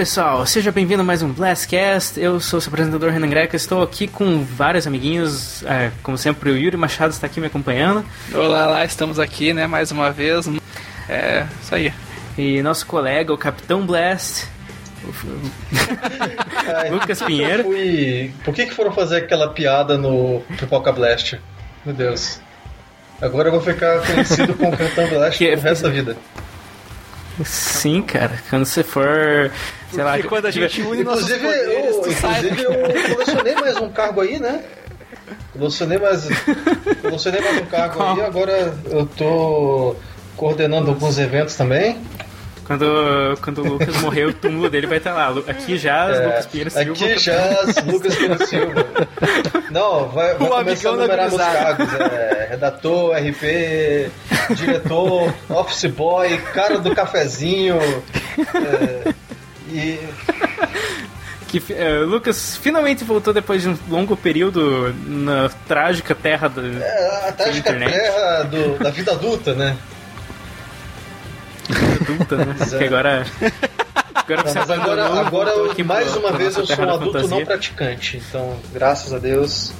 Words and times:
Olá 0.00 0.06
pessoal, 0.06 0.46
seja 0.46 0.72
bem-vindo 0.72 1.02
a 1.02 1.04
mais 1.04 1.20
um 1.20 1.30
Blastcast. 1.30 2.18
Eu 2.18 2.40
sou 2.40 2.56
o 2.56 2.60
seu 2.62 2.70
apresentador 2.70 3.10
Renan 3.10 3.28
Greca, 3.28 3.54
estou 3.54 3.82
aqui 3.82 4.08
com 4.08 4.42
vários 4.42 4.86
amiguinhos. 4.86 5.62
É, 5.64 5.90
como 6.02 6.16
sempre, 6.16 6.50
o 6.50 6.56
Yuri 6.56 6.74
Machado 6.74 7.10
está 7.12 7.26
aqui 7.26 7.38
me 7.38 7.48
acompanhando. 7.48 8.02
Olá, 8.32 8.64
lá, 8.64 8.82
estamos 8.82 9.18
aqui, 9.18 9.52
né, 9.52 9.66
mais 9.66 9.92
uma 9.92 10.10
vez. 10.10 10.48
É, 11.06 11.46
isso 11.62 11.74
aí. 11.74 11.92
E 12.38 12.62
nosso 12.62 12.86
colega, 12.86 13.30
o 13.30 13.36
Capitão 13.36 13.84
Blast. 13.84 14.46
Ai, 16.66 16.88
Lucas 16.96 17.20
Pinheiro. 17.20 17.64
Fui... 17.64 18.32
Por 18.42 18.54
que, 18.54 18.64
que 18.64 18.74
foram 18.74 18.92
fazer 18.92 19.18
aquela 19.18 19.50
piada 19.50 19.98
no 19.98 20.40
Pipoca 20.58 20.90
Blast? 20.92 21.38
Meu 21.84 21.94
Deus. 21.94 22.40
Agora 23.20 23.48
eu 23.48 23.52
vou 23.52 23.60
ficar 23.60 24.00
conhecido 24.00 24.54
como 24.54 24.74
Capitão 24.74 25.10
Blast 25.10 25.36
Que- 25.36 25.52
pro 25.52 25.60
resto 25.60 25.82
da 25.82 25.90
vida. 25.90 26.16
Sim, 27.44 28.02
cara, 28.02 28.38
quando 28.48 28.64
você 28.64 28.82
for. 28.82 29.50
Sei 29.92 30.04
lá, 30.04 30.22
quando 30.22 30.46
a 30.46 30.50
gente 30.50 30.82
une 30.82 31.02
nossos 31.02 31.28
poderes, 31.28 31.96
eu, 31.96 32.02
tu 32.02 32.12
sai. 32.12 32.40
inclusive 32.46 32.62
eu 32.62 33.14
colecionei 33.14 33.54
mais 33.56 33.76
um 33.76 33.88
cargo 33.90 34.20
aí, 34.20 34.38
né? 34.38 34.62
Colecionei 35.52 35.98
mais, 35.98 36.28
colecionei 37.02 37.40
mais 37.40 37.62
um 37.62 37.66
cargo 37.66 38.02
aí, 38.02 38.20
agora 38.20 38.74
eu 38.90 39.06
tô 39.06 39.96
coordenando 40.36 40.90
alguns 40.90 41.18
eventos 41.18 41.54
também. 41.54 41.98
Quando, 42.70 43.36
quando 43.42 43.58
o 43.64 43.68
Lucas 43.68 43.96
morrer, 44.00 44.26
o 44.26 44.32
túmulo 44.32 44.70
dele 44.70 44.86
vai 44.86 44.98
estar 44.98 45.12
lá. 45.12 45.34
Aqui 45.48 45.76
já, 45.76 46.08
É, 46.08 46.24
Lucas 46.26 46.46
Pinheiro 46.46 46.70
Silva. 46.70 46.92
aqui 47.04 47.18
já 47.18 47.60
Lucas 47.84 48.14
Pinheiro 48.14 48.46
Silva. 48.46 48.86
Não, 49.72 50.08
vai, 50.08 50.34
vai 50.36 50.46
O 50.46 50.50
começar 50.52 50.88
a 50.90 50.92
da 50.92 50.98
numerar 51.02 51.28
meus 51.30 51.42
cargos. 51.42 51.94
É, 51.94 52.46
redator, 52.50 53.16
RP, 53.16 54.08
diretor, 54.54 55.34
office 55.48 55.86
boy, 55.90 56.38
cara 56.54 56.78
do 56.78 56.94
cafezinho. 56.94 57.76
é, 58.38 59.14
e 59.72 59.98
Que 61.48 61.58
o 62.02 62.06
Lucas 62.06 62.56
finalmente 62.56 63.02
voltou 63.02 63.32
depois 63.32 63.62
de 63.62 63.68
um 63.70 63.78
longo 63.88 64.16
período 64.16 64.94
na 65.08 65.48
trágica 65.66 66.14
terra 66.14 66.46
do. 66.46 66.60
é, 66.80 67.28
a 67.28 67.32
trágica 67.32 67.70
internet. 67.70 67.92
terra 67.92 68.42
do- 68.44 68.78
da 68.78 68.90
vida 68.90 69.10
adulta, 69.10 69.54
né? 69.54 69.76
Adulta, 71.74 72.36
né? 72.36 72.54
Pois 72.56 72.72
é. 72.74 72.78
Que 72.78 72.84
agora. 72.84 73.26
Agora 74.14 74.42
Não, 74.44 74.52
você 74.52 74.58
mas 74.60 74.70
agora, 74.70 75.04
abandonou, 75.06 75.26
agora 75.26 75.44
voltou 75.50 75.64
eu- 75.66 75.72
aqui 75.72 75.82
mais 75.82 76.08
pra- 76.10 76.20
uma 76.20 76.32
vez 76.32 76.56
eu 76.56 76.66
sou 76.66 76.76
um 76.78 76.82
adulto 76.94 77.12
fantasia. 77.12 77.28
não 77.38 77.44
praticante. 77.44 78.16
Então, 78.28 78.56
graças 78.72 79.12
a 79.12 79.18
Deus, 79.18 79.72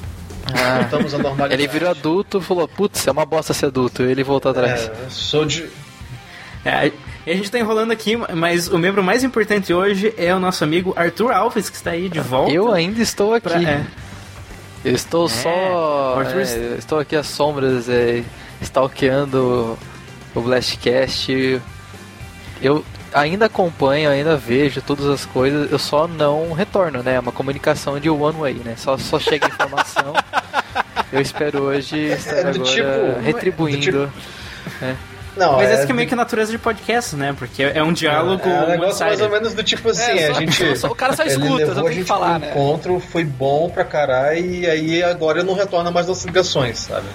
Ah, 0.52 0.78
voltamos 0.80 1.14
à 1.14 1.18
normalidade. 1.18 1.54
ele 1.62 1.68
virou 1.72 1.90
adulto 1.90 2.38
e 2.38 2.40
falou, 2.40 2.66
putz, 2.66 3.06
é 3.06 3.10
uma 3.12 3.24
bosta 3.24 3.52
ser 3.54 3.66
adulto. 3.66 4.02
E 4.02 4.10
ele 4.10 4.24
voltou 4.24 4.50
atrás. 4.50 4.88
É, 4.88 4.92
sou 5.08 5.44
de. 5.44 5.68
É, 6.64 6.90
e 7.26 7.30
a 7.30 7.34
gente 7.34 7.50
tá 7.50 7.58
enrolando 7.58 7.92
aqui, 7.92 8.16
mas 8.34 8.66
o 8.68 8.76
membro 8.78 9.02
mais 9.04 9.22
importante 9.22 9.72
hoje 9.72 10.12
é 10.18 10.34
o 10.34 10.40
nosso 10.40 10.64
amigo 10.64 10.92
Arthur 10.96 11.30
Alves, 11.32 11.70
que 11.70 11.76
está 11.76 11.90
aí 11.92 12.08
de 12.08 12.18
volta. 12.20 12.50
Eu 12.52 12.72
ainda 12.72 13.00
estou 13.00 13.32
aqui. 13.34 13.48
pra- 13.48 13.62
é. 13.62 13.84
Eu 14.84 14.94
estou 14.94 15.26
É, 15.26 15.28
só. 15.28 16.16
Arthur 16.18 16.40
é, 16.40 16.76
estou 16.78 16.98
aqui 16.98 17.14
às 17.14 17.26
sombras, 17.28 17.88
é, 17.88 18.22
stalkeando 18.60 19.78
o 20.34 20.40
Blastcast. 20.40 21.60
Eu 22.62 22.84
ainda 23.12 23.46
acompanho, 23.46 24.10
ainda 24.10 24.36
vejo 24.36 24.80
todas 24.82 25.06
as 25.06 25.24
coisas, 25.26 25.70
eu 25.72 25.78
só 25.78 26.06
não 26.06 26.52
retorno, 26.52 27.02
né? 27.02 27.14
É 27.14 27.20
uma 27.20 27.32
comunicação 27.32 27.98
de 27.98 28.08
one 28.10 28.38
way, 28.38 28.54
né? 28.64 28.74
Só, 28.76 28.96
só 28.98 29.18
chega 29.18 29.46
informação. 29.46 30.12
eu 31.12 31.20
espero 31.20 31.62
hoje 31.62 31.96
estar 31.98 32.36
É 32.36 32.40
agora 32.40 32.58
tipo- 32.58 33.20
retribuindo. 33.20 34.06
do 34.06 34.12
Não, 35.36 35.56
Mas 35.56 35.70
é, 35.70 35.72
essa 35.74 35.86
que 35.86 35.92
é 35.92 35.94
meio 35.94 36.08
que 36.08 36.14
a 36.14 36.16
natureza 36.16 36.50
de 36.50 36.58
podcast, 36.58 37.14
né? 37.16 37.34
Porque 37.38 37.62
é 37.62 37.82
um 37.82 37.92
diálogo. 37.92 38.46
É 38.46 38.62
um 38.64 38.66
negócio 38.68 39.06
mais 39.06 39.20
ou 39.20 39.30
menos 39.30 39.54
do 39.54 39.62
tipo 39.62 39.88
assim, 39.88 40.18
É, 40.18 40.26
a 40.28 40.34
só- 40.34 40.40
gente. 40.40 40.76
só- 40.78 40.88
o 40.88 40.94
cara 40.94 41.14
só 41.14 41.22
ele 41.22 41.30
escuta, 41.32 41.54
levou 41.54 41.74
só 41.74 41.80
a 41.80 41.82
tem 41.84 41.90
que 41.92 41.94
gente 41.98 42.06
falar, 42.06 42.36
um 42.36 42.38
né? 42.40 42.50
encontro, 42.50 43.00
foi 43.00 43.24
bom 43.24 43.70
pra 43.70 43.84
caralho, 43.84 44.38
e 44.44 44.68
aí 44.68 45.02
agora 45.02 45.42
não 45.44 45.54
retorna 45.54 45.90
mais 45.90 46.06
nossas 46.08 46.24
ligações, 46.24 46.78
sabe? 46.80 47.06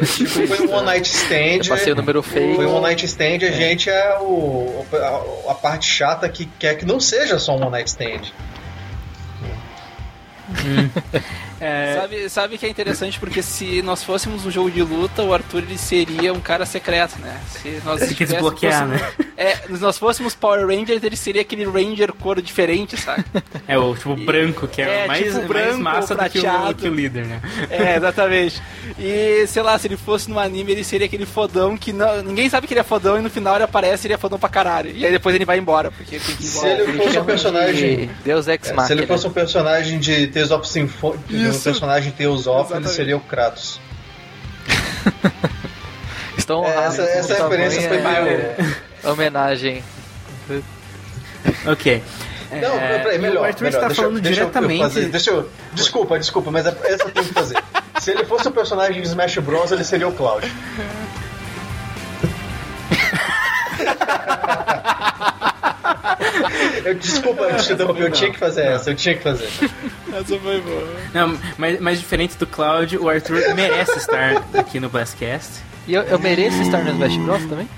É 0.00 0.04
tipo, 0.04 0.46
foi 0.46 0.66
um 0.66 0.72
one 0.72 0.86
night 0.86 1.08
stand. 1.08 1.58
Eu 1.64 1.68
passei 1.68 1.92
o 1.92 1.96
número 1.96 2.22
feio. 2.22 2.56
Foi 2.56 2.66
um 2.66 2.74
one 2.74 2.82
night 2.82 3.04
stand, 3.04 3.44
a 3.44 3.50
gente 3.50 3.90
é 3.90 4.18
o, 4.18 4.86
a, 4.92 5.52
a 5.52 5.54
parte 5.54 5.86
chata 5.86 6.28
que 6.28 6.46
quer 6.58 6.76
que 6.76 6.86
não 6.86 6.98
seja 6.98 7.38
só 7.38 7.54
um 7.54 7.62
one 7.62 7.70
night 7.70 7.88
stand. 7.88 8.32
É, 11.60 11.96
Sabe, 12.00 12.28
sabe 12.30 12.58
que 12.58 12.66
é 12.66 12.68
interessante 12.68 13.18
porque 13.20 13.42
se 13.42 13.82
nós 13.82 14.02
fôssemos 14.02 14.46
um 14.46 14.50
jogo 14.50 14.70
de 14.70 14.82
luta, 14.82 15.22
o 15.22 15.32
Arthur 15.34 15.58
ele 15.62 15.76
seria 15.78 16.32
um 16.32 16.40
cara 16.40 16.64
secreto, 16.64 17.18
né? 17.20 17.38
Se 17.50 17.80
nós 17.84 18.00
Tem 18.00 18.14
que 18.14 18.24
desbloquear, 18.24 18.86
né? 18.88 18.98
É, 19.36 19.56
se 19.56 19.72
nós 19.80 19.98
fôssemos 19.98 20.34
Power 20.34 20.66
Rangers, 20.66 21.02
ele 21.02 21.16
seria 21.16 21.42
aquele 21.42 21.64
Ranger 21.64 22.12
cor 22.12 22.40
diferente, 22.42 22.96
sabe? 22.96 23.24
é 23.68 23.78
o 23.78 23.94
tipo 23.94 24.16
branco, 24.16 24.66
que 24.68 24.82
é, 24.82 25.04
É, 25.04 25.06
mais, 25.06 25.22
tipo 25.24 25.34
mais 25.36 25.48
branco, 25.48 25.78
massa 25.80 26.14
do 26.14 26.30
que, 26.30 26.38
o, 26.40 26.74
que 26.74 26.88
o 26.88 26.94
líder, 26.94 27.26
né? 27.26 27.40
É, 27.70 27.96
exatamente. 27.96 28.60
E 28.98 29.46
sei 29.46 29.62
lá, 29.62 29.78
se 29.78 29.86
ele 29.86 29.96
fosse 29.96 30.30
no 30.30 30.38
anime, 30.38 30.72
ele 30.72 30.84
seria 30.84 31.06
aquele 31.06 31.26
fodão 31.26 31.76
que 31.76 31.92
não, 31.92 32.22
ninguém 32.22 32.48
sabe 32.48 32.66
que 32.66 32.72
ele 32.74 32.80
é 32.80 32.84
fodão 32.84 33.18
e 33.18 33.22
no 33.22 33.30
final 33.30 33.54
ele 33.54 33.64
aparece 33.64 34.06
e 34.06 34.08
ele 34.08 34.14
é 34.14 34.18
fodão 34.18 34.38
pra 34.38 34.48
caralho. 34.48 34.90
E 34.90 35.04
aí 35.04 35.12
depois 35.12 35.34
ele 35.34 35.44
vai 35.44 35.58
embora, 35.58 35.90
porque 35.90 36.18
tem 36.18 36.36
que 36.36 36.42
ir 36.44 36.46
Se 36.46 36.58
embora. 36.58 36.82
ele 36.82 36.92
fosse 37.04 37.18
um 37.18 37.24
personagem. 37.24 37.96
de 37.96 38.06
Deus 38.24 38.48
Ex 38.48 38.66
Se 38.66 38.72
Machina. 38.72 39.00
ele 39.00 39.06
fosse 39.06 39.26
um 39.26 39.30
personagem 39.32 39.98
de 39.98 40.26
Tales 40.28 40.50
of 40.50 40.66
Symphonia, 41.50 41.50
um 41.50 41.54
Isso. 41.56 41.64
personagem 41.64 42.12
Tales 42.12 42.46
of, 42.46 42.58
ele 42.58 42.64
Exatamente. 42.64 42.94
seria 42.94 43.16
o 43.16 43.20
Kratos. 43.20 43.80
Estão 46.36 46.64
É, 46.64 46.86
essa- 46.86 47.02
essa 47.02 47.46
o 47.46 47.48
referência 47.48 47.88
foi 47.88 47.98
meio- 48.00 48.26
é, 48.26 48.56
homenagem. 49.04 49.82
Ok. 51.66 52.02
Não, 52.52 52.78
É, 52.78 52.98
peraí, 52.98 53.18
melhor. 53.18 53.42
O 53.42 53.44
Arthur 53.44 53.64
melhor. 53.64 53.76
está 53.76 53.86
deixa, 53.88 54.02
falando 54.02 54.20
deixa 54.20 54.40
eu- 54.40 54.44
eu 54.46 54.50
diretamente. 54.50 54.82
fazer- 54.82 55.08
deixa 55.08 55.30
eu. 55.30 55.50
Desculpa, 55.72 56.18
desculpa, 56.18 56.50
mas 56.50 56.66
é- 56.66 56.76
essa 56.84 57.04
eu 57.04 57.10
tenho 57.10 57.26
que 57.26 57.34
fazer. 57.34 57.62
Se 58.00 58.10
ele 58.10 58.24
fosse 58.24 58.48
um 58.48 58.52
personagem 58.52 59.00
de 59.00 59.06
Smash 59.08 59.38
Bros, 59.38 59.70
ele 59.70 59.84
seria 59.84 60.08
o 60.08 60.12
Cloud. 60.12 60.50
Eu, 66.84 66.94
desculpa, 66.94 67.42
eu, 67.44 67.56
te 67.56 67.72
interrompi, 67.72 68.00
eu 68.02 68.10
tinha 68.10 68.30
que 68.32 68.38
fazer 68.38 68.62
essa, 68.66 68.90
eu 68.90 68.94
tinha 68.94 69.14
que 69.16 69.22
fazer. 69.22 69.48
Essa 70.12 70.38
foi 70.38 70.60
boa. 70.60 70.88
Não, 71.14 71.38
mas, 71.58 71.80
mas 71.80 71.98
diferente 72.00 72.36
do 72.36 72.46
Cloud, 72.46 72.96
o 72.98 73.08
Arthur 73.08 73.54
merece 73.54 73.98
estar 73.98 74.42
aqui 74.54 74.78
no 74.80 74.88
Blastcast. 74.88 75.50
E 75.86 75.94
eu, 75.94 76.02
eu 76.02 76.18
mereço 76.18 76.60
estar 76.62 76.78
no 76.84 76.90
Smash 76.90 77.16
Bros 77.18 77.44
também? 77.46 77.68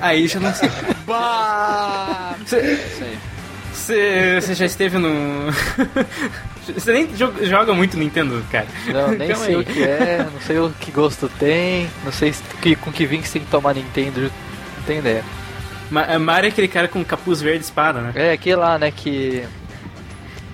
Aí 0.00 0.26
já 0.28 0.40
não 0.40 0.52
sei. 0.54 0.70
Bah! 1.06 2.34
Você, 3.72 4.40
já 4.54 4.66
esteve 4.66 4.98
no. 4.98 5.52
Você 6.74 6.92
nem 6.92 7.06
jo- 7.06 7.32
joga 7.42 7.72
muito 7.72 7.96
Nintendo, 7.96 8.44
cara. 8.52 8.66
Não, 8.92 9.08
nem 9.12 9.30
Então 9.30 9.42
sei 9.42 9.54
aí. 9.54 9.60
o 9.60 9.64
que 9.64 9.82
é, 9.82 10.26
não 10.30 10.40
sei 10.42 10.58
o 10.58 10.70
que 10.78 10.90
gosto 10.90 11.30
tem, 11.38 11.88
não 12.04 12.12
sei 12.12 12.34
que, 12.60 12.76
com 12.76 12.92
que 12.92 13.06
vinho 13.06 13.22
que 13.22 13.28
você 13.28 13.34
tem 13.38 13.44
que 13.46 13.50
tomar 13.50 13.74
Nintendo, 13.74 14.22
não 14.22 14.82
tenho 14.86 14.98
ideia. 14.98 15.24
Ma- 15.90 16.18
Mario 16.18 16.48
é 16.48 16.50
aquele 16.50 16.68
cara 16.68 16.88
com 16.88 17.04
capuz 17.04 17.40
verde 17.40 17.58
e 17.58 17.62
espada, 17.62 18.00
né? 18.00 18.12
É 18.14 18.32
aquele 18.32 18.56
lá, 18.56 18.78
né, 18.78 18.90
que. 18.90 19.44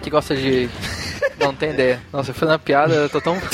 que 0.03 0.11
gosta 0.11 0.35
de. 0.35 0.69
Não, 1.39 1.49
não 1.49 1.55
tem 1.55 1.71
ideia. 1.71 2.01
Nossa, 2.13 2.31
eu 2.31 2.35
fui 2.35 2.47
na 2.47 2.59
piada, 2.59 2.95
eu 2.95 3.09
tô 3.11 3.21
tão. 3.21 3.37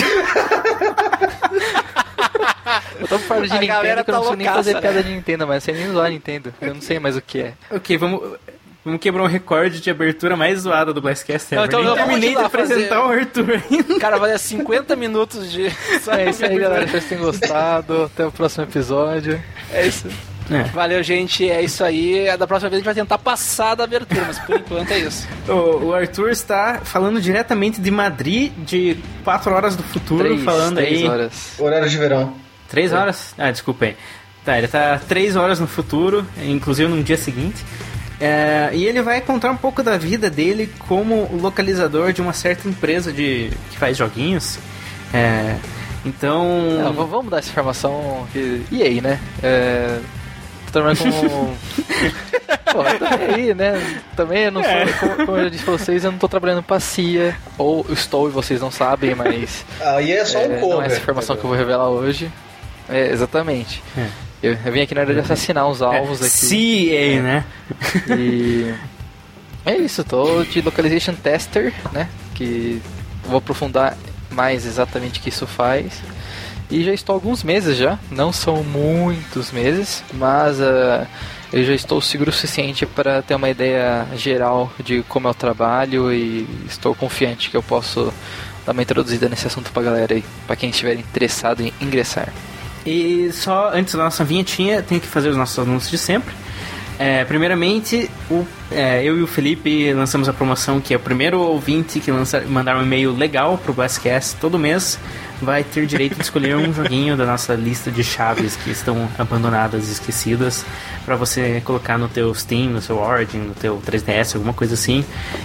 Eu 3.00 3.09
tô 3.09 3.18
fora 3.18 3.47
de 3.48 3.53
A 3.53 3.59
Nintendo 3.60 4.04
que 4.04 4.10
eu 4.10 4.15
não 4.15 4.22
tá 4.22 4.28
sei 4.28 4.36
nem 4.36 4.47
fazer 4.47 4.74
né? 4.74 4.80
piada 4.80 5.03
de 5.03 5.10
Nintendo, 5.12 5.47
mas 5.47 5.56
eu 5.56 5.60
sei 5.74 5.82
nem 5.82 5.91
usar 5.92 6.10
Nintendo. 6.10 6.54
Eu 6.60 6.74
não 6.74 6.80
sei 6.80 6.98
mais 6.98 7.16
o 7.16 7.22
que 7.22 7.41
é. 7.41 7.54
Ok, 7.71 7.97
vamos. 7.97 8.36
Vamos 8.84 9.00
quebrar 9.00 9.22
um 9.22 9.26
recorde 9.26 9.80
de 9.80 9.91
abertura 9.91 10.36
mais 10.36 10.60
zoada 10.60 10.92
do 10.94 11.03
Blastcast 11.03 11.54
Não, 11.54 11.65
ever. 11.65 11.68
então 11.68 11.80
Nem 11.80 11.88
eu 11.91 11.97
vou 11.97 12.04
terminei 12.06 12.34
de 12.34 12.42
apresentar 12.42 12.97
fazer- 12.97 12.98
o 12.98 13.18
Arthur 13.21 13.62
ainda. 13.71 13.98
Cara, 14.00 14.18
vai 14.18 14.30
dar 14.30 14.38
50 14.38 14.97
minutos 14.97 15.50
de. 15.50 15.66
É 15.66 16.30
isso 16.30 16.44
aí, 16.44 16.59
galera. 16.59 16.84
Espero 16.84 17.03
que 17.03 17.09
tenham 17.09 17.24
gostado. 17.24 18.04
Até 18.04 18.26
o 18.26 18.33
próximo 18.33 18.65
episódio. 18.65 19.42
É 19.72 19.86
isso. 19.86 20.09
É. 20.50 20.64
Valeu, 20.64 21.02
gente. 21.02 21.48
É 21.48 21.62
isso 21.62 21.84
aí. 21.84 22.26
Da 22.36 22.47
próxima 22.47 22.68
vez 22.70 22.78
a 22.78 22.80
gente 22.80 22.84
vai 22.84 22.94
tentar 22.94 23.18
passar 23.18 23.74
da 23.74 23.84
abertura, 23.84 24.24
mas 24.26 24.38
por 24.41 24.56
enquanto 24.56 24.91
é 24.91 24.98
isso. 24.98 25.28
O, 25.48 25.86
o 25.86 25.94
Arthur 25.94 26.30
está 26.30 26.80
falando 26.84 27.20
diretamente 27.20 27.80
de 27.80 27.91
Madrid, 27.91 28.52
de 28.58 28.97
4 29.24 29.52
horas 29.52 29.74
do 29.76 29.82
futuro, 29.82 30.24
Três, 30.24 30.42
falando 30.42 30.76
três 30.76 31.00
aí. 31.00 31.08
horas. 31.08 31.32
Horário 31.58 31.88
de 31.88 31.97
verão. 31.98 32.34
3 32.68 32.92
horas? 32.92 33.34
Ah, 33.36 33.50
desculpa 33.50 33.86
aí. 33.86 33.97
Tá, 34.44 34.56
ele 34.58 34.68
tá 34.68 35.00
3 35.08 35.34
horas 35.36 35.58
no 35.58 35.66
futuro, 35.66 36.24
inclusive 36.42 36.88
no 36.88 37.02
dia 37.02 37.16
seguinte. 37.16 37.64
É, 38.20 38.70
e 38.72 38.84
ele 38.86 39.00
vai 39.02 39.20
contar 39.20 39.50
um 39.50 39.56
pouco 39.56 39.82
da 39.82 39.97
vida 39.97 40.28
dele 40.30 40.70
como 40.86 41.28
localizador 41.41 42.12
de 42.12 42.20
uma 42.20 42.32
certa 42.32 42.68
empresa 42.68 43.12
de 43.12 43.50
que 43.70 43.78
faz 43.78 43.97
joguinhos. 43.97 44.58
É, 45.12 45.56
então. 46.04 46.47
Não, 46.82 46.92
vamos 47.06 47.30
dar 47.30 47.38
essa 47.38 47.50
informação 47.50 48.26
que. 48.32 48.62
E 48.70 48.82
aí, 48.82 49.00
né? 49.00 49.18
É... 49.42 49.98
Tô 50.72 50.72
trabalhando 50.72 50.99
como. 50.99 51.57
Pô, 52.72 52.84
também 52.84 53.34
aí, 53.34 53.55
né? 53.55 54.03
Também 54.15 54.45
eu 54.45 54.53
não 54.53 54.63
sou. 54.63 54.71
É. 54.71 54.93
Como, 54.93 55.27
como 55.27 55.39
eu 55.39 55.45
já 55.45 55.51
disse 55.51 55.65
pra 55.65 55.72
vocês, 55.72 56.05
eu 56.05 56.13
não 56.13 56.19
tô 56.19 56.28
trabalhando 56.28 56.63
pra 56.63 56.78
CIA. 56.78 57.37
Ou 57.59 57.84
estou 57.91 58.28
e 58.28 58.31
vocês 58.31 58.61
não 58.61 58.71
sabem, 58.71 59.15
mas. 59.15 59.65
Aí 59.81 60.13
é 60.13 60.25
só 60.25 60.39
um 60.39 60.43
é, 60.43 60.61
cover. 60.61 60.77
não 60.77 60.83
é 60.83 60.87
essa 60.87 60.99
informação 60.99 61.37
que 61.37 61.45
eu 61.45 61.49
vou 61.49 61.59
revelar 61.59 61.89
hoje. 61.89 62.31
É, 62.89 63.09
exatamente. 63.09 63.83
É. 63.97 64.07
Eu, 64.43 64.57
eu 64.65 64.72
vim 64.72 64.81
aqui 64.81 64.95
na 64.95 65.03
hora 65.03 65.13
de 65.13 65.21
assassinar 65.21 65.69
os 65.69 65.83
alvos 65.83 66.22
aqui. 66.22 66.89
CA, 66.89 67.22
né? 67.22 67.45
E 68.17 68.75
é 69.67 69.77
isso, 69.77 70.03
tô 70.03 70.43
de 70.45 70.63
localization 70.63 71.15
tester, 71.15 71.75
né? 71.93 72.09
Que 72.34 72.81
vou 73.25 73.39
aprofundar 73.39 73.97
mais 74.31 74.65
exatamente 74.65 75.21
o 75.21 75.22
que 75.22 75.28
isso 75.28 75.47
faz. 75.47 76.01
E 76.71 76.84
já 76.84 76.93
estou 76.93 77.15
há 77.15 77.17
alguns 77.17 77.43
meses 77.43 77.77
já, 77.77 77.99
não 78.11 78.33
são 78.33 78.63
muitos 78.63 79.51
meses, 79.51 80.05
mas 80.15 80.61
uh, 80.61 81.07
eu 81.53 81.65
já 81.65 81.75
estou 81.75 82.01
seguro 82.01 82.31
o 82.31 82.33
suficiente 82.33 82.87
para 82.87 83.22
ter 83.22 83.34
uma 83.34 83.51
ideia 83.51 84.07
geral 84.15 84.72
de 84.78 85.03
como 85.09 85.27
é 85.27 85.31
o 85.33 85.34
trabalho 85.34 86.13
e 86.13 86.47
estou 86.69 86.95
confiante 86.95 87.51
que 87.51 87.57
eu 87.57 87.63
posso 87.63 88.13
dar 88.65 88.72
uma 88.72 88.83
introduzida 88.83 89.28
nesse 89.28 89.49
assunto 89.49 89.72
pra 89.72 89.83
galera 89.83 90.15
aí, 90.15 90.25
pra 90.47 90.55
quem 90.55 90.71
estiver 90.71 90.95
interessado 90.95 91.61
em 91.61 91.72
ingressar. 91.81 92.28
E 92.87 93.31
só 93.33 93.72
antes 93.75 93.95
da 93.95 94.05
nossa 94.05 94.25
vinhetinha, 94.25 94.83
tenho 94.83 95.01
que 95.01 95.09
fazer 95.09 95.28
os 95.28 95.37
nossos 95.37 95.59
anúncios 95.59 95.91
de 95.91 95.99
sempre. 95.99 96.33
É, 97.02 97.24
primeiramente, 97.24 98.10
o, 98.30 98.47
é, 98.70 99.02
eu 99.02 99.16
e 99.18 99.22
o 99.22 99.26
Felipe 99.26 99.91
lançamos 99.94 100.28
a 100.28 100.34
promoção 100.34 100.82
que 100.82 100.92
é 100.92 100.98
o 100.98 101.00
primeiro 101.00 101.41
ouvinte 101.41 101.98
que 101.98 102.10
lança, 102.10 102.42
mandar 102.42 102.76
um 102.76 102.82
e-mail 102.82 103.16
legal 103.16 103.56
pro 103.56 103.72
Blastcast 103.72 104.36
todo 104.36 104.58
mês 104.58 104.98
vai 105.41 105.64
ter 105.64 105.86
direito 105.86 106.16
de 106.16 106.20
escolher 106.22 106.54
um 106.56 106.70
joguinho 106.74 107.16
da 107.16 107.24
nossa 107.24 107.54
lista 107.54 107.91
de 107.91 108.04
chaves 108.04 108.54
que 108.56 108.70
estão 108.70 109.08
abandonadas 109.18 109.88
e 109.88 109.92
esquecidas 109.92 110.62
para 111.06 111.16
você 111.16 111.62
colocar 111.64 111.97
no 111.97 112.06
teu 112.06 112.34
Steam, 112.34 112.64
no 112.66 112.82
seu 112.82 112.98
Origin, 112.98 113.38
no 113.38 113.54
teu 113.54 113.80
3DS, 113.80 114.34
alguma 114.34 114.52
coisa 114.52 114.74
assim. 114.74 115.02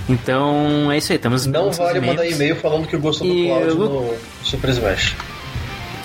Então 0.10 0.92
é 0.92 0.98
isso 0.98 1.14
aí, 1.14 1.16
estamos 1.16 1.46
Não 1.46 1.72
vale 1.72 2.02
mandar 2.02 2.28
e-mail 2.28 2.58
falando 2.58 2.86
que 2.86 2.98
gostou 2.98 3.26
do 3.26 3.34
Cloud 3.34 3.68
eu- 3.70 3.76
no 3.78 4.14
Super 4.44 4.72
Smash. 4.72 5.16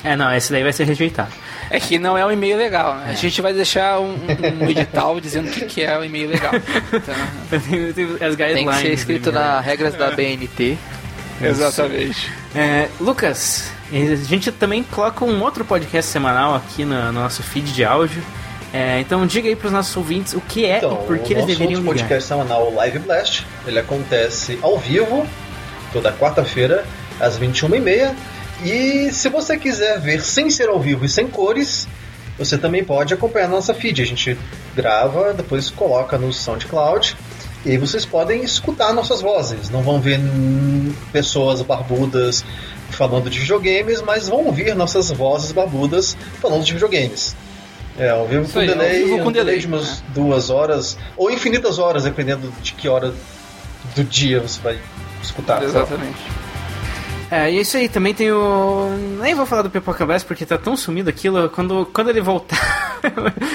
É, 0.04 0.16
não, 0.16 0.32
esse 0.32 0.52
daí 0.52 0.62
vai 0.62 0.72
ser 0.72 0.84
rejeitado. 0.84 1.32
É 1.70 1.78
que 1.78 1.98
não 1.98 2.18
é 2.18 2.26
um 2.26 2.32
e-mail 2.32 2.56
legal, 2.58 2.96
né? 2.96 3.06
A 3.10 3.14
gente 3.14 3.40
vai 3.40 3.52
deixar 3.52 4.00
um, 4.00 4.14
um- 4.14 4.64
um 4.64 4.68
edital 4.68 5.20
dizendo 5.20 5.48
o 5.48 5.50
que, 5.52 5.64
que 5.66 5.82
é 5.82 5.96
o 5.96 6.04
e-mail 6.04 6.28
legal. 6.28 6.52
Então, 6.92 7.14
Tem- 8.54 8.66
que 8.66 8.74
ser 8.82 8.92
escrito 8.92 9.30
nas 9.32 9.64
regras 9.64 9.94
da 9.94 10.10
BNT. 10.10 10.76
exatamente. 11.40 12.30
É, 12.54 12.88
Lucas, 13.00 13.70
a 13.92 14.16
gente 14.26 14.50
também 14.52 14.82
coloca 14.82 15.24
um 15.24 15.40
outro 15.42 15.64
podcast 15.64 16.10
semanal 16.10 16.54
aqui 16.54 16.84
no, 16.84 17.06
no 17.06 17.20
nosso 17.20 17.42
feed 17.42 17.72
de 17.72 17.84
áudio. 17.84 18.22
É, 18.72 19.00
então 19.00 19.26
diga 19.26 19.48
aí 19.48 19.56
pros 19.56 19.72
nossos 19.72 19.96
ouvintes 19.96 20.32
o 20.32 20.40
que 20.40 20.64
é 20.64 20.78
Então, 20.78 21.00
e 21.02 21.06
por 21.06 21.18
que 21.18 21.34
o 21.34 21.36
eles 21.38 21.46
deveriam 21.46 21.80
ligar. 21.80 21.92
podcast 21.94 22.28
semanal, 22.28 22.70
o 22.70 22.74
Live 22.76 23.00
Blast, 23.00 23.44
ele 23.66 23.78
acontece 23.80 24.58
ao 24.62 24.78
vivo, 24.78 25.26
toda 25.92 26.12
quarta-feira, 26.12 26.84
às 27.18 27.36
21h30. 27.38 28.14
E 28.64 29.10
se 29.12 29.28
você 29.28 29.56
quiser 29.56 30.00
ver 30.00 30.20
sem 30.22 30.50
ser 30.50 30.68
ao 30.68 30.80
vivo 30.80 31.04
e 31.04 31.08
sem 31.08 31.26
cores, 31.26 31.88
você 32.38 32.56
também 32.58 32.84
pode 32.84 33.14
acompanhar 33.14 33.48
nossa 33.48 33.74
feed. 33.74 34.02
A 34.02 34.06
gente 34.06 34.38
grava, 34.74 35.32
depois 35.32 35.70
coloca 35.70 36.18
no 36.18 36.32
SoundCloud. 36.32 37.16
E 37.64 37.72
aí 37.72 37.76
vocês 37.76 38.06
podem 38.06 38.42
escutar 38.42 38.92
nossas 38.94 39.20
vozes. 39.20 39.68
Não 39.68 39.82
vão 39.82 40.00
ver 40.00 40.18
pessoas 41.12 41.60
barbudas 41.60 42.44
falando 42.90 43.28
de 43.28 43.38
videogames, 43.38 44.00
mas 44.02 44.28
vão 44.28 44.46
ouvir 44.46 44.74
nossas 44.74 45.10
vozes 45.10 45.52
barbudas 45.52 46.16
falando 46.40 46.64
de 46.64 46.72
videogames. 46.72 47.36
É, 47.98 48.08
ao 48.08 48.26
vivo 48.26 48.44
Isso 48.44 48.54
com 48.54 48.60
aí, 48.60 48.66
delay, 48.66 49.04
vivo 49.04 49.18
com 49.18 49.28
um 49.28 49.32
delay 49.32 49.44
delay, 49.44 49.58
de 49.58 49.66
umas 49.66 50.02
duas 50.14 50.48
horas, 50.48 50.96
ou 51.16 51.30
infinitas 51.30 51.78
horas, 51.78 52.04
dependendo 52.04 52.50
de 52.62 52.72
que 52.72 52.88
hora 52.88 53.12
do 53.94 54.04
dia 54.04 54.40
você 54.40 54.60
vai 54.60 54.78
escutar. 55.22 55.62
Exatamente. 55.62 56.18
É, 57.30 57.48
e 57.50 57.60
isso 57.60 57.76
aí, 57.76 57.88
também 57.88 58.12
tem 58.12 58.32
o. 58.32 58.88
Nem 59.20 59.34
vou 59.34 59.46
falar 59.46 59.62
do 59.62 59.70
Pipoca 59.70 60.04
Blast 60.04 60.26
porque 60.26 60.44
tá 60.44 60.58
tão 60.58 60.76
sumido 60.76 61.08
aquilo. 61.08 61.48
Quando, 61.50 61.86
quando 61.92 62.10
ele 62.10 62.20
voltar. 62.20 62.90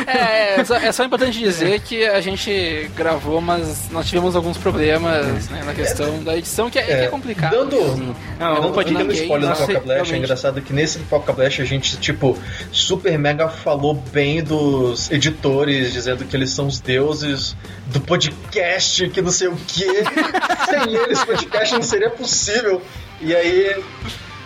É, 0.07 0.59
é, 0.59 0.63
só, 0.63 0.75
é 0.75 0.91
só 0.91 1.03
importante 1.03 1.37
dizer 1.37 1.79
que 1.81 2.03
a 2.03 2.19
gente 2.19 2.89
gravou, 2.95 3.39
mas 3.39 3.89
nós 3.91 4.07
tivemos 4.07 4.35
alguns 4.35 4.57
problemas 4.57 5.49
né, 5.49 5.61
na 5.63 5.73
questão 5.73 6.23
da 6.23 6.35
edição, 6.35 6.69
que 6.69 6.79
é, 6.79 6.83
que 6.83 6.91
é 6.91 7.07
complicado. 7.07 7.51
Dando, 7.51 8.15
Não, 8.39 8.55
dando, 8.55 8.73
pode 8.73 8.93
dando 8.93 9.11
spoiler 9.13 9.41
do 9.41 9.47
nossa, 9.49 9.67
Poca 9.67 9.79
Blast, 9.81 10.13
é 10.13 10.17
engraçado 10.17 10.61
que 10.61 10.73
nesse 10.73 10.99
Poca 10.99 11.31
Blast 11.31 11.61
a 11.61 11.65
gente, 11.65 11.97
tipo, 11.97 12.37
super 12.71 13.17
mega 13.19 13.47
falou 13.47 13.93
bem 13.93 14.43
dos 14.43 15.11
editores, 15.11 15.93
dizendo 15.93 16.25
que 16.25 16.35
eles 16.35 16.49
são 16.49 16.67
os 16.67 16.79
deuses 16.79 17.55
do 17.87 18.01
podcast, 18.01 19.07
que 19.09 19.21
não 19.21 19.31
sei 19.31 19.47
o 19.47 19.55
que. 19.55 19.85
Sem 20.69 20.95
eles, 20.95 21.21
o 21.21 21.25
podcast 21.27 21.75
não 21.75 21.83
seria 21.83 22.09
possível. 22.09 22.81
E 23.21 23.35
aí. 23.35 23.83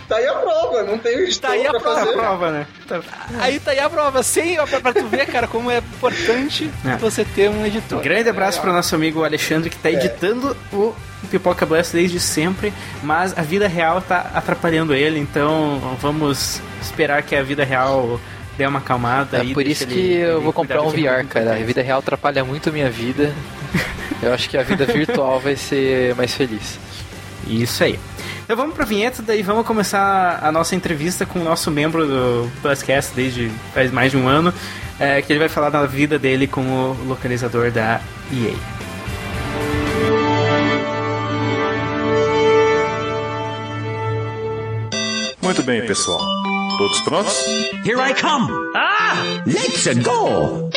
Tá 0.08 0.16
aí 0.16 0.28
a 0.28 0.34
prova, 0.34 0.82
não 0.82 0.98
tem 0.98 1.14
editor 1.20 1.42
Tá 1.42 1.50
aí 1.56 1.68
a 1.68 1.70
pra 1.70 1.80
prova. 1.80 2.00
fazer. 2.00 2.14
prova, 2.14 2.52
né? 2.52 2.68
Tá- 2.88 3.00
Aí 3.38 3.60
tá 3.60 3.70
aí 3.70 3.80
a 3.80 3.88
prova, 3.88 4.24
sem, 4.24 4.56
pra, 4.56 4.80
pra 4.82 4.92
tu 4.92 5.06
ver, 5.06 5.28
cara, 5.28 5.48
como 5.48 5.70
é 5.70 5.78
importante 5.78 6.72
É. 6.84 6.96
você 6.98 7.24
ter 7.24 7.48
um 7.48 7.64
editor. 7.64 8.02
Grande 8.02 8.28
abraço 8.28 8.60
pro 8.60 8.74
nosso 8.74 8.96
amigo 8.96 9.24
Alexandre 9.24 9.70
que 9.70 9.78
tá 9.78 9.92
editando 9.92 10.58
o 10.74 10.96
Pipoca 11.30 11.64
Blast 11.64 11.94
desde 11.94 12.20
sempre, 12.20 12.74
mas 13.04 13.38
a 13.38 13.44
vida 13.44 13.68
real 13.68 14.02
tá 14.02 14.32
atrapalhando 14.34 14.96
ele, 14.96 15.20
então 15.20 15.80
vamos 16.02 16.60
esperar 16.82 17.22
que 17.22 17.36
a 17.36 17.44
vida 17.44 17.64
real 17.64 18.20
dê 18.58 18.66
uma 18.66 18.80
acalmada. 18.80 19.38
É 19.38 19.42
aí, 19.42 19.54
por 19.54 19.68
isso 19.68 19.84
ele- 19.84 19.94
que 19.94 20.14
eu 20.16 20.38
ele 20.38 20.44
vou 20.44 20.52
comprar 20.54 20.82
um 20.82 20.90
é 20.90 20.92
VR, 21.22 21.24
cara. 21.28 21.52
A 21.54 21.60
vida 21.60 21.84
real 21.84 22.00
atrapalha 22.00 22.44
muito 22.44 22.70
a 22.70 22.72
minha 22.72 22.90
vida. 22.90 23.32
Eu 24.24 24.34
acho 24.34 24.50
que 24.50 24.58
a 24.58 24.64
vida 24.64 24.86
virtual 24.88 25.40
vai 25.40 25.56
ser 25.56 26.16
mais 26.16 26.34
feliz. 26.34 26.80
Isso 27.48 27.84
aí. 27.84 28.00
Então 28.50 28.58
vamos 28.58 28.74
pra 28.74 28.84
vinheta, 28.84 29.22
daí 29.22 29.44
vamos 29.44 29.64
começar 29.64 30.40
a 30.44 30.52
nossa 30.52 30.74
entrevista 30.76 31.24
com 31.24 31.38
o 31.38 31.44
nosso 31.44 31.70
membro 31.70 32.08
do 32.08 32.52
Pluscast 32.64 33.14
desde 33.14 33.48
faz 33.76 33.92
mais 33.92 34.10
de 34.10 34.18
um 34.18 34.28
ano, 34.28 34.52
é, 35.00 35.22
que 35.22 35.32
ele 35.32 35.38
vai 35.38 35.48
falar 35.48 35.70
da 35.70 35.86
vida 35.86 36.18
dele 36.18 36.48
como 36.48 36.98
localizador 37.06 37.70
da 37.70 38.02
EA. 38.34 38.56
Muito 45.44 45.62
bem, 45.62 45.86
pessoal. 45.86 46.20
Todos 46.80 47.02
prontos? 47.02 47.38
Here 47.86 48.00
I 48.00 48.16
come. 48.20 48.52
Ah! 48.76 49.14
Let's 49.46 49.86
go. 50.00 50.72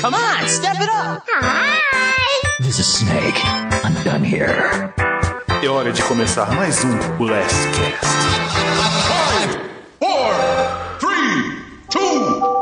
Come 0.00 0.14
on, 0.14 0.48
step 0.48 0.76
it 0.80 0.88
up. 0.88 1.24
Hi. 1.32 1.80
This 2.60 2.78
is 2.78 2.86
Snake. 2.86 3.44
I'm 3.82 3.92
done 4.04 4.22
here. 4.22 4.94
É 5.62 5.68
hora 5.68 5.92
de 5.92 6.02
começar 6.02 6.50
mais 6.54 6.84
um 6.84 6.96
Last 7.24 7.68
Cast. 7.76 8.06
Four, 9.98 10.34
three, 10.98 11.64
two, 11.90 12.55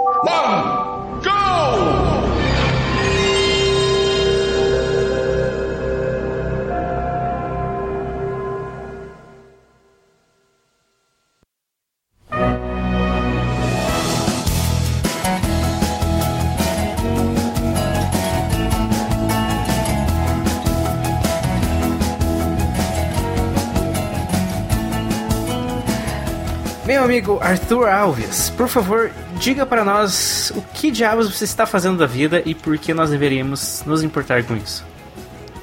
Meu 26.86 27.02
amigo 27.02 27.38
Arthur 27.40 27.88
Alves, 27.88 28.50
por 28.50 28.68
favor, 28.68 29.10
diga 29.38 29.64
para 29.64 29.84
nós 29.84 30.52
o 30.54 30.60
que 30.74 30.90
diabos 30.90 31.34
você 31.34 31.44
está 31.44 31.64
fazendo 31.64 31.96
da 31.96 32.04
vida 32.06 32.42
e 32.44 32.54
por 32.54 32.76
que 32.76 32.92
nós 32.92 33.08
deveríamos 33.08 33.82
nos 33.86 34.02
importar 34.02 34.44
com 34.44 34.54
isso. 34.54 34.84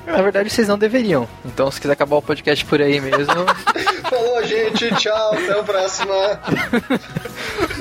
Na 0.07 0.19
verdade, 0.21 0.49
vocês 0.49 0.67
não 0.67 0.79
deveriam. 0.79 1.27
Então, 1.45 1.69
se 1.69 1.79
quiser 1.79 1.93
acabar 1.93 2.15
o 2.15 2.21
podcast 2.23 2.65
por 2.65 2.81
aí 2.81 2.99
mesmo, 2.99 3.33
Falou, 4.11 4.43
gente. 4.43 4.93
Tchau. 4.95 5.33
Até 5.33 5.57
a 5.57 5.63
próxima. 5.63 6.13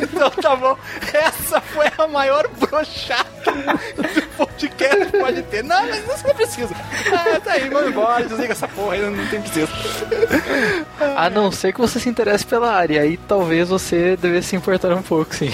Então 0.00 0.30
tá 0.30 0.54
bom, 0.54 0.76
essa 1.12 1.60
foi 1.60 1.86
a 1.98 2.06
maior 2.06 2.46
brochada 2.48 3.24
do 3.96 4.22
podcast 4.36 5.06
que 5.06 5.18
pode 5.18 5.42
ter. 5.42 5.64
Não, 5.64 5.86
mas 5.88 6.06
isso 6.06 6.26
não 6.26 6.34
precisa. 6.34 6.74
Ah, 7.12 7.40
tá 7.40 7.52
aí, 7.52 7.68
vamos 7.68 7.90
embora, 7.90 8.24
desliga 8.24 8.52
essa 8.52 8.68
porra 8.68 8.94
aí, 8.94 9.00
não 9.00 9.26
tem 9.26 9.40
preciso. 9.40 9.72
a 11.16 11.30
não 11.30 11.50
ser 11.50 11.72
que 11.72 11.80
você 11.80 11.98
se 11.98 12.08
interesse 12.08 12.46
pela 12.46 12.72
área, 12.72 13.02
aí 13.02 13.16
talvez 13.16 13.68
você 13.68 14.16
devesse 14.16 14.48
se 14.48 14.56
importar 14.56 14.92
um 14.92 15.02
pouco, 15.02 15.34
sim. 15.34 15.50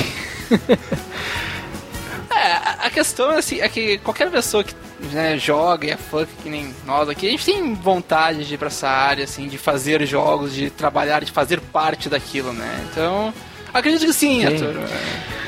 É, 2.46 2.86
a- 2.86 2.90
questão 2.90 3.32
é, 3.32 3.38
assim, 3.38 3.60
é 3.60 3.68
que 3.68 3.98
qualquer 3.98 4.30
pessoa 4.30 4.62
que 4.64 4.74
né, 5.12 5.36
joga 5.36 5.86
e 5.86 5.90
é 5.90 5.96
fã 5.96 6.26
que 6.42 6.48
nem 6.48 6.74
nós 6.86 7.08
aqui, 7.08 7.26
a 7.26 7.30
gente 7.30 7.44
tem 7.44 7.74
vontade 7.74 8.44
de 8.44 8.54
ir 8.54 8.58
pra 8.58 8.68
essa 8.68 8.88
área, 8.88 9.24
assim, 9.24 9.48
de 9.48 9.58
fazer 9.58 10.04
jogos, 10.06 10.54
de 10.54 10.70
trabalhar, 10.70 11.22
de 11.24 11.30
fazer 11.32 11.60
parte 11.60 12.08
daquilo, 12.08 12.52
né? 12.52 12.86
Então, 12.90 13.34
acredito 13.74 14.06
que 14.06 14.12
sim, 14.12 14.40
Sim. 14.40 14.46
Arthur. 14.46 14.74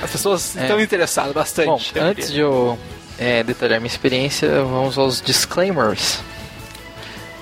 As 0.03 0.11
pessoas 0.11 0.57
É. 0.57 0.63
estão 0.63 0.81
interessadas 0.81 1.33
bastante. 1.33 1.67
Bom, 1.69 1.81
antes 2.03 2.31
de 2.33 2.41
eu 2.41 2.79
é, 3.19 3.43
detalhar 3.43 3.81
minha 3.81 3.91
experiência, 3.91 4.49
vamos 4.63 4.99
aos 4.99 5.21
disclaimers. 5.23 6.21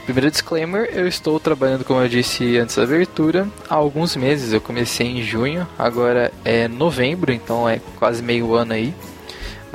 Primeiro 0.05 0.31
disclaimer, 0.31 0.89
eu 0.93 1.09
estou 1.09 1.41
trabalhando, 1.41 1.85
como 1.85 2.01
eu 2.01 2.09
disse 2.09 2.57
antes 2.59 2.77
da 2.77 2.85
abertura, 2.85 3.49
há 3.69 3.75
alguns 3.75 4.15
meses. 4.15 4.53
Eu 4.53 4.61
comecei 4.61 5.05
em 5.09 5.21
junho, 5.23 5.67
agora 5.77 6.33
é 6.45 6.69
novembro, 6.69 7.33
então 7.33 7.69
é 7.69 7.81
quase 7.99 8.23
meio 8.23 8.55
ano 8.55 8.73
aí. 8.73 8.95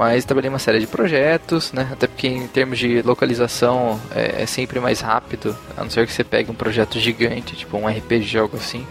Mas 0.01 0.25
trabalhei 0.25 0.49
uma 0.49 0.57
série 0.57 0.79
de 0.79 0.87
projetos, 0.87 1.71
né? 1.71 1.87
Até 1.91 2.07
porque 2.07 2.27
em 2.27 2.47
termos 2.47 2.79
de 2.79 3.03
localização 3.03 4.01
é, 4.09 4.41
é 4.41 4.45
sempre 4.47 4.79
mais 4.79 4.99
rápido, 4.99 5.55
a 5.77 5.83
não 5.83 5.91
ser 5.91 6.07
que 6.07 6.11
você 6.11 6.23
pegue 6.23 6.49
um 6.49 6.55
projeto 6.55 6.99
gigante, 6.99 7.55
tipo 7.55 7.77
um 7.77 7.87
RPG, 7.87 8.35
algo 8.39 8.57
assim. 8.57 8.83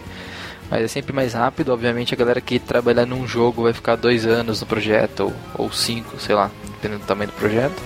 Mas 0.71 0.85
é 0.85 0.87
sempre 0.87 1.13
mais 1.13 1.33
rápido, 1.33 1.73
obviamente 1.73 2.15
a 2.15 2.17
galera 2.17 2.41
que 2.41 2.61
trabalhar 2.61 3.07
num 3.07 3.27
jogo 3.27 3.65
vai 3.65 3.73
ficar 3.73 3.97
dois 3.97 4.25
anos 4.25 4.61
no 4.61 4.69
projeto, 4.69 5.25
ou, 5.25 5.65
ou 5.65 5.73
cinco, 5.73 6.17
sei 6.21 6.37
lá, 6.37 6.49
dependendo 6.77 7.01
do 7.01 7.07
tamanho 7.07 7.29
do 7.29 7.35
projeto 7.35 7.83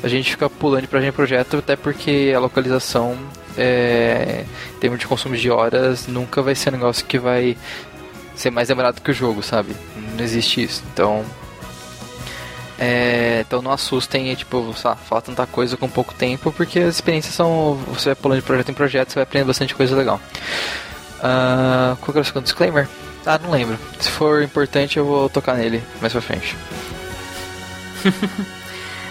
a 0.00 0.06
gente 0.06 0.30
fica 0.30 0.48
pulando 0.48 0.82
de 0.82 0.86
projeto 0.86 1.08
em 1.08 1.16
projeto, 1.16 1.56
até 1.56 1.74
porque 1.74 2.32
a 2.36 2.38
localização, 2.38 3.16
é, 3.58 4.44
em 4.76 4.78
termos 4.78 5.00
de 5.00 5.08
consumo 5.08 5.34
de 5.34 5.50
horas, 5.50 6.06
nunca 6.06 6.40
vai 6.40 6.54
ser 6.54 6.68
um 6.68 6.72
negócio 6.72 7.04
que 7.04 7.18
vai 7.18 7.56
ser 8.36 8.50
mais 8.50 8.68
demorado 8.68 9.00
que 9.00 9.10
o 9.10 9.14
jogo, 9.14 9.42
sabe? 9.42 9.74
Não 10.14 10.22
existe 10.22 10.62
isso. 10.62 10.84
Então, 10.92 11.24
é, 12.78 13.44
então 13.46 13.62
não 13.62 13.70
assustem, 13.70 14.34
tipo, 14.34 14.74
lá, 14.84 14.96
falar 14.96 15.20
tanta 15.20 15.46
coisa 15.46 15.76
com 15.76 15.88
pouco 15.88 16.12
tempo, 16.14 16.52
porque 16.52 16.80
as 16.80 16.96
experiências 16.96 17.34
são. 17.34 17.74
Você 17.88 18.06
vai 18.10 18.14
pulando 18.14 18.40
de 18.40 18.44
projeto 18.46 18.70
em 18.70 18.74
projeto, 18.74 19.10
você 19.10 19.14
vai 19.16 19.22
aprendendo 19.22 19.48
bastante 19.48 19.74
coisa 19.74 19.94
legal. 19.94 20.20
Uh, 21.18 21.96
qual 21.96 22.12
que 22.12 22.18
era 22.18 22.20
o 22.20 22.24
segundo 22.24 22.44
disclaimer? 22.44 22.88
Ah, 23.24 23.38
não 23.38 23.50
lembro. 23.50 23.78
Se 24.00 24.10
for 24.10 24.42
importante, 24.42 24.98
eu 24.98 25.06
vou 25.06 25.28
tocar 25.28 25.54
nele 25.54 25.82
mais 26.00 26.12
pra 26.12 26.20
frente. 26.20 26.56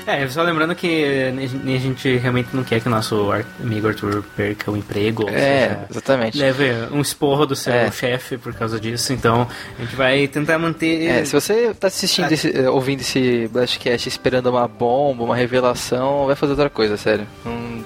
É, 0.06 0.28
só 0.28 0.42
lembrando 0.44 0.76
que 0.76 1.06
a 1.06 1.78
gente 1.78 2.18
realmente 2.18 2.50
não 2.54 2.64
quer 2.64 2.80
que 2.80 2.88
o 2.88 2.92
nosso 2.92 3.30
amigo 3.62 3.88
Arthur 3.88 4.24
perca 4.36 4.70
o 4.70 4.78
emprego. 4.78 5.30
É, 5.30 5.70
seja, 5.70 5.86
exatamente. 5.90 6.38
Leve 6.38 6.72
um 6.92 7.02
esporro 7.02 7.46
do 7.46 7.56
seu 7.56 7.74
é. 7.74 7.92
chefe 7.92 8.38
por 8.38 8.54
causa 8.54 8.80
disso. 8.80 9.14
Então, 9.14 9.48
a 9.78 9.82
gente 9.82 9.96
vai 9.96 10.28
tentar 10.28 10.60
manter. 10.60 11.08
É, 11.08 11.26
se 11.26 11.34
você 11.34 11.74
tá 11.74 11.88
assistindo, 11.88 12.32
esse, 12.32 12.56
eh, 12.56 12.70
ouvindo 12.70 13.02
esse 13.02 13.48
Blastcast 13.52 14.10
esperando 14.10 14.48
uma 14.48 14.68
bomba, 14.68 15.24
uma 15.24 15.36
revelação, 15.36 16.26
vai 16.26 16.36
fazer 16.36 16.52
outra 16.52 16.70
coisa, 16.70 16.98
sério. 16.98 17.26
Não 17.46 17.84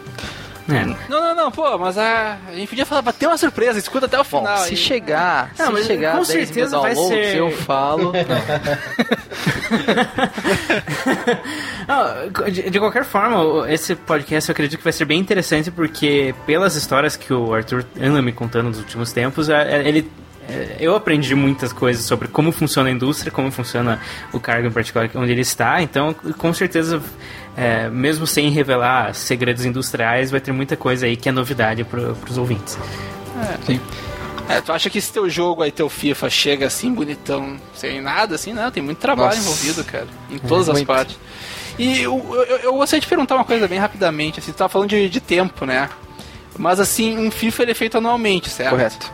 é. 0.70 0.86
Não, 1.10 1.22
não, 1.22 1.36
não, 1.36 1.52
pô, 1.52 1.78
mas 1.78 1.98
a, 1.98 2.38
a 2.48 2.54
gente 2.54 2.68
podia 2.68 2.86
falar, 2.86 3.14
ter 3.14 3.28
uma 3.28 3.38
surpresa, 3.38 3.80
escuta 3.80 4.06
até 4.06 4.20
o 4.20 4.24
final. 4.24 4.58
Bom, 4.58 4.64
se 4.64 4.76
chegar, 4.76 5.52
não, 5.58 5.76
se 5.78 5.84
chegar 5.86 6.18
com 6.18 6.26
certeza 6.26 6.80
vai 6.80 6.96
ser... 6.96 7.36
eu 7.38 7.52
falo. 7.52 8.12
não, 11.88 12.52
de, 12.52 12.70
de, 12.70 12.80
qualquer 12.80 13.06
forma, 13.06 13.72
esse 13.72 13.96
podcast 13.96 14.50
eu 14.50 14.54
acredito 14.54 14.78
que 14.78 14.84
vai 14.84 14.94
ser 14.94 15.06
bem 15.06 15.20
interessante 15.20 15.72
porque 15.72 16.36
pelas 16.46 16.76
histórias 16.76 17.16
que 17.16 17.34
o 17.34 17.54
Arthur 17.54 17.86
anda 18.00 18.22
me 18.22 18.32
contando 18.32 18.68
nos 18.68 18.80
últimos 18.80 19.14
tempos, 19.14 19.50
é, 19.50 19.78
é, 19.78 19.88
ele 19.88 20.10
é, 20.50 20.78
eu 20.80 20.96
aprendi 20.96 21.36
muitas 21.36 21.74
coisas 21.74 22.06
sobre 22.06 22.28
como 22.28 22.52
funciona 22.52 22.90
a 22.90 22.92
indústria, 22.92 23.32
como 23.32 23.52
funciona 23.52 24.00
o 24.32 24.40
cargo 24.40 24.68
em 24.68 24.72
particular 24.72 25.10
onde 25.16 25.32
ele 25.32 25.42
está, 25.42 25.82
então 25.82 26.14
com 26.14 26.54
certeza, 26.54 27.02
é, 27.58 27.90
mesmo 27.90 28.28
sem 28.28 28.50
revelar 28.52 29.16
segredos 29.16 29.66
industriais, 29.66 30.30
vai 30.30 30.40
ter 30.40 30.52
muita 30.52 30.78
coisa 30.78 31.08
aí 31.08 31.18
que 31.18 31.28
é 31.28 31.32
novidade 31.32 31.84
para 31.84 32.14
os 32.30 32.38
ouvintes. 32.38 32.78
É, 33.42 33.66
Sim. 33.66 33.82
É, 34.48 34.62
tu 34.62 34.72
acha 34.72 34.90
que 34.90 35.00
esse 35.00 35.12
teu 35.12 35.30
jogo 35.30 35.64
aí, 35.64 35.72
teu 35.72 35.90
FIFA, 35.90 36.30
chega 36.30 36.68
assim 36.68 36.94
bonitão, 36.94 37.58
sem 37.74 38.00
nada, 38.00 38.36
assim, 38.36 38.54
não, 38.54 38.72
tem 38.72 38.82
muito 38.82 39.00
trabalho 39.00 39.36
Nossa. 39.36 39.40
envolvido, 39.40 39.84
cara, 39.84 40.08
em 40.30 40.38
todas 40.38 40.70
é, 40.70 40.72
as 40.72 40.78
muito. 40.78 40.88
partes. 40.88 41.20
E 41.78 42.02
eu, 42.02 42.18
eu, 42.48 42.58
eu, 42.58 42.74
gostaria 42.76 43.02
de 43.02 43.08
perguntar 43.08 43.36
uma 43.36 43.44
coisa 43.44 43.68
bem 43.68 43.78
rapidamente, 43.78 44.40
assim, 44.40 44.52
tu 44.52 44.58
tava 44.58 44.70
falando 44.70 44.90
de, 44.90 45.10
de 45.10 45.20
tempo, 45.20 45.66
né? 45.66 45.90
Mas 46.58 46.80
assim, 46.80 47.18
um 47.18 47.30
FIFA 47.30 47.64
ele 47.64 47.72
é 47.72 47.76
feito 47.76 47.98
anualmente, 47.98 48.50
certo? 48.50 48.72
Correto. 48.72 49.12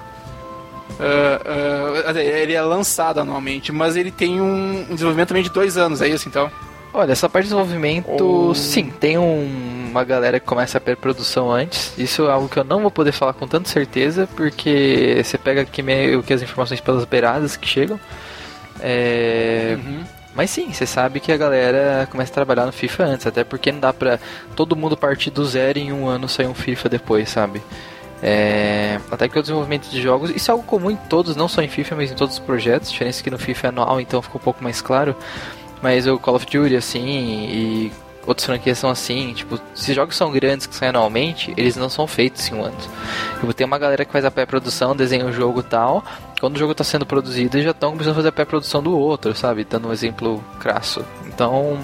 Uh, 0.92 2.12
uh, 2.12 2.18
ele 2.18 2.54
é 2.54 2.62
lançado 2.62 3.20
anualmente, 3.20 3.72
mas 3.72 3.96
ele 3.96 4.12
tem 4.12 4.40
um, 4.40 4.86
desenvolvimento 4.92 5.30
também 5.30 5.44
de 5.44 5.50
dois 5.50 5.78
anos, 5.78 6.02
é 6.02 6.08
isso 6.08 6.30
então? 6.30 6.52
Olha, 6.94 7.12
essa 7.12 7.28
parte 7.28 7.46
de 7.46 7.50
desenvolvimento, 7.50 8.54
sim, 8.54 8.92
tem 9.00 9.18
um, 9.18 9.88
uma 9.90 10.04
galera 10.04 10.40
que 10.40 10.46
começa 10.46 10.78
a 10.78 10.82
pré-produção 10.82 11.52
antes. 11.52 11.92
Isso 11.98 12.28
é 12.28 12.32
algo 12.32 12.48
que 12.48 12.58
eu 12.58 12.64
não 12.64 12.82
vou 12.82 12.92
poder 12.92 13.12
falar 13.12 13.34
com 13.34 13.48
tanta 13.48 13.68
certeza, 13.68 14.30
porque 14.36 15.20
você 15.24 15.38
pega 15.38 15.62
aqui 15.62 15.82
meio 15.82 16.22
que 16.22 16.32
as 16.32 16.44
informações 16.44 16.80
pelas 16.80 17.04
beiradas 17.06 17.58
que 17.58 17.68
chegam. 17.68 18.00
É... 18.80 19.78
Uhum. 19.84 20.04
Mas 20.36 20.52
sim, 20.52 20.72
você 20.72 20.86
sabe 20.86 21.20
que 21.20 21.32
a 21.32 21.38
galera 21.38 22.08
começa 22.12 22.32
a 22.32 22.34
trabalhar 22.34 22.66
no 22.66 22.72
FIFA 22.72 23.04
antes, 23.06 23.28
até 23.28 23.44
porque 23.44 23.72
não 23.72 23.80
dá 23.80 23.94
pra 23.94 24.20
todo 24.56 24.76
mundo 24.76 24.98
partir 24.98 25.30
do 25.30 25.46
zero 25.46 25.80
em 25.80 25.92
um 25.92 26.08
ano 26.08 26.28
sair 26.28 26.48
um 26.48 26.56
FIFA 26.56 26.90
depois, 26.90 27.30
sabe? 27.30 27.62
É, 28.22 29.00
até 29.12 29.28
que 29.28 29.38
o 29.38 29.42
desenvolvimento 29.42 29.90
de 29.90 30.02
jogos, 30.02 30.32
isso 30.32 30.50
é 30.50 30.54
algo 30.54 30.64
comum 30.64 30.90
em 30.90 30.96
todos, 30.96 31.36
não 31.36 31.48
só 31.48 31.62
em 31.62 31.68
FIFA, 31.68 31.96
mas 31.96 32.12
em 32.12 32.16
todos 32.16 32.36
os 32.36 32.40
projetos. 32.40 32.90
A 32.90 32.92
diferença 32.94 33.22
é 33.22 33.24
que 33.24 33.30
no 33.30 33.38
FIFA 33.38 33.68
é 33.68 33.70
anual, 33.70 34.00
então 34.00 34.22
fica 34.22 34.38
um 34.38 34.42
pouco 34.42 34.64
mais 34.64 34.82
claro. 34.82 35.16
Mas 35.84 36.08
o 36.08 36.18
Call 36.18 36.36
of 36.36 36.46
Duty, 36.46 36.78
assim, 36.78 37.06
e 37.06 37.92
outras 38.26 38.46
franquias 38.46 38.78
são 38.78 38.90
assim, 38.90 39.34
tipo, 39.34 39.60
se 39.76 39.94
jogos 39.94 40.16
são 40.16 40.32
grandes 40.32 40.66
que 40.66 40.74
saem 40.74 40.92
anualmente, 40.92 41.54
eles 41.58 41.76
não 41.76 41.90
são 41.90 42.08
feitos 42.08 42.50
em 42.50 42.56
um 42.56 42.64
ano. 42.64 42.78
Tipo, 43.38 43.54
tem 43.54 43.68
uma 43.68 43.78
galera 43.78 44.06
que 44.06 44.12
faz 44.14 44.24
a 44.24 44.32
pré-produção, 44.32 44.96
desenha 44.96 45.26
o 45.26 45.34
jogo 45.34 45.60
e 45.60 45.64
tal. 45.64 46.02
Quando 46.40 46.56
o 46.56 46.60
jogo 46.60 46.72
está 46.72 46.86
sendo 46.86 47.06
produzido, 47.06 47.58
eles 47.58 47.66
já 47.66 47.72
estão 47.72 47.92
começando 47.92 48.14
a 48.14 48.16
fazer 48.16 48.30
a 48.30 48.32
pré-produção 48.32 48.82
do 48.82 48.98
outro, 48.98 49.36
sabe? 49.36 49.66
Dando 49.66 49.90
um 49.90 49.92
exemplo 49.92 50.42
crasso. 50.58 51.04
Então, 51.28 51.78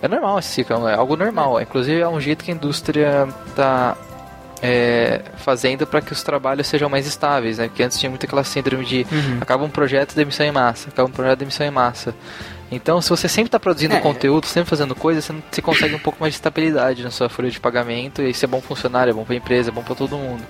é 0.00 0.08
normal 0.08 0.38
esse 0.38 0.48
ciclo, 0.48 0.88
é 0.88 0.94
algo 0.94 1.14
normal. 1.14 1.60
Inclusive, 1.60 2.00
é 2.00 2.08
um 2.08 2.18
jeito 2.18 2.42
que 2.42 2.50
a 2.50 2.54
indústria 2.54 3.28
tá 3.54 3.98
é, 4.62 5.20
fazendo 5.36 5.86
para 5.86 6.00
que 6.00 6.12
os 6.12 6.22
trabalhos 6.22 6.68
sejam 6.68 6.88
mais 6.88 7.06
estáveis, 7.06 7.58
né? 7.58 7.66
Porque 7.68 7.82
antes 7.82 7.98
tinha 7.98 8.08
muito 8.08 8.24
aquela 8.24 8.44
síndrome 8.44 8.84
de 8.84 9.06
uhum. 9.12 9.38
acaba 9.40 9.62
um 9.64 9.68
projeto, 9.68 10.14
demissão 10.14 10.46
em 10.46 10.52
massa, 10.52 10.88
acaba 10.88 11.08
um 11.08 11.12
projeto, 11.12 11.40
demissão 11.40 11.66
em 11.66 11.70
massa. 11.70 12.14
Então, 12.72 13.02
se 13.02 13.10
você 13.10 13.28
sempre 13.28 13.48
está 13.48 13.60
produzindo 13.60 13.94
é. 13.94 14.00
conteúdo, 14.00 14.46
sempre 14.46 14.70
fazendo 14.70 14.94
coisas, 14.94 15.24
você, 15.26 15.34
você 15.50 15.60
consegue 15.60 15.94
um 15.94 15.98
pouco 15.98 16.18
mais 16.18 16.32
de 16.32 16.38
estabilidade 16.38 17.04
na 17.04 17.10
sua 17.10 17.28
folha 17.28 17.50
de 17.50 17.60
pagamento, 17.60 18.22
e 18.22 18.30
isso 18.30 18.44
é 18.46 18.48
bom 18.48 18.62
funcionário, 18.62 19.10
é 19.10 19.14
bom 19.14 19.24
para 19.24 19.34
a 19.34 19.36
empresa, 19.36 19.68
é 19.68 19.72
bom 19.72 19.82
para 19.82 19.94
todo 19.94 20.16
mundo. 20.16 20.42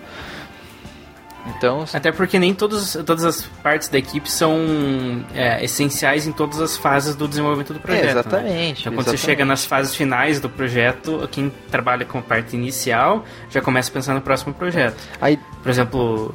Então, 1.45 1.85
Até 1.93 2.13
porque 2.13 2.39
nem 2.39 2.55
todos, 2.55 2.93
todas 3.05 3.25
as 3.25 3.43
partes 3.43 3.89
da 3.89 3.99
equipe 3.99 4.31
são 4.31 5.25
é, 5.35 5.65
essenciais 5.65 6.25
em 6.25 6.31
todas 6.31 6.61
as 6.61 6.77
fases 6.77 7.17
do 7.17 7.27
desenvolvimento 7.27 7.75
do 7.75 7.81
projeto. 7.81 8.05
É, 8.05 8.11
exatamente. 8.11 8.49
Né? 8.49 8.71
Então, 8.71 8.93
quando 8.93 8.99
exatamente. 9.01 9.21
você 9.21 9.27
chega 9.27 9.45
nas 9.45 9.65
fases 9.65 9.93
finais 9.93 10.39
do 10.39 10.49
projeto, 10.49 11.29
quem 11.33 11.53
trabalha 11.69 12.05
com 12.05 12.19
a 12.19 12.23
parte 12.23 12.55
inicial 12.55 13.25
já 13.51 13.61
começa 13.61 13.91
a 13.91 13.93
pensar 13.93 14.15
no 14.15 14.21
próximo 14.21 14.55
projeto. 14.55 14.97
Aí, 15.21 15.37
Por 15.61 15.69
exemplo, 15.69 16.33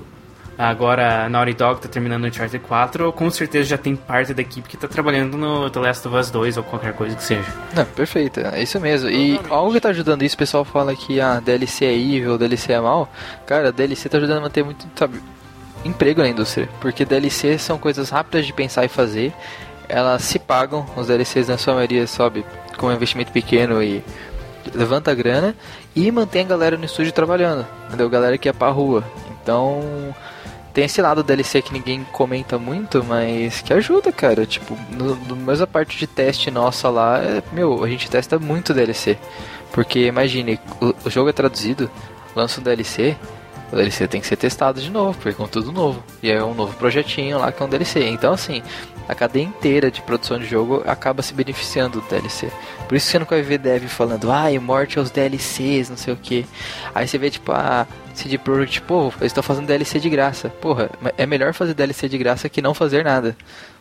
Agora, 0.58 1.26
a 1.26 1.30
Naughty 1.30 1.54
Dog 1.54 1.80
tá 1.80 1.88
terminando 1.88 2.24
o 2.24 2.28
Uncharted 2.28 2.66
4, 2.66 3.14
com 3.14 3.30
certeza 3.30 3.70
já 3.70 3.78
tem 3.78 3.96
parte 3.96 4.34
da 4.34 4.42
equipe 4.42 4.68
que 4.68 4.76
tá 4.76 4.88
trabalhando 4.88 5.38
no 5.38 5.70
The 5.70 5.80
Last 5.80 6.08
of 6.08 6.18
Us 6.18 6.32
2 6.32 6.58
ou 6.58 6.64
qualquer 6.64 6.94
coisa 6.94 7.16
que 7.16 7.24
seja. 7.24 7.46
Não, 7.76 7.86
perfeito, 7.86 8.40
é 8.40 8.64
isso 8.64 8.80
mesmo. 8.80 9.08
E 9.08 9.40
algo 9.52 9.72
que 9.72 9.80
tá 9.80 9.90
ajudando 9.90 10.24
isso, 10.24 10.34
o 10.34 10.40
pessoal 10.40 10.66
fala 10.66 10.96
que 10.96 11.22
a 11.22 11.34
ah, 11.34 11.40
DLC 11.40 11.86
é 11.86 11.94
evil, 11.94 12.40
DLC 12.40 12.74
é 12.74 12.80
mal. 12.80 13.08
Cara, 13.46 13.68
a 13.68 13.72
DLC 13.72 14.10
tá 14.10 14.18
ajudando 14.18 14.40
a 14.40 14.42
manter 14.42 14.64
muito, 14.64 14.88
sabe, 14.96 15.22
emprego 15.86 16.22
na 16.22 16.30
indústria. 16.30 16.68
Porque 16.82 17.06
DLC 17.06 17.60
são 17.60 17.78
coisas 17.78 18.10
rápidas 18.10 18.48
de 18.48 18.52
pensar 18.52 18.84
e 18.84 18.88
fazer. 18.88 19.34
Elas 19.88 20.24
se 20.24 20.40
pagam, 20.40 20.86
os 20.96 21.06
DLCs 21.06 21.48
na 21.48 21.58
sua 21.58 21.76
maioria, 21.76 22.08
sobe 22.08 22.44
com 22.78 22.88
um 22.88 22.92
investimento 22.92 23.32
pequeno 23.32 23.82
e 23.82 24.04
levanta 24.74 25.12
a 25.12 25.16
grana 25.16 25.56
e 25.96 26.12
mantém 26.12 26.42
a 26.42 26.48
galera 26.48 26.78
no 26.78 26.86
estúdio 26.86 27.12
trabalhando, 27.12 27.66
entendeu? 27.88 28.10
Galera 28.10 28.38
que 28.38 28.50
é 28.50 28.54
pra 28.54 28.70
rua. 28.70 29.04
Então, 29.42 30.14
tem 30.78 30.86
esse 30.86 31.02
lado 31.02 31.24
DLC 31.24 31.60
que 31.64 31.74
ninguém 31.74 32.04
comenta 32.12 32.60
muito, 32.60 33.04
mas 33.04 33.62
que 33.64 33.74
ajuda, 33.74 34.12
cara. 34.12 34.46
Tipo, 34.46 34.78
no, 34.92 35.16
no 35.16 35.36
mesma 35.36 35.66
parte 35.66 35.98
de 35.98 36.06
teste 36.06 36.52
nossa 36.52 36.88
lá, 36.88 37.18
é, 37.18 37.42
meu, 37.52 37.84
a 37.84 37.90
gente 37.90 38.08
testa 38.08 38.38
muito 38.38 38.76
DLC. 38.76 39.18
Porque 39.72 40.06
imagine, 40.06 40.60
o, 40.80 40.94
o 41.04 41.10
jogo 41.10 41.32
é 41.32 41.34
traduzido, 41.34 41.90
lança 42.36 42.62
um 42.62 42.64
DLC, 42.64 43.18
o 43.72 43.76
DLC 43.76 44.08
tem 44.08 44.22
que 44.22 44.28
ser 44.28 44.36
testado 44.36 44.80
de 44.80 44.92
novo, 44.92 45.18
porque 45.18 45.30
é 45.30 45.34
com 45.34 45.48
tudo 45.48 45.72
novo. 45.72 46.04
E 46.22 46.30
é 46.30 46.44
um 46.44 46.54
novo 46.54 46.76
projetinho 46.76 47.40
lá 47.40 47.52
que 47.52 47.64
é 47.64 47.66
um 47.66 47.70
DLC. 47.70 48.08
Então, 48.10 48.34
assim, 48.34 48.62
a 49.10 49.16
cadeia 49.16 49.46
inteira 49.46 49.90
de 49.90 50.04
produção 50.04 50.38
de 50.38 50.46
jogo 50.46 50.84
acaba 50.86 51.24
se 51.24 51.34
beneficiando 51.34 52.02
do 52.02 52.08
DLC. 52.08 52.52
Por 52.88 52.94
isso 52.94 53.08
que 53.08 53.14
você 53.14 53.18
nunca 53.18 53.36
vai 53.36 53.44
ver 53.44 53.58
dev 53.58 53.86
falando, 53.88 54.32
ai, 54.32 54.60
morte 54.60 55.00
aos 55.00 55.10
DLCs, 55.10 55.90
não 55.90 55.98
sei 55.98 56.14
o 56.14 56.18
que. 56.18 56.46
Aí 56.94 57.08
você 57.08 57.18
vê, 57.18 57.32
tipo, 57.32 57.52
a 57.52 57.88
CD 58.18 58.38
Projekt, 58.38 58.82
pô, 58.82 59.08
eles 59.20 59.32
estão 59.32 59.44
fazendo 59.44 59.68
DLC 59.68 60.00
de 60.00 60.10
graça. 60.10 60.50
Porra, 60.50 60.90
é 61.18 61.26
melhor 61.26 61.54
fazer 61.54 61.74
DLC 61.74 62.10
de 62.10 62.18
graça 62.18 62.50
que 62.50 62.62
não 62.62 62.74
fazer 62.74 63.04
nada. 63.04 63.36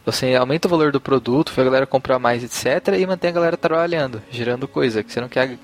Você 0.04 0.34
aumenta 0.34 0.68
o 0.68 0.70
valor 0.70 0.92
do 0.92 1.00
produto, 1.00 1.50
faz 1.50 1.66
a 1.66 1.70
galera 1.70 1.86
comprar 1.86 2.18
mais, 2.18 2.44
etc. 2.44 2.94
E 2.98 3.06
mantém 3.06 3.30
a 3.30 3.32
galera 3.32 3.56
trabalhando, 3.56 4.22
gerando 4.30 4.68
coisa. 4.68 5.02
Que 5.02 5.12
você 5.12 5.20
não 5.20 5.28
quer, 5.28 5.56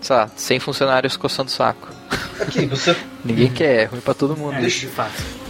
sei 0.00 0.16
lá, 0.16 0.30
100 0.36 0.60
funcionários 0.60 1.16
coçando 1.16 1.48
o 1.48 1.52
saco. 1.52 1.88
Aqui, 2.40 2.66
você. 2.66 2.94
Ninguém 3.24 3.50
quer, 3.50 3.82
é 3.82 3.84
ruim 3.86 4.00
pra 4.00 4.14
todo 4.14 4.36
mundo. 4.36 4.54
É, 4.54 4.60
de 4.60 4.86
fato. 4.86 5.41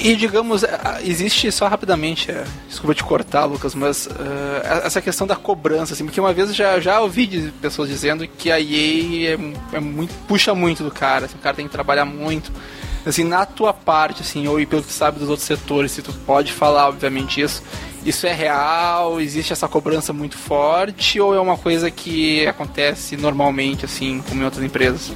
E 0.00 0.14
digamos, 0.14 0.62
a- 0.62 1.00
existe 1.02 1.50
só 1.50 1.66
rapidamente, 1.66 2.30
é, 2.30 2.44
desculpa 2.68 2.94
te 2.94 3.02
cortar, 3.02 3.44
Lucas, 3.46 3.74
mas 3.74 4.06
eh, 4.06 4.80
essa 4.84 5.02
questão 5.02 5.26
da 5.26 5.34
cobrança, 5.34 5.92
assim, 5.92 6.04
porque 6.04 6.20
uma 6.20 6.32
vez 6.32 6.54
já, 6.54 6.78
já 6.78 7.00
ouvi 7.00 7.52
pessoas 7.60 7.88
dizendo 7.88 8.26
que 8.26 8.50
a 8.50 8.60
EA 8.60 9.36
é, 9.72 9.76
é 9.76 9.80
muito, 9.80 10.14
puxa 10.28 10.54
muito 10.54 10.84
do 10.84 10.90
cara, 10.90 11.26
assim, 11.26 11.34
o 11.36 11.40
cara 11.40 11.56
tem 11.56 11.66
que 11.66 11.72
trabalhar 11.72 12.04
muito. 12.04 12.52
Assim, 13.04 13.24
na 13.24 13.44
tua 13.44 13.72
parte, 13.72 14.22
assim, 14.22 14.46
ou 14.46 14.54
pelo 14.66 14.82
que 14.82 14.88
tu 14.88 14.92
sabe 14.94 15.18
dos 15.18 15.28
outros 15.28 15.46
setores, 15.46 15.90
se 15.92 16.02
tu 16.02 16.12
pode 16.26 16.52
falar, 16.52 16.88
obviamente, 16.88 17.40
isso, 17.40 17.62
isso 18.04 18.26
é 18.26 18.32
real? 18.32 19.20
Existe 19.20 19.52
essa 19.52 19.66
cobrança 19.66 20.12
muito 20.12 20.36
forte? 20.36 21.18
Ou 21.18 21.34
é 21.34 21.40
uma 21.40 21.56
coisa 21.56 21.90
que 21.90 22.46
acontece 22.46 23.16
normalmente, 23.16 23.84
assim, 23.84 24.22
como 24.28 24.42
em 24.42 24.44
outras 24.44 24.62
empresas? 24.62 25.10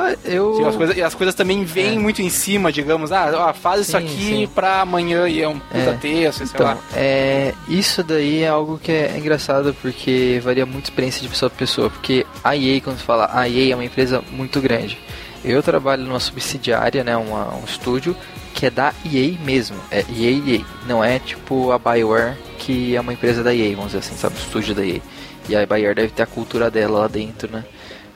Ah, 0.00 0.14
eu. 0.24 0.54
Sim, 0.54 0.64
as, 0.64 0.76
coisas, 0.76 0.96
e 0.96 1.02
as 1.02 1.14
coisas 1.16 1.34
também 1.34 1.64
vêm 1.64 1.96
É. 1.96 1.98
muito 1.98 2.22
em 2.22 2.28
cima, 2.30 2.70
digamos, 2.70 3.10
ah, 3.10 3.52
faz 3.52 3.80
isso 3.80 3.90
Sim, 3.90 3.96
aqui 3.98 4.08
sim. 4.24 4.48
pra 4.54 4.80
amanhã 4.82 5.28
e 5.28 5.42
é 5.42 5.48
um 5.48 5.58
puta 5.58 5.76
É. 5.90 5.92
texto, 5.94 6.38
sei 6.46 6.46
Então, 6.54 6.66
lá. 6.66 6.78
é, 6.94 7.52
isso 7.68 8.04
daí 8.04 8.42
é 8.44 8.48
algo 8.48 8.78
que 8.78 8.92
é 8.92 9.18
engraçado 9.18 9.74
porque 9.82 10.40
varia 10.40 10.64
muito 10.64 10.84
a 10.84 10.88
experiência 10.88 11.20
de 11.20 11.28
pessoa 11.28 11.50
para 11.50 11.58
pessoa. 11.58 11.90
Porque 11.90 12.24
a 12.44 12.56
EA, 12.56 12.80
quando 12.80 12.98
você 12.98 13.04
fala, 13.04 13.28
a 13.32 13.48
EA 13.48 13.72
é 13.72 13.74
uma 13.74 13.84
empresa 13.84 14.22
muito 14.30 14.60
grande. 14.60 14.96
Eu 15.44 15.62
trabalho 15.64 16.04
numa 16.04 16.20
subsidiária, 16.20 17.02
né, 17.02 17.16
uma, 17.16 17.54
um 17.56 17.64
estúdio 17.64 18.16
que 18.54 18.66
é 18.66 18.70
da 18.70 18.92
EA 19.04 19.36
mesmo. 19.44 19.76
É 19.90 20.04
EA 20.16 20.30
EA. 20.54 20.60
Não 20.86 21.02
é 21.02 21.18
tipo 21.18 21.72
a 21.72 21.78
Bioware, 21.78 22.36
que 22.56 22.94
é 22.94 23.00
uma 23.00 23.12
empresa 23.12 23.42
da 23.42 23.52
EA, 23.52 23.70
vamos 23.74 23.86
dizer 23.86 23.98
assim, 23.98 24.16
sabe? 24.16 24.36
O 24.36 24.38
estúdio 24.38 24.76
da 24.76 24.84
EA. 24.86 25.00
E 25.48 25.56
a 25.56 25.66
Bioware 25.66 25.94
deve 25.96 26.08
ter 26.12 26.22
a 26.22 26.26
cultura 26.26 26.70
dela 26.70 27.00
lá 27.00 27.08
dentro, 27.08 27.50
né? 27.50 27.64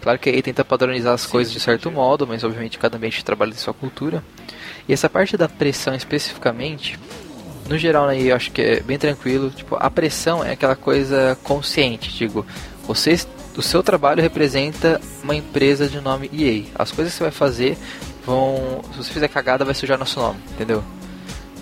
Claro 0.02 0.18
que 0.18 0.28
a 0.28 0.32
EA 0.34 0.42
tenta 0.42 0.64
padronizar 0.64 1.14
as 1.14 1.24
coisas 1.24 1.52
de 1.52 1.60
certo 1.60 1.90
modo, 1.90 2.26
mas 2.26 2.42
obviamente 2.42 2.76
cada 2.76 2.96
ambiente 2.96 3.18
de 3.18 3.24
trabalho 3.24 3.52
tem 3.52 3.60
sua 3.60 3.72
cultura. 3.72 4.22
E 4.88 4.92
essa 4.92 5.08
parte 5.08 5.36
da 5.36 5.48
pressão 5.48 5.94
especificamente, 5.94 6.98
no 7.68 7.78
geral, 7.78 8.08
né, 8.08 8.20
eu 8.20 8.34
acho 8.34 8.50
que 8.50 8.60
é 8.60 8.80
bem 8.80 8.98
tranquilo. 8.98 9.50
Tipo, 9.50 9.76
a 9.78 9.88
pressão 9.88 10.44
é 10.44 10.52
aquela 10.52 10.74
coisa 10.74 11.38
consciente. 11.44 12.10
Digo, 12.10 12.44
você, 12.84 13.16
o 13.56 13.62
seu 13.62 13.80
trabalho 13.80 14.20
representa 14.20 15.00
uma 15.22 15.36
empresa 15.36 15.86
de 15.86 16.00
nome 16.00 16.28
EA. 16.32 16.64
As 16.74 16.90
coisas 16.90 17.12
que 17.12 17.18
você 17.18 17.24
vai 17.24 17.32
fazer 17.32 17.78
vão. 18.26 18.82
Se 18.92 18.98
você 18.98 19.12
fizer 19.12 19.28
cagada, 19.28 19.64
vai 19.64 19.74
sujar 19.74 19.96
nosso 19.96 20.18
nome, 20.18 20.40
entendeu? 20.50 20.82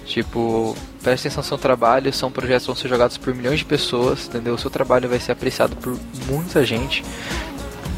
Tipo, 0.07 0.75
preste 1.03 1.27
atenção 1.27 1.43
no 1.43 1.49
seu 1.49 1.59
trabalho. 1.59 2.11
São 2.11 2.33
projetos 2.33 2.63
que 2.63 2.73
vão 2.73 2.77
ser 2.77 2.89
jogados 2.89 3.19
por 3.19 3.35
milhões 3.35 3.59
de 3.59 3.67
pessoas, 3.67 4.27
entendeu? 4.27 4.55
O 4.55 4.59
seu 4.59 4.71
trabalho 4.71 5.11
vai 5.11 5.21
ser 5.21 5.33
apreciado 5.33 5.77
por 5.77 5.95
muita 6.27 6.65
gente. 6.65 7.05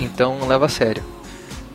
Então, 0.03 0.47
leva 0.47 0.67
a 0.67 0.69
sério. 0.69 1.03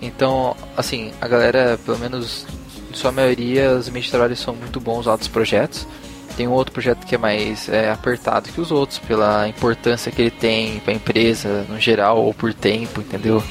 Então, 0.01 0.55
assim, 0.75 1.11
a 1.19 1.27
galera, 1.27 1.79
pelo 1.85 1.97
menos 1.97 2.45
em 2.91 2.93
sua 2.93 3.11
maioria, 3.11 3.71
os 3.71 3.87
ambientes 3.87 4.05
de 4.05 4.11
trabalho 4.11 4.35
são 4.35 4.53
muito 4.53 4.79
bons 4.79 5.05
dos 5.05 5.27
projetos. 5.27 5.87
Tem 6.35 6.47
um 6.47 6.51
outro 6.51 6.71
projeto 6.71 7.05
que 7.05 7.15
é 7.15 7.17
mais 7.17 7.67
é, 7.67 7.89
apertado 7.89 8.49
que 8.49 8.61
os 8.61 8.71
outros, 8.71 8.99
pela 8.99 9.47
importância 9.47 10.11
que 10.11 10.21
ele 10.21 10.31
tem 10.31 10.79
para 10.81 10.93
a 10.93 10.95
empresa 10.95 11.65
no 11.67 11.79
geral, 11.79 12.23
ou 12.23 12.33
por 12.33 12.53
tempo, 12.53 13.01
entendeu? 13.01 13.41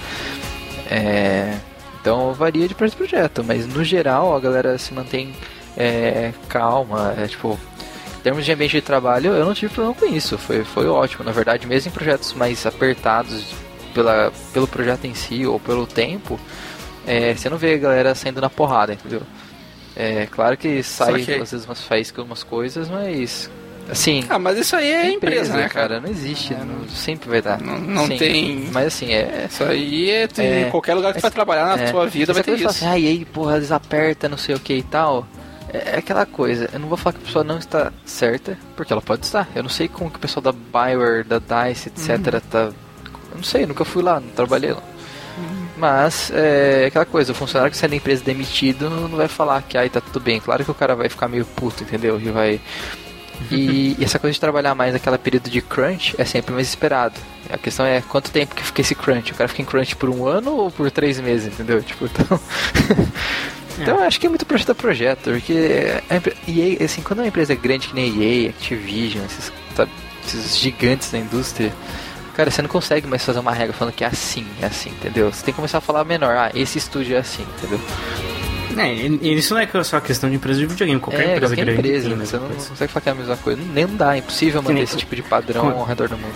É, 0.88 1.56
então 2.00 2.32
varia 2.32 2.68
de 2.68 2.74
projeto 2.74 2.98
para 2.98 3.06
projeto, 3.08 3.44
mas 3.44 3.66
no 3.66 3.82
geral 3.82 4.36
a 4.36 4.38
galera 4.38 4.78
se 4.78 4.94
mantém 4.94 5.34
é, 5.76 6.32
calma, 6.48 7.12
é, 7.18 7.26
tipo, 7.26 7.58
em 8.18 8.22
termos 8.22 8.44
de 8.44 8.52
ambiente 8.52 8.76
de 8.76 8.82
trabalho 8.82 9.32
eu 9.32 9.44
não 9.44 9.52
tive 9.52 9.74
problema 9.74 9.98
com 9.98 10.06
isso, 10.06 10.38
foi, 10.38 10.62
foi 10.62 10.86
ótimo. 10.86 11.24
Na 11.24 11.32
verdade, 11.32 11.66
mesmo 11.66 11.90
em 11.90 11.92
projetos 11.92 12.32
mais 12.34 12.64
apertados 12.64 13.52
pela, 13.96 14.30
pelo 14.52 14.66
projeto 14.68 15.06
em 15.06 15.14
si 15.14 15.46
ou 15.46 15.58
pelo 15.58 15.86
tempo, 15.86 16.38
é, 17.06 17.32
você 17.34 17.48
não 17.48 17.56
vê 17.56 17.74
a 17.74 17.78
galera 17.78 18.14
saindo 18.14 18.40
na 18.42 18.50
porrada, 18.50 18.92
entendeu? 18.92 19.22
É 19.96 20.26
claro 20.30 20.56
que 20.58 20.82
sai 20.82 21.20
Saquei. 21.20 21.40
às 21.40 21.50
vezes 21.50 21.64
umas 21.64 21.80
faíscas, 21.80 22.22
umas 22.22 22.42
coisas, 22.42 22.86
mas 22.90 23.50
assim. 23.90 24.22
Ah, 24.28 24.38
mas 24.38 24.58
isso 24.58 24.76
aí 24.76 24.90
é 24.90 25.10
empresa, 25.10 25.56
né, 25.56 25.68
cara? 25.70 25.98
Não 26.00 26.10
existe, 26.10 26.52
É, 26.52 26.58
não, 26.58 26.86
sempre 26.88 27.30
vai 27.30 27.40
dar. 27.40 27.58
Não- 27.58 27.78
não 27.80 28.06
tem- 28.08 28.68
Mas 28.72 28.88
assim, 28.88 29.12
é. 29.12 29.46
Isso 29.48 29.64
aí 29.64 30.10
é, 30.10 30.28
É. 30.36 30.66
em 30.66 30.70
qualquer 30.70 30.92
lugar 30.94 31.14
que 31.14 31.18
tu 31.20 31.22
vai 31.22 31.30
trabalhar 31.30 31.74
na 31.76 31.82
é, 31.84 31.90
tua 31.90 32.06
vida 32.06 32.34
vai 32.34 32.42
ter 32.42 32.56
isso. 32.56 32.68
Assim, 32.68 32.86
ah, 32.86 32.98
e 32.98 33.08
aí, 33.08 33.24
porra, 33.24 33.56
eles 33.56 33.72
apertam, 33.72 34.28
não 34.28 34.36
sei 34.38 34.54
o 34.54 34.60
que 34.60 34.74
e 34.74 34.82
tal. 34.82 35.26
É 35.72 35.94
é 35.94 35.98
aquela 35.98 36.24
coisa, 36.26 36.68
eu 36.72 36.78
não 36.78 36.88
vou 36.88 36.96
falar 36.98 37.14
que 37.14 37.22
a 37.22 37.26
pessoa 37.26 37.42
não 37.44 37.58
está 37.58 37.90
certa, 38.04 38.56
porque 38.76 38.92
ela 38.92 39.00
pode 39.02 39.24
estar. 39.24 39.48
Eu 39.54 39.62
não 39.62 39.70
sei 39.70 39.88
como 39.88 40.10
que 40.10 40.16
o 40.16 40.20
pessoal 40.20 40.42
da 40.42 40.52
Bioware, 40.52 41.24
da 41.24 41.38
DICE, 41.38 41.88
etc. 41.88 42.10
Uhum. 42.34 42.40
tá. 42.50 42.70
Eu 43.30 43.36
não 43.36 43.44
sei, 43.44 43.66
nunca 43.66 43.84
fui 43.84 44.02
lá, 44.02 44.20
não 44.20 44.28
trabalhei 44.30 44.72
lá. 44.72 44.82
Mas 45.76 46.30
é 46.34 46.86
aquela 46.86 47.04
coisa, 47.04 47.32
o 47.32 47.34
funcionário 47.34 47.70
que 47.70 47.76
sai 47.76 47.88
da 47.88 47.96
empresa 47.96 48.24
demitido 48.24 48.88
não 48.88 49.08
vai 49.16 49.28
falar 49.28 49.62
que 49.62 49.76
aí 49.76 49.90
tá 49.90 50.00
tudo 50.00 50.18
bem. 50.18 50.40
Claro 50.40 50.64
que 50.64 50.70
o 50.70 50.74
cara 50.74 50.96
vai 50.96 51.08
ficar 51.08 51.28
meio 51.28 51.44
puto, 51.44 51.82
entendeu? 51.82 52.20
E 52.20 52.30
vai. 52.30 52.60
E, 53.50 53.94
e 53.98 54.02
essa 54.02 54.18
coisa 54.18 54.32
de 54.32 54.40
trabalhar 54.40 54.74
mais 54.74 54.94
naquela 54.94 55.18
período 55.18 55.50
de 55.50 55.60
crunch 55.60 56.14
é 56.16 56.24
sempre 56.24 56.54
mais 56.54 56.66
esperado. 56.66 57.20
A 57.50 57.58
questão 57.58 57.84
é 57.84 58.00
quanto 58.00 58.30
tempo 58.30 58.54
que 58.54 58.64
fica 58.64 58.80
esse 58.80 58.94
crunch. 58.94 59.30
O 59.30 59.34
cara 59.34 59.46
fica 59.46 59.60
em 59.60 59.64
crunch 59.66 59.94
por 59.94 60.08
um 60.08 60.26
ano 60.26 60.52
ou 60.52 60.70
por 60.70 60.90
três 60.90 61.20
meses, 61.20 61.52
entendeu? 61.52 61.82
Tipo, 61.82 62.06
então. 62.06 62.40
então 63.78 63.98
eu 63.98 64.04
acho 64.04 64.18
que 64.18 64.24
é 64.26 64.30
muito 64.30 64.46
projeto 64.46 64.70
a 64.70 64.74
projeto, 64.74 65.24
porque 65.24 66.00
a 66.08 66.14
EA, 66.50 66.82
assim, 66.82 67.02
quando 67.02 67.18
uma 67.18 67.28
empresa 67.28 67.52
é 67.52 67.56
grande 67.56 67.88
que 67.88 67.94
nem 67.94 68.10
a 68.10 68.24
EA, 68.24 68.48
Activision, 68.48 69.22
esses, 69.26 69.52
sabe, 69.76 69.90
esses 70.26 70.56
gigantes 70.56 71.10
da 71.10 71.18
indústria, 71.18 71.74
cara, 72.36 72.50
você 72.50 72.60
não 72.62 72.68
consegue 72.68 73.06
mais 73.06 73.24
fazer 73.24 73.38
uma 73.38 73.52
regra 73.52 73.72
falando 73.72 73.94
que 73.94 74.04
é 74.04 74.06
assim, 74.06 74.46
é 74.60 74.66
assim, 74.66 74.90
entendeu? 74.90 75.32
Você 75.32 75.44
tem 75.44 75.52
que 75.52 75.56
começar 75.56 75.78
a 75.78 75.80
falar 75.80 76.04
menor, 76.04 76.36
ah, 76.36 76.50
esse 76.54 76.76
estúdio 76.78 77.16
é 77.16 77.20
assim, 77.20 77.46
entendeu? 77.56 77.80
É, 78.78 78.92
isso 78.92 79.54
não 79.54 79.60
é 79.62 79.84
só 79.84 79.98
questão 80.00 80.28
de 80.28 80.36
empresa 80.36 80.60
de 80.60 80.66
videogame, 80.66 81.00
qualquer 81.00 81.20
é, 81.28 81.32
empresa 81.36 81.54
qualquer 81.56 81.64
grande 81.72 81.88
empresa, 81.88 82.08
tem 82.10 82.18
né? 82.18 82.24
você 82.26 82.36
não 82.36 82.48
consegue 82.48 82.92
falar 82.92 83.00
que 83.02 83.08
é 83.08 83.12
a 83.12 83.14
mesma 83.14 83.36
coisa. 83.38 83.62
Nem 83.72 83.86
dá, 83.86 84.14
é 84.14 84.18
impossível 84.18 84.60
manter 84.62 84.80
esse 84.82 84.98
tipo 84.98 85.16
de 85.16 85.22
padrão 85.22 85.62
Com- 85.72 85.78
ao 85.78 85.84
redor 85.86 86.08
do 86.08 86.18
mundo. 86.18 86.34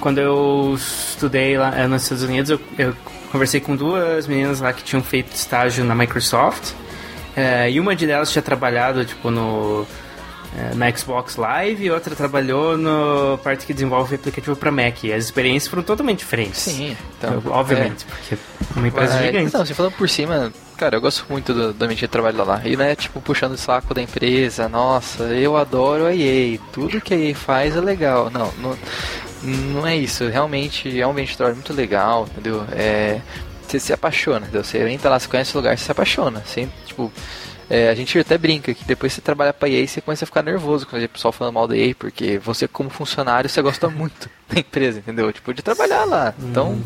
Quando 0.00 0.18
eu 0.18 0.74
estudei 0.76 1.56
lá 1.56 1.72
eh, 1.78 1.86
nos 1.86 2.02
Estados 2.02 2.24
Unidos, 2.24 2.50
eu, 2.50 2.60
eu 2.76 2.94
conversei 3.30 3.60
com 3.60 3.76
duas 3.76 4.26
meninas 4.26 4.60
lá 4.60 4.72
que 4.72 4.82
tinham 4.82 5.02
feito 5.02 5.32
estágio 5.34 5.84
na 5.84 5.94
Microsoft. 5.94 6.72
eh, 7.36 7.70
e 7.70 7.80
uma 7.80 7.94
de 7.94 8.06
delas 8.06 8.30
tinha 8.32 8.42
trabalhado 8.42 9.04
tipo 9.04 9.30
no 9.30 9.86
na 10.74 10.90
Xbox 10.90 11.36
Live 11.36 11.84
e 11.84 11.90
outra 11.90 12.14
trabalhou 12.14 12.76
no 12.76 13.38
parte 13.38 13.66
que 13.66 13.74
desenvolve 13.74 14.14
aplicativo 14.14 14.54
para 14.54 14.70
Mac. 14.70 15.02
E 15.04 15.12
as 15.12 15.24
experiências 15.24 15.68
foram 15.68 15.82
totalmente 15.82 16.20
diferentes. 16.20 16.60
Sim, 16.60 16.96
então, 17.18 17.42
obviamente, 17.46 18.04
porque 18.04 18.34
é 18.34 18.38
uma 18.76 18.88
empresa 18.88 19.14
Mas, 19.14 19.26
gigante. 19.26 19.54
Não, 19.54 19.66
se 19.66 19.74
falando 19.74 19.92
por 19.92 20.08
cima, 20.08 20.52
cara, 20.76 20.96
eu 20.96 21.00
gosto 21.00 21.26
muito 21.28 21.52
do, 21.52 21.72
do 21.72 21.84
ambiente 21.84 22.00
de 22.00 22.08
trabalho 22.08 22.44
lá. 22.44 22.62
E 22.64 22.76
não 22.76 22.84
é 22.84 22.94
tipo 22.94 23.20
puxando 23.20 23.52
o 23.52 23.58
saco 23.58 23.92
da 23.92 24.02
empresa, 24.02 24.68
nossa, 24.68 25.24
eu 25.24 25.56
adoro 25.56 26.06
a 26.06 26.14
EA, 26.14 26.58
tudo 26.72 27.00
que 27.00 27.14
a 27.14 27.16
EA 27.16 27.34
faz 27.34 27.76
é 27.76 27.80
legal. 27.80 28.30
Não, 28.30 28.52
não, 28.58 28.78
não 29.42 29.86
é 29.86 29.96
isso. 29.96 30.28
Realmente 30.28 31.00
é 31.00 31.06
um 31.06 31.10
ambiente 31.10 31.30
de 31.30 31.36
trabalho 31.36 31.56
muito 31.56 31.72
legal, 31.72 32.28
entendeu? 32.30 32.64
É, 32.72 33.20
você 33.66 33.80
se 33.80 33.92
apaixona, 33.92 34.40
entendeu? 34.40 34.62
Você 34.62 34.78
entra 34.88 35.10
lá, 35.10 35.18
você 35.18 35.28
conhece 35.28 35.54
o 35.54 35.58
lugar, 35.58 35.76
você 35.76 35.84
se 35.84 35.90
apaixona. 35.90 36.42
Você, 36.44 36.68
tipo, 36.86 37.12
é, 37.68 37.88
a 37.88 37.94
gente 37.94 38.18
até 38.18 38.36
brinca 38.36 38.74
que 38.74 38.84
depois 38.84 39.12
você 39.12 39.20
trabalha 39.20 39.52
pra 39.52 39.68
EA, 39.68 39.86
você 39.86 40.00
começa 40.00 40.24
a 40.24 40.26
ficar 40.26 40.42
nervoso 40.42 40.86
quando 40.86 41.02
o 41.04 41.08
pessoal 41.08 41.32
falando 41.32 41.54
mal 41.54 41.68
da 41.68 41.76
EA, 41.76 41.94
porque 41.94 42.38
você 42.38 42.68
como 42.68 42.90
funcionário, 42.90 43.48
você 43.48 43.62
gosta 43.62 43.88
muito 43.88 44.28
da 44.48 44.58
empresa, 44.60 44.98
entendeu? 44.98 45.32
Tipo, 45.32 45.52
de 45.54 45.62
trabalhar 45.62 46.04
lá. 46.04 46.34
Então, 46.38 46.78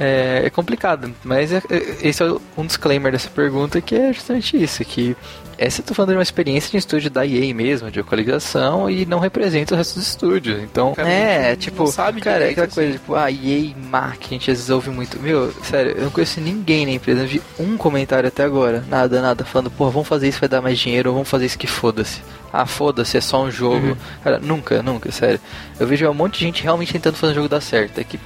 é, 0.00 0.42
é 0.44 0.50
complicado. 0.50 1.12
Mas 1.24 1.52
é- 1.52 1.62
é- 1.70 1.96
esse 2.08 2.22
é 2.22 2.26
um 2.56 2.66
disclaimer 2.66 3.12
dessa 3.12 3.28
pergunta, 3.30 3.80
que 3.80 3.94
é 3.94 4.12
justamente 4.12 4.62
isso, 4.62 4.84
que 4.84 5.16
essa 5.60 5.80
eu 5.80 5.84
tô 5.86 5.92
falando 5.92 6.10
de 6.10 6.16
uma 6.18 6.22
experiência 6.22 6.70
de 6.70 6.76
um 6.76 6.78
estúdio 6.78 7.10
da 7.10 7.26
EA 7.26 7.52
mesmo, 7.52 7.90
de 7.90 7.98
localização, 7.98 8.88
e 8.88 9.04
não 9.04 9.18
representa 9.18 9.74
o 9.74 9.76
resto 9.76 9.96
dos 9.98 10.06
estúdios. 10.06 10.62
Então, 10.62 10.94
Cara, 10.94 11.08
é, 11.08 11.56
tipo, 11.56 11.82
não 11.82 11.90
sabe 11.90 12.20
cara, 12.20 12.44
é 12.46 12.50
aquela 12.50 12.66
assim. 12.68 12.74
coisa, 12.76 12.92
tipo, 12.92 13.14
ah, 13.16 13.28
EA 13.28 13.74
Mac, 13.90 14.18
a 14.24 14.28
gente 14.28 14.48
às 14.52 14.58
vezes 14.58 14.70
ouve 14.70 14.90
muito. 14.90 15.18
Meu, 15.18 15.52
sério, 15.64 15.96
eu 15.96 16.04
não 16.04 16.10
conheço 16.12 16.40
ninguém 16.40 16.86
na 16.86 16.92
empresa, 16.92 17.22
eu 17.22 17.26
vi 17.26 17.42
um 17.58 17.76
comentário 17.76 18.28
até 18.28 18.44
agora, 18.44 18.84
nada, 18.88 19.20
nada, 19.20 19.44
falando, 19.44 19.68
pô, 19.68 19.90
vamos 19.90 20.06
fazer 20.06 20.28
isso, 20.28 20.38
vai 20.38 20.48
dar 20.48 20.62
mais 20.62 20.78
dinheiro, 20.78 21.10
ou 21.10 21.14
vamos 21.16 21.28
fazer 21.28 21.46
isso 21.46 21.58
que 21.58 21.66
foda-se. 21.66 22.22
Ah, 22.52 22.64
foda-se, 22.64 23.16
é 23.16 23.20
só 23.20 23.42
um 23.42 23.50
jogo. 23.50 23.98
Cara, 24.24 24.38
nunca, 24.38 24.80
nunca, 24.82 25.10
sério. 25.12 25.38
Eu 25.78 25.86
vejo 25.86 26.08
um 26.08 26.14
monte 26.14 26.38
de 26.38 26.44
gente 26.46 26.62
realmente 26.62 26.77
tentando 26.86 27.16
fazer 27.16 27.32
um 27.32 27.36
jogo 27.36 27.48
dar 27.48 27.60
certo. 27.60 27.98
É 27.98 28.04
que. 28.04 28.18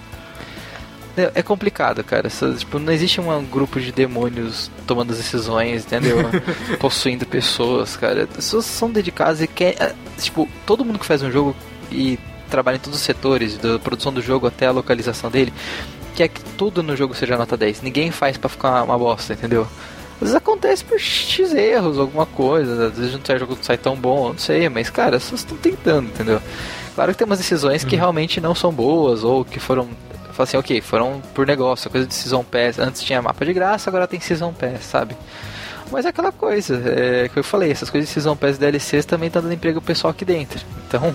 É 1.17 1.31
é 1.35 1.43
complicado, 1.43 2.03
cara. 2.03 2.29
Tipo, 2.59 2.79
não 2.79 2.93
existe 2.93 3.21
um 3.21 3.45
grupo 3.45 3.79
de 3.79 3.93
demônios 3.93 4.71
tomando 4.87 5.15
decisões, 5.15 5.85
entendeu? 5.85 6.19
Possuindo 6.81 7.27
pessoas, 7.27 7.97
cara. 7.97 8.25
As 8.25 8.37
pessoas 8.37 8.65
são 8.65 8.91
dedicadas 8.91 9.41
e 9.41 9.47
quer. 9.47 9.75
é, 9.81 9.95
Tipo, 10.19 10.49
todo 10.65 10.85
mundo 10.85 10.99
que 10.99 11.07
faz 11.07 11.23
um 11.23 11.31
jogo 11.31 11.55
e 11.91 12.19
trabalha 12.49 12.77
em 12.77 12.81
todos 12.81 12.99
os 12.99 13.05
setores, 13.05 13.57
da 13.59 13.79
produção 13.79 14.13
do 14.13 14.21
jogo 14.23 14.47
até 14.47 14.67
a 14.67 14.71
localização 14.71 15.31
dele, 15.31 15.53
quer 16.15 16.29
que 16.29 16.43
tudo 16.57 16.83
no 16.83 16.95
jogo 16.97 17.15
seja 17.15 17.37
nota 17.37 17.57
10. 17.57 17.83
Ninguém 17.83 18.11
faz 18.11 18.37
pra 18.37 18.49
ficar 18.49 18.83
uma 18.83 18.99
bosta, 18.99 19.33
entendeu? 19.33 19.67
Às 20.15 20.21
vezes 20.29 20.35
acontece 20.35 20.85
por 20.85 21.01
X 21.01 21.53
erros, 21.53 21.99
alguma 21.99 22.27
coisa, 22.27 22.89
às 22.89 22.97
vezes 22.97 23.13
não 23.13 23.21
sai 23.25 23.39
jogo 23.39 23.57
não 23.57 23.63
sai 23.63 23.77
tão 23.77 23.97
bom, 23.97 24.29
não 24.29 24.39
sei, 24.39 24.69
mas 24.69 24.89
cara, 24.89 25.17
as 25.17 25.25
pessoas 25.25 25.41
estão 25.41 25.57
tentando, 25.57 26.09
entendeu? 26.09 26.41
Claro 26.95 27.13
que 27.13 27.19
tem 27.19 27.27
umas 27.27 27.39
decisões 27.39 27.85
que 27.85 27.97
realmente 27.97 28.41
não 28.41 28.55
são 28.55 28.73
boas, 28.73 29.25
ou 29.25 29.45
que 29.45 29.59
foram. 29.59 29.89
Fala 30.33 30.45
assim, 30.45 30.57
ok, 30.57 30.81
foram 30.81 31.21
por 31.35 31.47
negócio, 31.47 31.91
coisa 31.91 32.07
de 32.07 32.15
Season 32.15 32.43
Pass. 32.43 32.79
Antes 32.79 33.03
tinha 33.03 33.21
mapa 33.21 33.45
de 33.45 33.53
graça, 33.53 33.91
agora 33.91 34.07
tem 34.07 34.19
Season 34.19 34.53
Pass, 34.53 34.85
sabe? 34.85 35.17
Mas 35.91 36.07
é 36.07 36.09
aquela 36.09 36.33
coisa, 36.33 36.83
é 36.87 37.29
que 37.29 37.39
eu 37.39 37.45
falei, 37.45 37.71
essas 37.71 37.91
coisas 37.91 38.09
de 38.09 38.15
Season 38.15 38.35
Pass 38.35 38.57
e 38.57 38.61
DLCs 38.61 39.05
também 39.05 39.29
tá 39.29 39.41
dando 39.41 39.53
emprego 39.53 39.79
pro 39.79 39.89
pessoal 39.89 40.11
aqui 40.11 40.25
dentro. 40.25 40.65
Então, 40.89 41.15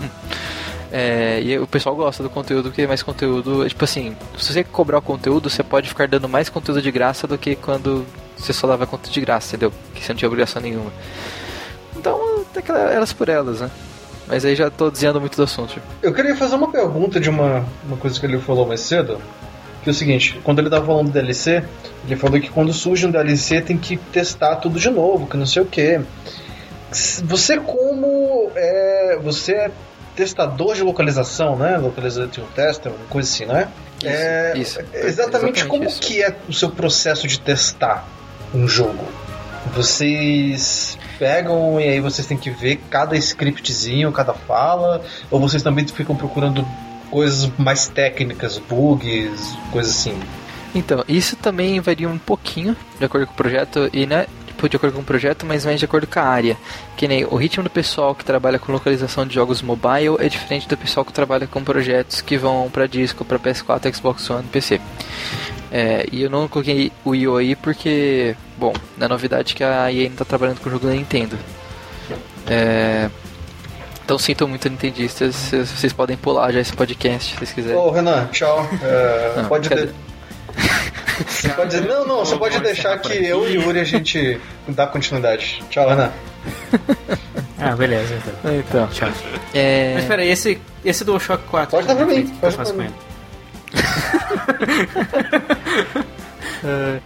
é, 0.92 1.42
e 1.42 1.58
o 1.58 1.66
pessoal 1.66 1.96
gosta 1.96 2.22
do 2.22 2.30
conteúdo, 2.30 2.70
porque 2.70 2.86
mais 2.86 3.02
conteúdo, 3.02 3.68
tipo 3.68 3.84
assim, 3.84 4.16
se 4.38 4.54
você 4.54 4.64
cobrar 4.64 5.00
o 5.00 5.02
conteúdo, 5.02 5.50
você 5.50 5.64
pode 5.64 5.90
ficar 5.90 6.08
dando 6.08 6.30
mais 6.30 6.48
conteúdo 6.48 6.80
de 6.80 6.92
graça 6.92 7.26
do 7.26 7.40
que 7.40 7.56
quando 7.56 8.06
você 8.38 8.54
só 8.54 8.68
dava 8.68 8.86
conteúdo 8.86 9.14
de 9.14 9.22
graça, 9.22 9.56
entendeu? 9.56 9.74
Que 9.96 10.04
você 10.04 10.14
não 10.14 10.18
tinha 10.18 10.30
obrigação 10.30 10.62
nenhuma. 10.62 10.92
Então, 11.96 12.46
tem 12.54 12.62
que 12.62 12.72
elas 12.72 13.12
por 13.12 13.30
elas, 13.30 13.62
né? 13.62 13.72
Mas 14.28 14.44
aí 14.44 14.56
já 14.56 14.70
tô 14.70 14.92
desviando 14.92 15.20
muito 15.22 15.36
do 15.38 15.44
assunto. 15.44 15.82
Eu 16.02 16.14
queria 16.14 16.36
fazer 16.36 16.56
uma 16.56 16.70
pergunta 16.70 17.20
de 17.20 17.30
uma, 17.30 17.66
uma 17.86 17.98
coisa 17.98 18.20
que 18.20 18.26
ele 18.26 18.38
falou 18.40 18.66
mais 18.66 18.82
cedo. 18.82 19.20
Que 19.84 19.90
é 19.90 19.92
o 19.92 19.96
seguinte, 19.96 20.40
quando 20.44 20.60
ele 20.60 20.70
tava 20.70 20.86
falando 20.86 21.08
do 21.08 21.14
DLC, 21.14 21.64
ele 22.06 22.16
falou 22.18 22.40
que 22.40 22.50
quando 22.50 22.74
surge 22.74 23.06
um 23.06 23.12
DLC 23.12 23.62
tem 23.62 23.78
que 23.78 23.96
testar 23.96 24.58
tudo 24.58 24.80
de 24.80 24.90
novo, 24.90 25.28
que 25.28 25.38
não 25.38 25.46
sei 25.46 25.62
o 25.62 25.66
que. 25.66 26.02
Você 27.24 27.58
como 27.58 28.52
é, 28.56 29.18
você 29.22 29.54
é 29.54 29.72
testador 30.16 30.76
de 30.76 30.84
localização, 30.84 31.56
né? 31.56 31.78
Localization 31.78 32.44
tester, 32.56 32.92
uma 32.92 33.06
coisa 33.08 33.30
assim, 33.30 33.46
né? 33.46 33.70
Isso, 34.00 34.08
é, 34.08 34.58
isso. 34.58 34.80
Exatamente, 34.80 35.08
Exatamente 35.08 35.66
como 35.66 35.84
isso. 35.86 36.02
que 36.02 36.22
é 36.22 36.36
o 36.50 36.54
seu 36.54 36.70
processo 36.70 37.28
de 37.28 37.40
testar 37.40 38.06
um 38.54 38.68
jogo? 38.68 39.06
Vocês 39.74 40.98
pegam 41.18 41.80
e 41.80 41.84
aí 41.84 42.00
vocês 42.00 42.28
têm 42.28 42.38
que 42.38 42.50
ver 42.50 42.80
cada 42.90 43.16
scriptzinho, 43.18 44.12
cada 44.12 44.34
fala, 44.34 45.02
ou 45.30 45.40
vocês 45.40 45.64
também 45.64 45.86
ficam 45.88 46.16
procurando 46.16 46.66
coisas 47.10 47.50
mais 47.58 47.88
técnicas, 47.88 48.58
bugs, 48.58 49.56
coisas 49.72 49.96
assim? 49.96 50.18
Então, 50.76 51.04
isso 51.08 51.36
também 51.36 51.80
varia 51.80 52.08
um 52.08 52.18
pouquinho 52.18 52.76
de 53.00 53.06
acordo 53.06 53.28
com 53.28 53.34
o 53.34 53.38
projeto 53.38 53.90
e 53.94 54.06
né, 54.06 54.28
tipo, 54.46 54.68
de 54.68 54.76
acordo 54.76 54.96
com 54.96 55.02
o 55.02 55.06
projeto, 55.06 55.46
mas 55.46 55.66
mais 55.66 55.80
de 55.80 55.86
acordo 55.86 56.08
com 56.08 56.20
a 56.20 56.24
área. 56.24 56.58
Que 56.96 57.08
nem 57.08 57.24
o 57.26 57.36
ritmo 57.36 57.64
do 57.64 57.70
pessoal 57.70 58.14
que 58.14 58.26
trabalha 58.26 58.60
com 58.60 58.72
localização 58.72 59.26
de 59.26 59.36
jogos 59.36 59.62
mobile 59.62 60.18
é 60.20 60.28
diferente 60.28 60.68
do 60.68 60.76
pessoal 60.76 61.06
que 61.06 61.14
trabalha 61.14 61.48
com 61.48 61.64
projetos 61.64 62.22
que 62.22 62.38
vão 62.38 62.70
para 62.70 62.88
disco, 62.88 63.24
para 63.24 63.40
PS4, 63.40 63.96
Xbox 63.96 64.30
One, 64.30 64.44
PC. 64.52 64.82
É, 65.78 66.08
e 66.12 66.24
eu 66.24 66.30
não 66.32 66.48
coloquei 66.48 66.92
o 67.06 67.14
IO 67.14 67.38
aí 67.38 67.56
porque, 67.56 68.36
bom, 68.58 68.74
na 68.98 69.08
novidade 69.08 69.54
que 69.54 69.64
a 69.64 69.94
EA 69.94 70.10
não 70.10 70.16
tá 70.16 70.26
trabalhando 70.26 70.60
com 70.60 70.70
o 70.70 70.72
jogo 70.72 70.88
da 70.88 70.94
Nintendo. 70.94 71.38
É, 72.48 73.12
então 74.04 74.18
sinto 74.18 74.48
muito 74.48 74.68
nintendistas, 74.68 75.36
vocês 75.36 75.70
vocês 75.70 75.94
podem 75.94 76.18
pular 76.18 76.52
já 76.52 76.62
esse 76.62 76.74
podcast 76.74 77.32
se 77.32 77.38
vocês 77.38 77.52
quiserem. 77.52 77.78
Ô 77.78 77.92
Renan, 77.92 78.26
tchau. 78.32 78.68
É, 78.82 79.34
Não, 79.38 79.46
pode, 79.48 79.70
cadê? 79.70 79.90
Você 81.28 81.50
pode 81.54 81.70
dizer, 81.70 81.88
não, 81.88 82.08
não, 82.08 82.26
você 82.26 82.36
pode 82.38 82.60
deixar 82.60 82.98
que 82.98 83.14
eu 83.14 83.48
e 83.48 83.60
o 83.60 83.62
Yuri 83.62 83.80
a 83.80 83.84
gente 83.84 84.42
dá 84.68 84.88
continuidade. 84.88 85.64
Tchau, 85.70 85.88
Renan. 85.88 86.12
Ah, 87.60 87.76
beleza, 87.76 88.14
então. 88.14 88.54
Então, 88.56 88.88
Tchau. 88.90 89.10
é... 89.52 89.96
Mas 89.96 90.06
peraí, 90.06 90.30
esse, 90.30 90.62
esse 90.86 91.04
DualShock 91.04 91.44
4. 91.48 91.72
Pode 91.72 91.88
dar 91.88 91.96
pra 91.96 92.06
mim, 92.06 92.28
pode 92.40 92.56
dar 92.56 92.66
pra 92.66 92.84
ele? 92.86 92.94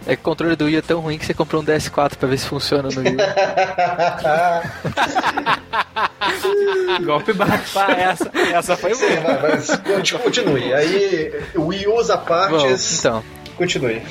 É 0.06 0.16
que 0.16 0.22
o 0.22 0.24
controle 0.24 0.56
do 0.56 0.64
Wii 0.64 0.76
é 0.76 0.82
tão 0.82 1.00
ruim 1.00 1.18
que 1.18 1.26
você 1.26 1.34
comprou 1.34 1.62
um 1.62 1.64
DS4 1.64 2.16
pra 2.16 2.28
ver 2.28 2.38
se 2.38 2.46
funciona 2.46 2.88
no 2.88 3.00
Wii. 3.00 3.16
Golpe 7.04 7.32
baixo. 7.32 7.74
Pá, 7.74 7.92
essa, 7.92 8.30
essa 8.52 8.76
foi 8.76 8.94
Sim, 8.94 9.06
boa. 9.16 9.36
vai, 9.38 9.56
vai, 9.58 9.78
conti- 9.96 10.18
continue. 10.18 10.72
Aí, 10.74 11.32
o 11.54 11.66
Wii 11.66 11.86
usa 11.88 12.16
Bom, 12.16 12.24
partes. 12.24 12.98
então, 12.98 13.22
Continue. 13.56 14.02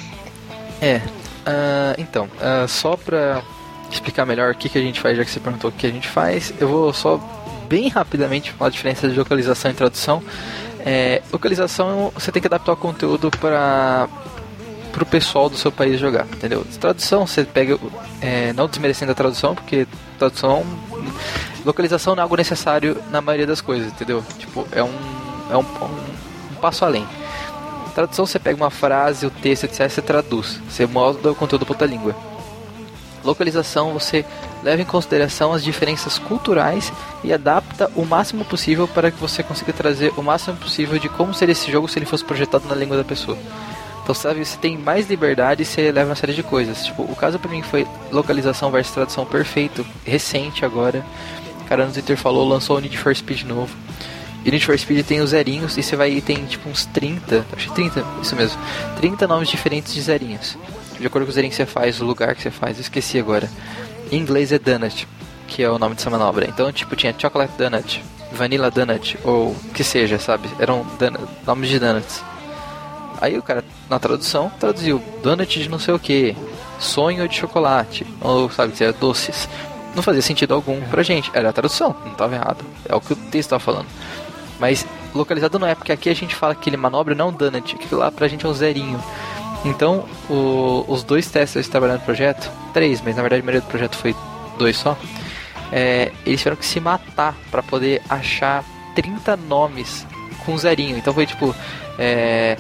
é. 0.82 1.02
ah, 1.46 1.94
então, 1.98 2.30
ah, 2.40 2.66
só 2.68 2.96
pra 2.96 3.42
explicar 3.92 4.26
melhor 4.26 4.54
o 4.54 4.56
que, 4.56 4.70
que 4.70 4.78
a 4.78 4.82
gente 4.82 5.00
faz, 5.02 5.18
já 5.18 5.26
que 5.26 5.32
você 5.32 5.40
perguntou 5.40 5.70
o 5.70 5.74
que 5.74 5.88
a 5.88 5.92
gente 5.92 6.08
faz, 6.08 6.54
eu 6.60 6.68
vou 6.68 6.94
só 6.94 7.18
bem 7.68 7.90
rapidamente 7.90 8.52
falar 8.52 8.68
a 8.70 8.72
diferença 8.72 9.10
de 9.10 9.18
localização 9.18 9.72
e 9.72 9.74
tradução. 9.74 10.22
É, 10.86 11.22
localização, 11.32 12.12
você 12.14 12.32
tem 12.32 12.42
que 12.42 12.48
adaptar 12.48 12.74
o 12.74 12.78
conteúdo 12.78 13.30
para 13.32 14.08
pro 14.92 15.06
pessoal 15.06 15.50
do 15.50 15.56
seu 15.56 15.72
país 15.72 16.00
jogar, 16.00 16.26
entendeu? 16.26 16.66
Tradução, 16.80 17.26
você 17.26 17.46
pega, 17.46 17.80
é, 18.20 18.52
não 18.54 18.68
desmerecendo 18.68 19.14
a 19.14 19.16
tradução, 19.16 19.56
porque 19.56 19.88
tradução, 20.20 20.66
localização 21.66 22.14
não 22.14 22.22
é 22.22 22.24
algo 22.24 22.36
necessário 22.36 22.98
na 23.10 23.22
maioria 23.22 23.48
das 23.48 23.62
coisas, 23.62 23.88
entendeu? 23.92 24.24
Tipo, 24.38 24.68
é 24.72 24.84
um, 24.84 24.94
é 25.50 25.56
um, 25.56 25.62
um, 25.62 26.52
um 26.52 26.56
passo 26.60 26.84
além. 26.84 27.08
Tradução, 27.96 28.26
você 28.26 28.38
pega 28.38 28.56
uma 28.56 28.70
frase, 28.70 29.26
o 29.26 29.30
texto, 29.30 29.64
etc, 29.64 29.90
você 29.90 30.02
traduz, 30.02 30.60
você 30.70 30.86
molda 30.86 31.32
o 31.32 31.36
conteúdo 31.36 31.66
para 31.66 31.74
outra 31.74 31.88
língua. 31.88 32.16
Localização, 33.24 33.94
você 33.94 34.26
leva 34.64 34.82
em 34.82 34.86
consideração 34.86 35.54
as 35.54 35.64
diferenças 35.64 36.20
culturais 36.20 36.92
e 37.24 37.34
adapta 37.34 37.92
o 37.96 38.06
máximo 38.06 38.46
possível 38.46 38.88
para 38.88 39.12
que 39.12 39.20
você 39.20 39.44
consiga 39.44 39.74
trazer 39.74 40.14
o 40.18 40.22
máximo 40.22 40.58
possível 40.58 41.00
de 41.00 41.10
como 41.10 41.34
seria 41.34 41.54
esse 41.54 41.72
jogo 41.72 41.88
se 41.88 41.98
ele 42.00 42.06
fosse 42.06 42.24
projetado 42.24 42.68
na 42.68 42.76
língua 42.76 42.98
da 42.98 43.04
pessoa. 43.04 43.38
Então, 44.04 44.16
sabe, 44.16 44.44
você 44.44 44.58
tem 44.58 44.78
mais 44.78 45.10
liberdade 45.10 45.62
e 45.62 45.66
você 45.66 45.92
leva 45.92 46.10
uma 46.10 46.16
série 46.16 46.34
de 46.34 46.42
coisas. 46.42 46.86
Tipo, 46.86 47.04
o 47.04 47.16
caso 47.16 47.38
pra 47.38 47.52
mim 47.52 47.62
foi 47.62 47.88
localização 48.12 48.72
versus 48.72 48.94
tradução 48.94 49.26
perfeito, 49.26 49.86
recente 50.06 50.66
agora. 50.66 51.06
O 51.62 51.66
cara 51.66 51.86
no 51.86 51.94
Twitter 51.94 52.18
falou, 52.18 52.48
lançou 52.48 52.78
o 52.78 52.80
Need 52.80 52.98
for 52.98 53.16
Speed 53.16 53.44
novo. 53.44 53.76
E 54.44 54.50
Need 54.50 54.66
for 54.66 54.78
Speed 54.78 55.06
tem 55.06 55.22
os 55.22 55.30
zerinhos 55.30 55.78
e 55.78 55.84
você 55.84 55.96
vai 55.96 56.12
e 56.12 56.22
tem 56.22 56.44
tipo 56.46 56.68
uns 56.68 56.86
30, 56.88 57.46
acho 57.56 57.70
que 57.70 57.76
30, 57.76 58.04
isso 58.22 58.36
mesmo. 58.36 58.60
30 58.98 59.28
nomes 59.28 59.50
diferentes 59.50 59.94
de 59.94 60.02
zerinhos. 60.02 60.58
De 61.00 61.06
acordo 61.06 61.26
com 61.26 61.32
o 61.32 61.34
zerinho 61.34 61.52
que 61.52 61.58
você 61.58 61.66
faz, 61.66 62.02
o 62.02 62.06
lugar 62.06 62.36
que 62.36 62.42
você 62.42 62.52
faz, 62.52 62.78
eu 62.78 62.82
esqueci 62.82 63.20
agora. 63.20 63.50
Em 64.12 64.18
inglês 64.18 64.52
é 64.52 64.60
Donut, 64.60 65.08
que 65.48 65.64
é 65.64 65.70
o 65.70 65.80
nome 65.80 65.96
dessa 65.96 66.10
manobra. 66.10 66.46
Então, 66.48 66.72
tipo, 66.72 66.96
tinha 66.96 67.16
Chocolate 67.18 67.54
Donut, 67.58 68.04
Vanilla 68.32 68.70
Donut, 68.70 69.18
ou 69.24 69.56
que 69.74 69.84
seja, 69.84 70.20
sabe? 70.20 70.50
Eram 70.60 70.86
nomes 71.46 71.70
de 71.70 71.80
donuts. 71.80 72.24
Aí 73.20 73.38
o 73.38 73.44
cara, 73.44 73.64
na 73.90 74.00
tradução, 74.00 74.52
traduziu 74.60 75.02
donut 75.22 75.60
de 75.62 75.70
não 75.70 75.78
sei 75.78 75.94
o 75.94 76.00
que, 76.00 76.36
sonho 76.80 77.28
de 77.28 77.36
chocolate, 77.36 78.06
ou 78.20 78.50
sabe, 78.50 78.72
dizer 78.72 78.94
doces. 78.94 79.48
Não 79.96 80.02
fazia 80.02 80.22
sentido 80.22 80.54
algum 80.54 80.82
pra 80.90 81.04
gente. 81.04 81.30
Era 81.34 81.50
a 81.50 81.54
tradução, 81.54 81.96
não 82.06 82.14
tava 82.14 82.36
errado. 82.36 82.64
É 82.88 82.96
o 82.96 83.02
que 83.02 83.14
o 83.14 83.16
texto 83.16 83.50
tava 83.50 83.60
falando. 83.60 83.86
Mas 84.60 84.86
localizado 85.14 85.60
não 85.60 85.68
é, 85.68 85.76
porque 85.76 85.92
aqui 85.92 86.10
a 86.10 86.16
gente 86.16 86.34
fala 86.34 86.56
que 86.56 86.70
ele 86.70 86.78
manobra 86.78 87.14
não 87.14 87.30
é 87.30 87.32
donut, 87.32 87.76
que 87.78 87.94
lá 87.94 88.10
pra 88.12 88.28
gente 88.28 88.46
é 88.46 88.50
um 88.50 88.54
zerinho. 88.54 89.02
Então, 89.66 90.06
o- 90.30 90.84
os 90.88 91.04
dois 91.04 91.30
testers 91.30 91.66
que 91.68 91.72
trabalharam 91.72 92.00
no 92.00 92.06
projeto, 92.06 92.50
três, 92.74 93.02
mas 93.02 93.16
na 93.16 93.22
verdade 93.22 93.42
a 93.42 93.46
maioria 93.46 93.62
do 93.62 93.68
projeto 93.70 93.96
foi 93.98 94.16
dois 94.58 94.78
só, 94.78 94.98
é, 95.72 96.12
eles 96.26 96.40
tiveram 96.40 96.58
que 96.58 96.66
se 96.66 96.80
matar 96.80 97.36
pra 97.50 97.62
poder 97.64 98.02
achar 98.10 98.64
30 98.96 99.38
nomes 99.38 100.06
com 100.46 100.58
zerinho. 100.58 100.98
Então 100.98 101.14
foi 101.14 101.26
tipo, 101.26 101.56
é, 101.98 102.58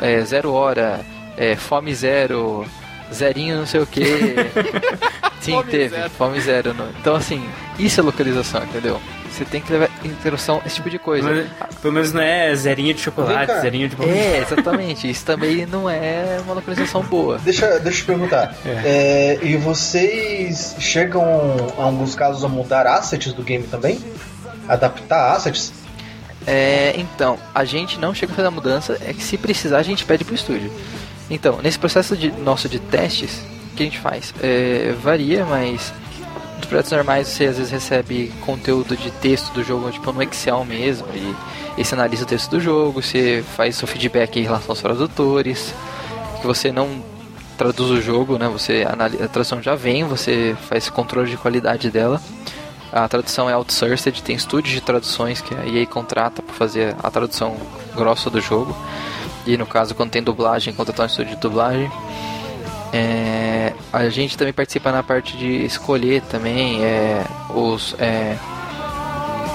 é, 0.00 0.20
zero 0.24 0.52
hora, 0.52 1.04
é, 1.36 1.54
fome 1.56 1.94
zero, 1.94 2.64
zerinho 3.12 3.58
não 3.58 3.66
sei 3.66 3.80
o 3.80 3.86
que. 3.86 4.04
Sim, 5.40 5.52
Fome 5.52 5.70
teve, 5.70 5.88
zero. 5.96 6.10
fome 6.10 6.40
zero. 6.40 6.76
Então 7.00 7.14
assim, 7.16 7.42
isso 7.78 7.98
é 8.00 8.02
localização, 8.02 8.62
entendeu? 8.62 9.00
Você 9.30 9.44
tem 9.44 9.60
que 9.60 9.72
levar 9.72 9.88
em 10.04 10.10
consideração 10.10 10.60
esse 10.66 10.76
tipo 10.76 10.90
de 10.90 10.98
coisa. 10.98 11.48
Mas, 11.58 11.76
pelo 11.76 11.94
menos 11.94 12.12
não 12.12 12.20
é 12.20 12.54
zerinho 12.54 12.92
de 12.92 13.00
chocolate, 13.00 13.60
zerinho 13.60 13.88
de 13.88 13.96
É, 14.02 14.38
exatamente. 14.38 15.08
Isso 15.08 15.24
também 15.24 15.66
não 15.66 15.88
é 15.88 16.40
uma 16.44 16.54
localização 16.54 17.02
boa. 17.02 17.38
Deixa, 17.38 17.78
deixa 17.78 17.88
eu 17.88 17.92
te 17.92 18.04
perguntar. 18.04 18.54
É, 18.64 19.38
e 19.42 19.56
vocês 19.56 20.76
chegam, 20.78 21.24
em 21.78 21.82
alguns 21.82 22.14
casos, 22.14 22.44
a 22.44 22.48
mudar 22.48 22.86
assets 22.86 23.32
do 23.32 23.42
game 23.42 23.64
também? 23.64 23.98
Adaptar 24.68 25.32
assets? 25.32 25.72
É, 26.46 26.94
então, 26.96 27.38
a 27.54 27.64
gente 27.64 27.98
não 27.98 28.14
chega 28.14 28.32
a 28.32 28.36
fazer 28.36 28.48
a 28.48 28.50
mudança, 28.50 28.98
é 29.06 29.12
que 29.12 29.22
se 29.22 29.36
precisar 29.36 29.78
a 29.78 29.82
gente 29.82 30.04
pede 30.04 30.24
pro 30.24 30.34
estúdio. 30.34 30.72
Então, 31.28 31.60
nesse 31.62 31.78
processo 31.78 32.16
de, 32.16 32.32
nosso 32.32 32.68
de 32.68 32.78
testes, 32.78 33.42
o 33.72 33.76
que 33.76 33.82
a 33.82 33.86
gente 33.86 33.98
faz? 33.98 34.34
É, 34.42 34.94
varia, 35.00 35.44
mas 35.44 35.92
nos 36.60 36.68
projetos 36.68 36.92
normais 36.92 37.28
você 37.28 37.46
às 37.46 37.56
vezes 37.56 37.72
recebe 37.72 38.32
conteúdo 38.44 38.96
de 38.96 39.10
texto 39.10 39.52
do 39.52 39.64
jogo, 39.64 39.90
tipo 39.90 40.12
no 40.12 40.22
Excel 40.22 40.64
mesmo, 40.64 41.06
e, 41.14 41.34
e 41.80 41.84
você 41.84 41.94
analisa 41.94 42.24
o 42.24 42.26
texto 42.26 42.50
do 42.50 42.60
jogo, 42.60 43.02
você 43.02 43.42
faz 43.56 43.76
seu 43.76 43.88
feedback 43.88 44.38
em 44.38 44.42
relação 44.42 44.70
aos 44.70 44.80
tradutores, 44.80 45.74
que 46.40 46.46
você 46.46 46.70
não 46.70 47.02
traduz 47.56 47.90
o 47.90 48.00
jogo, 48.00 48.38
né? 48.38 48.48
Você 48.48 48.86
analisa, 48.88 49.24
a 49.24 49.28
tradução 49.28 49.62
já 49.62 49.74
vem, 49.74 50.04
você 50.04 50.56
faz 50.68 50.88
controle 50.88 51.30
de 51.30 51.36
qualidade 51.36 51.90
dela. 51.90 52.20
A 52.92 53.06
tradução 53.08 53.48
é 53.48 53.54
outsourced, 53.54 54.22
tem 54.22 54.34
estúdios 54.34 54.74
de 54.74 54.80
traduções 54.80 55.40
que 55.40 55.54
a 55.54 55.66
EA 55.66 55.86
contrata 55.86 56.42
para 56.42 56.54
fazer 56.54 56.96
a 57.02 57.10
tradução 57.10 57.56
grossa 57.94 58.28
do 58.28 58.40
jogo. 58.40 58.76
E 59.46 59.56
no 59.56 59.66
caso, 59.66 59.94
quando 59.94 60.10
tem 60.10 60.22
dublagem, 60.22 60.74
contratar 60.74 61.04
um 61.04 61.08
estúdio 61.08 61.34
de 61.34 61.40
dublagem. 61.40 61.90
É, 62.92 63.72
a 63.92 64.08
gente 64.08 64.36
também 64.36 64.52
participa 64.52 64.90
na 64.90 65.02
parte 65.02 65.36
de 65.36 65.64
escolher 65.64 66.22
também 66.22 66.84
é, 66.84 67.24
os, 67.54 67.94
é, 67.98 68.36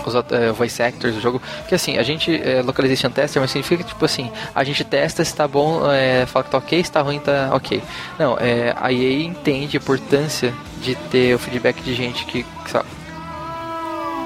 os 0.05 0.15
é, 0.31 0.51
voice 0.51 0.81
actors 0.81 1.15
do 1.15 1.21
jogo. 1.21 1.41
Porque 1.59 1.75
assim, 1.75 1.97
a 1.97 2.03
gente 2.03 2.33
é 2.33 2.61
localization 2.61 3.09
tester, 3.09 3.41
mas 3.41 3.51
significa 3.51 3.83
que, 3.83 3.89
tipo 3.89 4.05
assim, 4.05 4.31
a 4.53 4.63
gente 4.63 4.83
testa 4.83 5.23
se 5.23 5.35
tá 5.35 5.47
bom, 5.47 5.91
é, 5.91 6.25
fala 6.25 6.45
que 6.45 6.51
tá 6.51 6.57
ok, 6.57 6.83
se 6.83 6.91
tá 6.91 7.01
ruim, 7.01 7.19
tá 7.19 7.49
ok. 7.53 7.81
Não, 8.17 8.37
é, 8.39 8.73
a 8.79 8.91
EA 8.91 9.23
entende 9.23 9.77
a 9.77 9.79
importância 9.79 10.53
de 10.81 10.95
ter 10.95 11.35
o 11.35 11.39
feedback 11.39 11.81
de 11.81 11.93
gente 11.93 12.25
que, 12.25 12.43
que 12.43 12.71
sabe, 12.71 12.87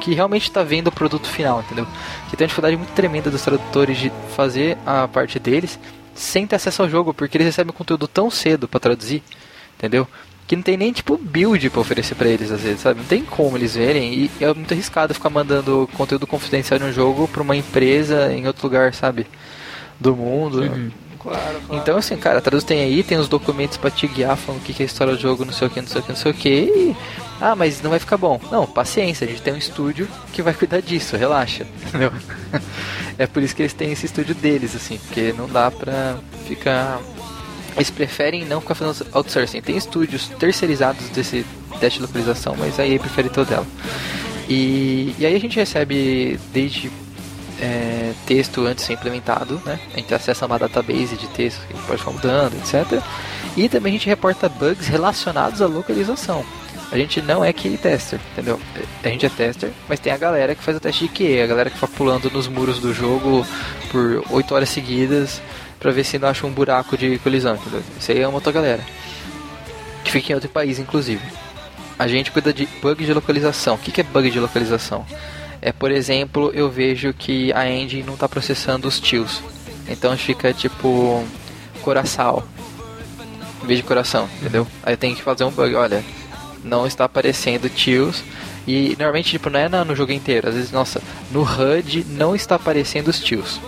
que 0.01 0.13
realmente 0.13 0.51
tá 0.51 0.63
vendo 0.63 0.87
o 0.87 0.91
produto 0.91 1.27
final, 1.27 1.61
entendeu? 1.61 1.87
Que 2.29 2.37
tem 2.37 2.45
uma 2.45 2.47
dificuldade 2.47 2.77
muito 2.77 2.93
tremenda 2.93 3.29
dos 3.29 3.41
tradutores 3.41 3.97
de 3.97 4.11
fazer 4.35 4.77
a 4.85 5.07
parte 5.07 5.39
deles 5.39 5.79
sem 6.19 6.45
ter 6.45 6.57
acesso 6.57 6.81
ao 6.81 6.89
jogo, 6.89 7.13
porque 7.13 7.37
eles 7.37 7.47
recebem 7.47 7.73
conteúdo 7.73 8.07
tão 8.07 8.29
cedo 8.29 8.67
pra 8.67 8.79
traduzir, 8.79 9.23
entendeu? 9.77 10.05
Que 10.45 10.55
não 10.55 10.63
tem 10.63 10.75
nem 10.75 10.91
tipo 10.91 11.17
build 11.17 11.69
pra 11.69 11.79
oferecer 11.79 12.15
pra 12.15 12.27
eles 12.27 12.51
às 12.51 12.61
vezes, 12.61 12.81
sabe? 12.81 12.99
Não 12.99 13.07
tem 13.07 13.23
como 13.23 13.55
eles 13.55 13.75
verem 13.75 14.13
e 14.13 14.31
é 14.41 14.53
muito 14.53 14.73
arriscado 14.73 15.13
ficar 15.13 15.29
mandando 15.29 15.89
conteúdo 15.95 16.27
confidencial 16.27 16.79
no 16.79 16.91
jogo 16.91 17.27
pra 17.27 17.41
uma 17.41 17.55
empresa 17.55 18.33
em 18.33 18.45
outro 18.47 18.67
lugar, 18.67 18.93
sabe? 18.93 19.25
Do 19.99 20.15
mundo. 20.15 20.91
Claro. 21.19 21.61
Então, 21.71 21.97
assim, 21.97 22.15
cara, 22.15 22.39
traduz 22.39 22.63
tem 22.63 22.81
aí, 22.81 23.03
tem 23.03 23.17
os 23.17 23.27
documentos 23.27 23.77
pra 23.77 23.91
te 23.91 24.07
guiar, 24.07 24.37
falando 24.37 24.61
o 24.61 24.63
que 24.63 24.73
que 24.73 24.81
é 24.81 24.85
a 24.85 24.87
história 24.87 25.13
do 25.13 25.21
jogo, 25.21 25.43
não 25.43 25.51
sei 25.51 25.67
o 25.67 25.69
que, 25.69 25.81
não 25.81 25.87
sei 25.87 25.99
o 25.99 26.03
que, 26.03 26.09
não 26.09 26.15
sei 26.15 26.31
o 26.31 26.33
que. 26.33 26.49
E... 26.49 26.95
Ah, 27.41 27.55
mas 27.55 27.81
não 27.81 27.89
vai 27.89 27.99
ficar 27.99 28.17
bom. 28.17 28.39
Não, 28.49 28.65
paciência, 28.65 29.27
a 29.27 29.29
gente 29.29 29.41
tem 29.41 29.53
um 29.53 29.57
estúdio 29.57 30.07
que 30.31 30.41
vai 30.41 30.53
cuidar 30.55 30.81
disso, 30.81 31.17
relaxa, 31.17 31.67
entendeu? 31.87 32.11
é 33.17 33.27
por 33.27 33.43
isso 33.43 33.55
que 33.55 33.61
eles 33.61 33.73
têm 33.73 33.91
esse 33.91 34.05
estúdio 34.05 34.33
deles, 34.33 34.75
assim, 34.75 34.97
porque 34.97 35.33
não 35.37 35.47
dá 35.47 35.69
pra 35.69 36.17
ficar. 36.47 37.01
Eles 37.75 37.89
preferem 37.89 38.45
não 38.45 38.61
ficar 38.61 38.75
fazendo 38.75 39.07
outsourcing. 39.13 39.61
Tem 39.61 39.77
estúdios 39.77 40.29
terceirizados 40.39 41.07
desse 41.09 41.45
teste 41.79 41.99
de 41.99 42.05
localização, 42.05 42.55
mas 42.57 42.79
aí 42.79 42.97
prefere 42.97 43.29
todo 43.29 43.53
ela. 43.53 43.67
E, 44.49 45.15
e 45.19 45.25
aí 45.25 45.35
a 45.35 45.39
gente 45.39 45.57
recebe 45.57 46.39
desde 46.51 46.91
é, 47.61 48.13
texto 48.25 48.65
antes 48.65 48.83
de 48.83 48.87
ser 48.87 48.93
implementado, 48.93 49.61
né? 49.65 49.79
A 49.93 49.97
gente 49.97 50.13
acessa 50.13 50.45
uma 50.45 50.57
database 50.57 51.15
de 51.15 51.27
texto 51.27 51.61
que 51.67 51.73
pode 51.85 51.99
ficar 51.99 52.11
mudando, 52.11 52.53
etc. 52.55 53.01
E 53.55 53.67
também 53.67 53.91
a 53.91 53.97
gente 53.97 54.07
reporta 54.07 54.47
bugs 54.47 54.87
relacionados 54.87 55.61
à 55.61 55.67
localização. 55.67 56.45
A 56.91 56.97
gente 56.97 57.21
não 57.21 57.45
é 57.45 57.53
QA 57.53 57.77
tester, 57.77 58.19
entendeu? 58.31 58.59
A 59.03 59.07
gente 59.09 59.25
é 59.25 59.29
tester, 59.29 59.71
mas 59.87 59.99
tem 59.99 60.11
a 60.11 60.17
galera 60.17 60.55
que 60.55 60.63
faz 60.63 60.75
o 60.75 60.79
teste 60.79 61.07
de 61.07 61.09
QA, 61.09 61.43
a 61.43 61.47
galera 61.47 61.69
que 61.69 61.75
fica 61.75 61.87
pulando 61.87 62.31
nos 62.31 62.47
muros 62.47 62.79
do 62.79 62.93
jogo 62.93 63.45
por 63.91 64.23
8 64.31 64.55
horas 64.55 64.69
seguidas 64.69 65.39
pra 65.79 65.91
ver 65.91 66.03
se 66.03 66.17
não 66.17 66.27
acha 66.27 66.47
um 66.47 66.51
buraco 66.51 66.97
de 66.97 67.19
colisão, 67.19 67.55
entendeu? 67.55 67.83
Isso 67.99 68.11
aí 68.11 68.19
é 68.19 68.27
uma 68.27 68.35
outra 68.35 68.51
galera. 68.51 68.83
Que 70.03 70.11
fica 70.11 70.31
em 70.31 70.35
outro 70.35 70.49
país, 70.49 70.79
inclusive. 70.79 71.21
A 71.97 72.07
gente 72.07 72.31
cuida 72.31 72.51
de 72.51 72.67
bug 72.81 73.05
de 73.05 73.13
localização. 73.13 73.75
O 73.75 73.77
que 73.77 74.01
é 74.01 74.03
bug 74.03 74.29
de 74.31 74.39
localização? 74.39 75.05
É, 75.61 75.71
por 75.71 75.91
exemplo, 75.91 76.51
eu 76.53 76.69
vejo 76.69 77.13
que 77.13 77.51
a 77.53 77.69
engine 77.69 78.03
não 78.03 78.13
está 78.13 78.27
processando 78.27 78.87
os 78.87 78.99
tios. 78.99 79.41
Então 79.87 80.15
fica 80.17 80.53
tipo 80.53 81.23
coração 81.81 82.43
em 83.63 83.67
vez 83.67 83.79
de 83.79 83.85
coração, 83.85 84.29
entendeu? 84.39 84.65
Aí 84.83 84.93
eu 84.93 84.97
tenho 84.97 85.15
que 85.15 85.21
fazer 85.21 85.43
um 85.43 85.51
bug, 85.51 85.75
olha, 85.75 86.03
não 86.63 86.87
está 86.87 87.05
aparecendo 87.05 87.69
tios. 87.69 88.23
E 88.67 88.89
normalmente 88.89 89.31
tipo, 89.31 89.49
não 89.49 89.59
é 89.59 89.67
no 89.67 89.95
jogo 89.95 90.11
inteiro, 90.11 90.49
às 90.49 90.55
vezes, 90.55 90.71
nossa, 90.71 91.01
no 91.31 91.41
HUD 91.41 92.05
não 92.09 92.35
está 92.35 92.55
aparecendo 92.55 93.07
os 93.07 93.19
tios. 93.19 93.59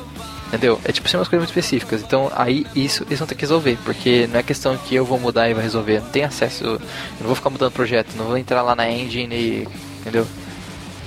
Entendeu? 0.48 0.80
É 0.84 0.92
tipo, 0.92 1.08
são 1.08 1.20
umas 1.20 1.30
coisas 1.30 1.48
muito 1.48 1.58
específicas. 1.58 2.02
Então 2.02 2.30
aí 2.36 2.66
isso 2.76 3.04
eles 3.08 3.18
vão 3.18 3.28
ter 3.28 3.36
que 3.36 3.42
resolver. 3.42 3.78
Porque 3.86 4.28
não 4.28 4.38
é 4.38 4.44
questão 4.44 4.78
que 4.78 4.94
eu 4.94 5.06
vou 5.06 5.18
mudar 5.18 5.50
e 5.50 5.54
vai 5.54 5.64
resolver. 5.64 6.02
Não 6.02 6.10
tem 6.10 6.26
acesso. 6.26 6.66
Eu 6.66 6.82
não 7.22 7.28
vou 7.28 7.36
ficar 7.36 7.50
mudando 7.50 7.72
projeto. 7.72 8.14
Não 8.18 8.26
vou 8.26 8.38
entrar 8.38 8.62
lá 8.62 8.76
na 8.76 8.92
engine 8.92 9.34
e. 9.34 9.68
Entendeu? 10.02 10.28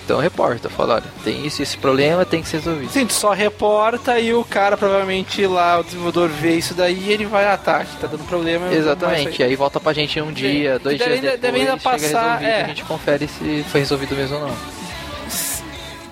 Então 0.05 0.21
reporta, 0.21 0.69
fala, 0.69 0.97
olha, 0.97 1.05
tem 1.25 1.47
isso, 1.47 1.63
esse 1.63 1.79
problema, 1.79 2.27
tem 2.27 2.43
que 2.43 2.49
ser 2.49 2.59
resolvido. 2.59 2.91
Sim, 2.91 3.07
tu 3.07 3.15
só 3.15 3.33
reporta 3.33 4.21
e 4.21 4.35
o 4.35 4.45
cara 4.45 4.77
provavelmente 4.77 5.47
lá, 5.47 5.81
o 5.81 5.83
desenvolvedor 5.83 6.29
vê 6.29 6.57
isso 6.57 6.75
daí 6.75 7.05
e 7.07 7.13
ele 7.13 7.25
vai, 7.25 7.47
ah 7.47 7.57
tá, 7.57 7.87
tá 7.99 8.07
dando 8.07 8.23
problema. 8.25 8.71
Exatamente, 8.73 9.43
aí. 9.43 9.49
aí 9.49 9.57
volta 9.57 9.81
pra 9.81 9.95
gente 9.95 10.21
um 10.21 10.31
dia, 10.31 10.79
dois 10.79 10.99
deve 10.99 11.11
dias 11.11 11.23
depois, 11.23 11.41
deve 11.41 11.59
ainda 11.59 11.79
chega 11.79 11.83
passar, 11.83 12.37
resolvido, 12.37 12.51
é. 12.51 12.63
a 12.63 12.69
gente 12.69 12.85
confere 12.85 13.29
se 13.29 13.65
foi 13.71 13.81
resolvido 13.81 14.15
mesmo 14.15 14.37
ou 14.37 14.49
não. 14.49 14.57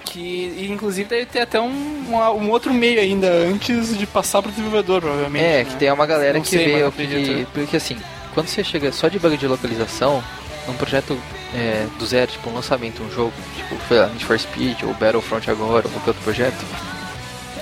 Que 0.07 0.69
inclusive 0.71 1.09
deve 1.09 1.27
ter 1.27 1.41
até 1.41 1.61
um, 1.61 1.69
um, 1.69 2.17
um 2.17 2.51
outro 2.51 2.73
meio 2.73 2.99
ainda 2.99 3.29
antes 3.31 3.97
de 3.97 4.07
passar 4.07 4.41
pro 4.41 4.51
desenvolvedor, 4.51 5.03
provavelmente. 5.03 5.45
É, 5.45 5.65
né? 5.65 5.65
que 5.65 5.77
tem 5.77 5.93
uma 5.93 6.07
galera 6.07 6.35
Não 6.35 6.43
que 6.43 6.49
sei, 6.49 6.65
vê 6.67 6.73
mas 6.73 6.83
o 6.85 6.87
acredito. 6.87 7.27
que. 7.27 7.47
Porque 7.53 7.77
assim, 7.77 7.99
quando 8.35 8.47
você 8.47 8.65
chega 8.65 8.91
só 8.91 9.09
de 9.09 9.19
bug 9.19 9.37
de 9.37 9.47
localização, 9.47 10.23
num 10.67 10.75
projeto 10.75 11.19
é, 11.55 11.87
do 11.99 12.07
zero, 12.07 12.31
tipo 12.31 12.49
um 12.51 12.55
lançamento, 12.55 13.03
um 13.03 13.11
jogo, 13.11 13.33
tipo, 13.57 13.77
lá, 13.95 14.07
Need 14.09 14.25
for 14.25 14.39
Speed 14.39 14.83
ou 14.85 14.95
Battlefront 14.95 15.51
agora, 15.51 15.87
ou 15.87 15.93
qualquer 15.93 16.11
outro 16.11 16.23
projeto, 16.23 16.65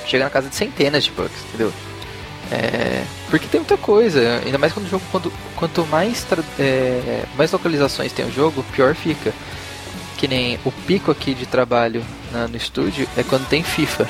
chega 0.06 0.24
na 0.24 0.30
casa 0.30 0.48
de 0.48 0.54
centenas 0.56 1.04
de 1.04 1.10
bugs, 1.12 1.32
entendeu? 1.48 1.72
É, 2.52 3.04
porque 3.30 3.46
tem 3.46 3.60
muita 3.60 3.76
coisa, 3.76 4.40
ainda 4.44 4.58
mais 4.58 4.72
quando 4.72 4.86
o 4.86 4.88
jogo, 4.88 5.04
quando, 5.12 5.32
quanto 5.56 5.86
mais, 5.86 6.26
é, 6.58 7.22
mais 7.36 7.52
localizações 7.52 8.12
tem 8.12 8.24
o 8.26 8.32
jogo, 8.32 8.64
pior 8.72 8.94
fica. 8.94 9.32
Que 10.18 10.28
nem 10.28 10.58
o 10.66 10.70
pico 10.72 11.10
aqui 11.10 11.32
de 11.32 11.46
trabalho 11.46 12.04
na- 12.30 12.46
no 12.46 12.56
estúdio 12.56 13.08
é 13.16 13.22
quando 13.22 13.48
tem 13.48 13.62
FIFA. 13.62 14.06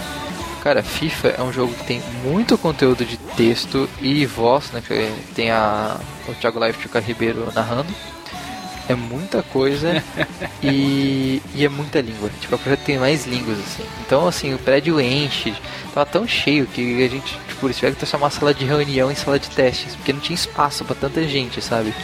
Cara, 0.60 0.82
FIFA 0.82 1.28
é 1.38 1.42
um 1.42 1.52
jogo 1.52 1.72
que 1.72 1.84
tem 1.84 2.02
muito 2.24 2.58
conteúdo 2.58 3.04
de 3.04 3.16
texto 3.16 3.88
e 4.00 4.26
voz, 4.26 4.72
né? 4.72 4.82
que 4.86 5.12
Tem 5.36 5.50
a, 5.52 5.96
o 6.28 6.34
Thiago 6.34 6.58
Live 6.58 6.78
e 6.92 6.98
o 6.98 7.00
Ribeiro 7.00 7.52
narrando. 7.54 7.94
É 8.90 8.94
muita 8.96 9.40
coisa 9.40 10.02
e, 10.60 11.40
e 11.54 11.64
é 11.64 11.68
muita 11.68 12.00
língua. 12.00 12.28
Tipo, 12.40 12.56
o 12.56 12.58
projeto 12.58 12.80
tem 12.80 12.98
mais 12.98 13.24
línguas, 13.24 13.56
assim. 13.60 13.84
Então, 14.04 14.26
assim, 14.26 14.52
o 14.52 14.58
prédio 14.58 15.00
enche. 15.00 15.54
Tava 15.94 16.04
tão 16.04 16.26
cheio 16.26 16.66
que 16.66 17.04
a 17.04 17.08
gente, 17.08 17.38
tipo, 17.46 17.66
eles 17.68 17.76
tiveram 17.76 17.94
que 17.94 18.00
transformar 18.00 18.26
a 18.26 18.30
sala 18.30 18.52
de 18.52 18.64
reunião 18.64 19.08
em 19.08 19.14
sala 19.14 19.38
de 19.38 19.48
testes, 19.48 19.94
porque 19.94 20.12
não 20.12 20.18
tinha 20.18 20.34
espaço 20.34 20.84
pra 20.84 20.96
tanta 20.96 21.22
gente, 21.22 21.62
sabe? 21.62 21.94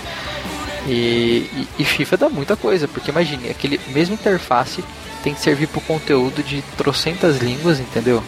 E, 0.86 1.50
e, 1.52 1.68
e 1.80 1.84
FIFA 1.84 2.16
dá 2.16 2.28
muita 2.28 2.54
coisa, 2.54 2.86
porque 2.86 3.10
imagine, 3.10 3.50
aquele 3.50 3.80
mesmo 3.88 4.14
interface 4.14 4.84
tem 5.24 5.34
que 5.34 5.40
servir 5.40 5.66
pro 5.66 5.80
conteúdo 5.80 6.40
de 6.40 6.62
trocentas 6.76 7.38
línguas, 7.38 7.80
entendeu? 7.80 8.22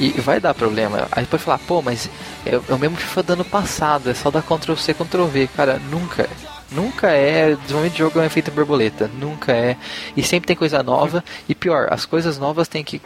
E 0.00 0.10
vai 0.20 0.40
dar 0.40 0.52
problema. 0.52 1.06
Aí 1.12 1.24
pode 1.26 1.44
falar, 1.44 1.58
pô, 1.58 1.80
mas 1.80 2.10
é, 2.44 2.56
é 2.56 2.74
o 2.74 2.78
mesmo 2.78 2.96
FIFA 2.96 3.22
do 3.22 3.32
ano 3.34 3.44
passado, 3.44 4.10
é 4.10 4.14
só 4.14 4.32
dar 4.32 4.42
Ctrl 4.42 4.74
C, 4.74 4.94
Ctrl 4.94 5.26
V. 5.26 5.48
Cara, 5.54 5.80
nunca. 5.90 6.28
Nunca 6.70 7.10
é. 7.10 7.54
Desenvolvimento 7.54 7.92
de 7.92 7.98
jogo 7.98 8.18
é 8.18 8.22
um 8.22 8.26
efeito 8.26 8.50
borboleta. 8.50 9.10
Nunca 9.18 9.52
é. 9.52 9.76
E 10.16 10.22
sempre 10.22 10.46
tem 10.46 10.56
coisa 10.56 10.82
nova. 10.82 11.24
E 11.48 11.54
pior, 11.54 11.88
as 11.90 12.04
coisas 12.04 12.38
novas 12.38 12.68
tem 12.68 12.84
que 12.84 13.00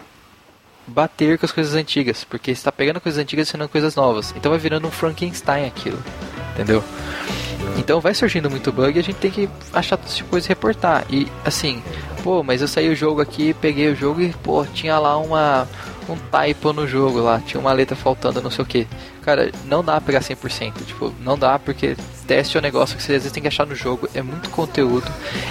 bater 0.87 1.38
com 1.38 1.46
as 1.46 1.53
coisas 1.53 1.75
antigas. 1.75 2.25
Porque 2.25 2.55
você 2.55 2.62
tá 2.62 2.72
pegando 2.72 3.01
coisas 3.01 3.20
antigas 3.20 3.46
e 3.46 3.51
ensinando 3.51 3.70
coisas 3.70 3.94
novas. 3.94 4.35
Então 4.37 4.51
vai 4.51 4.59
virando 4.59 4.87
um 4.87 4.90
Frankenstein 4.90 5.66
aquilo. 5.66 6.03
Entendeu? 6.53 6.83
Então 7.79 8.01
vai 8.01 8.14
surgindo 8.14 8.51
muito 8.51 8.72
bug 8.72 8.96
e 8.96 9.01
a 9.01 9.03
gente 9.03 9.16
tem 9.16 9.31
que 9.31 9.48
achar 9.72 9.96
todo 9.96 10.09
tipo 10.09 10.25
de 10.25 10.31
coisa 10.31 10.46
e 10.46 10.48
reportar. 10.48 11.05
E 11.09 11.29
assim, 11.44 11.83
pô, 12.22 12.42
mas 12.42 12.61
eu 12.61 12.68
saí 12.68 12.88
o 12.90 12.96
jogo 12.96 13.20
aqui, 13.20 13.55
peguei 13.55 13.88
o 13.88 13.96
jogo 13.96 14.20
e, 14.20 14.33
pô, 14.33 14.64
tinha 14.66 14.98
lá 14.98 15.16
uma 15.16 15.66
um 16.09 16.16
typo 16.16 16.72
no 16.72 16.87
jogo 16.87 17.20
lá, 17.20 17.40
tinha 17.40 17.61
uma 17.61 17.72
letra 17.72 17.94
faltando, 17.94 18.42
não 18.42 18.51
sei 18.51 18.64
o 18.64 18.66
que. 18.66 18.87
Cara, 19.22 19.52
não 19.64 19.85
dá 19.85 19.92
pra 19.92 20.00
pegar 20.00 20.20
100%, 20.20 20.85
tipo, 20.85 21.14
não 21.20 21.38
dá 21.38 21.58
porque 21.58 21.96
teste 22.26 22.56
é 22.56 22.61
um 22.61 22.62
negócio 22.62 22.96
que 22.96 23.02
você 23.02 23.12
às 23.12 23.22
vezes 23.22 23.32
tem 23.32 23.42
que 23.42 23.48
achar 23.48 23.66
no 23.66 23.74
jogo, 23.74 24.08
é 24.14 24.22
muito 24.22 24.50
conteúdo. 24.50 25.06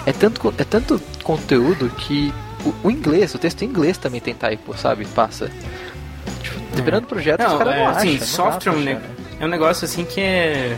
É 0.06 0.12
tanto, 0.12 0.54
é 0.58 0.64
tanto 0.64 1.02
conteúdo 1.24 1.90
que 1.90 2.34
o, 2.66 2.88
o 2.88 2.92
inglês, 2.92 3.34
o 3.34 3.38
texto 3.38 3.62
em 3.62 3.66
inglês 3.66 3.98
também 3.98 4.20
tem 4.20 4.34
typo, 4.34 4.78
sabe? 4.78 5.06
Passa. 5.06 5.50
Tipo, 6.42 6.60
dependendo 6.76 7.02
do 7.02 7.08
projeto, 7.08 7.42
os 7.42 7.58
caras 7.58 7.74
é, 7.74 7.78
não 7.78 7.88
acham. 7.88 7.98
assim, 8.02 8.18
não 8.18 8.26
software 8.28 8.74
é 8.74 8.76
um, 8.76 8.80
achar, 8.82 8.94
né? 8.96 9.02
é 9.40 9.46
um 9.46 9.50
negócio 9.50 9.86
assim 9.86 10.06
que 10.06 10.20
é. 10.20 10.78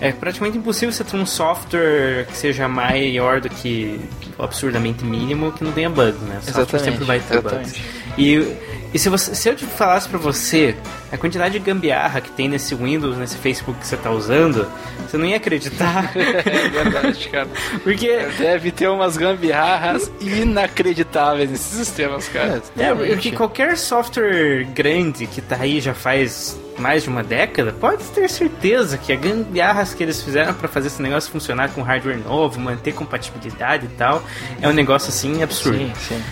É 0.00 0.12
praticamente 0.12 0.56
impossível 0.56 0.92
você 0.92 1.02
ter 1.02 1.16
um 1.16 1.26
software 1.26 2.24
que 2.26 2.36
seja 2.36 2.68
maior 2.68 3.40
do 3.40 3.48
que 3.48 4.00
absurdamente 4.38 5.04
mínimo 5.04 5.50
que 5.50 5.64
não 5.64 5.72
tenha 5.72 5.90
bug, 5.90 6.16
né? 6.18 6.38
O 6.40 6.44
software 6.44 6.62
Exatamente, 6.62 6.84
sempre 6.84 7.04
vai 7.04 7.18
ter 7.18 7.40
bugs. 7.40 7.52
exatamente. 7.52 7.84
E, 8.16 8.56
e 8.92 8.98
se, 8.98 9.08
você, 9.08 9.34
se 9.34 9.48
eu 9.48 9.54
te 9.54 9.64
falasse 9.66 10.08
pra 10.08 10.18
você 10.18 10.74
a 11.12 11.16
quantidade 11.16 11.58
de 11.58 11.64
gambiarra 11.64 12.20
que 12.20 12.30
tem 12.30 12.48
nesse 12.48 12.74
Windows, 12.74 13.16
nesse 13.16 13.36
Facebook 13.36 13.78
que 13.80 13.86
você 13.86 13.96
tá 13.96 14.10
usando, 14.10 14.66
você 15.06 15.16
não 15.16 15.26
ia 15.26 15.36
acreditar. 15.36 16.10
É 16.16 16.68
verdade, 16.68 17.28
cara. 17.28 17.48
Porque 17.82 18.08
Deve 18.38 18.70
ter 18.70 18.88
umas 18.88 19.16
gambiarras 19.16 20.10
inacreditáveis 20.20 21.50
nesses 21.50 21.66
sistemas, 21.86 22.28
cara. 22.28 22.62
É, 22.76 22.82
Realmente. 22.82 23.12
porque 23.12 23.32
qualquer 23.32 23.76
software 23.76 24.64
grande 24.74 25.26
que 25.26 25.40
tá 25.40 25.56
aí 25.60 25.80
já 25.80 25.94
faz 25.94 26.58
mais 26.78 27.02
de 27.02 27.08
uma 27.08 27.24
década, 27.24 27.72
pode 27.72 28.04
ter 28.04 28.30
certeza 28.30 28.96
que 28.96 29.12
a 29.12 29.16
gambiarras 29.16 29.94
que 29.94 30.02
eles 30.02 30.22
fizeram 30.22 30.54
pra 30.54 30.68
fazer 30.68 30.86
esse 30.86 31.02
negócio 31.02 31.30
funcionar 31.30 31.70
com 31.70 31.82
hardware 31.82 32.18
novo, 32.18 32.60
manter 32.60 32.92
compatibilidade 32.94 33.86
e 33.86 33.88
tal, 33.90 34.22
é 34.62 34.68
um 34.68 34.72
negócio 34.72 35.08
assim 35.08 35.42
absurdo. 35.42 35.78
Sim, 35.78 35.92
sim. 36.08 36.22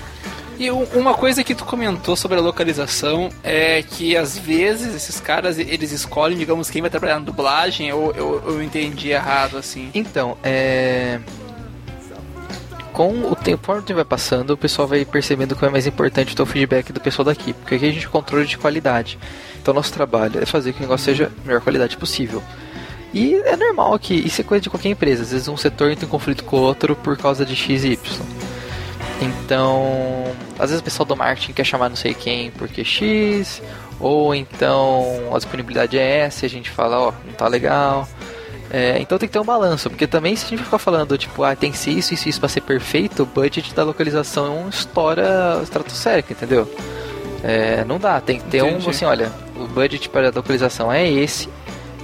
E 0.59 0.71
uma 0.71 1.13
coisa 1.13 1.45
que 1.45 1.55
tu 1.55 1.65
comentou 1.65 2.17
sobre 2.17 2.39
a 2.39 2.41
localização 2.41 3.29
é 3.45 3.83
que 3.83 4.17
às 4.17 4.39
vezes 4.39 4.95
esses 4.95 5.21
caras 5.21 5.59
eles 5.59 5.93
escolhem, 5.93 6.39
digamos, 6.39 6.71
quem 6.71 6.81
vai 6.81 6.91
trabalhar 6.91 7.19
na 7.19 7.27
dublagem, 7.27 7.93
ou 7.93 8.13
eu, 8.13 8.43
eu 8.47 8.63
entendi 8.63 9.11
errado 9.11 9.59
assim. 9.59 9.91
Então, 9.93 10.39
é. 10.43 11.21
com 12.91 13.31
o 13.31 13.37
tempo, 13.37 13.75
tempo 13.83 13.95
vai 13.95 14.05
passando, 14.05 14.51
o 14.51 14.57
pessoal 14.57 14.89
vai 14.89 15.05
percebendo 15.05 15.55
que 15.55 15.63
é 15.63 15.69
mais 15.69 15.87
importante 15.87 16.35
ter 16.35 16.43
o 16.43 16.47
feedback 16.47 16.91
do 16.91 17.01
pessoal 17.01 17.27
daqui, 17.27 17.53
porque 17.53 17.75
aqui 17.75 17.85
a 17.85 17.93
gente 17.93 18.09
controla 18.09 18.45
de 18.47 18.57
qualidade. 18.57 19.19
Então 19.61 19.75
nosso 19.75 19.93
trabalho 19.93 20.43
é 20.43 20.47
fazer 20.47 20.73
que 20.73 20.79
o 20.79 20.83
negócio 20.83 21.05
seja 21.05 21.31
a 21.45 21.47
melhor 21.47 21.61
qualidade 21.61 21.99
possível. 21.99 22.43
E 23.13 23.35
é 23.35 23.57
normal 23.57 23.99
que 23.99 24.15
isso 24.15 24.41
é 24.41 24.45
coisa 24.45 24.63
de 24.63 24.71
qualquer 24.71 24.89
empresa. 24.89 25.23
Às 25.23 25.33
vezes 25.33 25.49
um 25.49 25.57
setor 25.57 25.91
entra 25.91 26.07
em 26.07 26.09
conflito 26.09 26.45
com 26.45 26.57
o 26.57 26.61
outro 26.61 26.97
por 26.97 27.17
causa 27.17 27.45
de 27.45 27.55
X 27.55 27.85
e 27.85 27.89
Y. 27.89 28.27
Então, 29.21 30.35
às 30.59 30.71
vezes 30.71 30.81
o 30.81 30.85
pessoal 30.85 31.07
do 31.07 31.17
marketing 31.17 31.53
quer 31.53 31.65
chamar 31.65 31.89
não 31.89 31.97
sei 31.97 32.13
quem 32.15 32.51
porque 32.51 32.85
X, 32.85 33.63
ou 33.99 34.35
então 34.35 35.05
a 35.33 35.37
disponibilidade 35.39 35.99
é 35.99 36.19
essa 36.19 36.45
e 36.45 36.47
a 36.47 36.51
gente 36.51 36.71
fala, 36.71 36.99
ó, 36.99 37.13
não 37.25 37.33
tá 37.33 37.49
legal. 37.49 38.07
É, 38.71 38.99
então 39.01 39.17
tem 39.17 39.29
que 39.29 39.33
ter 39.33 39.39
um 39.39 39.45
balanço, 39.45 39.89
porque 39.89 40.07
também 40.07 40.35
se 40.35 40.45
a 40.45 40.49
gente 40.49 40.65
ficar 40.65 40.79
falando, 40.79 41.17
tipo, 41.17 41.45
ah, 41.45 41.55
tem 41.55 41.71
que 41.71 41.79
ser 41.79 41.93
isso, 41.93 42.13
isso, 42.13 42.29
isso 42.29 42.41
pra 42.41 42.49
ser 42.49 42.61
perfeito, 42.61 43.23
o 43.23 43.27
budget 43.27 43.73
da 43.73 43.85
localização 43.85 44.69
estoura 44.69 45.61
estratosférica, 45.63 46.33
entendeu? 46.33 46.69
É, 47.45 47.85
não 47.85 47.99
dá, 47.99 48.21
tem 48.21 48.39
que 48.39 48.45
ter 48.47 48.59
Entendi. 48.59 48.87
um, 48.87 48.91
assim, 48.91 49.05
olha, 49.05 49.31
o 49.55 49.67
budget 49.69 50.09
para 50.09 50.29
a 50.29 50.33
localização 50.35 50.93
é 50.93 51.09
esse, 51.09 51.49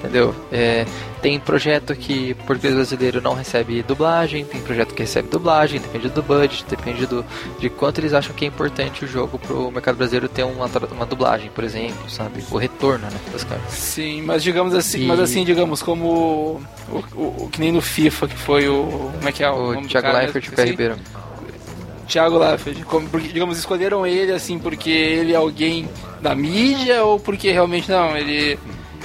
entendeu? 0.03 0.35
É, 0.51 0.85
tem 1.23 1.39
projeto 1.39 1.95
que 1.95 2.35
português 2.47 2.75
brasileiro 2.75 3.21
não 3.21 3.35
recebe 3.35 3.83
dublagem, 3.83 4.45
tem 4.45 4.61
projeto 4.61 4.93
que 4.95 5.03
recebe 5.03 5.29
dublagem, 5.29 5.81
depende 5.81 6.09
do 6.09 6.23
budget, 6.23 6.65
depende 6.69 7.07
do, 7.07 7.25
de 7.61 7.71
quanto 7.71 8.01
eles 8.01 8.13
acham 8.13 8.35
que 8.35 8.45
é 8.45 8.49
importante 8.49 9.05
o 9.05 9.09
jogo 9.09 9.39
pro 9.39 9.71
mercado 9.71 9.97
brasileiro 9.97 10.29
ter 10.29 10.43
uma, 10.43 10.67
uma 10.91 11.07
dublagem, 11.07 11.51
por 11.55 11.63
exemplo, 11.63 12.11
sabe? 12.11 12.45
O 12.51 12.59
retorno, 12.59 13.07
né, 13.07 13.17
das 13.33 13.45
coisas. 13.45 13.69
Sim, 13.71 14.23
mas 14.23 14.43
digamos 14.43 14.75
assim, 14.75 15.05
E- 15.05 15.07
mas 15.07 15.21
assim, 15.21 15.45
digamos, 15.45 15.83
como 15.83 16.61
o, 16.91 16.95
o- 17.15 17.45
o- 17.45 17.49
que 17.51 17.61
nem 17.61 17.71
no 17.71 17.81
FIFA, 17.81 18.27
que 18.29 18.37
foi 18.37 18.69
o. 18.69 19.11
Como 19.17 19.29
é 19.29 19.33
que 19.33 19.45
é 19.45 19.51
o, 19.51 19.79
O 19.79 19.87
Thiago 19.87 20.13
Leifert 20.13 20.45
e 20.45 20.49
o 20.49 20.51
Esqueci. 20.51 20.71
Ribeiro. 20.71 20.97
Thiago 22.09 22.37
Leifert, 22.39 22.83
como, 22.85 23.09
porque, 23.09 23.29
digamos, 23.29 23.57
escolheram 23.59 24.05
ele 24.07 24.33
assim 24.33 24.59
porque 24.59 24.91
ele 24.91 25.33
é 25.33 25.37
alguém 25.37 25.89
da 26.21 26.35
mídia 26.35 27.05
ou 27.05 27.19
porque 27.19 27.51
realmente 27.51 27.91
não, 27.91 28.17
ele 28.17 28.59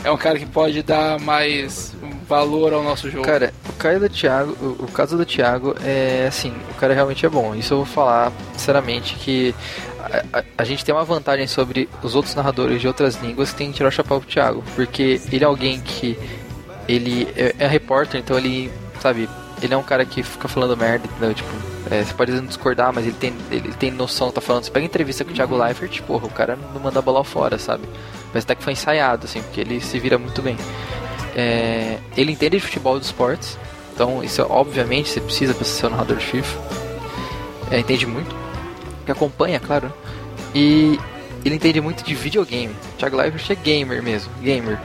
é 0.03 0.11
um 0.11 0.17
cara 0.17 0.37
que 0.39 0.45
pode 0.45 0.81
dar 0.83 1.19
mais 1.19 1.93
valor 2.27 2.73
ao 2.73 2.83
nosso 2.83 3.09
jogo. 3.09 3.25
Cara, 3.25 3.53
o 3.69 3.73
Caio 3.73 3.99
do 3.99 4.09
Thiago, 4.09 4.51
o 4.79 4.91
caso 4.91 5.17
do 5.17 5.25
Thiago 5.25 5.75
é 5.83 6.25
assim, 6.27 6.53
o 6.71 6.73
cara 6.75 6.93
realmente 6.93 7.25
é 7.25 7.29
bom. 7.29 7.55
Isso 7.55 7.73
eu 7.73 7.77
vou 7.77 7.85
falar 7.85 8.31
sinceramente 8.53 9.15
que 9.15 9.53
a, 9.99 10.39
a- 10.39 10.43
a 10.57 10.63
gente 10.63 10.83
tem 10.83 10.93
uma 10.93 11.03
vantagem 11.05 11.47
sobre 11.47 11.89
os 12.03 12.15
outros 12.15 12.35
narradores 12.35 12.79
de 12.81 12.87
outras 12.87 13.15
línguas 13.15 13.51
que 13.51 13.57
tem 13.57 13.71
que 13.71 13.77
tirar 13.77 13.89
o 13.89 13.91
chapéu 13.91 14.19
pro 14.19 14.29
Thiago, 14.29 14.63
porque 14.75 15.21
ele 15.31 15.43
é 15.43 15.47
alguém 15.47 15.79
que 15.81 16.17
ele 16.87 17.27
é, 17.35 17.55
é 17.59 17.67
repórter, 17.67 18.19
então 18.19 18.37
ele, 18.37 18.71
sabe, 19.01 19.27
ele 19.61 19.73
é 19.73 19.77
um 19.77 19.83
cara 19.83 20.05
que 20.05 20.23
fica 20.23 20.47
falando 20.47 20.75
merda, 20.77 21.05
entendeu? 21.05 21.33
Tipo, 21.33 21.49
é, 21.89 22.03
você 22.03 22.13
pode 22.13 22.31
não 22.31 22.45
discordar, 22.45 22.93
mas 22.93 23.05
ele 23.05 23.15
tem, 23.19 23.33
ele 23.51 23.73
tem 23.73 23.91
noção, 23.91 24.31
tá 24.31 24.39
falando. 24.41 24.63
Você 24.65 24.71
pega 24.71 24.85
entrevista 24.85 25.23
com 25.25 25.31
o 25.31 25.33
Thiago 25.33 25.57
Leifert, 25.57 26.01
porra, 26.03 26.25
o 26.27 26.29
cara 26.29 26.57
não 26.73 26.79
manda 26.81 26.99
a 26.99 27.01
bola 27.01 27.23
fora, 27.23 27.57
sabe? 27.57 27.83
Parece 28.37 28.45
até 28.45 28.55
que 28.55 28.63
foi 28.63 28.73
ensaiado, 28.73 29.25
assim, 29.25 29.41
porque 29.41 29.61
ele 29.61 29.81
se 29.81 29.97
vira 29.97 30.15
muito 30.19 30.43
bem. 30.43 30.55
É, 31.35 31.97
ele 32.15 32.31
entende 32.31 32.57
de 32.57 32.63
futebol 32.63 32.95
e 32.95 32.99
dos 32.99 33.07
esportes, 33.07 33.57
então 33.93 34.23
isso 34.23 34.45
obviamente 34.47 35.09
você 35.09 35.19
precisa 35.19 35.55
para 35.55 35.65
ser 35.65 35.87
um 35.87 35.89
narrador 35.89 36.17
de 36.17 36.25
FIFA. 36.25 36.59
É, 37.71 37.79
entende 37.79 38.05
muito, 38.05 38.35
que 39.05 39.11
acompanha, 39.11 39.59
claro. 39.59 39.91
E 40.53 40.99
ele 41.43 41.55
entende 41.55 41.81
muito 41.81 42.03
de 42.03 42.13
videogame. 42.13 42.75
Thiago 42.99 43.17
Leifert 43.17 43.49
é 43.49 43.55
gamer 43.55 44.03
mesmo, 44.03 44.31
gamer. 44.39 44.77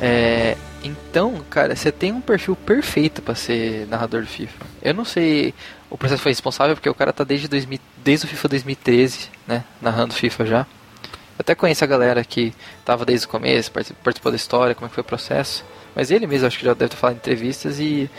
É, 0.00 0.56
então, 0.84 1.42
cara, 1.50 1.74
você 1.74 1.90
tem 1.90 2.12
um 2.12 2.20
perfil 2.20 2.54
perfeito 2.54 3.20
para 3.20 3.34
ser 3.34 3.88
narrador 3.88 4.22
de 4.22 4.28
FIFA. 4.28 4.64
Eu 4.80 4.94
não 4.94 5.04
sei, 5.04 5.52
o 5.90 5.98
processo 5.98 6.22
foi 6.22 6.30
responsável 6.30 6.76
porque 6.76 6.88
o 6.88 6.94
cara 6.94 7.12
tá 7.12 7.24
desde 7.24 7.48
2000, 7.48 7.80
desde 8.04 8.26
o 8.26 8.28
FIFA 8.28 8.48
2013, 8.48 9.28
né, 9.44 9.64
narrando 9.82 10.14
FIFA 10.14 10.46
já. 10.46 10.66
Até 11.38 11.54
conheço 11.54 11.84
a 11.84 11.86
galera 11.86 12.24
que 12.24 12.54
tava 12.84 13.04
desde 13.04 13.26
o 13.26 13.28
começo, 13.28 13.70
participou, 13.70 14.32
da 14.32 14.36
história, 14.36 14.74
como 14.74 14.86
é 14.86 14.88
que 14.88 14.94
foi 14.94 15.02
o 15.02 15.04
processo. 15.04 15.64
Mas 15.94 16.10
ele 16.10 16.26
mesmo 16.26 16.46
acho 16.46 16.58
que 16.58 16.64
já 16.64 16.74
deve 16.74 16.90
ter 16.90 16.96
falado 16.96 17.16
em 17.16 17.18
entrevistas 17.18 17.78
e 17.78 18.10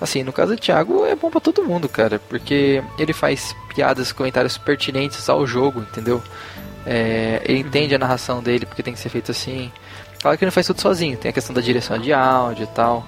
assim, 0.00 0.22
no 0.22 0.32
caso 0.32 0.56
do 0.56 0.60
Thiago 0.60 1.04
é 1.04 1.14
bom 1.14 1.30
pra 1.30 1.40
todo 1.40 1.62
mundo, 1.62 1.88
cara, 1.88 2.18
porque 2.28 2.82
ele 2.98 3.12
faz 3.12 3.54
piadas, 3.74 4.12
comentários 4.12 4.56
pertinentes 4.56 5.28
ao 5.28 5.46
jogo, 5.46 5.80
entendeu? 5.80 6.22
É, 6.86 7.42
ele 7.44 7.60
entende 7.60 7.94
a 7.94 7.98
narração 7.98 8.42
dele 8.42 8.66
porque 8.66 8.82
tem 8.82 8.94
que 8.94 8.98
ser 8.98 9.10
feito 9.10 9.30
assim. 9.30 9.70
Claro 10.20 10.36
que 10.36 10.44
ele 10.44 10.48
não 10.48 10.52
faz 10.52 10.66
tudo 10.66 10.80
sozinho, 10.80 11.16
tem 11.16 11.30
a 11.30 11.32
questão 11.32 11.54
da 11.54 11.60
direção 11.60 11.98
de 11.98 12.12
áudio 12.12 12.64
e 12.64 12.68
tal. 12.68 13.06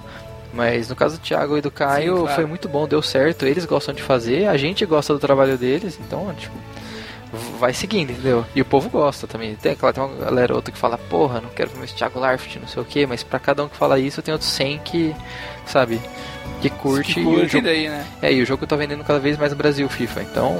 Mas 0.53 0.87
no 0.87 0.95
caso 0.95 1.17
do 1.17 1.21
Thiago 1.21 1.57
e 1.57 1.61
do 1.61 1.71
Caio 1.71 2.15
Sim, 2.15 2.21
claro. 2.21 2.35
foi 2.35 2.45
muito 2.45 2.69
bom, 2.69 2.87
deu 2.87 3.01
certo, 3.01 3.45
eles 3.45 3.65
gostam 3.65 3.93
de 3.93 4.03
fazer, 4.03 4.47
a 4.47 4.55
gente 4.55 4.85
gosta 4.85 5.11
do 5.11 5.19
trabalho 5.19 5.57
deles, 5.57 5.99
então, 5.99 6.31
tipo, 6.35 6.53
vai 7.59 7.73
seguindo, 7.73 8.11
entendeu? 8.11 8.45
E 8.55 8.61
o 8.61 8.65
povo 8.65 8.89
gosta 8.89 9.25
também. 9.27 9.55
Tem, 9.55 9.75
claro, 9.75 9.93
tem 9.95 10.03
uma 10.03 10.15
galera 10.25 10.53
outra 10.55 10.71
que 10.71 10.77
fala, 10.77 10.97
porra, 10.97 11.41
não 11.41 11.49
quero 11.49 11.69
ver 11.71 11.83
esse 11.85 11.95
Thiago 11.95 12.19
Larfit, 12.19 12.59
não 12.59 12.67
sei 12.67 12.81
o 12.81 12.85
que, 12.85 13.05
mas 13.05 13.23
pra 13.23 13.39
cada 13.39 13.63
um 13.63 13.67
que 13.69 13.75
fala 13.77 13.99
isso, 13.99 14.21
tem 14.21 14.31
outros 14.33 14.49
100 14.51 14.79
que, 14.79 15.15
sabe, 15.65 15.99
que 16.61 16.69
curte. 16.69 17.13
que 17.15 17.19
e, 17.19 17.23
curte 17.23 17.45
o 17.45 17.49
jogo, 17.49 17.65
daí, 17.65 17.89
né? 17.89 18.05
é, 18.21 18.33
e 18.33 18.41
o 18.41 18.45
jogo 18.45 18.65
tá 18.67 18.75
vendendo 18.75 19.03
cada 19.03 19.19
vez 19.19 19.37
mais 19.37 19.51
no 19.51 19.57
Brasil, 19.57 19.87
FIFA. 19.89 20.21
Então, 20.23 20.59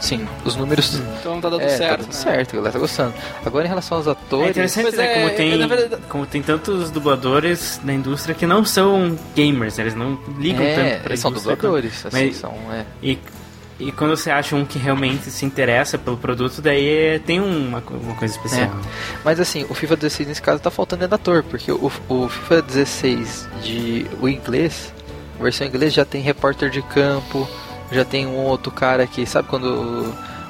sim, 0.00 0.26
os 0.44 0.54
números. 0.56 1.00
Então 1.20 1.40
tá 1.40 1.48
dando 1.48 1.62
é, 1.62 1.68
certo. 1.70 1.90
tá 1.90 1.96
dando 1.96 2.06
né? 2.06 2.12
certo, 2.12 2.50
a 2.52 2.56
galera 2.56 2.72
tá 2.72 2.78
gostando. 2.78 3.14
Agora 3.44 3.64
em 3.64 3.68
relação 3.68 3.98
aos 3.98 4.06
É 4.06 4.10
atores. 4.10 4.50
interessante, 4.50 4.82
Pois 4.84 4.96
né? 4.96 5.04
é, 5.06 5.14
como, 5.14 5.26
é, 5.26 5.30
tem, 5.30 5.68
verdade- 5.68 6.02
como 6.08 6.26
tem 6.26 6.42
tantos 6.42 6.90
dubladores 6.90 7.80
na 7.82 7.92
indústria 7.94 8.34
que 8.34 8.46
não 8.46 8.64
são 8.64 9.18
gamers, 9.34 9.76
né? 9.78 9.84
eles 9.84 9.94
não 9.94 10.18
ligam 10.38 10.62
é, 10.64 10.74
tanto 10.74 11.00
pra 11.02 11.10
eles 11.10 11.20
são 11.20 11.32
dubladores, 11.32 12.06
assim, 12.06 12.26
mas- 12.26 12.36
são. 12.36 12.52
É. 12.72 12.84
E, 13.02 13.18
e 13.78 13.92
quando 13.92 14.16
você 14.16 14.30
acha 14.30 14.56
um 14.56 14.64
que 14.64 14.78
realmente 14.78 15.30
se 15.30 15.44
interessa 15.44 15.98
pelo 15.98 16.16
produto, 16.16 16.62
daí 16.62 16.88
é- 16.88 17.18
tem 17.18 17.40
uma, 17.40 17.82
uma 17.90 18.14
coisa 18.14 18.34
especial. 18.34 18.70
Mas 19.24 19.38
assim, 19.38 19.66
o 19.68 19.74
FIFA 19.74 19.96
16 19.96 20.28
nesse 20.28 20.42
caso 20.42 20.62
tá 20.62 20.70
faltando 20.70 21.04
é 21.04 21.08
da 21.08 21.16
ator, 21.16 21.42
porque 21.42 21.70
o, 21.70 21.92
o 22.08 22.28
FIFA 22.28 22.62
16 22.62 23.48
de 23.62 24.06
o 24.20 24.28
inglês, 24.28 24.92
a 25.38 25.42
versão 25.42 25.66
em 25.66 25.70
inglês 25.70 25.92
já 25.92 26.04
tem 26.04 26.22
repórter 26.22 26.70
de 26.70 26.80
campo, 26.82 27.46
já 27.92 28.04
tem 28.04 28.26
um 28.26 28.36
outro 28.44 28.70
cara 28.72 29.06
que, 29.06 29.26
sabe 29.26 29.48
quando 29.48 29.66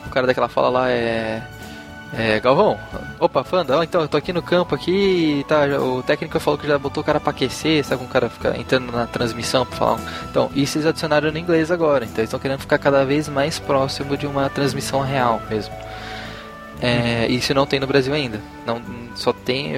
o 0.07 0.11
cara 0.11 0.27
daquela 0.27 0.49
fala 0.49 0.69
lá 0.69 0.91
é 0.91 1.43
é, 2.13 2.41
Galvão, 2.41 2.79
opa, 3.19 3.45
Fanda, 3.45 3.83
então 3.85 4.01
eu 4.01 4.09
tô 4.09 4.17
aqui 4.17 4.33
no 4.33 4.43
campo 4.43 4.75
aqui, 4.75 5.45
tá, 5.49 5.65
o 5.81 6.03
técnico 6.03 6.39
falou 6.41 6.59
que 6.59 6.67
já 6.67 6.79
botou 6.79 7.03
o 7.03 7.07
cara 7.07 7.21
pra 7.21 7.31
aquecer, 7.31 7.85
sabe, 7.85 8.03
um 8.03 8.07
cara 8.07 8.31
fica 8.31 8.57
entrando 8.59 8.91
na 8.93 9.07
transmissão 9.07 9.67
pra 9.67 9.77
falar. 9.77 10.01
Então, 10.31 10.51
isso 10.55 10.79
eles 10.79 10.87
adicionaram 10.87 11.31
no 11.31 11.39
inglês 11.39 11.71
agora, 11.71 12.05
então 12.05 12.19
eles 12.19 12.29
estão 12.29 12.41
querendo 12.41 12.61
ficar 12.61 12.79
cada 12.79 13.05
vez 13.05 13.29
mais 13.29 13.59
próximo 13.59 14.17
de 14.17 14.27
uma 14.27 14.49
transmissão 14.49 15.01
real 15.01 15.43
mesmo. 15.51 15.75
É, 16.81 17.27
Isso 17.29 17.55
não 17.55 17.67
tem 17.67 17.81
no 17.81 17.87
Brasil 17.87 18.13
ainda. 18.13 18.41
Não, 18.67 18.81
só 19.15 19.33
tem. 19.33 19.73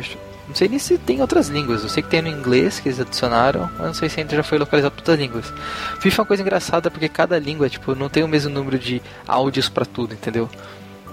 Não 0.49 0.55
sei 0.55 0.69
nem 0.69 0.79
se 0.79 0.97
tem 0.99 1.21
outras 1.21 1.49
línguas. 1.49 1.83
Eu 1.83 1.89
sei 1.89 2.03
que 2.03 2.09
tem 2.09 2.23
no 2.23 2.29
inglês 2.29 2.81
que 2.81 2.89
eles 2.89 3.01
adicionaram, 3.01 3.71
mas 3.77 3.87
não 3.87 3.95
sei 3.95 4.09
se 4.09 4.21
ainda 4.21 4.35
já 4.35 4.43
foi 4.43 4.59
localizado 4.59 4.93
para 4.93 5.03
outras 5.03 5.19
línguas. 5.19 5.53
FIFA 6.01 6.17
é 6.17 6.23
uma 6.23 6.27
coisa 6.27 6.43
engraçada 6.43 6.91
porque 6.91 7.09
cada 7.09 7.39
língua 7.39 7.69
tipo, 7.69 7.95
não 7.95 8.09
tem 8.09 8.23
o 8.23 8.29
mesmo 8.29 8.51
número 8.51 8.79
de 8.79 9.03
áudios 9.27 9.69
para 9.69 9.85
tudo, 9.85 10.15
entendeu? 10.15 10.49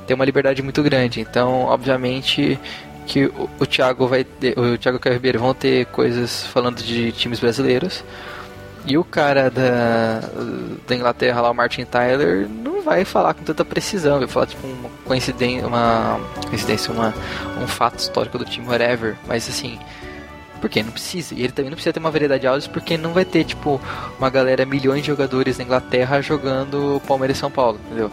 Tem 0.05 0.15
uma 0.15 0.25
liberdade 0.25 0.61
muito 0.61 0.81
grande. 0.83 1.19
Então, 1.19 1.61
obviamente, 1.63 2.59
que 3.05 3.25
o, 3.25 3.49
o 3.59 3.65
Thiago 3.65 4.07
vai 4.07 4.23
ter, 4.23 4.57
o 4.57 4.77
Thiago 4.77 4.99
Ribeiro 5.03 5.39
vão 5.39 5.53
ter 5.53 5.85
coisas 5.87 6.45
falando 6.47 6.77
de 6.81 7.11
times 7.11 7.39
brasileiros. 7.39 8.03
E 8.87 8.97
o 8.97 9.03
cara 9.03 9.49
da, 9.49 10.21
da 10.87 10.95
Inglaterra 10.95 11.41
lá, 11.41 11.49
o 11.49 11.55
Martin 11.55 11.85
Tyler, 11.85 12.47
não 12.47 12.83
vai 12.83 13.03
falar 13.03 13.33
com 13.33 13.43
tanta 13.43 13.65
precisão, 13.65 14.19
vai 14.19 14.27
falar 14.27 14.45
tipo 14.45 14.67
uma 14.67 14.89
coincidência, 15.03 15.67
uma 15.67 16.19
coincidência, 16.47 16.93
uma, 16.93 17.11
um 17.59 17.67
fato 17.67 17.97
histórico 17.97 18.37
do 18.37 18.45
time 18.45 18.67
whatever, 18.67 19.15
mas 19.27 19.49
assim, 19.49 19.79
porque 20.61 20.83
não 20.83 20.91
precisa. 20.91 21.33
E 21.33 21.39
ele 21.39 21.51
também 21.51 21.71
não 21.71 21.75
precisa 21.75 21.93
ter 21.93 21.99
uma 21.99 22.11
variedade 22.11 22.41
de 22.41 22.47
áudios 22.47 22.67
porque 22.67 22.95
não 22.95 23.11
vai 23.11 23.25
ter 23.25 23.43
tipo 23.43 23.81
uma 24.19 24.29
galera, 24.29 24.67
milhões 24.67 25.01
de 25.01 25.07
jogadores 25.07 25.57
na 25.57 25.63
Inglaterra 25.63 26.21
jogando 26.21 27.01
Palmeiras 27.07 27.37
e 27.37 27.39
São 27.39 27.49
Paulo, 27.49 27.79
entendeu? 27.87 28.11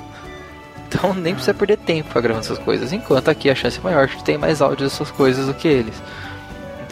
Então 0.93 1.15
nem 1.15 1.35
precisa 1.35 1.55
perder 1.55 1.79
tempo 1.79 2.09
gravando 2.21 2.45
essas 2.45 2.59
coisas, 2.59 2.93
enquanto 2.93 3.29
aqui 3.29 3.51
a 3.51 3.55
chance 3.55 3.79
é 3.79 3.83
maior 3.83 4.07
de 4.07 4.23
ter 4.23 4.39
mais 4.39 4.61
áudios 4.61 4.93
dessas 4.93 5.11
coisas 5.11 5.47
do 5.47 5.55
que 5.55 5.69
eles. 5.69 5.95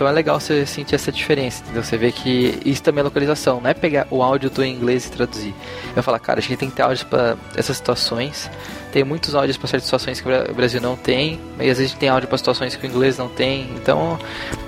Então 0.01 0.09
é 0.09 0.13
legal 0.13 0.41
você 0.41 0.65
sentir 0.65 0.95
essa 0.95 1.13
diferença, 1.13 1.63
entendeu? 1.63 1.85
Você 1.85 1.99
vê 1.99 2.11
que 2.11 2.59
isso 2.64 2.83
também 2.83 3.03
é 3.03 3.05
localização, 3.05 3.61
não 3.61 3.68
é 3.68 3.74
pegar 3.74 4.07
o 4.11 4.22
áudio 4.22 4.49
do 4.49 4.64
inglês 4.64 5.05
e 5.05 5.11
traduzir. 5.11 5.55
Eu 5.95 6.03
falo, 6.03 6.18
cara, 6.18 6.39
a 6.39 6.43
gente 6.43 6.57
tem 6.57 6.70
que 6.70 6.77
ter 6.77 6.81
áudios 6.81 7.03
para 7.03 7.37
essas 7.55 7.77
situações. 7.77 8.51
Tem 8.93 9.05
muitos 9.05 9.35
áudios 9.35 9.59
para 9.59 9.68
certas 9.68 9.85
situações 9.85 10.18
que 10.18 10.27
o 10.27 10.55
Brasil 10.55 10.81
não 10.81 10.97
tem, 10.97 11.39
mas 11.59 11.72
às 11.72 11.79
vezes 11.79 11.93
tem 11.93 12.09
áudio 12.09 12.31
para 12.31 12.39
situações 12.39 12.74
que 12.74 12.87
o 12.87 12.89
inglês 12.89 13.18
não 13.18 13.29
tem. 13.29 13.68
Então, 13.74 14.18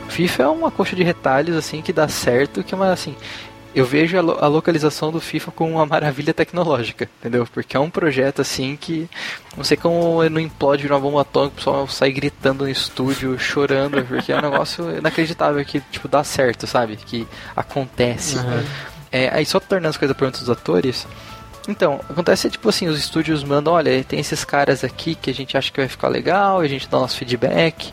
FIFA 0.09 0.43
é 0.43 0.49
uma 0.49 0.71
coxa 0.71 0.95
de 0.95 1.03
retalhos 1.03 1.57
assim 1.57 1.81
que 1.81 1.95
dá 1.95 2.07
certo, 2.09 2.63
que 2.63 2.75
é 2.75 2.77
uma 2.77 2.93
assim, 2.93 3.17
eu 3.75 3.85
vejo 3.85 4.19
a, 4.19 4.21
lo 4.21 4.39
a, 4.41 4.47
localização 4.47 5.11
do 5.11 5.21
FIFA 5.21 5.53
como 5.53 5.73
uma 5.73 5.87
maravilha 5.87 6.35
tecnológica, 6.35 7.09
entendeu? 7.19 7.47
Porque 7.53 7.77
é 7.77 7.81
um 7.81 7.91
projeto 7.91 8.43
assim 8.43 8.77
que 8.77 9.09
não 9.57 9.65
sei 9.65 9.77
como 9.77 10.29
não 10.29 10.41
implode 10.41 10.87
uma 10.87 11.01
bomba 11.01 11.23
atômica, 11.23 11.55
o 11.55 11.57
pessoal 11.57 11.89
sai 11.89 12.13
gritando 12.13 12.65
no 12.65 12.71
estúdio, 12.71 13.39
chorando, 13.39 14.05
porque 14.05 14.33
é 14.33 14.39
um 14.39 14.43
negócio 14.43 14.99
inacreditável 14.99 15.65
que 15.65 15.81
tipo 15.91 16.07
dá 16.09 16.23
certo, 16.23 16.67
sabe? 16.67 16.97
Que 16.97 17.27
acontece. 17.57 18.37
Uhum. 18.37 18.65
É, 19.11 19.29
aí 19.33 19.45
só 19.45 19.59
tornando 19.61 19.91
as 19.91 19.97
coisas 19.97 20.17
perguntas 20.17 20.41
dos 20.41 20.51
atores, 20.51 21.07
Então, 21.69 22.01
acontece 22.09 22.51
tipo 22.51 22.69
assim, 22.69 22.89
os 22.89 22.99
estúdios 22.99 23.45
mandam, 23.45 23.75
olha, 23.75 24.03
tem 24.05 24.19
esses 24.19 24.45
caras 24.45 24.83
aqui 24.83 25.15
que 25.15 25.31
a 25.31 25.35
gente 25.35 25.57
acha 25.57 25.71
que 25.71 25.79
vai 25.79 25.89
ficar 25.89 26.09
legal, 26.09 26.61
a 26.61 26.67
gente 26.67 26.89
dá 26.89 26.99
nosso 26.99 27.17
feedback. 27.17 27.93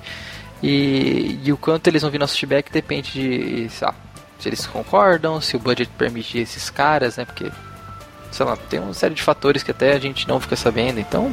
E, 0.61 1.39
e 1.43 1.53
o 1.53 1.57
quanto 1.57 1.87
eles 1.87 2.01
vão 2.01 2.11
vir 2.11 2.17
nosso 2.17 2.37
feedback 2.37 2.71
depende 2.71 3.11
de, 3.13 3.69
sei 3.69 3.87
lá, 3.87 3.95
se 4.39 4.47
eles 4.49 4.65
concordam, 4.65 5.39
se 5.41 5.55
o 5.55 5.59
budget 5.59 5.89
permite 5.97 6.37
esses 6.39 6.69
caras, 6.69 7.17
né? 7.17 7.25
Porque, 7.25 7.51
sei 8.31 8.45
lá, 8.45 8.55
tem 8.55 8.79
uma 8.79 8.93
série 8.93 9.13
de 9.13 9.21
fatores 9.21 9.61
que 9.63 9.71
até 9.71 9.93
a 9.93 9.99
gente 9.99 10.27
não 10.27 10.39
fica 10.39 10.55
sabendo. 10.55 10.99
Então, 10.99 11.31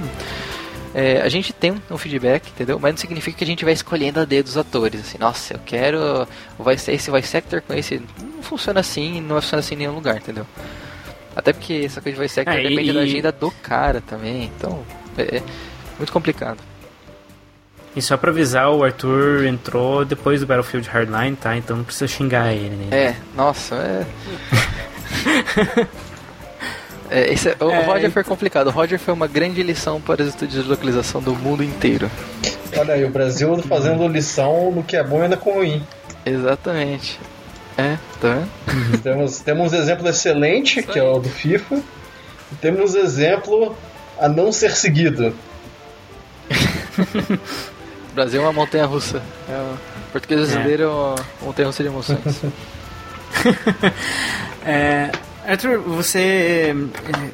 é, 0.94 1.20
a 1.20 1.28
gente 1.28 1.52
tem 1.52 1.80
um 1.90 1.98
feedback, 1.98 2.48
entendeu? 2.48 2.78
Mas 2.80 2.92
não 2.94 2.98
significa 2.98 3.38
que 3.38 3.44
a 3.44 3.46
gente 3.46 3.64
vai 3.64 3.74
escolhendo 3.74 4.18
a 4.20 4.24
dedo 4.24 4.46
dos 4.46 4.56
atores. 4.56 5.00
Assim, 5.00 5.18
nossa, 5.18 5.54
eu 5.54 5.60
quero 5.64 6.26
vai 6.58 6.76
ser 6.78 6.92
esse 6.92 7.10
voice 7.10 7.36
actor 7.36 7.60
com 7.62 7.74
esse. 7.74 8.02
Não 8.20 8.42
funciona 8.42 8.80
assim, 8.80 9.20
não 9.20 9.40
funciona 9.40 9.60
assim 9.60 9.74
em 9.74 9.78
nenhum 9.78 9.94
lugar, 9.94 10.16
entendeu? 10.16 10.46
Até 11.34 11.52
porque 11.52 11.82
essa 11.84 12.00
coisa 12.00 12.14
de 12.14 12.18
voice 12.18 12.40
actor 12.40 12.54
É, 12.54 12.60
e- 12.64 12.68
depende 12.70 12.92
da 12.92 13.00
e- 13.00 13.04
agenda 13.04 13.30
do 13.32 13.50
cara 13.50 14.00
também. 14.00 14.50
Então, 14.56 14.82
é, 15.18 15.36
é 15.36 15.42
muito 15.98 16.10
complicado. 16.12 16.58
E 17.96 18.02
só 18.02 18.16
pra 18.16 18.30
avisar, 18.30 18.70
o 18.70 18.84
Arthur 18.84 19.46
entrou 19.46 20.04
depois 20.04 20.40
do 20.40 20.46
Battlefield 20.46 20.88
Hardline, 20.88 21.34
tá? 21.34 21.56
Então 21.56 21.78
não 21.78 21.84
precisa 21.84 22.06
xingar 22.06 22.52
ele, 22.52 22.76
né? 22.76 22.86
É, 22.90 23.14
nossa, 23.34 23.74
é. 23.76 24.06
É, 27.08 27.32
esse 27.32 27.50
é- 27.50 27.56
o 27.60 27.70
É, 27.70 27.84
Roger 27.84 28.10
foi 28.10 28.24
complicado. 28.24 28.66
O 28.66 28.70
Roger 28.70 28.98
foi 28.98 29.14
uma 29.14 29.28
grande 29.28 29.62
lição 29.62 30.00
para 30.00 30.22
os 30.22 30.28
estúdios 30.30 30.64
de 30.64 30.68
localização 30.68 31.22
do 31.22 31.36
mundo 31.36 31.62
inteiro. 31.62 32.10
Olha 32.76 32.94
aí, 32.94 33.04
o 33.04 33.10
Brasil 33.10 33.56
fazendo 33.62 34.08
lição 34.08 34.72
no 34.72 34.82
que 34.82 34.96
é 34.96 35.04
bom 35.04 35.20
e 35.20 35.22
ainda 35.22 35.36
com 35.36 35.52
ruim. 35.52 35.86
Exatamente. 36.26 37.20
É, 37.78 37.96
tá 38.20 38.42
vendo? 38.66 38.98
Temos, 39.04 39.38
temos 39.38 39.72
um 39.72 39.76
exemplo 39.76 40.08
excelente, 40.08 40.82
que 40.82 40.98
é 40.98 41.02
o 41.04 41.20
do 41.20 41.28
FIFA, 41.28 41.76
e 41.76 42.54
temos 42.60 42.96
um 42.96 42.98
exemplo 42.98 43.76
a 44.18 44.28
não 44.28 44.50
ser 44.50 44.74
seguido. 44.76 45.32
O 48.16 48.24
Brasil 48.24 48.40
é 48.40 48.44
uma 48.44 48.52
montanha 48.54 48.86
russa. 48.86 49.22
É, 49.46 49.52
o 49.52 50.10
português 50.10 50.48
brasileiro 50.48 50.84
é 50.84 50.86
uma 50.86 51.16
montanha 51.42 51.66
russa 51.66 51.82
de 51.82 51.88
emoções. 51.90 52.42
É, 54.64 55.12
Arthur, 55.46 55.78
você 55.78 56.18
é, 56.18 56.74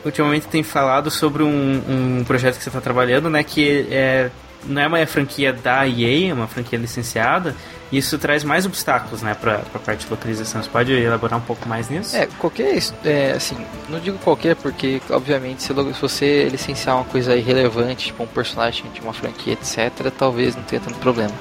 ultimamente 0.05 0.47
tem 0.47 0.63
falado 0.63 1.11
sobre 1.11 1.43
um, 1.43 2.19
um 2.19 2.25
projeto 2.25 2.59
que 2.59 2.63
você 2.63 2.69
está 2.69 2.81
trabalhando, 2.81 3.31
né? 3.31 3.43
Que 3.43 3.87
é, 3.91 4.31
não 4.67 4.83
é 4.83 4.87
uma 4.87 5.07
franquia 5.07 5.51
da 5.51 5.89
EA, 5.89 6.31
é 6.31 6.35
uma 6.35 6.47
franquia 6.47 6.79
licenciada. 6.79 7.55
Isso 7.93 8.19
traz 8.19 8.43
mais 8.43 8.65
obstáculos, 8.65 9.21
né, 9.21 9.35
para 9.35 9.57
a 9.75 9.79
parte 9.79 10.07
de 10.07 10.11
localização. 10.11 10.63
Você 10.63 10.71
pode 10.71 10.93
elaborar 10.93 11.39
um 11.39 11.43
pouco 11.43 11.69
mais 11.69 11.91
nisso? 11.91 12.17
É, 12.17 12.27
qualquer. 12.39 12.79
É, 13.05 13.33
assim, 13.33 13.55
não 13.91 14.01
digo 14.01 14.17
qualquer, 14.19 14.57
porque, 14.57 15.03
obviamente, 15.11 15.63
se, 15.63 15.75
você 15.75 16.49
licenciar 16.49 16.97
uma 16.97 17.05
coisa 17.05 17.37
irrelevante, 17.37 18.07
tipo 18.07 18.23
um 18.23 18.27
personagem 18.27 18.91
de 18.93 19.03
uma 19.03 19.13
franquia, 19.13 19.53
etc., 19.53 20.11
talvez 20.17 20.57
não 20.57 20.63
tenha 20.63 20.81
tanto 20.81 20.99
problema. 21.01 21.35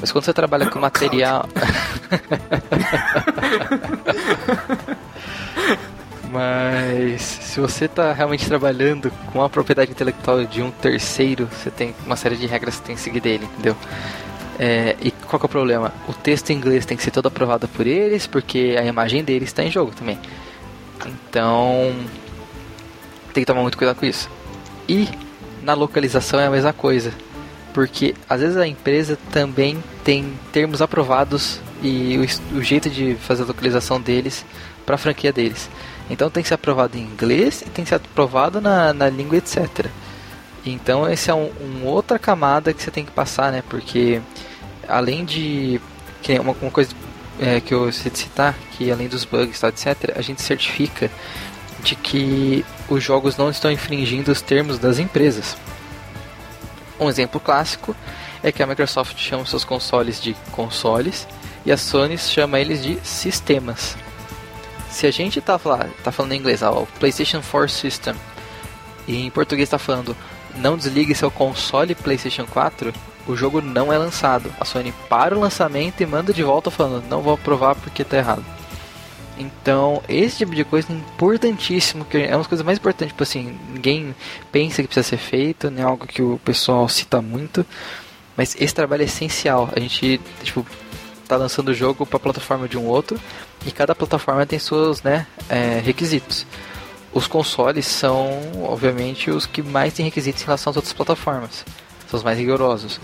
Mas 0.00 0.10
quando 0.10 0.24
você 0.24 0.32
trabalha 0.32 0.66
com 0.68 0.80
material. 0.80 1.48
Mas 6.32 7.20
se 7.20 7.60
você 7.60 7.84
está 7.84 8.12
realmente 8.12 8.46
trabalhando 8.46 9.12
com 9.32 9.42
a 9.42 9.50
propriedade 9.50 9.90
intelectual 9.90 10.44
de 10.44 10.62
um 10.62 10.70
terceiro, 10.70 11.46
você 11.46 11.70
tem 11.70 11.94
uma 12.06 12.16
série 12.16 12.36
de 12.36 12.46
regras 12.46 12.76
que 12.76 12.86
tem 12.86 12.94
que 12.96 13.02
seguir 13.02 13.20
dele, 13.20 13.44
entendeu? 13.44 13.76
É, 14.64 14.94
e 15.02 15.10
qual 15.10 15.40
que 15.40 15.44
é 15.44 15.48
o 15.48 15.48
problema? 15.48 15.92
O 16.06 16.12
texto 16.12 16.50
em 16.50 16.52
inglês 16.52 16.86
tem 16.86 16.96
que 16.96 17.02
ser 17.02 17.10
todo 17.10 17.26
aprovado 17.26 17.66
por 17.66 17.84
eles, 17.84 18.28
porque 18.28 18.76
a 18.78 18.84
imagem 18.84 19.24
deles 19.24 19.48
está 19.48 19.64
em 19.64 19.72
jogo 19.72 19.90
também. 19.90 20.16
Então, 21.04 21.92
tem 23.34 23.42
que 23.42 23.44
tomar 23.44 23.62
muito 23.62 23.76
cuidado 23.76 23.96
com 23.96 24.06
isso. 24.06 24.30
E 24.88 25.08
na 25.64 25.74
localização 25.74 26.38
é 26.38 26.46
a 26.46 26.50
mesma 26.50 26.72
coisa, 26.72 27.12
porque 27.74 28.14
às 28.28 28.40
vezes 28.40 28.56
a 28.56 28.64
empresa 28.64 29.18
também 29.32 29.82
tem 30.04 30.32
termos 30.52 30.80
aprovados 30.80 31.60
e 31.82 32.16
o, 32.18 32.58
o 32.58 32.62
jeito 32.62 32.88
de 32.88 33.16
fazer 33.16 33.42
a 33.42 33.46
localização 33.46 34.00
deles 34.00 34.44
para 34.86 34.94
a 34.94 34.98
franquia 34.98 35.32
deles. 35.32 35.68
Então 36.08 36.30
tem 36.30 36.40
que 36.40 36.48
ser 36.48 36.54
aprovado 36.54 36.96
em 36.96 37.00
inglês 37.00 37.62
e 37.62 37.64
tem 37.70 37.82
que 37.82 37.88
ser 37.88 37.96
aprovado 37.96 38.60
na, 38.60 38.92
na 38.92 39.08
língua 39.08 39.38
etc. 39.38 39.86
Então 40.64 41.08
esse 41.10 41.32
é 41.32 41.34
um, 41.34 41.50
um 41.60 41.84
outra 41.84 42.16
camada 42.16 42.72
que 42.72 42.80
você 42.80 42.92
tem 42.92 43.04
que 43.04 43.10
passar, 43.10 43.50
né? 43.50 43.64
Porque 43.68 44.22
além 44.92 45.24
de 45.24 45.80
que 46.22 46.38
uma, 46.38 46.54
uma 46.60 46.70
coisa 46.70 46.90
é, 47.40 47.60
que 47.60 47.72
eu 47.74 47.90
sei 47.92 48.10
de 48.10 48.18
citar, 48.18 48.54
que 48.72 48.90
além 48.90 49.08
dos 49.08 49.24
bugs, 49.24 49.58
tal, 49.58 49.70
etc, 49.70 50.12
a 50.16 50.22
gente 50.22 50.42
certifica 50.42 51.10
de 51.82 51.96
que 51.96 52.64
os 52.88 53.02
jogos 53.02 53.36
não 53.36 53.50
estão 53.50 53.70
infringindo 53.72 54.30
os 54.30 54.40
termos 54.40 54.78
das 54.78 54.98
empresas. 54.98 55.56
Um 57.00 57.08
exemplo 57.08 57.40
clássico 57.40 57.96
é 58.42 58.52
que 58.52 58.62
a 58.62 58.66
Microsoft 58.66 59.16
chama 59.18 59.44
seus 59.46 59.64
consoles 59.64 60.20
de 60.20 60.34
consoles 60.52 61.26
e 61.64 61.72
a 61.72 61.76
Sony 61.76 62.16
chama 62.18 62.60
eles 62.60 62.82
de 62.82 62.98
sistemas. 63.02 63.96
Se 64.90 65.06
a 65.06 65.10
gente 65.10 65.40
tá, 65.40 65.58
fala- 65.58 65.88
tá 66.04 66.12
falando 66.12 66.32
em 66.32 66.38
inglês, 66.38 66.62
ó, 66.62 66.86
PlayStation 67.00 67.40
4 67.40 67.68
System, 67.68 68.14
e 69.08 69.26
em 69.26 69.30
português 69.30 69.68
tá 69.68 69.78
falando 69.78 70.16
não 70.56 70.76
desligue 70.76 71.14
seu 71.14 71.30
console 71.30 71.94
PlayStation 71.94 72.44
4, 72.46 72.92
o 73.26 73.36
jogo 73.36 73.60
não 73.60 73.92
é 73.92 73.98
lançado. 73.98 74.52
A 74.58 74.64
Sony 74.64 74.92
para 75.08 75.36
o 75.36 75.40
lançamento 75.40 76.00
e 76.00 76.06
manda 76.06 76.32
de 76.32 76.42
volta 76.42 76.70
falando 76.70 77.08
não 77.08 77.22
vou 77.22 77.34
aprovar 77.34 77.74
porque 77.76 78.04
tá 78.04 78.16
errado. 78.16 78.44
Então, 79.38 80.02
esse 80.08 80.38
tipo 80.38 80.54
de 80.54 80.64
coisa 80.64 80.92
é 80.92 80.96
importantíssimo, 80.96 82.04
que 82.04 82.18
é 82.18 82.30
uma 82.30 82.38
das 82.38 82.46
coisas 82.46 82.64
mais 82.64 82.78
importantes, 82.78 83.12
tipo 83.12 83.22
assim, 83.22 83.58
ninguém 83.72 84.14
pensa 84.50 84.82
que 84.82 84.88
precisa 84.88 85.08
ser 85.08 85.16
feito, 85.16 85.70
não 85.70 85.82
é 85.82 85.84
algo 85.84 86.06
que 86.06 86.22
o 86.22 86.38
pessoal 86.44 86.88
cita 86.88 87.22
muito, 87.22 87.64
mas 88.36 88.54
esse 88.60 88.74
trabalho 88.74 89.02
é 89.02 89.06
essencial. 89.06 89.70
A 89.74 89.80
gente, 89.80 90.20
tipo, 90.42 90.66
tá 91.26 91.36
lançando 91.36 91.68
o 91.68 91.74
jogo 91.74 92.04
para 92.04 92.18
plataforma 92.18 92.68
de 92.68 92.76
um 92.76 92.86
outro, 92.86 93.18
e 93.66 93.72
cada 93.72 93.94
plataforma 93.94 94.44
tem 94.44 94.58
seus, 94.58 95.02
né, 95.02 95.26
é, 95.48 95.80
requisitos. 95.82 96.46
Os 97.12 97.26
consoles 97.26 97.86
são, 97.86 98.40
obviamente, 98.62 99.30
os 99.30 99.46
que 99.46 99.62
mais 99.62 99.92
têm 99.94 100.04
requisitos 100.04 100.42
em 100.42 100.46
relação 100.46 100.70
às 100.70 100.76
outras 100.76 100.92
plataformas. 100.92 101.64
Os 102.12 102.22
mais 102.22 102.38
rigorosos. 102.38 103.00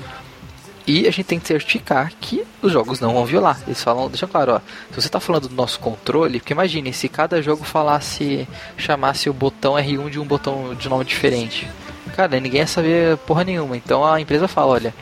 E 0.87 1.07
a 1.07 1.11
gente 1.11 1.25
tem 1.25 1.39
que 1.39 1.47
certificar 1.47 2.13
que 2.19 2.45
os 2.63 2.73
jogos 2.73 2.99
não 2.99 3.13
vão 3.13 3.27
violar. 3.27 3.61
Eles 3.67 3.83
falam, 3.83 4.09
deixa 4.09 4.27
claro, 4.27 4.55
ó, 4.55 4.59
se 4.91 5.01
você 5.01 5.07
está 5.09 5.21
falando 5.21 5.47
do 5.49 5.55
nosso 5.55 5.79
controle, 5.81 6.41
porque 6.41 6.55
imagine 6.55 6.93
se 6.95 7.09
cada 7.11 7.43
jogo 7.43 7.63
falasse, 7.63 8.49
chamasse 8.77 9.29
o 9.29 9.35
botão 9.35 9.75
R1 9.75 10.09
de 10.09 10.19
um 10.19 10.25
botão 10.25 10.75
de 10.75 10.89
nome 10.89 11.05
diferente. 11.05 11.69
Cara, 12.17 12.41
ninguém 12.41 12.61
ia 12.61 12.67
saber 12.67 13.19
porra 13.19 13.45
nenhuma. 13.45 13.77
Então 13.77 14.05
a 14.05 14.19
empresa 14.19 14.49
fala, 14.49 14.73
olha, 14.73 14.95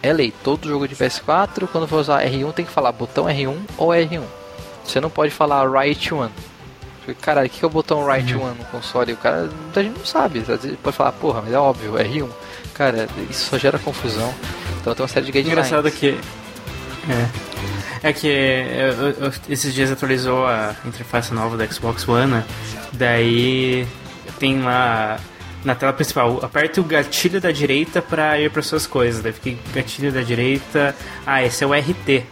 é 0.00 0.12
lei, 0.12 0.32
todo 0.42 0.68
jogo 0.68 0.86
de 0.86 0.94
PS4, 0.94 1.66
quando 1.66 1.88
for 1.88 1.98
usar 1.98 2.24
R1 2.24 2.52
tem 2.52 2.64
que 2.64 2.70
falar 2.70 2.92
botão 2.92 3.24
R1 3.24 3.56
ou 3.76 3.88
R1. 3.88 4.22
Você 4.84 5.00
não 5.00 5.10
pode 5.10 5.32
falar 5.32 5.68
Right 5.68 6.14
One. 6.14 6.30
Porque, 7.04 7.20
Caralho, 7.20 7.46
o 7.46 7.50
que 7.50 7.58
que 7.58 7.64
é 7.64 7.68
o 7.68 7.70
botão 7.70 8.06
Right 8.06 8.34
One 8.34 8.56
no 8.58 8.64
console? 8.66 9.12
O 9.12 9.16
cara, 9.16 9.48
muita 9.64 9.82
gente 9.82 9.98
não 9.98 10.04
sabe. 10.06 10.38
Às 10.40 10.46
vezes 10.46 10.76
pode 10.82 10.96
falar, 10.96 11.12
porra, 11.12 11.42
mas 11.42 11.52
é 11.52 11.58
óbvio, 11.58 11.92
R1. 11.94 12.28
Cara, 12.72 13.06
isso 13.30 13.50
só 13.50 13.58
gera 13.58 13.78
confusão. 13.78 14.32
Então 14.80 14.94
tem 14.94 15.02
uma 15.02 15.08
série 15.08 15.26
de 15.26 15.32
guidelines. 15.32 15.66
Engraçado 15.66 15.90
que. 15.90 16.18
É. 18.02 18.08
É 18.08 18.12
que 18.12 18.26
eu- 18.26 19.26
eu- 19.26 19.32
esses 19.48 19.72
dias 19.72 19.90
atualizou 19.90 20.46
a 20.46 20.74
interface 20.84 21.32
nova 21.32 21.56
do 21.56 21.72
Xbox 21.74 22.06
One, 22.08 22.30
né? 22.30 22.44
daí 22.92 23.86
tem 24.38 24.60
lá 24.62 25.18
na 25.64 25.74
tela 25.74 25.92
principal, 25.92 26.38
aperte 26.42 26.78
o 26.80 26.84
gatilho 26.84 27.40
da 27.40 27.50
direita 27.50 28.02
para 28.02 28.38
ir 28.38 28.50
para 28.50 28.60
suas 28.62 28.86
coisas. 28.86 29.22
Daí 29.22 29.32
fica 29.32 29.56
gatilho 29.74 30.12
da 30.12 30.20
direita. 30.22 30.94
Ah, 31.26 31.42
esse 31.42 31.64
é 31.64 31.66
o 31.66 31.72
RT. 31.72 32.24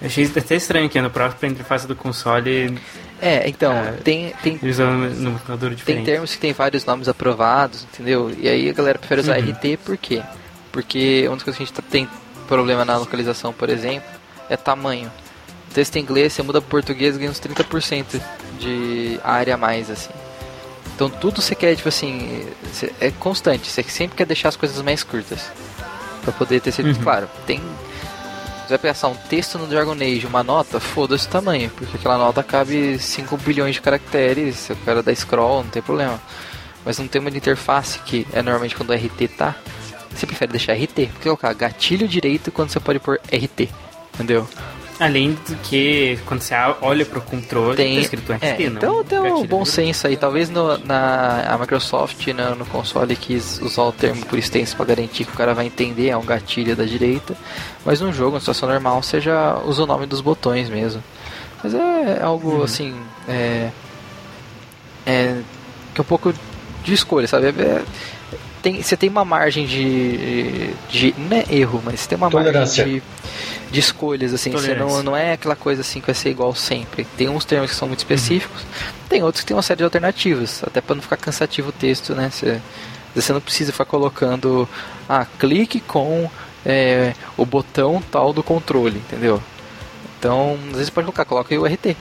Eu 0.00 0.06
achei 0.08 0.24
até 0.36 0.56
estranho 0.56 0.88
que 0.88 1.00
no 1.00 1.08
próprio 1.10 1.48
interface 1.48 1.86
do 1.86 1.94
console 1.94 2.76
É, 3.20 3.48
então, 3.48 3.72
É. 3.72 3.92
tem, 3.92 4.32
tem, 4.42 4.58
tem 5.86 6.04
termos 6.04 6.34
que 6.34 6.38
tem 6.40 6.52
vários 6.52 6.84
nomes 6.84 7.08
aprovados, 7.08 7.84
entendeu? 7.84 8.30
E 8.38 8.48
aí 8.48 8.68
a 8.68 8.72
galera 8.72 8.98
prefere 8.98 9.22
usar 9.22 9.38
Uhum. 9.38 9.50
RT 9.50 9.78
por 9.84 9.96
quê? 9.96 10.22
Porque 10.70 11.24
uma 11.26 11.36
das 11.36 11.42
coisas 11.42 11.56
que 11.56 11.62
a 11.62 11.66
gente 11.66 11.74
tá- 11.74 11.82
tem 11.90 12.08
problema 12.46 12.84
na 12.84 12.96
localização, 12.98 13.52
por 13.52 13.70
exemplo, 13.70 14.08
é 14.50 14.56
tamanho. 14.56 15.10
O 15.70 15.74
texto 15.74 15.96
em 15.96 16.00
inglês, 16.00 16.32
você 16.34 16.42
muda 16.42 16.60
para 16.60 16.70
português, 16.70 17.16
ganha 17.16 17.30
uns 17.30 17.40
30% 17.40 18.20
de 18.58 19.18
área 19.24 19.54
a 19.54 19.56
mais, 19.56 19.90
assim. 19.90 20.10
Então 20.94 21.08
tudo 21.10 21.40
você 21.42 21.54
quer, 21.54 21.74
tipo 21.76 21.88
assim, 21.88 22.46
é 23.00 23.10
constante, 23.12 23.70
você 23.70 23.82
sempre 23.82 24.16
quer 24.16 24.26
deixar 24.26 24.48
as 24.50 24.56
coisas 24.56 24.80
mais 24.82 25.02
curtas. 25.02 25.50
Pra 26.22 26.32
poder 26.32 26.60
ter 26.60 26.72
sido 26.72 26.88
Uhum. 26.88 26.94
claro. 27.02 27.28
Tem. 27.46 27.60
Você 28.66 28.70
vai 28.70 28.78
pensar 28.78 29.06
um 29.06 29.14
texto 29.14 29.58
no 29.58 29.68
Dragon 29.68 29.92
Age, 29.92 30.26
uma 30.26 30.42
nota, 30.42 30.80
foda-se 30.80 31.28
o 31.28 31.30
tamanho, 31.30 31.70
porque 31.70 31.96
aquela 31.96 32.18
nota 32.18 32.42
cabe 32.42 32.98
5 32.98 33.36
bilhões 33.36 33.76
de 33.76 33.80
caracteres, 33.80 34.56
se 34.56 34.72
o 34.72 34.76
cara 34.78 35.04
dá 35.04 35.14
scroll, 35.14 35.62
não 35.62 35.70
tem 35.70 35.80
problema. 35.80 36.20
Mas 36.84 36.98
num 36.98 37.06
tema 37.06 37.30
de 37.30 37.36
interface, 37.36 38.00
que 38.00 38.26
é 38.32 38.42
normalmente 38.42 38.74
quando 38.74 38.90
o 38.90 38.92
RT 38.92 39.28
tá, 39.38 39.54
você 40.10 40.26
prefere 40.26 40.50
deixar 40.50 40.72
RT, 40.72 41.10
porque 41.12 41.22
colocar 41.22 41.52
gatilho 41.52 42.08
direito 42.08 42.50
quando 42.50 42.70
você 42.70 42.80
pode 42.80 42.98
pôr 42.98 43.20
RT, 43.32 43.68
entendeu? 44.14 44.48
Além 44.98 45.32
do 45.32 45.54
que, 45.56 46.18
quando 46.24 46.40
você 46.40 46.54
olha 46.80 47.04
pro 47.04 47.20
controle, 47.20 47.76
Tem, 47.76 47.96
tá 47.96 48.00
escrito 48.00 48.32
RT, 48.32 48.42
é, 48.42 48.70
não 48.70 48.76
então 48.76 49.04
tem 49.04 49.18
um 49.18 49.46
bom 49.46 49.64
senso 49.64 50.06
aí. 50.06 50.16
Talvez 50.16 50.48
no, 50.48 50.78
na 50.78 51.42
a 51.52 51.58
Microsoft 51.58 52.26
no, 52.28 52.54
no 52.54 52.64
console 52.66 53.14
quis 53.14 53.60
usar 53.60 53.82
o 53.82 53.92
termo 53.92 54.24
por 54.24 54.38
extenso 54.38 54.74
para 54.74 54.86
garantir 54.86 55.26
que 55.26 55.32
o 55.32 55.36
cara 55.36 55.52
vai 55.52 55.66
entender, 55.66 56.08
é 56.08 56.16
um 56.16 56.24
gatilho 56.24 56.74
da 56.74 56.84
direita. 56.84 57.36
Mas 57.84 58.00
num 58.00 58.12
jogo, 58.12 58.38
em 58.38 58.40
situação 58.40 58.68
normal, 58.68 59.02
você 59.02 59.20
já 59.20 59.58
usa 59.58 59.82
o 59.82 59.86
nome 59.86 60.06
dos 60.06 60.22
botões 60.22 60.70
mesmo. 60.70 61.02
Mas 61.62 61.74
é 61.74 62.22
algo 62.22 62.62
assim. 62.62 62.94
É, 63.28 63.70
é. 65.04 65.40
que 65.94 66.00
é 66.00 66.02
um 66.02 66.06
pouco 66.06 66.32
de 66.82 66.94
escolha, 66.94 67.28
sabe? 67.28 67.48
É- 67.48 67.82
tem, 68.66 68.82
você 68.82 68.96
tem 68.96 69.08
uma 69.08 69.24
margem 69.24 69.64
de, 69.64 70.74
de. 70.90 71.14
Não 71.16 71.36
é 71.36 71.44
erro, 71.48 71.80
mas 71.84 72.00
você 72.00 72.08
tem 72.08 72.18
uma 72.18 72.28
Tolerância. 72.28 72.84
margem 72.84 73.00
de, 73.00 73.72
de 73.72 73.78
escolhas, 73.80 74.34
assim. 74.34 74.50
Você 74.50 74.74
não, 74.74 75.04
não 75.04 75.16
é 75.16 75.34
aquela 75.34 75.54
coisa 75.54 75.82
assim 75.82 76.00
que 76.00 76.06
vai 76.06 76.14
ser 76.16 76.30
igual 76.30 76.52
sempre. 76.52 77.06
Tem 77.16 77.28
uns 77.28 77.44
termos 77.44 77.70
que 77.70 77.76
são 77.76 77.86
muito 77.86 78.00
específicos, 78.00 78.62
tem 79.08 79.22
outros 79.22 79.42
que 79.42 79.46
tem 79.46 79.56
uma 79.56 79.62
série 79.62 79.78
de 79.78 79.84
alternativas, 79.84 80.64
até 80.66 80.80
para 80.80 80.96
não 80.96 81.02
ficar 81.02 81.16
cansativo 81.16 81.68
o 81.68 81.72
texto, 81.72 82.12
né? 82.12 82.28
Você, 82.28 82.60
você 83.14 83.32
não 83.32 83.40
precisa 83.40 83.70
ficar 83.70 83.84
colocando. 83.84 84.68
Ah, 85.08 85.24
clique 85.38 85.78
com 85.78 86.28
é, 86.64 87.14
o 87.36 87.46
botão 87.46 88.02
tal 88.10 88.32
do 88.32 88.42
controle, 88.42 88.98
entendeu? 88.98 89.40
Então, 90.18 90.58
às 90.70 90.78
vezes 90.78 90.90
pode 90.90 91.04
colocar, 91.04 91.24
coloca 91.24 91.54
aí 91.54 91.58
o 91.58 91.64
RT. 91.64 91.96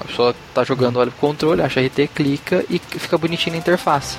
A 0.00 0.04
pessoa 0.06 0.34
tá 0.54 0.64
jogando, 0.64 0.98
olha 0.98 1.10
pro 1.10 1.20
controle, 1.20 1.60
acha 1.60 1.82
RT, 1.82 2.08
clica 2.14 2.64
e 2.70 2.78
fica 2.78 3.18
bonitinho 3.18 3.56
na 3.56 3.58
interface. 3.58 4.16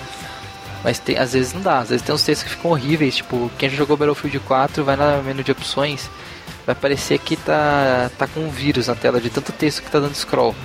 Mas 0.84 1.00
tem, 1.00 1.18
às 1.18 1.34
vezes 1.34 1.54
não 1.54 1.62
dá, 1.62 1.80
às 1.80 1.90
vezes 1.90 2.06
tem 2.06 2.16
uns 2.16 2.24
textos 2.24 2.50
que 2.50 2.56
ficam 2.56 2.72
horríveis, 2.72 3.18
tipo, 3.18 3.52
quem 3.58 3.70
já 3.70 3.76
jogou 3.76 3.98
Battlefield 3.98 4.40
4 4.40 4.84
vai 4.84 4.96
na 4.96 5.22
menu 5.22 5.44
de 5.44 5.52
opções, 5.52 6.10
vai 6.66 6.74
parecer 6.74 7.20
que 7.20 7.36
tá, 7.36 8.10
tá 8.18 8.28
com 8.28 8.40
um 8.42 8.50
vírus 8.50 8.88
na 8.88 8.96
tela 8.96 9.20
de 9.20 9.30
tanto 9.30 9.52
texto 9.52 9.84
que 9.84 9.92
tá 9.92 10.00
dando 10.00 10.16
scroll. 10.16 10.56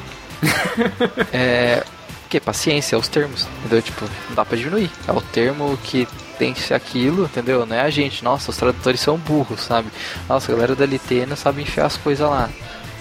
é. 1.33 1.83
Que 2.29 2.41
paciência, 2.41 2.97
é 2.97 2.99
os 2.99 3.07
termos, 3.07 3.47
entendeu? 3.61 3.81
Tipo, 3.81 4.07
não 4.29 4.35
dá 4.35 4.45
pra 4.45 4.57
diminuir. 4.57 4.91
É 5.07 5.13
o 5.13 5.21
termo 5.21 5.79
que 5.85 6.09
tem 6.37 6.53
que 6.53 6.61
ser 6.61 6.75
aquilo, 6.75 7.27
entendeu? 7.27 7.65
Não 7.65 7.77
é 7.77 7.83
a 7.83 7.91
gente, 7.91 8.25
nossa, 8.25 8.51
os 8.51 8.57
tradutores 8.57 8.99
são 8.99 9.17
burros, 9.17 9.61
sabe? 9.61 9.89
Nossa, 10.29 10.51
a 10.51 10.55
galera 10.55 10.75
da 10.75 10.85
LT 10.85 11.27
não 11.27 11.37
sabe 11.37 11.63
enfiar 11.63 11.87
as 11.87 11.97
coisas 11.97 12.29
lá. 12.29 12.51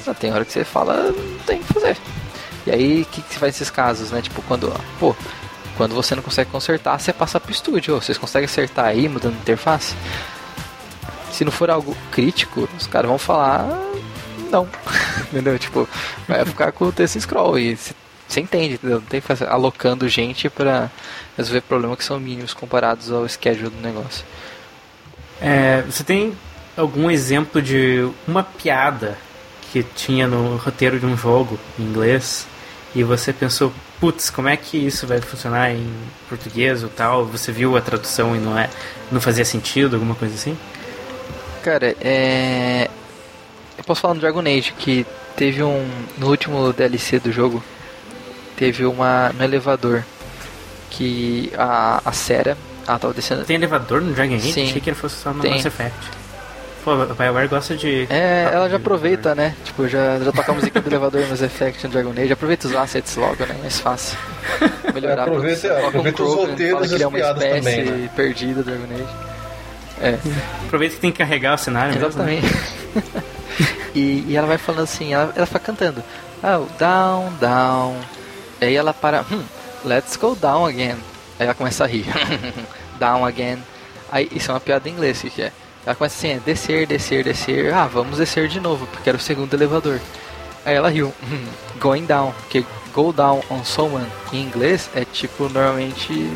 Não, 0.06 0.14
tem 0.14 0.32
hora 0.32 0.46
que 0.46 0.52
você 0.52 0.64
fala, 0.64 1.12
não 1.12 1.40
tem 1.48 1.60
o 1.60 1.64
que 1.64 1.74
fazer. 1.74 1.98
E 2.68 2.72
aí, 2.72 3.02
o 3.02 3.06
que, 3.06 3.22
que 3.22 3.34
se 3.34 3.40
faz 3.40 3.56
nesses 3.56 3.72
casos, 3.72 4.12
né? 4.12 4.22
Tipo, 4.22 4.42
quando, 4.44 4.72
pô, 5.00 5.16
quando 5.78 5.96
você 5.96 6.16
não 6.16 6.24
consegue 6.24 6.50
consertar, 6.50 7.00
você 7.00 7.12
passa 7.12 7.40
pro 7.40 7.52
estúdio. 7.52 7.96
Vocês 7.96 8.18
conseguem 8.18 8.46
acertar 8.46 8.86
aí, 8.86 9.08
mudando 9.10 9.36
a 9.36 9.40
interface? 9.40 9.96
Se 11.32 11.44
não 11.44 11.52
for 11.52 11.70
algo 11.70 11.96
crítico, 12.12 12.70
os 12.78 12.88
caras 12.88 13.10
vão 13.10 13.18
falar, 13.18 13.62
"Ah, 13.62 13.94
não. 14.52 14.68
entendeu? 15.32 15.58
Tipo, 15.58 15.90
vai 16.28 16.46
ficar 16.46 16.72
com 16.72 16.86
o 16.86 16.92
texto 16.92 17.20
scroll. 17.20 17.58
E 17.58 17.76
você 18.28 18.40
entende, 18.40 18.76
entendeu? 18.76 19.00
Não 19.00 19.06
tem 19.06 19.20
que 19.20 19.28
ficar 19.28 19.52
alocando 19.52 20.08
gente 20.08 20.50
pra 20.50 20.92
resolver 21.36 21.62
problemas 21.62 21.98
que 21.98 22.04
são 22.04 22.20
mínimos 22.20 22.54
comparados 22.54 23.12
ao 23.12 23.28
schedule 23.28 23.70
do 23.70 23.82
negócio. 23.82 24.24
É, 25.42 25.82
você 25.82 26.04
tem 26.04 26.34
algum 26.78 27.10
exemplo 27.10 27.62
de 27.62 28.08
uma 28.28 28.44
piada 28.44 29.18
que 29.72 29.84
tinha 29.84 30.28
no 30.28 30.56
roteiro 30.58 31.00
de 31.00 31.06
um 31.06 31.18
jogo 31.18 31.60
em 31.80 31.84
inglês 31.84 32.48
e 32.96 33.04
você 33.04 33.34
pensou, 33.34 33.74
putz, 34.00 34.30
como 34.30 34.48
é 34.48 34.56
que 34.56 34.78
isso 34.78 35.08
vai 35.08 35.20
funcionar 35.20 35.72
em 35.72 35.88
português 36.30 36.84
ou 36.84 36.90
tal? 36.90 37.26
Você 37.26 37.52
viu 37.52 37.76
a 37.76 37.82
tradução 37.82 38.36
e 38.36 38.40
não 38.40 38.58
é, 38.58 38.70
não 39.12 39.20
fazia 39.20 39.44
sentido, 39.44 39.96
alguma 39.96 40.14
coisa 40.14 40.36
assim? 40.36 40.58
Cara, 41.64 41.96
é. 42.00 42.90
Eu 43.78 43.84
posso 43.84 44.02
falar 44.02 44.14
no 44.14 44.20
Dragon 44.20 44.42
Age 44.42 44.74
que 44.78 45.06
teve 45.36 45.64
um. 45.64 45.90
No 46.18 46.30
último 46.30 46.72
DLC 46.72 47.20
do 47.20 47.32
jogo, 47.32 47.64
teve 48.56 48.86
uma. 48.86 49.32
no 49.34 49.44
elevador. 49.44 50.04
Que 50.90 51.52
a, 51.58 52.02
a 52.06 52.12
Sera. 52.12 52.56
Ela 52.88 53.00
tava 53.00 53.14
descendo. 53.14 53.44
Tem 53.46 53.56
elevador 53.56 54.02
no 54.02 54.14
Dragon 54.14 54.36
Age? 54.36 54.52
Sim. 54.52 54.68
Achei 54.68 54.82
que 54.82 54.90
ele 54.90 54.98
fosse 54.98 55.16
só 55.16 55.34
no 55.34 55.42
Tem. 55.42 55.54
Mass 55.54 55.66
Effect. 55.66 56.23
Pô, 56.84 56.92
a 56.92 57.06
BioWare 57.06 57.48
gosta 57.48 57.78
de. 57.78 58.08
É, 58.10 58.50
ela 58.52 58.70
já 58.70 58.76
aproveita, 58.76 59.34
né? 59.34 59.56
Tipo, 59.64 59.88
já, 59.88 60.20
já 60.20 60.32
toca 60.34 60.52
a 60.52 60.56
musiquinha 60.56 60.82
do 60.82 60.90
elevador 60.90 61.22
no 61.22 61.30
Mass 61.30 61.42
Effect 61.42 61.86
no 61.88 61.94
Dragon 61.94 62.12
Age. 62.12 62.34
Aproveita 62.34 62.68
os 62.68 62.76
assets 62.76 63.16
logo, 63.16 63.46
né? 63.46 63.56
Mais 63.62 63.80
fácil. 63.80 64.18
Melhorar 64.94 65.22
a 65.22 65.24
Aproveita- 65.24 65.62
produção. 65.70 65.70
Coloca 65.70 65.86
um 65.86 65.90
aproveita 65.90 66.24
os 66.24 66.34
roteiros 66.36 66.74
fala 66.74 66.88
que 66.88 66.92
e 66.92 66.96
ele 66.96 67.04
é 67.04 67.06
as 67.06 67.10
uma 67.12 67.18
piadas 67.18 67.44
espécie 67.44 67.60
também, 67.86 68.02
né? 68.02 68.10
perdida 68.16 68.64
do 68.64 68.64
Dragon 68.66 68.94
Age. 68.94 69.16
É. 70.02 70.18
Aproveita 70.66 70.96
que 70.96 71.02
tem 71.02 71.12
que 71.12 71.18
carregar 71.20 71.54
o 71.56 71.58
cenário 71.58 71.94
mesmo, 71.94 72.24
né? 72.24 72.36
Exatamente. 72.36 73.24
e, 73.96 74.26
e 74.28 74.36
ela 74.36 74.48
vai 74.48 74.58
falando 74.58 74.84
assim, 74.84 75.14
ela, 75.14 75.32
ela 75.36 75.46
fica 75.46 75.60
cantando. 75.60 76.04
Oh, 76.44 76.66
down, 76.78 77.32
down. 77.40 77.96
Aí 78.60 78.76
ela 78.76 78.94
para, 78.94 79.24
hum, 79.32 79.42
let's 79.86 80.18
go 80.18 80.36
down 80.36 80.66
again. 80.66 80.96
Aí 81.40 81.46
ela 81.46 81.54
começa 81.54 81.86
a 81.86 81.88
rir. 81.88 82.06
down 83.00 83.24
again. 83.26 83.60
Aí 84.12 84.28
isso 84.34 84.52
é 84.52 84.54
uma 84.54 84.60
piada 84.60 84.90
em 84.90 84.92
inglês, 84.92 85.22
que 85.22 85.42
é? 85.42 85.52
Ela 85.86 85.96
começa 85.96 86.16
assim, 86.18 86.30
é, 86.36 86.40
descer, 86.40 86.88
descer, 86.88 87.24
descer. 87.24 87.74
Ah, 87.74 87.88
vamos 87.88 88.18
descer 88.18 88.48
de 88.48 88.60
novo, 88.60 88.88
porque 88.88 89.10
era 89.10 89.18
o 89.18 89.22
segundo 89.22 89.54
elevador. 89.54 90.00
Aí 90.66 90.76
ela 90.76 90.90
riu. 90.90 91.14
Hum, 91.24 91.46
going 91.80 92.06
down, 92.06 92.32
porque 92.44 92.66
go 92.94 93.12
down 93.12 93.42
on 93.50 93.64
someone 93.66 94.08
em 94.32 94.42
inglês 94.42 94.90
é 94.96 95.04
tipo 95.04 95.50
normalmente 95.50 96.32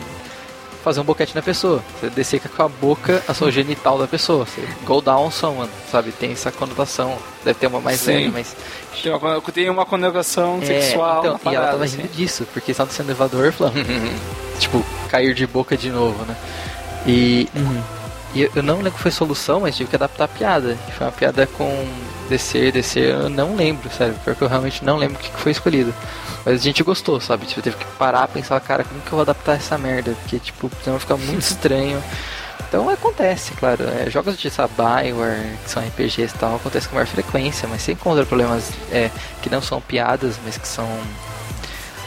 fazer 0.84 1.00
um 1.00 1.04
boquete 1.06 1.34
na 1.36 1.42
pessoa. 1.42 1.82
Você 2.00 2.10
descer 2.10 2.42
com 2.42 2.62
a 2.64 2.68
boca 2.68 3.24
a 3.28 3.34
sua 3.34 3.50
genital 3.52 3.98
da 3.98 4.06
pessoa. 4.08 4.46
Você 4.46 4.62
go 4.86 5.02
down 5.02 5.26
on 5.28 5.32
someone, 5.32 5.70
sabe? 5.90 6.12
Tem 6.12 6.32
essa 6.34 6.52
conotação. 6.52 7.18
Deve 7.46 7.58
ter 7.60 7.68
uma 7.68 7.80
mais 7.80 8.02
Sim. 8.02 8.12
leve, 8.14 8.32
mas. 8.32 8.56
Tem 9.02 9.14
uma, 9.14 9.42
tem 9.42 9.70
uma 9.70 9.86
conotação 9.86 10.60
É, 10.62 10.66
sexual. 10.66 11.20
então, 11.20 11.40
uma 11.42 11.52
e 11.52 11.56
ela 11.56 11.66
parada, 11.66 11.72
tava 11.72 11.84
assim. 11.86 11.98
rindo 11.98 12.10
disso, 12.14 12.46
porque 12.54 12.72
estava 12.72 12.90
descendo 12.90 13.08
no 13.08 13.12
elevador 13.12 13.52
falando. 13.54 13.76
tipo, 14.60 14.84
cair 15.10 15.34
de 15.34 15.48
boca 15.48 15.78
de 15.78 15.90
novo, 15.90 16.26
né? 16.26 16.36
E. 17.06 17.48
E 18.38 18.52
eu 18.56 18.62
não 18.62 18.76
lembro 18.76 18.92
que 18.92 19.00
foi 19.00 19.10
solução, 19.10 19.62
mas 19.62 19.76
tive 19.76 19.90
que 19.90 19.96
adaptar 19.96 20.26
a 20.26 20.28
piada. 20.28 20.78
Foi 20.96 21.08
uma 21.08 21.12
piada 21.12 21.48
com 21.48 21.88
descer, 22.30 22.72
descer, 22.72 23.16
eu 23.16 23.30
não 23.30 23.56
lembro, 23.56 23.90
sério. 23.90 24.14
Porque 24.24 24.44
eu 24.44 24.48
realmente 24.48 24.86
não 24.86 24.96
lembro 24.96 25.18
o 25.18 25.20
que 25.20 25.32
foi 25.32 25.52
escolhido. 25.52 25.92
Mas 26.46 26.62
a 26.62 26.64
gente 26.64 26.84
gostou, 26.84 27.20
sabe? 27.20 27.48
Tipo, 27.48 27.64
teve 27.64 27.78
que 27.78 27.86
parar 27.98 28.30
e 28.30 28.34
pensar, 28.34 28.60
cara, 28.60 28.84
como 28.84 29.02
que 29.02 29.08
eu 29.08 29.14
vou 29.14 29.22
adaptar 29.22 29.56
essa 29.56 29.76
merda? 29.76 30.16
Porque, 30.22 30.38
tipo, 30.38 30.70
senão 30.84 31.00
fica 31.00 31.18
muito 31.18 31.42
estranho. 31.50 32.00
Então 32.70 32.88
acontece, 32.92 33.54
claro. 33.54 33.84
é, 33.86 34.08
jogos 34.08 34.38
de 34.38 34.50
Bioware, 34.50 35.58
que 35.64 35.72
são 35.72 35.82
RPGs 35.82 36.36
e 36.36 36.38
tal, 36.38 36.58
acontece 36.58 36.88
com 36.88 36.94
maior 36.94 37.08
frequência, 37.08 37.68
mas 37.68 37.82
você 37.82 37.94
encontra 37.94 38.24
problemas 38.24 38.70
é, 38.92 39.10
que 39.42 39.50
não 39.50 39.64
são 39.64 39.82
piadas, 39.82 40.36
mas 40.46 40.60
que 40.60 40.68
são 40.68 40.88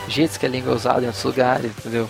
jeitos 0.06 0.36
que 0.36 0.46
a 0.46 0.48
língua 0.48 0.72
é 0.72 0.76
usada 0.76 1.02
em 1.02 1.06
outros 1.06 1.24
lugares, 1.24 1.72
entendeu? 1.76 2.08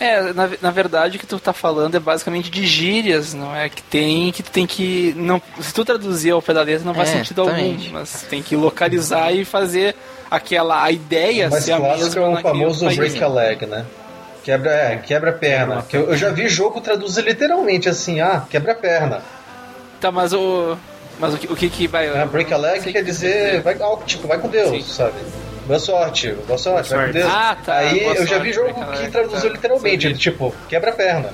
É, 0.00 0.32
na, 0.32 0.48
na 0.62 0.70
verdade 0.70 1.18
o 1.18 1.20
que 1.20 1.26
tu 1.26 1.38
tá 1.38 1.52
falando 1.52 1.94
é 1.94 2.00
basicamente 2.00 2.50
de 2.50 2.66
gírias, 2.66 3.34
não 3.34 3.54
é? 3.54 3.68
Que 3.68 3.82
tem 3.82 4.32
que 4.32 4.42
tu 4.42 4.50
tem 4.50 4.66
que. 4.66 5.12
Não, 5.14 5.40
se 5.60 5.74
tu 5.74 5.84
traduzir 5.84 6.30
ao 6.30 6.40
pé 6.40 6.54
da 6.54 6.62
letra 6.62 6.86
não 6.86 6.94
faz 6.94 7.10
É, 7.10 7.18
sentido 7.18 7.42
algum. 7.42 7.76
Mas 7.92 8.22
tem 8.22 8.42
que 8.42 8.56
localizar 8.56 9.30
e 9.32 9.44
fazer 9.44 9.94
aquela 10.30 10.82
a 10.82 10.90
ideia 10.90 11.48
O 11.48 11.50
mais 11.50 11.64
ser 11.64 11.72
a 11.72 11.76
clássico 11.76 12.20
mesma 12.20 12.24
é 12.24 12.40
o 12.40 12.42
famoso 12.42 12.96
break 12.96 13.22
a 13.22 13.28
leg, 13.28 13.66
né? 13.66 13.84
Quebra, 14.42 14.70
é, 14.70 14.96
quebra 14.96 15.30
a 15.30 15.34
perna. 15.34 15.82
Que 15.86 15.98
eu, 15.98 16.08
eu 16.08 16.16
já 16.16 16.30
vi 16.30 16.48
jogo 16.48 16.80
traduzir 16.80 17.22
literalmente 17.22 17.88
assim, 17.88 18.20
ah, 18.20 18.42
quebra 18.48 18.72
a 18.72 18.74
perna. 18.74 19.22
Tá, 20.00 20.10
mas 20.10 20.32
o. 20.32 20.78
Mas 21.18 21.34
o 21.34 21.36
que, 21.36 21.52
o 21.52 21.54
que, 21.54 21.68
que 21.68 21.86
vai. 21.86 22.08
Ah, 22.08 22.24
break 22.24 22.50
a 22.54 22.56
leg 22.56 22.80
quer 22.90 23.04
dizer, 23.04 23.60
vai, 23.60 23.74
ah, 23.74 23.96
tipo, 24.06 24.26
vai 24.26 24.38
com 24.38 24.48
Deus, 24.48 24.70
Sim. 24.70 24.82
sabe? 24.82 25.12
Boa 25.66 25.78
sorte, 25.78 26.32
boa 26.46 26.58
sorte, 26.58 26.90
vai 26.90 27.06
com 27.06 27.12
sorte. 27.12 27.12
Deus. 27.12 27.30
Ah, 27.32 27.56
tá, 27.64 27.74
Aí 27.76 28.00
boa 28.00 28.14
eu 28.14 28.26
já 28.26 28.36
sorte, 28.36 28.42
vi 28.44 28.52
jogo 28.52 28.72
break 28.72 28.92
a 28.92 29.04
que 29.04 29.10
traduziu 29.10 29.50
tá. 29.50 29.56
literalmente, 29.56 30.06
ele 30.06 30.18
tipo, 30.18 30.54
quebra 30.68 30.90
a 30.90 30.94
perna. 30.94 31.30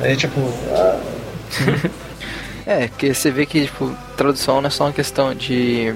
Aí 0.00 0.16
tipo, 0.16 0.40
ah, 0.72 1.00
É, 2.66 2.88
que 2.88 3.12
você 3.12 3.30
vê 3.30 3.44
que 3.44 3.66
tipo, 3.66 3.94
tradução 4.16 4.60
não 4.60 4.68
é 4.68 4.70
só 4.70 4.84
uma 4.84 4.92
questão 4.92 5.34
de 5.34 5.94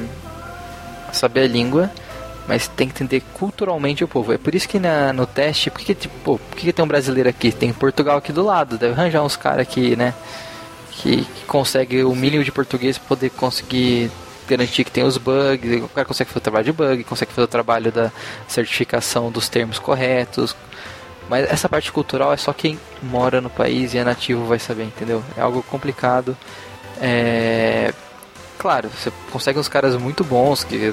saber 1.13 1.45
a 1.45 1.49
língua, 1.49 1.91
mas 2.47 2.69
tem 2.69 2.87
que 2.87 2.95
entender 2.95 3.23
culturalmente 3.33 4.05
o 4.05 4.09
povo. 4.09 4.33
É 4.33 4.39
por 4.39 4.55
isso 4.55 4.69
que 4.69 4.79
na, 4.79 5.13
no 5.13 5.27
teste, 5.27 5.71
por 5.71 5.81
que, 5.81 5.95
tipo, 5.95 6.39
por 6.39 6.57
que, 6.57 6.67
que 6.67 6.73
tem 6.73 6.85
um 6.85 6.89
brasileiro 6.89 7.29
aqui? 7.29 7.51
Tem 7.53 7.73
Portugal 7.73 8.19
aqui 8.19 8.33
do 8.33 8.45
lado, 8.45 8.77
deve 8.77 8.93
arranjar 8.93 9.23
uns 9.23 9.37
caras 9.37 9.61
aqui, 9.61 9.97
né? 9.97 10.13
Que, 10.91 11.25
que 11.25 11.45
consegue 11.47 12.05
o 12.05 12.15
mínimo 12.15 12.45
de 12.45 12.53
português 12.53 12.99
para 12.99 13.09
poder 13.09 13.31
conseguir 13.31 14.11
garantir 14.49 14.85
que 14.85 14.91
tem 14.91 15.05
os 15.05 15.17
bugs, 15.19 15.83
o 15.83 15.89
cara 15.89 16.07
consegue 16.07 16.31
fazer 16.31 16.39
o 16.39 16.43
trabalho 16.43 16.65
de 16.65 16.73
bug, 16.73 17.05
consegue 17.05 17.33
fazer 17.33 17.45
o 17.45 17.49
trabalho 17.49 17.93
da 17.93 18.11
certificação 18.49 19.31
dos 19.31 19.49
termos 19.49 19.79
corretos. 19.79 20.57
Mas 21.29 21.49
essa 21.51 21.69
parte 21.69 21.93
cultural 21.93 22.33
é 22.33 22.37
só 22.37 22.53
quem 22.53 22.79
mora 23.03 23.41
no 23.41 23.51
país 23.51 23.93
e 23.93 23.99
é 23.99 24.05
nativo 24.05 24.47
vai 24.47 24.59
saber, 24.59 24.85
entendeu? 24.85 25.23
É 25.37 25.41
algo 25.41 25.63
complicado. 25.63 26.37
É... 27.01 27.93
Claro, 28.59 28.89
você 28.89 29.13
consegue 29.31 29.59
uns 29.59 29.69
caras 29.69 29.95
muito 29.97 30.25
bons 30.25 30.65
que. 30.65 30.93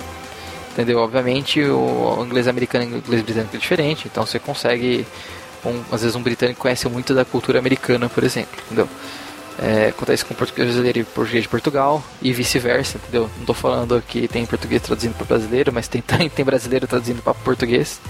Entendeu? 0.74 1.00
Obviamente 1.00 1.62
o 1.62 2.22
inglês 2.26 2.50
americano 2.50 2.84
e 2.84 2.94
o 2.96 2.98
inglês 2.98 3.22
britânico 3.22 3.56
é 3.56 3.60
diferente, 3.60 4.10
então 4.12 4.26
você 4.26 4.38
consegue. 4.38 5.08
Um, 5.66 5.82
às 5.90 6.02
vezes 6.02 6.16
um 6.16 6.22
britânico 6.22 6.60
conhece 6.60 6.88
muito 6.90 7.14
da 7.16 7.24
cultura 7.24 7.58
americana, 7.58 8.10
por 8.10 8.24
exemplo, 8.24 8.60
entendeu? 8.66 8.88
É, 9.58 9.88
acontece 9.88 10.26
com 10.26 10.34
português 10.34 10.68
brasileiro 10.68 11.00
e 11.00 11.04
português 11.04 11.44
de 11.44 11.50
Portugal 11.50 12.04
e 12.22 12.34
vice-versa, 12.34 12.98
entendeu? 12.98 13.30
Não 13.38 13.46
tô 13.46 13.54
falando 13.54 14.04
que 14.06 14.28
tem 14.28 14.46
português 14.46 14.82
traduzindo 14.82 15.14
para 15.16 15.26
brasileiro, 15.26 15.72
mas 15.72 15.88
tem, 15.90 16.02
tem 16.02 16.46
brasileiro 16.46 16.88
traduzindo 16.88 17.22
para 17.22 17.34
português. 17.34 18.02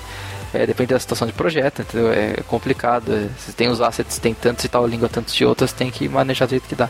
É, 0.54 0.66
depende 0.66 0.94
da 0.94 1.00
situação 1.00 1.28
de 1.28 1.34
projeto, 1.34 1.82
entendeu? 1.82 2.12
É 2.12 2.38
complicado. 2.48 3.14
É, 3.14 3.30
se 3.38 3.54
tem 3.54 3.68
os 3.68 3.82
assets, 3.82 4.18
tem 4.18 4.34
tantos 4.34 4.66
e 4.66 4.70
tal 4.70 4.88
língua, 4.88 5.10
tantos 5.10 5.36
de 5.36 5.46
outras, 5.46 5.72
tem 5.72 5.92
que 5.92 6.08
manejar 6.10 6.48
do 6.48 6.52
jeito 6.52 6.68
que 6.68 6.76
dá. 6.76 6.90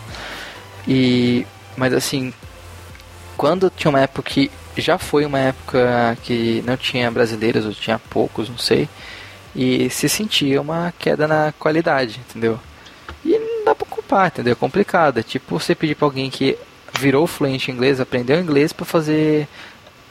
E, 0.87 1.45
mas 1.75 1.93
assim, 1.93 2.33
quando 3.35 3.69
tinha 3.69 3.89
uma 3.89 3.99
época 3.99 4.29
que 4.29 4.51
já 4.77 4.97
foi 4.97 5.25
uma 5.25 5.39
época 5.39 6.17
que 6.23 6.63
não 6.65 6.77
tinha 6.77 7.09
brasileiros, 7.11 7.65
ou 7.65 7.73
tinha 7.73 7.99
poucos, 7.99 8.49
não 8.49 8.57
sei, 8.57 8.87
e 9.55 9.89
se 9.89 10.07
sentia 10.09 10.61
uma 10.61 10.93
queda 10.97 11.27
na 11.27 11.53
qualidade, 11.57 12.19
entendeu? 12.29 12.59
Culpar, 14.05 14.27
entendeu? 14.27 14.53
É 14.53 14.55
complicado. 14.55 15.19
É 15.19 15.23
tipo 15.23 15.59
você 15.59 15.73
pedir 15.73 15.95
pra 15.95 16.05
alguém 16.05 16.29
que 16.29 16.57
virou 16.99 17.27
fluente 17.27 17.71
em 17.71 17.73
inglês, 17.73 17.99
aprendeu 17.99 18.39
inglês 18.39 18.71
para 18.71 18.85
fazer 18.85 19.47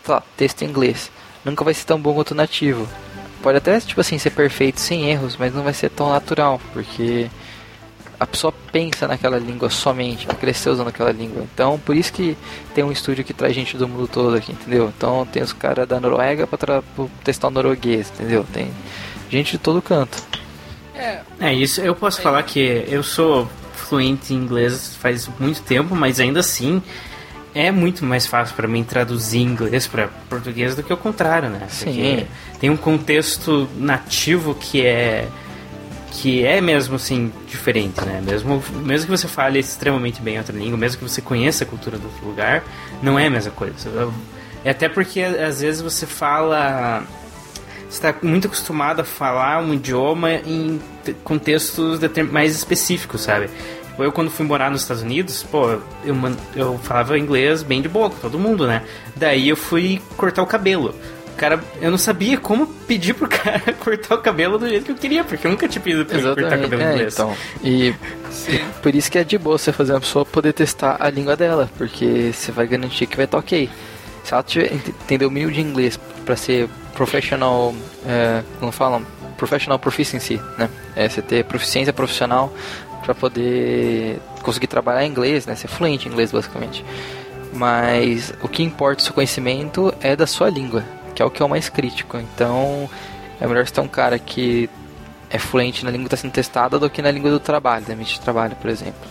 lá, 0.07 0.23
texto 0.37 0.63
em 0.63 0.69
inglês. 0.69 1.11
Nunca 1.45 1.65
vai 1.65 1.73
ser 1.73 1.85
tão 1.85 2.01
bom 2.01 2.13
quanto 2.15 2.35
nativo. 2.35 2.89
Pode 3.43 3.59
até, 3.59 3.79
tipo 3.81 4.01
assim, 4.01 4.19
ser 4.19 4.31
perfeito 4.31 4.81
sem 4.81 5.11
erros, 5.11 5.37
mas 5.39 5.55
não 5.55 5.63
vai 5.63 5.75
ser 5.75 5.91
tão 5.91 6.11
natural, 6.11 6.61
porque 6.73 7.31
a 8.19 8.27
pessoa 8.27 8.53
pensa 8.73 9.07
naquela 9.07 9.39
língua 9.39 9.69
somente, 9.69 10.27
cresceu 10.27 10.73
usando 10.73 10.89
aquela 10.89 11.13
língua. 11.13 11.43
Então, 11.53 11.79
por 11.79 11.95
isso 11.95 12.13
que 12.13 12.37
tem 12.75 12.83
um 12.83 12.91
estúdio 12.91 13.25
que 13.25 13.35
traz 13.35 13.55
gente 13.55 13.77
do 13.77 13.87
mundo 13.87 14.09
todo 14.09 14.35
aqui, 14.35 14.53
entendeu? 14.53 14.91
Então, 14.97 15.27
tem 15.27 15.43
os 15.43 15.53
caras 15.53 15.87
da 15.87 16.01
Noruega 16.01 16.47
para 16.47 16.83
testar 17.23 17.49
o 17.49 17.51
norueguês, 17.51 18.11
entendeu? 18.15 18.47
Tem 18.51 18.71
gente 19.29 19.53
de 19.53 19.59
todo 19.59 19.83
canto. 19.83 20.23
É 21.41 21.53
isso. 21.53 21.81
Eu 21.81 21.95
posso 21.95 22.23
falar 22.23 22.43
que 22.45 22.85
eu 22.89 23.03
sou 23.03 23.47
fluente 23.95 24.35
em 24.35 24.37
inglês 24.37 24.97
faz 24.97 25.29
muito 25.39 25.63
tempo, 25.63 25.95
mas 25.95 26.19
ainda 26.19 26.41
assim 26.41 26.83
é 27.55 27.71
muito 27.71 28.05
mais 28.05 28.27
fácil 28.27 28.57
para 28.57 28.67
mim 28.67 28.83
traduzir 28.83 29.39
inglês 29.39 29.87
para 29.87 30.09
português 30.29 30.75
do 30.75 30.83
que 30.83 30.93
o 30.93 30.97
contrário, 30.97 31.49
né? 31.49 31.61
Porque 31.61 31.93
Sim. 31.93 32.27
tem 32.59 32.71
um 32.71 32.77
contexto 32.77 33.69
nativo 33.77 34.55
que 34.55 34.85
é 34.85 35.29
que 36.11 36.45
é 36.45 36.61
mesmo 36.61 36.97
assim 36.97 37.33
diferente, 37.47 38.01
né? 38.05 38.21
Mesmo 38.25 38.63
mesmo 38.83 39.07
que 39.07 39.17
você 39.17 39.29
fale 39.29 39.61
extremamente 39.61 40.21
bem 40.21 40.39
outra 40.39 40.57
língua, 40.57 40.77
mesmo 40.77 40.99
que 40.99 41.09
você 41.09 41.21
conheça 41.21 41.63
a 41.63 41.67
cultura 41.67 41.97
do 41.97 42.05
outro 42.07 42.27
lugar, 42.27 42.65
não 43.03 43.17
é 43.19 43.27
a 43.27 43.31
mesma 43.31 43.53
coisa. 43.53 44.13
É 44.65 44.71
até 44.71 44.89
porque 44.89 45.21
às 45.21 45.61
vezes 45.61 45.81
você 45.81 46.07
fala 46.07 47.05
está 47.89 48.15
muito 48.23 48.49
acostumado 48.49 49.01
a 49.01 49.05
falar 49.05 49.61
um 49.61 49.73
idioma 49.75 50.33
em 50.33 50.81
contextos 51.23 52.01
mais 52.31 52.57
específicos, 52.57 53.23
sabe? 53.23 53.49
Eu, 53.99 54.11
quando 54.11 54.31
fui 54.31 54.45
morar 54.45 54.71
nos 54.71 54.83
Estados 54.83 55.03
Unidos, 55.03 55.43
pô, 55.43 55.71
eu, 56.05 56.17
eu 56.57 56.79
falava 56.79 57.19
inglês 57.19 57.63
bem 57.63 57.81
de 57.81 57.89
boa 57.89 58.11
com 58.11 58.17
todo 58.17 58.39
mundo, 58.39 58.67
né? 58.67 58.83
Daí 59.15 59.49
eu 59.49 59.57
fui 59.57 60.01
cortar 60.17 60.43
o 60.43 60.47
cabelo. 60.47 60.95
O 61.33 61.37
cara, 61.37 61.61
eu 61.81 61.91
não 61.91 61.99
sabia 61.99 62.39
como 62.39 62.67
pedir 62.67 63.13
pro 63.15 63.27
cara 63.31 63.73
cortar 63.73 64.15
o 64.15 64.19
cabelo 64.19 64.59
do 64.59 64.69
jeito 64.69 64.85
que 64.85 64.93
eu 64.93 64.97
queria, 64.97 65.25
porque 65.25 65.47
eu 65.47 65.51
nunca 65.51 65.69
tinha 65.69 65.83
pedido 65.83 66.05
pra 66.07 66.19
Exatamente. 66.19 66.43
cortar 66.43 66.59
o 66.59 66.63
cabelo 66.63 66.83
é, 66.83 66.93
inglês. 66.93 67.15
Então, 67.15 67.37
e 67.63 67.95
por 68.83 68.95
isso 68.95 69.11
que 69.11 69.19
é 69.19 69.25
de 69.25 69.39
boa 69.39 69.59
você 69.59 69.73
fazer 69.73 69.93
uma 69.93 70.01
pessoa 70.01 70.25
poder 70.25 70.53
testar 70.53 70.97
a 71.01 71.11
língua 71.11 71.37
dela, 71.37 71.69
porque 71.77 72.31
você 72.33 72.53
vai 72.53 72.67
garantir 72.67 73.07
que 73.07 73.17
vai 73.17 73.25
estar 73.25 73.39
ok. 73.39 73.69
Se 74.23 74.33
ela 74.33 74.43
tiver, 74.43 74.73
entender 74.73 75.27
o 75.27 75.31
mínimo 75.31 75.53
de 75.53 75.61
inglês 75.61 75.99
para 76.25 76.37
ser 76.37 76.69
professional, 76.95 77.75
é, 78.07 78.43
como 78.59 78.73
falam, 78.73 79.05
professional 79.37 79.79
proficiency, 79.79 80.41
né? 80.57 80.71
É 80.97 81.09
você 81.09 81.21
ter 81.21 81.45
proficiência 81.45 81.93
profissional 81.93 82.53
para 83.05 83.15
poder 83.15 84.19
conseguir 84.43 84.67
trabalhar 84.67 85.05
em 85.05 85.11
inglês, 85.11 85.47
né? 85.47 85.55
Ser 85.55 85.69
fluente 85.69 86.09
em 86.09 86.11
inglês, 86.11 86.33
basicamente. 86.33 86.85
Mas 87.53 88.33
o 88.43 88.49
que 88.49 88.63
importa 88.63 89.03
o 89.03 89.05
seu 89.05 89.15
conhecimento 89.15 89.95
é 90.01 90.17
da 90.17 90.27
sua 90.27 90.49
língua, 90.49 90.83
que 91.15 91.23
é 91.23 91.25
o 91.25 91.31
que 91.31 91.43
é 91.43 91.45
o 91.45 91.49
mais 91.49 91.69
crítico. 91.69 92.17
Então, 92.17 92.89
é 93.41 93.47
melhor 93.47 93.67
você 93.67 93.75
ter 93.75 93.81
um 93.81 93.89
cara 93.89 94.19
que 94.19 94.69
é 95.31 95.39
fluente 95.39 95.85
na 95.85 95.91
língua 95.91 96.09
que 96.09 96.15
está 96.15 96.23
sendo 96.23 96.33
testada 96.33 96.79
do 96.79 96.89
que 96.89 97.03
na 97.03 97.11
língua 97.11 97.31
do 97.31 97.39
trabalho, 97.39 97.85
da 97.85 97.93
ambiente 97.93 98.15
de 98.15 98.21
trabalho, 98.21 98.57
por 98.57 98.71
exemplo. 98.71 99.09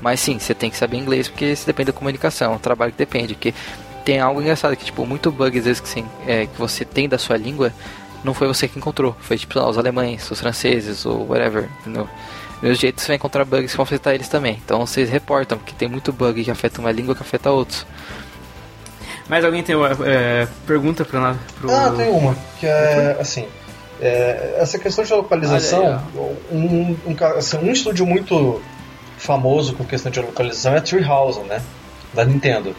Mas 0.00 0.20
sim, 0.20 0.38
você 0.38 0.54
tem 0.54 0.70
que 0.70 0.76
saber 0.76 0.96
inglês 0.96 1.28
porque 1.28 1.46
isso 1.46 1.66
depende 1.66 1.92
da 1.92 1.98
comunicação, 1.98 2.54
o 2.54 2.58
trabalho 2.58 2.92
que 2.92 2.98
depende. 2.98 3.34
Que 3.34 3.54
tem 4.04 4.18
algo 4.18 4.40
engraçado 4.40 4.76
que, 4.76 4.84
tipo, 4.84 5.04
muito 5.06 5.30
bug 5.30 5.58
às 5.58 5.64
vezes 5.64 5.80
que, 5.80 5.88
assim, 5.88 6.06
é, 6.26 6.46
que 6.46 6.58
você 6.58 6.84
tem 6.84 7.08
da 7.08 7.18
sua 7.18 7.36
língua 7.36 7.72
não 8.24 8.34
foi 8.34 8.48
você 8.48 8.66
que 8.66 8.78
encontrou, 8.78 9.16
foi 9.20 9.38
tipo 9.38 9.58
os 9.60 9.78
alemães, 9.78 10.28
os 10.30 10.40
franceses 10.40 11.06
ou 11.06 11.28
whatever, 11.28 11.68
entendeu? 11.80 12.08
Do 12.60 12.68
mesmo 12.68 12.80
jeito 12.80 13.00
você 13.00 13.08
vai 13.08 13.16
encontrar 13.16 13.44
bugs 13.44 13.70
que 13.70 13.76
vão 13.76 13.84
afetar 13.84 14.14
eles 14.14 14.28
também. 14.28 14.60
Então 14.64 14.86
vocês 14.86 15.10
reportam, 15.10 15.58
porque 15.58 15.74
tem 15.74 15.88
muito 15.88 16.12
bug 16.12 16.42
que 16.42 16.50
afeta 16.50 16.80
uma 16.80 16.90
língua 16.90 17.14
que 17.14 17.22
afeta 17.22 17.50
outros. 17.50 17.86
Mas 19.28 19.44
alguém 19.44 19.62
tem 19.62 19.74
uma 19.74 19.90
é, 20.04 20.46
pergunta 20.66 21.04
pra 21.04 21.20
nós? 21.20 21.36
Pro... 21.58 21.70
Ah, 21.70 21.92
tem 21.96 22.08
uma, 22.10 22.36
que 22.58 22.66
é 22.66 23.16
assim. 23.20 23.46
É, 24.00 24.56
essa 24.58 24.78
questão 24.78 25.04
de 25.04 25.12
localização, 25.12 26.02
um, 26.50 26.96
um, 27.06 27.16
assim, 27.36 27.56
um 27.58 27.72
estúdio 27.72 28.06
muito 28.06 28.60
famoso 29.16 29.74
com 29.74 29.84
questão 29.84 30.12
de 30.12 30.20
localização 30.20 30.74
é 30.74 30.80
Treehouse, 30.80 31.40
né? 31.40 31.62
Da 32.12 32.24
Nintendo 32.24 32.74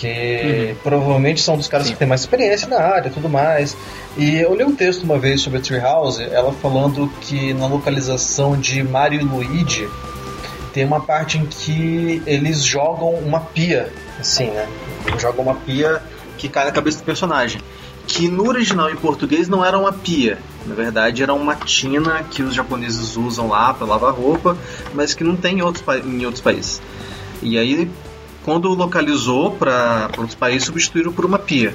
que 0.00 0.70
uhum. 0.70 0.76
provavelmente 0.82 1.42
são 1.42 1.58
dos 1.58 1.68
caras 1.68 1.86
Sim. 1.86 1.92
que 1.92 1.98
têm 1.98 2.08
mais 2.08 2.22
experiência 2.22 2.66
na 2.66 2.78
área 2.78 3.08
e 3.08 3.12
tudo 3.12 3.28
mais. 3.28 3.76
E 4.16 4.38
eu 4.38 4.54
li 4.54 4.64
um 4.64 4.74
texto 4.74 5.02
uma 5.02 5.18
vez 5.18 5.42
sobre 5.42 5.58
a 5.58 5.62
Treehouse, 5.62 6.22
ela 6.22 6.52
falando 6.52 7.06
que 7.20 7.52
na 7.52 7.66
localização 7.66 8.58
de 8.58 8.82
Mario 8.82 9.20
e 9.20 9.24
Luigi 9.24 9.88
tem 10.72 10.86
uma 10.86 11.00
parte 11.00 11.36
em 11.36 11.44
que 11.44 12.22
eles 12.26 12.64
jogam 12.64 13.10
uma 13.14 13.40
pia, 13.40 13.92
assim, 14.18 14.46
né? 14.46 14.66
Jogam 15.18 15.44
uma 15.44 15.54
pia 15.54 16.00
que 16.38 16.48
cai 16.48 16.64
na 16.64 16.72
cabeça 16.72 16.98
do 16.98 17.04
personagem. 17.04 17.60
Que 18.06 18.26
no 18.26 18.48
original 18.48 18.90
em 18.90 18.96
português 18.96 19.48
não 19.48 19.64
era 19.64 19.78
uma 19.78 19.92
pia, 19.92 20.38
na 20.66 20.74
verdade 20.74 21.22
era 21.22 21.34
uma 21.34 21.54
tina 21.54 22.24
que 22.24 22.42
os 22.42 22.54
japoneses 22.54 23.16
usam 23.16 23.48
lá 23.48 23.74
para 23.74 23.86
lavar 23.86 24.12
roupa, 24.12 24.56
mas 24.94 25.12
que 25.12 25.22
não 25.22 25.36
tem 25.36 25.58
em 25.58 25.62
outros, 25.62 25.84
em 26.04 26.24
outros 26.24 26.42
países. 26.42 26.80
E 27.42 27.56
aí 27.58 27.88
quando 28.44 28.68
localizou 28.70 29.52
para 29.52 30.10
outros 30.16 30.34
países, 30.34 30.64
substituíram 30.64 31.12
por 31.12 31.24
uma 31.24 31.38
pia. 31.38 31.74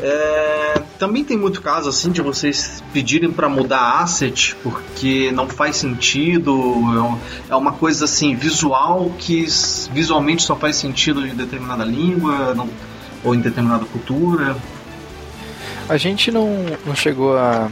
É, 0.00 0.82
também 0.98 1.22
tem 1.22 1.36
muito 1.36 1.62
caso 1.62 1.88
assim 1.88 2.10
de 2.10 2.20
vocês 2.20 2.82
pedirem 2.92 3.30
para 3.30 3.48
mudar 3.48 4.00
asset 4.00 4.56
porque 4.62 5.30
não 5.32 5.48
faz 5.48 5.76
sentido, 5.76 7.20
é, 7.48 7.52
é 7.52 7.56
uma 7.56 7.72
coisa 7.72 8.04
assim 8.06 8.34
visual 8.34 9.14
que 9.16 9.46
visualmente 9.92 10.42
só 10.42 10.56
faz 10.56 10.74
sentido 10.74 11.24
em 11.24 11.34
determinada 11.36 11.84
língua 11.84 12.52
não, 12.52 12.68
ou 13.22 13.34
em 13.34 13.40
determinada 13.40 13.84
cultura. 13.84 14.56
A 15.88 15.96
gente 15.96 16.30
não, 16.30 16.64
não 16.84 16.94
chegou 16.96 17.36
a. 17.36 17.70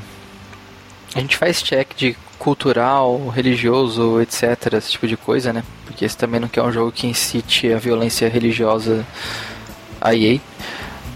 A 1.15 1.19
gente 1.19 1.37
faz 1.37 1.63
check 1.63 1.97
de 1.97 2.17
cultural, 2.41 3.29
religioso, 3.29 4.19
etc. 4.21 4.73
Esse 4.73 4.93
tipo 4.93 5.07
de 5.07 5.17
coisa, 5.17 5.53
né? 5.53 5.63
Porque 5.85 6.07
esse 6.07 6.17
também 6.17 6.41
não 6.41 6.49
quer 6.49 6.63
um 6.63 6.73
jogo 6.73 6.91
que 6.91 7.07
incite 7.07 7.71
a 7.71 7.79
violência 7.79 8.29
religiosa 8.29 9.07
a 10.01 10.15
EA. 10.15 10.41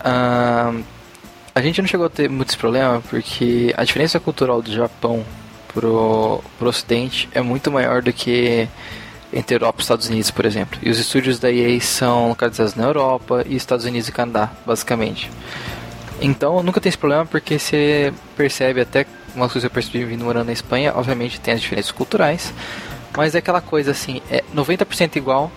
Uh, 0.04 0.84
a 1.54 1.62
gente 1.62 1.80
não 1.80 1.88
chegou 1.88 2.06
a 2.06 2.10
ter 2.10 2.28
muitos 2.28 2.54
problemas 2.54 3.02
porque 3.08 3.72
a 3.74 3.84
diferença 3.84 4.20
cultural 4.20 4.60
do 4.60 4.70
Japão 4.70 5.24
pro, 5.72 6.42
pro 6.58 6.68
ocidente 6.68 7.26
é 7.32 7.40
muito 7.40 7.70
maior 7.70 8.02
do 8.02 8.12
que 8.12 8.68
entre 9.32 9.56
Europa 9.56 9.78
e 9.78 9.82
Estados 9.82 10.08
Unidos, 10.08 10.30
por 10.30 10.44
exemplo. 10.44 10.78
E 10.82 10.90
os 10.90 10.98
estúdios 10.98 11.38
da 11.38 11.50
EA 11.50 11.80
são 11.80 12.28
localizados 12.28 12.74
na 12.74 12.84
Europa 12.84 13.44
e 13.48 13.56
Estados 13.56 13.86
Unidos 13.86 14.08
e 14.08 14.12
Canadá, 14.12 14.52
basicamente. 14.66 15.30
Então 16.20 16.62
nunca 16.62 16.82
tem 16.82 16.90
esse 16.90 16.98
problema 16.98 17.24
porque 17.24 17.58
você 17.58 18.12
percebe 18.36 18.82
até 18.82 19.06
uma 19.34 19.48
coisa 19.48 19.60
que 19.60 19.66
eu 19.66 19.74
percebi 19.74 20.04
vindo 20.04 20.24
morando 20.24 20.46
na 20.46 20.52
Espanha, 20.52 20.92
obviamente 20.94 21.40
tem 21.40 21.54
as 21.54 21.60
diferenças 21.60 21.90
culturais, 21.90 22.52
mas 23.16 23.34
é 23.34 23.38
aquela 23.38 23.60
coisa 23.60 23.90
assim, 23.90 24.20
é 24.30 24.42
90% 24.54 25.16
igual 25.16 25.50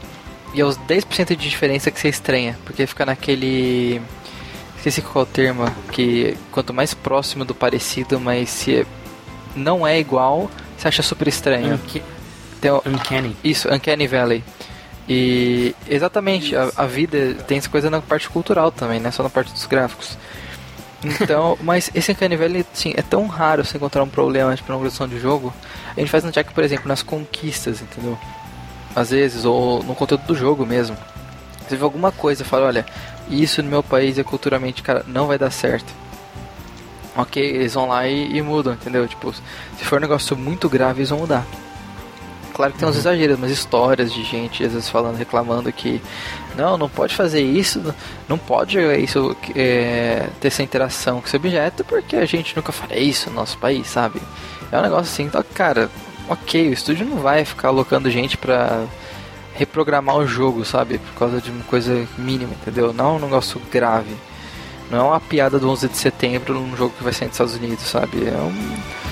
e 0.54 0.62
é 0.62 0.66
os 0.66 0.78
10% 0.78 1.36
de 1.36 1.50
diferença 1.50 1.92
que 1.92 2.00
você 2.00 2.10
estranha, 2.10 2.58
porque 2.66 2.86
fica 2.88 3.06
naquele 3.06 4.02
esqueci 4.78 5.02
qual 5.02 5.26
é 5.26 5.28
o 5.28 5.32
termo, 5.32 5.66
que 5.92 6.38
quanto 6.52 6.74
mais 6.74 6.94
próximo 6.94 7.44
do 7.44 7.54
parecido, 7.54 8.20
mas 8.20 8.50
se 8.50 8.86
não 9.56 9.86
é 9.86 10.00
igual, 10.00 10.50
você 10.78 10.88
acha 10.88 11.02
super 11.02 11.28
estranho. 11.28 11.76
Unca 11.76 12.02
tem 12.62 12.72
o... 12.72 12.82
Uncanny. 12.86 13.36
Isso, 13.44 13.72
Uncanny 13.74 14.08
Valley. 14.08 14.44
E 15.08 15.74
exatamente, 15.88 16.56
a, 16.56 16.72
a, 16.76 16.86
vida 16.86 17.36
tem 17.48 17.58
essa 17.58 17.70
coisa 17.70 17.90
na 17.90 18.02
parte 18.02 18.30
cultural 18.30 18.72
também, 18.72 19.00
né? 19.00 19.12
Só 19.12 19.24
na 19.24 19.30
parte 19.30 19.54
dos 19.54 19.66
gráficos. 19.66 20.18
Então, 21.04 21.58
mas 21.62 21.92
esse 21.94 22.12
Uncanny 22.12 22.66
sim, 22.74 22.94
é 22.96 23.02
tão 23.02 23.28
raro 23.28 23.64
você 23.64 23.78
encontrar 23.78 24.04
um 24.04 24.10
problema 24.10 24.56
de 24.56 24.64
progressão 24.64 25.08
de 25.08 25.20
jogo. 25.20 25.54
A 25.96 26.00
gente 26.00 26.10
faz 26.10 26.24
no 26.24 26.32
check, 26.32 26.52
por 26.52 26.64
exemplo, 26.64 26.88
nas 26.88 27.04
conquistas, 27.04 27.82
entendeu? 27.82 28.18
Às 28.96 29.12
vezes, 29.12 29.46
ou 29.46 29.84
no 29.84 29.94
conteúdo 29.94 30.24
do 30.26 30.36
jogo 30.36 30.66
mesmo. 30.66 30.98
Você 31.68 31.76
vê 31.76 31.84
alguma 31.84 32.12
coisa 32.12 32.42
e 32.42 32.46
fala, 32.46 32.68
olha, 32.68 32.86
isso 33.30 33.62
no 33.62 33.70
meu 33.70 33.84
país 33.84 34.18
é 34.18 34.24
culturalmente, 34.24 34.82
cara, 34.82 35.04
não 35.08 35.28
vai 35.28 35.38
dar 35.38 35.52
certo. 35.52 35.94
Ok, 37.16 37.44
eles 37.44 37.74
vão 37.74 37.88
lá 37.88 38.08
e, 38.08 38.38
e 38.38 38.42
mudam, 38.42 38.74
entendeu? 38.74 39.08
Tipo, 39.08 39.34
se 39.34 39.84
for 39.84 39.98
um 39.98 40.02
negócio 40.02 40.36
muito 40.38 40.70
grave, 40.70 41.00
eles 41.00 41.10
vão 41.10 41.20
mudar. 41.20 41.46
Claro 42.58 42.74
que 42.74 42.80
tem 42.80 42.88
uns 42.88 42.98
exageros, 42.98 43.40
mas 43.40 43.52
histórias 43.52 44.12
de 44.12 44.24
gente 44.24 44.64
às 44.64 44.74
vezes 44.74 44.90
falando, 44.90 45.16
reclamando 45.16 45.72
que 45.72 46.02
não, 46.56 46.76
não 46.76 46.90
pode 46.90 47.16
fazer 47.16 47.42
isso, 47.42 47.94
não 48.28 48.38
pode 48.38 48.80
isso, 48.80 49.38
é, 49.56 50.28
ter 50.42 50.48
essa 50.48 50.64
interação 50.64 51.22
com 51.22 51.28
esse 51.28 51.36
objeto, 51.36 51.86
porque 51.86 52.16
a 52.16 52.26
gente 52.26 52.56
nunca 52.56 52.72
faria 52.72 53.00
isso 53.00 53.30
no 53.30 53.36
nosso 53.36 53.60
país, 53.60 53.86
sabe? 53.88 54.20
É 54.72 54.80
um 54.80 54.82
negócio 54.82 55.14
assim, 55.14 55.24
então, 55.24 55.44
cara, 55.54 55.88
ok, 56.28 56.70
o 56.70 56.74
estúdio 56.74 57.06
não 57.06 57.18
vai 57.18 57.46
ficar 57.46 57.68
alocando 57.68 58.10
gente 58.10 58.36
pra 58.36 58.86
reprogramar 59.54 60.18
o 60.18 60.28
jogo, 60.28 60.66
sabe? 60.66 60.98
Por 60.98 61.20
causa 61.20 61.40
de 61.40 61.52
uma 61.52 61.64
coisa 61.66 62.08
mínima, 62.18 62.54
entendeu? 62.54 62.92
Não 62.92 63.06
é 63.06 63.18
um 63.18 63.20
negócio 63.20 63.62
grave. 63.72 64.16
Não 64.90 65.00
é 65.00 65.02
uma 65.04 65.20
piada 65.20 65.60
do 65.60 65.70
11 65.70 65.90
de 65.90 65.98
setembro 65.98 66.56
num 66.56 66.76
jogo 66.76 66.94
que 66.98 67.04
vai 67.04 67.14
sair 67.14 67.28
nos 67.28 67.36
Estados 67.36 67.56
Unidos, 67.56 67.84
sabe? 67.86 68.28
É 68.28 68.38
um... 68.38 69.07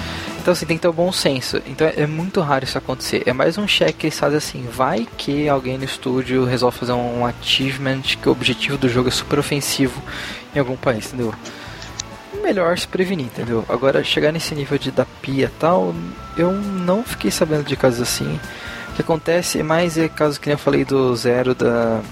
Então 0.45 0.51
assim, 0.51 0.67
tem 0.67 0.77
que 0.77 0.83
ter 0.83 0.87
o 0.87 0.91
um 0.91 0.93
bom 0.93 1.11
senso. 1.11 1.59
Então 1.65 1.87
é 1.87 2.05
muito 2.05 2.39
raro 2.39 2.63
isso 2.63 2.77
acontecer. 2.77 3.23
É 3.25 3.33
mais 3.33 3.57
um 3.57 3.65
check 3.65 3.97
que 3.97 4.05
eles 4.05 4.19
fazem 4.19 4.37
assim, 4.37 4.67
vai 4.71 5.07
que 5.17 5.49
alguém 5.49 5.75
no 5.75 5.83
estúdio 5.83 6.45
resolve 6.45 6.77
fazer 6.77 6.91
um 6.91 7.25
achievement 7.25 8.03
que 8.21 8.29
o 8.29 8.31
objetivo 8.31 8.77
do 8.77 8.87
jogo 8.87 9.07
é 9.07 9.11
super 9.11 9.39
ofensivo 9.39 9.99
em 10.55 10.59
algum 10.59 10.75
país, 10.75 11.07
entendeu? 11.07 11.33
Melhor 12.43 12.77
se 12.77 12.87
prevenir, 12.87 13.25
entendeu? 13.25 13.65
Agora, 13.67 14.03
chegar 14.03 14.31
nesse 14.31 14.53
nível 14.53 14.77
de 14.77 14.91
dar 14.91 15.07
pia 15.19 15.51
tal, 15.59 15.95
eu 16.37 16.51
não 16.51 17.03
fiquei 17.03 17.31
sabendo 17.31 17.63
de 17.63 17.75
casos 17.75 17.99
assim. 17.99 18.39
O 18.91 18.93
que 18.93 19.01
acontece 19.01 19.63
mais 19.63 19.97
é 19.97 20.07
casos 20.07 20.37
que 20.37 20.47
nem 20.47 20.53
eu 20.53 20.59
falei 20.59 20.85
do 20.85 21.15
zero, 21.15 21.55
da, 21.55 22.03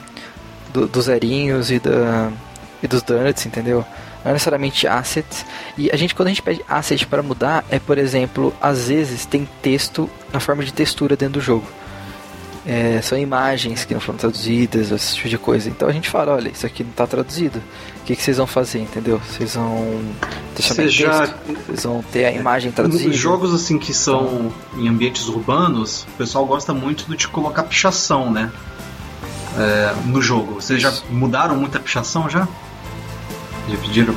do, 0.73 0.87
dos 0.87 1.05
zerinhos 1.05 1.69
e 1.69 1.77
da 1.77 2.31
e 2.81 2.87
dos 2.87 3.03
donuts, 3.03 3.45
entendeu? 3.45 3.85
Não 4.23 4.31
é 4.31 4.33
necessariamente 4.33 4.87
assets. 4.87 5.45
E 5.77 5.91
a 5.91 5.95
gente, 5.95 6.15
quando 6.15 6.27
a 6.27 6.31
gente 6.31 6.41
pede 6.41 6.63
asset 6.67 7.05
para 7.05 7.21
mudar, 7.21 7.65
é 7.69 7.79
por 7.79 7.97
exemplo, 7.97 8.53
às 8.61 8.87
vezes 8.87 9.25
tem 9.25 9.47
texto 9.61 10.09
na 10.31 10.39
forma 10.39 10.63
de 10.63 10.71
textura 10.71 11.15
dentro 11.15 11.35
do 11.35 11.41
jogo. 11.41 11.65
É, 12.65 13.01
são 13.01 13.17
imagens 13.17 13.83
que 13.83 13.93
não 13.93 13.99
foram 13.99 14.17
traduzidas, 14.17 14.89
esse 14.89 15.15
tipo 15.17 15.27
de 15.27 15.37
coisa. 15.37 15.69
Então 15.69 15.89
a 15.89 15.91
gente 15.91 16.09
fala, 16.09 16.33
olha, 16.33 16.47
isso 16.47 16.65
aqui 16.65 16.81
não 16.83 16.91
está 16.91 17.05
traduzido. 17.05 17.61
O 18.01 18.05
que, 18.05 18.15
que 18.15 18.23
vocês 18.23 18.37
vão 18.37 18.47
fazer, 18.47 18.79
entendeu? 18.79 19.19
Vocês 19.19 19.55
vão 19.55 20.01
deixar 20.55 20.73
Você 20.73 20.87
já... 20.87 21.25
Vocês 21.65 21.83
vão 21.83 22.01
ter 22.11 22.25
a 22.25 22.31
imagem 22.31 22.71
traduzida. 22.71 23.11
Jogos 23.13 23.53
assim 23.53 23.77
que 23.77 23.93
são 23.93 24.53
em 24.77 24.87
ambientes 24.87 25.27
urbanos, 25.27 26.03
o 26.03 26.17
pessoal 26.17 26.45
gosta 26.45 26.73
muito 26.73 27.13
de 27.17 27.27
colocar 27.27 27.63
pichação, 27.63 28.31
né? 28.31 28.49
É, 29.57 29.93
no 30.05 30.21
jogo. 30.21 30.55
Vocês 30.55 30.81
já 30.81 30.93
mudaram 31.09 31.57
muita 31.57 31.79
pichação 31.79 32.29
já? 32.29 32.47
Já 33.69 33.77
pediram? 33.77 34.13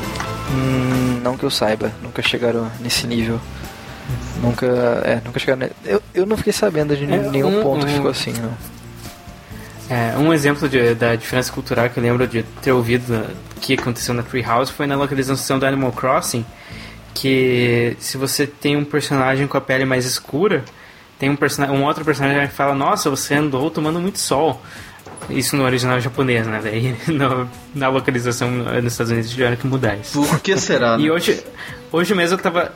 Hum, 0.50 1.20
não 1.22 1.36
que 1.36 1.44
eu 1.44 1.50
saiba, 1.50 1.92
nunca 2.02 2.22
chegaram 2.22 2.70
nesse 2.80 3.06
nível. 3.06 3.40
Nunca. 4.40 4.66
É, 5.04 5.20
nunca 5.24 5.38
chegaram. 5.38 5.68
Eu, 5.84 6.02
eu 6.14 6.26
não 6.26 6.36
fiquei 6.36 6.52
sabendo 6.52 6.96
de 6.96 7.04
É, 7.04 7.06
nenhum 7.30 7.60
um- 7.60 7.62
ponto 7.62 7.86
que 7.86 7.92
um- 7.92 7.94
ficou 7.96 8.10
assim, 8.10 8.32
não. 8.32 8.52
É, 9.88 10.16
um 10.18 10.32
exemplo 10.32 10.68
de- 10.68 10.94
da 10.94 11.14
diferença 11.14 11.52
cultural 11.52 11.88
que 11.88 11.98
eu 11.98 12.02
lembro 12.02 12.26
de 12.26 12.42
ter 12.60 12.72
ouvido 12.72 13.24
que 13.60 13.74
aconteceu 13.74 14.12
na 14.14 14.22
Treehouse 14.22 14.72
foi 14.72 14.86
na 14.86 14.96
localização 14.96 15.58
do 15.58 15.66
Animal 15.66 15.92
Crossing, 15.92 16.44
que 17.14 17.96
se 17.98 18.16
você 18.18 18.46
tem 18.46 18.76
um 18.76 18.84
personagem 18.84 19.46
com 19.46 19.56
a 19.56 19.60
pele 19.60 19.84
mais 19.84 20.04
escura, 20.04 20.64
tem 21.18 21.30
um, 21.30 21.36
persona- 21.36 21.70
um 21.72 21.84
outro 21.84 22.04
personagem 22.04 22.46
que 22.48 22.54
fala, 22.54 22.74
nossa, 22.74 23.08
você 23.08 23.34
andou 23.34 23.70
tomando 23.70 24.00
muito 24.00 24.18
sol. 24.18 24.60
Isso 25.30 25.56
no 25.56 25.64
original 25.64 26.00
japonês, 26.00 26.46
né? 26.46 26.60
Daí 26.62 26.94
no- 27.12 27.48
na 27.74 27.88
localização 27.88 28.50
nos 28.50 28.92
Estados 28.92 29.12
Unidos 29.12 29.30
tiveram 29.30 29.56
que 29.56 29.66
mudar 29.66 29.96
isso. 29.96 30.22
Por 30.22 30.40
que 30.40 30.56
será? 30.56 30.96
E 30.98 31.04
né? 31.04 31.10
hoje, 31.10 31.42
hoje 31.92 32.14
mesmo 32.14 32.34
eu 32.36 32.42
tava. 32.42 32.72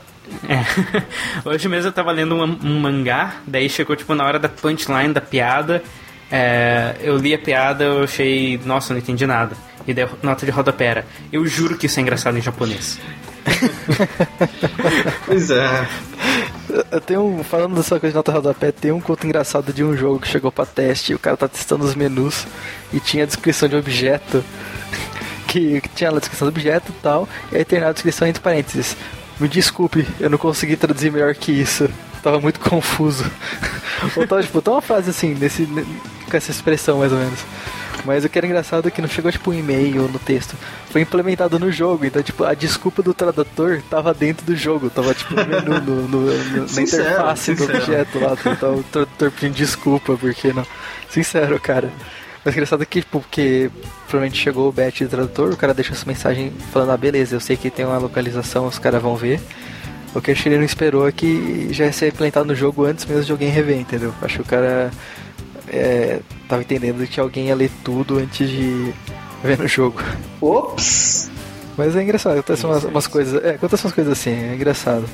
é, 0.49 0.65
hoje 1.49 1.69
mesmo 1.69 1.89
eu 1.89 1.93
tava 1.93 2.11
lendo 2.13 2.35
um, 2.37 2.59
um 2.65 2.81
mangá, 2.81 3.37
daí 3.47 3.69
chegou 3.69 3.95
tipo 3.97 4.15
na 4.15 4.25
hora 4.25 4.39
da 4.39 4.49
punchline 4.49 5.13
da 5.13 5.21
piada. 5.21 5.83
é, 6.31 6.95
eu 7.01 7.17
li 7.17 7.35
a 7.35 7.39
piada, 7.39 7.85
eu 7.85 8.05
achei, 8.05 8.61
nossa, 8.65 8.93
não 8.95 9.01
entendi 9.01 9.27
nada. 9.27 9.57
E 9.87 9.95
daí 9.95 10.07
nota 10.23 10.45
de 10.45 10.53
rodapé 10.53 10.85
era, 10.85 11.07
eu 11.33 11.47
juro 11.47 11.77
que 11.77 11.87
isso 11.87 11.99
é 11.99 12.03
engraçado 12.03 12.37
em 12.37 12.43
japonês. 12.43 12.99
Pois 15.27 15.51
é. 15.51 15.89
Eu 16.91 17.01
tenho 17.01 17.25
um, 17.25 17.43
falando 17.43 17.75
dessa 17.75 17.99
coisa 17.99 18.13
de 18.13 18.17
nota 18.17 18.33
rodapé, 18.33 18.71
tem 18.71 18.93
um 18.93 19.01
conto 19.01 19.27
engraçado 19.27 19.73
de 19.73 19.83
um 19.83 19.97
jogo 19.97 20.21
que 20.21 20.29
chegou 20.29 20.53
pra 20.53 20.67
teste 20.67 21.13
e 21.13 21.15
o 21.15 21.19
cara 21.19 21.37
tá 21.37 21.49
testando 21.49 21.85
os 21.85 21.95
menus 21.95 22.47
e 22.93 23.01
tinha 23.01 23.25
a 23.25 23.27
descrição 23.27 23.69
de 23.69 23.77
objeto. 23.77 24.45
Que, 25.49 25.81
que 25.83 25.89
tinha 25.91 26.11
a 26.11 26.19
descrição 26.19 26.47
do 26.47 26.51
objeto 26.51 26.91
e 26.91 27.03
tal, 27.03 27.29
e 27.51 27.57
aí 27.57 27.65
tem 27.65 27.81
a 27.81 27.93
descrição 27.93 28.29
entre 28.29 28.43
parênteses. 28.43 28.97
Me 29.39 29.49
desculpe, 29.49 30.07
eu 30.21 30.31
não 30.31 30.39
consegui 30.39 30.77
traduzir 30.77 31.11
melhor 31.11 31.35
que 31.35 31.51
isso. 31.51 31.89
Tava 32.23 32.41
muito 32.41 32.61
confuso. 32.61 33.25
Ou 34.17 34.27
tava, 34.27 34.43
tipo, 34.43 34.61
tá 34.61 34.73
uma 34.73 34.83
frase 34.83 35.11
assim, 35.11 35.35
nesse, 35.35 35.67
com 35.67 36.37
essa 36.37 36.51
expressão 36.51 36.99
mais 36.99 37.13
ou 37.13 37.19
menos. 37.19 37.39
Mas 38.05 38.25
o 38.25 38.29
que 38.31 38.39
era 38.39 38.47
engraçado 38.47 38.89
é 38.89 38.91
que 38.91 39.03
não 39.03 39.09
chegou 39.09 39.31
tipo 39.31 39.51
um 39.51 39.55
e-mail 39.55 40.09
no 40.09 40.19
texto. 40.19 40.55
Foi 40.91 41.03
implementado 41.03 41.59
no 41.59 41.71
jogo. 41.71 42.05
Então, 42.07 42.23
tipo, 42.23 42.45
a 42.45 42.55
desculpa 42.55 43.03
do 43.03 43.13
tradutor 43.13 43.83
tava 43.91 44.15
dentro 44.15 44.45
do 44.47 44.57
jogo. 44.57 44.89
Tava 44.89 45.13
tipo 45.15 45.35
no 45.35 45.47
menu, 45.47 45.81
no, 45.83 46.09
no- 46.09 46.21
no- 46.45 46.61
na 46.63 46.69
Sincero, 46.69 47.03
interface 47.03 47.55
do 47.55 47.59
sincero. 47.67 47.79
objeto 47.79 48.19
lá. 48.19 48.37
Tava 48.57 48.77
o 48.77 48.83
tradutor 48.85 49.31
pedindo 49.33 49.55
desculpa, 49.55 50.17
porque 50.17 50.51
não. 50.53 50.67
Sincero, 51.11 51.61
cara. 51.61 51.91
Mas 52.43 52.55
engraçado 52.55 52.83
é 52.83 52.87
que, 52.87 53.01
tipo, 53.01 53.21
porque 53.21 53.71
provavelmente 54.09 54.41
chegou 54.43 54.67
o 54.69 54.73
batch 54.73 55.03
do 55.03 55.09
tradutor, 55.09 55.53
o 55.53 55.57
cara 55.59 55.75
deixou 55.75 55.95
essa 55.95 56.07
mensagem 56.07 56.51
falando, 56.73 56.93
ah, 56.93 56.97
beleza, 56.97 57.37
eu 57.37 57.41
sei 57.41 57.55
que 57.55 57.69
tem 57.69 57.85
uma 57.85 57.99
localização, 57.99 58.67
os 58.67 58.79
caras 58.79 59.03
vão 59.03 59.15
ver. 59.15 59.39
O 60.15 60.21
que 60.21 60.35
que 60.35 60.49
ele 60.49 60.59
não 60.59 60.65
esperou 60.65 61.07
é 61.07 61.13
que 61.13 61.69
já 61.73 61.85
ia 61.85 61.93
ser 61.93 62.09
implementado 62.09 62.47
no 62.47 62.55
jogo 62.55 62.85
antes 62.85 63.07
mesmo 63.07 63.25
de 63.25 63.33
alguém 63.33 63.49
rever, 63.49 63.79
entendeu? 63.79 64.13
Acho 64.21 64.37
que 64.37 64.43
o 64.43 64.45
cara 64.45 64.91
é, 65.69 66.21
tava 66.49 66.63
entendendo 66.63 67.07
que 67.07 67.21
alguém 67.21 67.47
ia 67.47 67.55
ler 67.55 67.71
tudo 67.85 68.19
antes 68.19 68.49
de 68.49 68.93
ver 69.43 69.59
no 69.59 69.69
jogo. 69.69 70.03
Ops! 70.41 71.31
Mas 71.77 71.95
é 71.95 72.03
engraçado, 72.03 72.39
acontecem 72.39 72.69
umas, 72.69 72.85
umas 72.85 73.07
coisas. 73.07 73.43
É, 73.43 73.51
acontecem 73.51 73.87
umas 73.87 73.95
coisas 73.95 74.13
assim, 74.13 74.31
é 74.31 74.55
engraçado. 74.55 75.09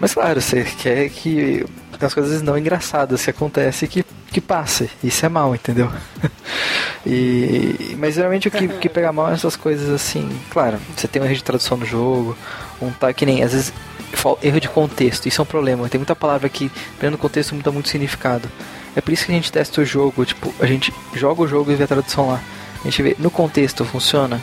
Mas 0.00 0.12
claro, 0.12 0.40
você 0.40 0.64
quer 0.64 1.08
que 1.08 1.64
umas 1.98 2.12
coisas 2.12 2.42
não 2.42 2.58
engraçadas 2.58 3.24
que 3.24 3.30
acontece 3.30 3.86
que, 3.86 4.04
que 4.30 4.40
passe. 4.40 4.90
Isso 5.02 5.24
é 5.24 5.28
mal, 5.28 5.54
entendeu? 5.54 5.90
e, 7.06 7.96
mas 7.98 8.14
geralmente 8.14 8.48
o 8.48 8.50
que, 8.50 8.68
que 8.68 8.88
pega 8.88 9.12
mal 9.12 9.30
é 9.30 9.34
essas 9.34 9.56
coisas 9.56 9.88
assim. 9.88 10.28
Claro, 10.50 10.78
você 10.94 11.08
tem 11.08 11.22
um 11.22 11.24
erro 11.24 11.34
de 11.34 11.44
tradução 11.44 11.76
no 11.78 11.86
jogo, 11.86 12.36
um 12.82 12.90
tá 12.90 13.12
que 13.12 13.24
nem, 13.24 13.42
às 13.42 13.52
vezes, 13.52 13.72
erro 14.42 14.60
de 14.60 14.68
contexto. 14.68 15.26
Isso 15.26 15.40
é 15.40 15.42
um 15.42 15.46
problema. 15.46 15.88
Tem 15.88 15.98
muita 15.98 16.16
palavra 16.16 16.48
que, 16.48 16.70
dependendo 16.92 17.16
do 17.16 17.20
contexto, 17.20 17.54
muda 17.54 17.70
muito 17.70 17.88
significado. 17.88 18.48
É 18.94 19.00
por 19.00 19.12
isso 19.12 19.26
que 19.26 19.32
a 19.32 19.34
gente 19.34 19.52
testa 19.52 19.80
o 19.80 19.84
jogo, 19.84 20.24
tipo, 20.24 20.54
a 20.58 20.66
gente 20.66 20.92
joga 21.14 21.42
o 21.42 21.48
jogo 21.48 21.70
e 21.70 21.74
vê 21.74 21.84
a 21.84 21.88
tradução 21.88 22.28
lá. 22.28 22.40
A 22.80 22.84
gente 22.84 23.02
vê 23.02 23.16
no 23.18 23.30
contexto 23.30 23.84
funciona, 23.84 24.40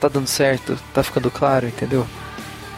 tá 0.00 0.08
dando 0.08 0.26
certo, 0.26 0.78
tá 0.94 1.02
ficando 1.02 1.30
claro, 1.30 1.66
entendeu? 1.66 2.06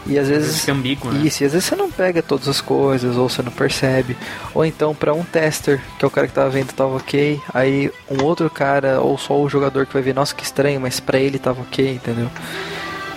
E 0.06 0.18
às 0.18 0.28
vezes 0.28 0.60
Fica 0.60 0.72
ambíguo, 0.72 1.12
né? 1.12 1.24
isso, 1.24 1.42
e 1.42 1.46
às 1.46 1.52
vezes 1.52 1.68
você 1.68 1.76
não 1.76 1.90
pega 1.90 2.22
todas 2.22 2.48
as 2.48 2.60
coisas, 2.60 3.16
ou 3.16 3.28
você 3.28 3.42
não 3.42 3.52
percebe. 3.52 4.16
Ou 4.52 4.64
então, 4.64 4.94
pra 4.94 5.14
um 5.14 5.22
tester, 5.22 5.80
que 5.98 6.04
é 6.04 6.08
o 6.08 6.10
cara 6.10 6.26
que 6.26 6.32
tava 6.32 6.50
vendo, 6.50 6.72
tava 6.72 6.96
ok. 6.96 7.40
Aí 7.54 7.90
um 8.10 8.24
outro 8.24 8.50
cara, 8.50 9.00
ou 9.00 9.16
só 9.16 9.40
o 9.40 9.48
jogador 9.48 9.86
que 9.86 9.92
vai 9.92 10.02
ver, 10.02 10.14
nossa, 10.14 10.34
que 10.34 10.42
estranho, 10.42 10.80
mas 10.80 10.98
pra 10.98 11.18
ele 11.18 11.38
tava 11.38 11.60
ok, 11.62 11.94
entendeu? 11.94 12.28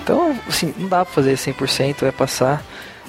Então, 0.06 0.38
assim, 0.48 0.72
não 0.78 0.88
dá 0.88 1.04
pra 1.04 1.12
fazer 1.12 1.34
100%, 1.34 2.02
vai 2.02 2.12
passar. 2.12 2.64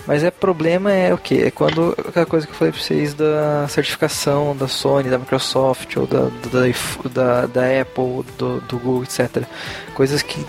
Mas 0.06 0.24
é 0.24 0.30
problema 0.30 0.90
é 0.90 1.12
o 1.12 1.18
que? 1.18 1.42
É 1.42 1.50
quando 1.50 1.94
aquela 1.98 2.24
coisa 2.24 2.46
que 2.46 2.52
eu 2.52 2.56
falei 2.56 2.72
pra 2.72 2.80
vocês 2.80 3.12
da 3.12 3.66
certificação 3.68 4.56
da 4.56 4.66
Sony, 4.66 5.10
da 5.10 5.18
Microsoft, 5.18 5.94
ou 5.96 6.06
da, 6.06 6.20
da, 6.20 7.10
da, 7.10 7.46
da 7.46 7.80
Apple, 7.82 8.24
do, 8.38 8.60
do 8.62 8.78
Google, 8.78 9.02
etc. 9.02 9.42
Coisas 9.92 10.22
que 10.22 10.42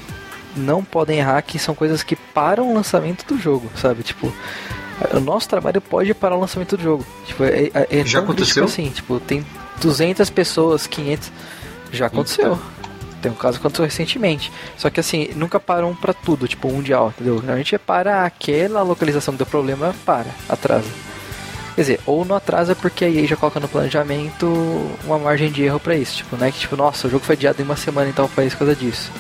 não 0.56 0.86
podem 0.86 1.20
errar, 1.20 1.42
que 1.42 1.60
são 1.60 1.76
coisas 1.76 2.02
que 2.02 2.16
param 2.16 2.72
o 2.72 2.74
lançamento 2.74 3.26
do 3.26 3.38
jogo, 3.38 3.70
sabe? 3.76 4.04
Tipo, 4.04 4.32
o 5.14 5.20
nosso 5.20 5.50
trabalho 5.50 5.82
pode 5.82 6.14
parar 6.14 6.38
o 6.38 6.40
lançamento 6.40 6.78
do 6.78 6.84
jogo. 6.84 7.06
Tipo, 7.26 7.44
é, 7.44 7.72
é, 7.74 7.88
é 7.90 8.06
Já 8.06 8.20
aconteceu? 8.20 8.64
assim, 8.64 8.90
tipo, 8.90 9.20
tem 9.20 9.46
200 9.82 10.30
pessoas, 10.30 10.88
500... 10.88 11.30
Já 11.92 12.08
aconteceu. 12.08 12.60
Tem 13.22 13.32
um 13.32 13.36
caso 13.36 13.58
que 13.58 13.62
aconteceu 13.62 13.86
recentemente. 13.86 14.52
Só 14.78 14.90
que 14.90 15.00
assim, 15.00 15.30
nunca 15.36 15.60
param 15.60 15.96
pra 15.96 16.14
tudo, 16.14 16.48
tipo, 16.48 16.72
mundial, 16.72 17.14
entendeu? 17.16 17.44
A 17.48 17.58
gente 17.58 17.76
é 17.76 17.78
para 17.78 18.26
aquela 18.26 18.82
localização 18.82 19.34
que 19.34 19.40
deu 19.40 19.48
problema, 19.48 19.96
para, 20.06 20.30
atrasa. 20.48 20.90
Quer 21.76 21.82
dizer, 21.82 22.00
ou 22.08 22.26
não 22.26 22.36
atrasa 22.36 22.76
porque 22.76 23.06
a 23.06 23.10
EA 23.10 23.28
já 23.28 23.36
coloca 23.36 23.60
no 23.60 23.68
planejamento 23.68 24.48
uma 25.04 25.20
margem 25.20 25.52
de 25.52 25.62
erro 25.64 25.80
pra 25.80 25.96
isso. 25.96 26.18
Tipo, 26.18 26.36
não 26.36 26.48
é 26.48 26.52
que 26.52 26.60
tipo, 26.60 26.76
nossa, 26.76 27.08
o 27.08 27.12
jogo 27.12 27.24
foi 27.24 27.36
adiado 27.36 27.62
em 27.62 27.66
uma 27.66 27.76
semana 27.76 28.10
em 28.10 28.14
tal 28.14 28.28
país 28.28 28.54
por 28.54 28.60
causa 28.60 28.76
disso. 28.76 29.12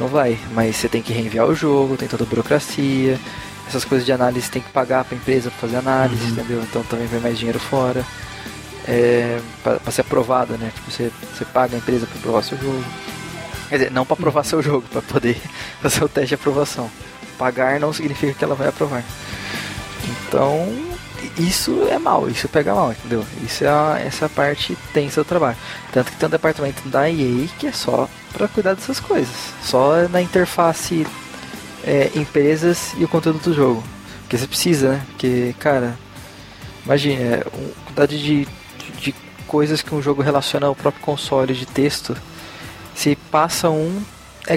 Não 0.00 0.08
vai, 0.08 0.38
mas 0.52 0.76
você 0.76 0.88
tem 0.88 1.02
que 1.02 1.12
reenviar 1.12 1.46
o 1.46 1.54
jogo, 1.54 1.96
tem 1.96 2.08
toda 2.08 2.24
a 2.24 2.26
burocracia, 2.26 3.20
essas 3.68 3.84
coisas 3.84 4.04
de 4.06 4.12
análise 4.12 4.50
tem 4.50 4.62
que 4.62 4.70
pagar 4.70 5.04
pra 5.04 5.16
empresa 5.16 5.50
pra 5.50 5.60
fazer 5.60 5.76
análise, 5.76 6.26
entendeu? 6.26 6.62
Então 6.62 6.82
também 6.84 7.06
vai 7.06 7.20
mais 7.20 7.38
dinheiro 7.38 7.58
fora. 7.58 8.04
É, 8.86 9.38
pra, 9.62 9.78
pra 9.78 9.92
ser 9.92 10.02
aprovado, 10.02 10.56
né? 10.58 10.70
Tipo, 10.74 10.90
você, 10.90 11.10
você 11.34 11.44
paga 11.44 11.74
a 11.74 11.78
empresa 11.78 12.06
pra 12.06 12.18
aprovar 12.18 12.42
seu 12.42 12.56
jogo. 12.58 12.82
Quer 13.68 13.78
dizer, 13.78 13.90
não 13.90 14.04
pra 14.04 14.14
aprovar 14.14 14.44
seu 14.44 14.62
jogo, 14.62 14.86
pra 14.90 15.02
poder 15.02 15.40
fazer 15.80 16.04
o 16.04 16.08
teste 16.08 16.28
de 16.28 16.34
aprovação. 16.34 16.90
Pagar 17.38 17.80
não 17.80 17.92
significa 17.92 18.32
que 18.32 18.44
ela 18.44 18.54
vai 18.54 18.68
aprovar. 18.68 19.02
Então, 20.06 20.68
isso 21.38 21.86
é 21.90 21.98
mal, 21.98 22.28
isso 22.28 22.48
pega 22.48 22.74
mal, 22.74 22.92
entendeu? 22.92 23.24
Isso 23.42 23.64
é 23.64 23.68
a, 23.68 24.00
essa 24.04 24.28
parte 24.28 24.76
tensa 24.92 25.22
do 25.22 25.26
trabalho. 25.26 25.56
Tanto 25.92 26.12
que 26.12 26.16
tem 26.16 26.26
um 26.26 26.30
departamento 26.30 26.88
da 26.88 27.10
EA 27.10 27.48
que 27.58 27.66
é 27.66 27.72
só 27.72 28.08
para 28.32 28.48
cuidar 28.48 28.74
dessas 28.74 29.00
coisas. 29.00 29.34
Só 29.62 30.08
na 30.08 30.20
interface 30.20 31.06
é, 31.84 32.10
empresas 32.14 32.92
e 32.98 33.04
o 33.04 33.08
conteúdo 33.08 33.38
do 33.40 33.54
jogo. 33.54 33.82
Porque 34.22 34.38
você 34.38 34.46
precisa, 34.46 34.92
né? 34.92 35.02
Porque, 35.10 35.54
cara, 35.58 35.98
imagina, 36.84 37.20
é, 37.20 37.34
a 37.40 37.50
quantidade 37.50 38.22
de, 38.22 38.46
de, 38.78 38.92
de 39.00 39.14
coisas 39.46 39.82
que 39.82 39.94
um 39.94 40.02
jogo 40.02 40.22
relaciona 40.22 40.66
ao 40.66 40.74
próprio 40.74 41.02
console 41.02 41.54
de 41.54 41.66
texto. 41.66 42.16
Se 42.94 43.16
passa 43.30 43.70
um 43.70 44.02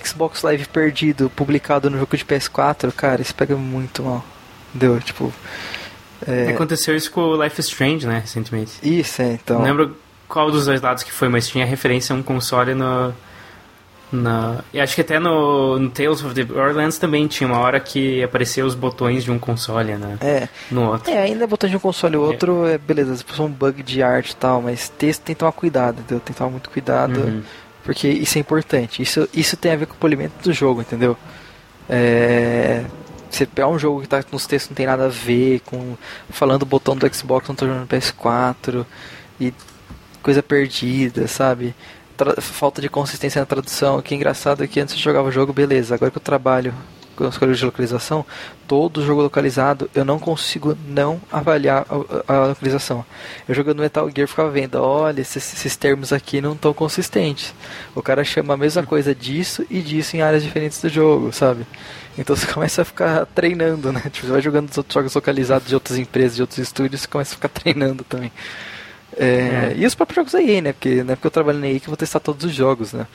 Xbox 0.05 0.43
Live 0.43 0.67
perdido 0.67 1.29
publicado 1.29 1.89
no 1.89 1.97
jogo 1.97 2.15
de 2.17 2.25
PS4, 2.25 2.91
cara, 2.91 3.21
isso 3.21 3.33
pega 3.33 3.55
muito 3.55 4.03
mal. 4.03 4.23
Entendeu? 4.73 4.99
Tipo. 4.99 5.33
É... 6.27 6.49
Aconteceu 6.49 6.95
isso 6.95 7.11
com 7.11 7.21
o 7.21 7.41
Life 7.43 7.59
is 7.59 7.67
Strange, 7.67 8.05
né, 8.07 8.19
recentemente. 8.19 8.73
Isso, 8.83 9.21
é, 9.21 9.33
então. 9.33 9.59
Não 9.59 9.65
lembro 9.65 9.97
qual 10.27 10.51
dos 10.51 10.65
dois 10.65 10.81
lados 10.81 11.03
que 11.03 11.11
foi, 11.11 11.29
mas 11.29 11.47
tinha 11.47 11.65
referência 11.65 12.13
a 12.13 12.17
um 12.17 12.23
console 12.23 12.73
no. 12.73 13.13
Na, 14.09 14.63
e 14.73 14.79
acho 14.79 14.95
que 14.95 15.01
até 15.01 15.19
no, 15.19 15.77
no 15.77 15.89
Tales 15.89 16.23
of 16.23 16.33
the 16.33 16.41
Borderlands 16.45 16.97
também 16.97 17.27
tinha 17.27 17.45
uma 17.45 17.59
hora 17.59 17.77
que 17.77 18.23
aparecia 18.23 18.65
os 18.65 18.73
botões 18.73 19.21
de 19.25 19.29
um 19.31 19.37
console 19.37 19.95
né, 19.95 20.17
É. 20.21 20.47
no 20.71 20.91
outro. 20.91 21.11
É, 21.11 21.23
ainda 21.23 21.45
botão 21.45 21.69
de 21.69 21.75
um 21.75 21.79
console 21.79 22.15
ou 22.15 22.25
outro, 22.25 22.65
é. 22.65 22.77
beleza, 22.77 23.17
se 23.17 23.41
um 23.41 23.49
bug 23.49 23.83
de 23.83 24.01
arte 24.01 24.31
e 24.31 24.35
tal, 24.37 24.61
mas 24.61 24.87
texto 24.87 25.23
tem 25.23 25.35
que 25.35 25.39
tomar 25.39 25.51
cuidado, 25.51 25.99
entendeu? 25.99 26.21
Tem 26.21 26.33
que 26.33 26.37
tomar 26.37 26.51
muito 26.51 26.69
cuidado, 26.69 27.19
Uhum. 27.19 27.43
Porque 27.87 28.05
isso 28.09 28.37
é 28.37 28.41
importante. 28.41 29.01
Isso, 29.01 29.29
isso 29.33 29.55
tem 29.55 29.71
a 29.71 29.77
ver 29.77 29.85
com 29.85 29.93
o 29.93 29.97
polimento 29.97 30.33
do 30.43 30.51
jogo, 30.51 30.81
entendeu? 30.81 31.15
É. 31.87 32.83
Você 33.31 33.45
pegar 33.45 33.69
um 33.69 33.79
jogo 33.79 34.01
que 34.01 34.09
tá 34.09 34.21
nos 34.29 34.45
textos 34.45 34.71
não 34.71 34.75
tem 34.75 34.85
nada 34.85 35.05
a 35.05 35.07
ver, 35.07 35.61
com 35.61 35.95
falando 36.29 36.63
o 36.63 36.65
botão 36.65 36.97
do 36.97 37.15
Xbox, 37.15 37.47
não 37.47 37.55
tô 37.55 37.65
jogando 37.65 37.81
no 37.83 37.87
PS4, 37.87 38.85
e 39.39 39.53
coisa 40.21 40.43
perdida, 40.43 41.29
sabe? 41.29 41.73
Tra- 42.17 42.41
falta 42.41 42.81
de 42.81 42.89
consistência 42.89 43.39
na 43.39 43.45
tradução. 43.45 44.01
Que 44.01 44.13
engraçado 44.13 44.65
é 44.65 44.67
que 44.67 44.81
antes 44.81 44.93
eu 44.95 44.99
jogava 45.01 45.29
o 45.29 45.31
jogo, 45.31 45.53
beleza. 45.53 45.95
Agora 45.95 46.11
que 46.11 46.17
eu 46.17 46.21
trabalho 46.21 46.73
as 47.23 47.37
coisas 47.37 47.57
de 47.57 47.65
localização, 47.65 48.25
todo 48.67 49.03
jogo 49.03 49.21
localizado 49.21 49.89
eu 49.95 50.03
não 50.03 50.19
consigo 50.19 50.77
não 50.87 51.21
avaliar 51.31 51.85
a, 52.27 52.33
a 52.33 52.45
localização. 52.47 53.05
Eu 53.47 53.55
jogando 53.55 53.81
Metal 53.81 54.09
Gear 54.13 54.27
ficava 54.27 54.49
vendo, 54.49 54.75
olha, 54.75 55.21
esses, 55.21 55.53
esses 55.53 55.75
termos 55.75 56.11
aqui 56.11 56.41
não 56.41 56.53
estão 56.53 56.73
consistentes. 56.73 57.53
O 57.95 58.01
cara 58.01 58.23
chama 58.23 58.53
a 58.53 58.57
mesma 58.57 58.83
coisa 58.83 59.15
disso 59.15 59.65
e 59.69 59.81
disso 59.81 60.17
em 60.17 60.21
áreas 60.21 60.43
diferentes 60.43 60.81
do 60.81 60.89
jogo, 60.89 61.31
sabe? 61.31 61.65
Então 62.17 62.35
você 62.35 62.47
começa 62.51 62.81
a 62.81 62.85
ficar 62.85 63.25
treinando, 63.27 63.91
né? 63.91 64.01
Tipo, 64.11 64.27
você 64.27 64.33
vai 64.33 64.41
jogando 64.41 64.69
os 64.69 64.77
outros 64.77 64.93
jogos 64.93 65.13
localizados 65.13 65.67
de 65.67 65.73
outras 65.73 65.97
empresas, 65.97 66.35
de 66.35 66.41
outros 66.41 66.59
estúdios, 66.59 67.01
você 67.01 67.07
começa 67.07 67.33
a 67.33 67.35
ficar 67.35 67.49
treinando 67.61 68.03
também. 68.03 68.31
É, 69.15 69.73
E 69.75 69.85
os 69.85 69.95
próprios 69.95 70.15
jogos 70.15 70.33
da 70.33 70.41
EA, 70.41 70.61
né? 70.61 70.69
É 70.69 71.15
porque 71.15 71.27
eu 71.27 71.31
trabalho 71.31 71.59
na 71.59 71.67
EA 71.67 71.79
que 71.79 71.85
eu 71.87 71.91
vou 71.91 71.97
testar 71.97 72.19
todos 72.19 72.45
os 72.45 72.53
jogos, 72.53 72.93
né? 72.93 73.07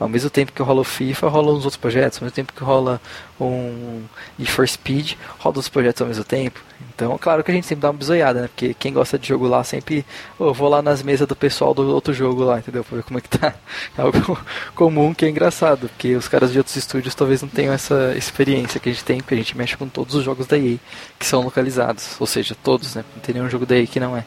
Ao 0.00 0.08
mesmo 0.08 0.30
tempo 0.30 0.50
que 0.50 0.62
rola 0.62 0.80
o 0.80 0.84
FIFA, 0.84 1.28
rola 1.28 1.52
uns 1.52 1.66
outros 1.66 1.76
projetos. 1.76 2.18
Ao 2.18 2.24
mesmo 2.24 2.34
tempo 2.34 2.54
que 2.54 2.64
rola 2.64 2.98
um 3.38 4.02
Need 4.38 4.50
for 4.50 4.66
Speed, 4.66 5.12
rola 5.38 5.56
outros 5.56 5.68
projetos 5.68 6.00
ao 6.00 6.08
mesmo 6.08 6.24
tempo. 6.24 6.58
Então, 6.94 7.18
claro 7.18 7.44
que 7.44 7.50
a 7.50 7.54
gente 7.54 7.66
sempre 7.66 7.82
dá 7.82 7.90
uma 7.90 7.98
bisoiada, 7.98 8.40
né? 8.40 8.48
Porque 8.48 8.72
quem 8.72 8.94
gosta 8.94 9.18
de 9.18 9.28
jogo 9.28 9.46
lá 9.46 9.62
sempre... 9.62 10.04
Ô, 10.38 10.54
vou 10.54 10.70
lá 10.70 10.80
nas 10.80 11.02
mesas 11.02 11.28
do 11.28 11.36
pessoal 11.36 11.74
do 11.74 11.82
outro 11.94 12.14
jogo 12.14 12.42
lá, 12.42 12.58
entendeu? 12.58 12.82
Pra 12.82 12.96
ver 12.96 13.02
como 13.04 13.18
é 13.18 13.22
que 13.22 13.28
tá. 13.28 13.54
É 13.98 14.00
algo 14.00 14.38
comum 14.74 15.12
que 15.12 15.26
é 15.26 15.28
engraçado. 15.28 15.88
Porque 15.90 16.16
os 16.16 16.28
caras 16.28 16.50
de 16.50 16.56
outros 16.56 16.76
estúdios 16.76 17.14
talvez 17.14 17.42
não 17.42 17.48
tenham 17.50 17.74
essa 17.74 18.14
experiência 18.16 18.80
que 18.80 18.88
a 18.88 18.92
gente 18.92 19.04
tem. 19.04 19.18
Porque 19.18 19.34
a 19.34 19.36
gente 19.36 19.54
mexe 19.54 19.76
com 19.76 19.86
todos 19.86 20.14
os 20.14 20.24
jogos 20.24 20.46
da 20.46 20.56
EA 20.56 20.78
que 21.18 21.26
são 21.26 21.42
localizados. 21.42 22.16
Ou 22.18 22.26
seja, 22.26 22.56
todos, 22.62 22.94
né? 22.94 23.04
Não 23.14 23.20
tem 23.20 23.34
nenhum 23.34 23.50
jogo 23.50 23.66
da 23.66 23.76
EA 23.76 23.86
que 23.86 24.00
não 24.00 24.16
é. 24.16 24.24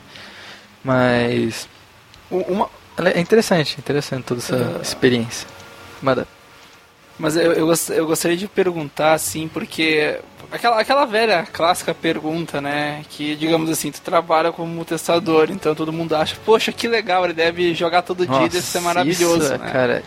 Mas... 0.84 1.68
Uma, 2.30 2.70
É 2.98 3.20
interessante, 3.20 3.76
interessante 3.80 4.24
toda 4.24 4.40
essa 4.40 4.80
experiência. 4.82 5.48
Manda. 6.04 6.28
Mas 7.18 7.38
eu, 7.38 7.54
eu, 7.54 7.74
eu 7.90 8.06
gostaria 8.08 8.36
de 8.36 8.48
perguntar, 8.48 9.14
assim, 9.14 9.48
porque 9.48 10.20
aquela, 10.52 10.80
aquela 10.80 11.06
velha 11.06 11.48
clássica 11.52 11.94
pergunta, 11.94 12.60
né? 12.60 13.06
Que, 13.10 13.36
digamos 13.36 13.70
assim, 13.70 13.92
tu 13.92 14.02
trabalha 14.02 14.52
como 14.52 14.84
testador, 14.84 15.50
então 15.52 15.76
todo 15.76 15.94
mundo 15.94 16.16
acha, 16.16 16.36
poxa, 16.44 16.72
que 16.72 16.88
legal, 16.88 17.24
ele 17.24 17.34
deve 17.34 17.74
jogar 17.74 18.02
todo 18.02 18.26
dia, 18.26 18.50
deve 18.50 18.62
ser 18.62 18.82
maravilhoso, 18.82 19.44
isso, 19.44 19.58
né? 19.58 19.72
cara. 19.72 20.04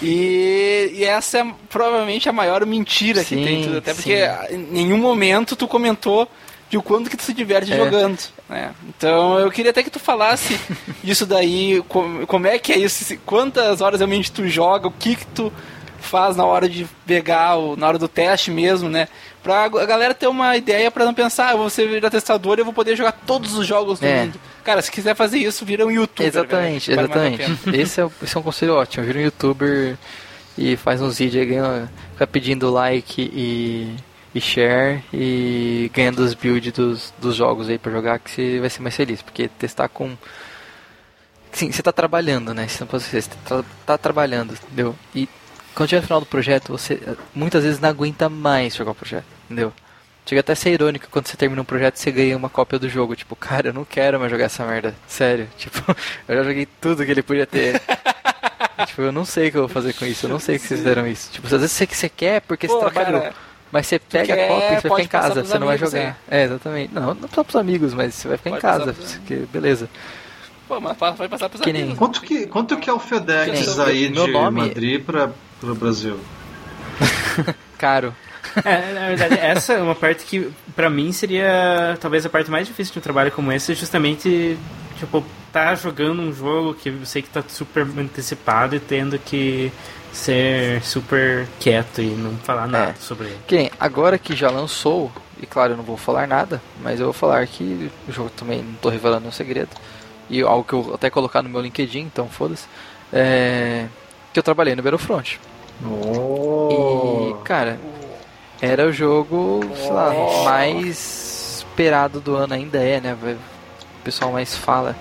E, 0.00 0.92
e 0.94 1.04
essa 1.04 1.38
é 1.38 1.46
provavelmente 1.68 2.28
a 2.28 2.32
maior 2.32 2.64
mentira 2.64 3.24
Sim, 3.24 3.36
que 3.36 3.44
tem 3.44 3.62
tudo. 3.64 3.78
Até 3.78 3.92
porque 3.92 4.28
sim. 4.48 4.54
em 4.54 4.58
nenhum 4.58 4.98
momento 4.98 5.56
tu 5.56 5.66
comentou 5.66 6.28
de 6.70 6.76
o 6.78 6.82
quanto 6.82 7.08
que 7.10 7.16
tu 7.16 7.22
se 7.22 7.32
diverte 7.34 7.72
É. 7.72 7.76
jogando. 7.76 8.18
Né? 8.48 8.72
Então 8.88 9.38
eu 9.38 9.50
queria 9.50 9.70
até 9.70 9.82
que 9.82 9.90
tu 9.90 9.98
falasse 9.98 10.58
disso 11.04 11.24
daí, 11.26 11.82
como, 11.88 12.26
como 12.26 12.46
é 12.46 12.58
que 12.58 12.72
é 12.72 12.78
isso, 12.78 13.16
quantas 13.24 13.80
horas 13.80 14.00
realmente 14.00 14.32
tu 14.32 14.46
joga, 14.48 14.88
o 14.88 14.92
que 14.92 15.16
que 15.16 15.26
tu 15.26 15.52
faz 16.00 16.36
na 16.36 16.44
hora 16.44 16.68
de 16.68 16.86
pegar, 17.06 17.56
o- 17.56 17.76
na 17.76 17.86
hora 17.88 17.98
do 17.98 18.06
teste 18.08 18.50
mesmo, 18.50 18.88
né? 18.90 19.08
Pra 19.42 19.64
a 19.64 19.68
galera 19.86 20.14
ter 20.14 20.26
uma 20.26 20.54
ideia 20.56 20.90
pra 20.90 21.04
não 21.04 21.14
pensar, 21.14 21.48
ah, 21.48 21.52
eu 21.52 21.58
vou 21.58 21.70
ser 21.70 21.88
virar 21.88 22.10
testador 22.10 22.58
e 22.58 22.60
eu 22.60 22.64
vou 22.64 22.74
poder 22.74 22.94
jogar 22.96 23.12
todos 23.12 23.54
os 23.54 23.66
jogos 23.66 24.00
do 24.00 24.06
É. 24.06 24.22
mundo. 24.24 24.38
Cara, 24.62 24.80
se 24.82 24.90
quiser 24.90 25.14
fazer 25.14 25.38
isso, 25.38 25.64
vira 25.64 25.84
um 25.86 25.90
youtuber. 25.90 26.26
Exatamente, 26.26 26.90
velho, 26.90 27.00
exatamente. 27.06 27.42
Esse 27.78 28.00
é, 28.02 28.08
esse 28.22 28.36
é 28.36 28.40
um 28.40 28.42
conselho 28.42 28.74
ótimo. 28.74 29.04
Vira 29.04 29.18
um 29.18 29.22
youtuber 29.22 29.96
e 30.58 30.76
faz 30.76 31.00
uns 31.02 31.18
vídeos 31.18 31.42
aí, 31.42 31.48
ganha, 31.48 31.90
fica 32.12 32.26
pedindo 32.26 32.70
like 32.70 33.20
e, 33.20 33.94
e 34.34 34.40
share 34.40 35.02
e 35.12 35.90
ganhando 35.94 36.18
os 36.18 36.34
builds 36.34 36.72
dos, 36.72 37.14
dos 37.18 37.36
jogos 37.36 37.68
aí 37.68 37.78
pra 37.78 37.92
jogar 37.92 38.18
que 38.18 38.30
você 38.30 38.60
vai 38.60 38.68
ser 38.68 38.82
mais 38.82 38.96
feliz. 38.96 39.22
Porque 39.22 39.48
testar 39.48 39.88
com. 39.88 40.16
Sim, 41.52 41.70
você 41.70 41.82
tá 41.82 41.92
trabalhando, 41.92 42.52
né? 42.52 42.66
Você, 42.66 42.80
não 42.80 42.88
pode, 42.88 43.04
você 43.04 43.22
tá, 43.44 43.64
tá 43.86 43.96
trabalhando, 43.96 44.54
entendeu? 44.54 44.96
E 45.14 45.28
quando 45.74 45.90
chega 45.90 46.00
no 46.00 46.06
final 46.06 46.20
do 46.20 46.26
projeto, 46.26 46.72
você 46.72 47.00
muitas 47.34 47.62
vezes 47.62 47.78
não 47.78 47.88
aguenta 47.88 48.28
mais 48.28 48.74
jogar 48.74 48.90
o 48.90 48.94
projeto, 48.94 49.26
entendeu? 49.44 49.72
Chega 50.26 50.40
até 50.40 50.52
a 50.54 50.56
ser 50.56 50.70
irônico 50.70 51.06
quando 51.10 51.28
você 51.28 51.36
termina 51.36 51.60
um 51.60 51.66
projeto 51.66 51.96
e 51.96 51.98
você 52.00 52.10
ganha 52.10 52.36
uma 52.36 52.48
cópia 52.48 52.78
do 52.78 52.88
jogo. 52.88 53.14
Tipo, 53.14 53.36
cara, 53.36 53.68
eu 53.68 53.74
não 53.74 53.84
quero 53.84 54.18
mais 54.18 54.32
jogar 54.32 54.46
essa 54.46 54.64
merda. 54.64 54.94
Sério. 55.06 55.48
Tipo, 55.58 55.78
eu 56.26 56.36
já 56.36 56.42
joguei 56.42 56.66
tudo 56.80 57.04
que 57.04 57.10
ele 57.10 57.22
podia 57.22 57.46
ter. 57.46 57.80
tipo, 58.86 59.02
eu 59.02 59.12
não 59.12 59.24
sei 59.24 59.48
o 59.48 59.50
que 59.50 59.58
eu 59.58 59.62
vou 59.62 59.68
fazer 59.68 59.92
com 59.92 60.06
isso. 60.06 60.24
Eu 60.24 60.30
não 60.30 60.38
sei 60.38 60.56
o 60.56 60.60
que 60.60 60.66
vocês 60.66 60.80
fizeram 60.80 61.06
isso. 61.06 61.30
Tipo, 61.30 61.46
às 61.46 61.52
vezes 61.52 61.72
você, 61.72 61.86
você 61.86 62.08
quer 62.08 62.40
porque 62.40 62.66
Pô, 62.66 62.72
você 62.72 62.90
trabalhou. 62.90 63.20
cara, 63.20 63.34
mas 63.74 63.86
você 63.88 63.98
pega 63.98 64.34
quer, 64.34 64.44
a 64.44 64.48
cópia 64.48 64.64
e 64.64 64.68
você 64.68 64.70
vai 64.70 64.76
ficar 64.80 64.88
pode 64.88 65.02
em 65.02 65.08
casa. 65.08 65.44
Você 65.44 65.58
não 65.58 65.66
vai 65.66 65.76
jogar. 65.78 66.16
É, 66.30 66.44
exatamente. 66.44 66.94
Não, 66.94 67.12
não 67.14 67.28
só 67.28 67.42
pros 67.44 67.56
amigos, 67.56 67.92
mas 67.92 68.14
você 68.14 68.28
vai 68.28 68.36
ficar 68.38 68.50
Pode 68.50 68.58
em 68.64 68.68
casa. 68.68 68.94
Porque, 68.94 69.34
beleza. 69.52 69.90
Pô, 70.66 70.80
mas 70.80 70.96
vai 70.96 71.28
passar 71.28 71.48
pros 71.50 71.60
Que 71.60 71.72
nem- 71.72 71.82
amigos. 71.82 71.98
Quanto 71.98 72.22
que, 72.22 72.46
quanto 72.46 72.76
que 72.78 72.88
é 72.88 72.92
o 72.92 72.98
FedEx 72.98 73.78
aí 73.80 74.08
meu 74.08 74.26
de 74.26 74.32
nome- 74.32 74.60
Madrid 74.62 75.02
para 75.04 75.30
o 75.62 75.74
Brasil? 75.74 76.18
Caro. 77.76 78.14
É, 78.64 78.92
na 78.92 79.08
verdade, 79.08 79.34
essa 79.40 79.72
é 79.72 79.82
uma 79.82 79.94
parte 79.96 80.24
que, 80.24 80.48
pra 80.76 80.88
mim, 80.88 81.10
seria 81.12 81.98
talvez 82.00 82.24
a 82.24 82.28
parte 82.30 82.50
mais 82.50 82.66
difícil 82.66 82.92
de 82.92 82.98
um 83.00 83.02
trabalho 83.02 83.32
como 83.32 83.50
esse, 83.52 83.72
é 83.72 83.74
justamente, 83.74 84.56
tipo, 84.98 85.24
tá 85.52 85.74
jogando 85.74 86.22
um 86.22 86.32
jogo 86.32 86.74
que 86.74 86.88
eu 86.88 87.04
sei 87.04 87.22
que 87.22 87.28
tá 87.28 87.42
super 87.48 87.82
antecipado 87.82 88.76
e 88.76 88.80
tendo 88.80 89.18
que 89.18 89.72
ser 90.14 90.82
super 90.82 91.46
quieto 91.58 92.00
e 92.00 92.06
não 92.06 92.36
falar 92.38 92.66
nada 92.66 92.90
É. 92.92 92.94
sobre 93.00 93.26
ele. 93.28 93.38
Que 93.46 93.70
agora 93.78 94.16
que 94.18 94.34
já 94.36 94.50
lançou, 94.50 95.10
e 95.42 95.46
claro, 95.46 95.72
eu 95.72 95.76
não 95.76 95.84
vou 95.84 95.96
falar 95.96 96.26
nada, 96.26 96.62
mas 96.82 97.00
eu 97.00 97.06
vou 97.06 97.12
falar 97.12 97.46
que 97.46 97.90
o 98.08 98.12
jogo 98.12 98.30
também 98.30 98.62
não 98.62 98.74
tô 98.74 98.88
revelando 98.88 99.20
nenhum 99.20 99.32
segredo. 99.32 99.70
E 100.30 100.40
algo 100.42 100.64
que 100.64 100.72
eu 100.72 100.82
vou 100.82 100.94
até 100.94 101.10
colocar 101.10 101.42
no 101.42 101.48
meu 101.50 101.60
LinkedIn, 101.60 102.00
então 102.00 102.28
foda-se. 102.28 102.66
É, 103.12 103.86
que 104.32 104.38
eu 104.38 104.42
trabalhei 104.42 104.74
no 104.74 104.82
Battlefront. 104.82 105.38
Oh. 105.84 107.36
E, 107.40 107.44
cara, 107.44 107.78
era 108.60 108.86
o 108.86 108.92
jogo, 108.92 109.60
sei 109.76 109.90
lá, 109.90 110.12
mais 110.44 111.58
esperado 111.58 112.20
do 112.20 112.34
ano 112.36 112.54
ainda 112.54 112.78
é, 112.78 113.00
né? 113.00 113.16
O 113.22 114.02
pessoal 114.04 114.32
mais 114.32 114.56
fala. 114.56 114.96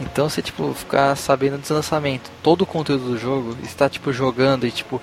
Então 0.00 0.28
você, 0.28 0.40
tipo, 0.40 0.72
ficar 0.74 1.16
sabendo 1.16 1.58
do 1.58 1.74
lançamento, 1.74 2.30
todo 2.42 2.62
o 2.62 2.66
conteúdo 2.66 3.04
do 3.04 3.18
jogo, 3.18 3.56
está, 3.64 3.88
tipo, 3.88 4.12
jogando 4.12 4.66
e, 4.66 4.70
tipo, 4.70 5.00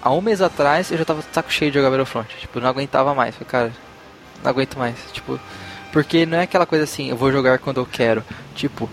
há 0.00 0.10
um 0.10 0.20
mês 0.20 0.40
atrás 0.40 0.90
eu 0.90 0.98
já 0.98 1.04
tava 1.04 1.22
saco 1.32 1.52
cheio 1.52 1.70
de 1.70 1.78
jogar 1.78 1.90
Battlefront. 1.90 2.28
Tipo, 2.38 2.60
não 2.60 2.68
aguentava 2.68 3.14
mais. 3.14 3.34
Falei, 3.34 3.48
cara, 3.48 3.72
não 4.42 4.50
aguento 4.50 4.78
mais. 4.78 4.96
Tipo, 5.12 5.38
porque 5.92 6.24
não 6.24 6.38
é 6.38 6.42
aquela 6.42 6.66
coisa 6.66 6.84
assim, 6.84 7.10
eu 7.10 7.16
vou 7.16 7.30
jogar 7.30 7.58
quando 7.58 7.78
eu 7.78 7.86
quero. 7.86 8.24
Tipo, 8.54 8.88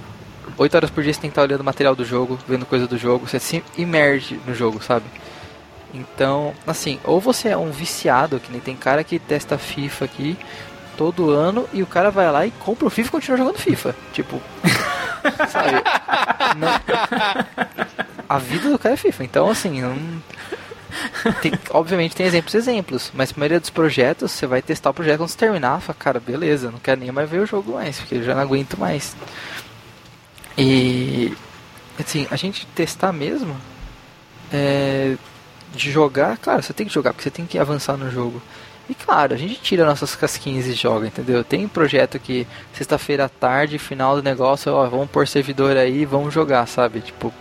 8 0.57 0.75
horas 0.75 0.89
por 0.89 1.03
dia 1.03 1.13
você 1.13 1.21
tem 1.21 1.29
que 1.29 1.33
estar 1.33 1.43
olhando 1.43 1.63
material 1.63 1.95
do 1.95 2.03
jogo, 2.03 2.37
vendo 2.47 2.65
coisa 2.65 2.87
do 2.87 2.97
jogo, 2.97 3.27
você 3.27 3.39
se 3.39 3.63
imerge 3.77 4.39
no 4.45 4.53
jogo, 4.53 4.81
sabe? 4.83 5.05
Então, 5.93 6.53
assim, 6.65 6.99
ou 7.03 7.19
você 7.21 7.49
é 7.49 7.57
um 7.57 7.71
viciado, 7.71 8.39
que 8.39 8.51
nem 8.51 8.59
tem 8.59 8.75
cara 8.75 9.03
que 9.03 9.19
testa 9.19 9.57
FIFA 9.57 10.05
aqui 10.05 10.37
todo 10.97 11.29
ano 11.29 11.69
e 11.71 11.83
o 11.83 11.85
cara 11.85 12.09
vai 12.09 12.29
lá 12.31 12.45
e 12.45 12.51
compra 12.51 12.87
o 12.87 12.89
FIFA 12.89 13.07
e 13.07 13.11
continua 13.11 13.37
jogando 13.37 13.57
FIFA. 13.57 13.95
Tipo, 14.13 14.41
sabe? 15.49 15.84
Não- 16.57 16.82
A 18.30 18.38
vida 18.38 18.70
do 18.70 18.78
cara 18.80 18.93
é 18.95 18.97
FIFA. 18.97 19.24
Então, 19.24 19.49
assim, 19.49 19.82
tem- 21.41 21.53
obviamente 21.72 22.15
tem 22.15 22.26
exemplos 22.26 22.53
e 22.53 22.57
exemplos, 22.57 23.11
mas 23.13 23.32
a 23.32 23.39
maioria 23.39 23.59
dos 23.59 23.70
projetos, 23.70 24.32
você 24.32 24.45
vai 24.47 24.61
testar 24.61 24.89
o 24.89 24.93
projeto 24.93 25.18
quando 25.20 25.30
você 25.30 25.38
terminar, 25.38 25.80
fala, 25.82 25.97
cara, 25.99 26.20
beleza, 26.20 26.72
não 26.72 26.80
quero 26.80 26.99
nem 27.01 27.11
mais 27.11 27.30
ver 27.30 27.39
o 27.39 27.45
jogo 27.45 27.74
mais, 27.74 27.99
porque 27.99 28.15
eu 28.15 28.24
já 28.24 28.34
não 28.36 28.41
aguento 28.41 28.78
mais. 28.80 29.15
E 30.57 31.34
assim, 31.99 32.28
a 32.32 32.36
gente 32.36 32.65
testar 32.68 33.11
mesmo 33.11 33.55
é, 34.51 35.15
de 35.74 35.91
jogar, 35.91 36.38
claro, 36.38 36.63
você 36.63 36.74
tem 36.74 36.88
que 36.88 36.93
jogar, 36.93 37.11
porque 37.13 37.24
você 37.24 37.32
tem 37.32 37.45
que 37.45 37.59
avançar 37.59 37.97
no 37.97 38.09
jogo. 38.09 38.41
E 38.89 38.95
claro, 38.95 39.33
a 39.33 39.38
gente 39.38 39.55
tira 39.55 39.85
nossas 39.85 40.15
casquinhas 40.15 40.65
e 40.65 40.73
joga, 40.73 41.07
entendeu? 41.07 41.43
Tem 41.43 41.67
projeto 41.67 42.17
que 42.19 42.47
sexta-feira 42.73 43.25
à 43.25 43.29
tarde, 43.29 43.77
final 43.77 44.15
do 44.15 44.23
negócio, 44.23 44.71
ó, 44.73 44.88
vamos 44.88 45.09
pôr 45.09 45.27
servidor 45.27 45.75
aí, 45.75 46.05
vamos 46.05 46.33
jogar, 46.33 46.65
sabe? 46.67 47.01
Tipo, 47.01 47.33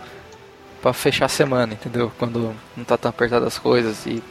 pra 0.81 0.91
fechar 0.91 1.25
a 1.25 1.29
semana, 1.29 1.73
entendeu? 1.73 2.11
Quando 2.19 2.53
não 2.75 2.83
tá 2.83 2.97
tão 2.97 3.09
apertado 3.09 3.45
as 3.45 3.57
coisas 3.57 4.05
e, 4.05 4.21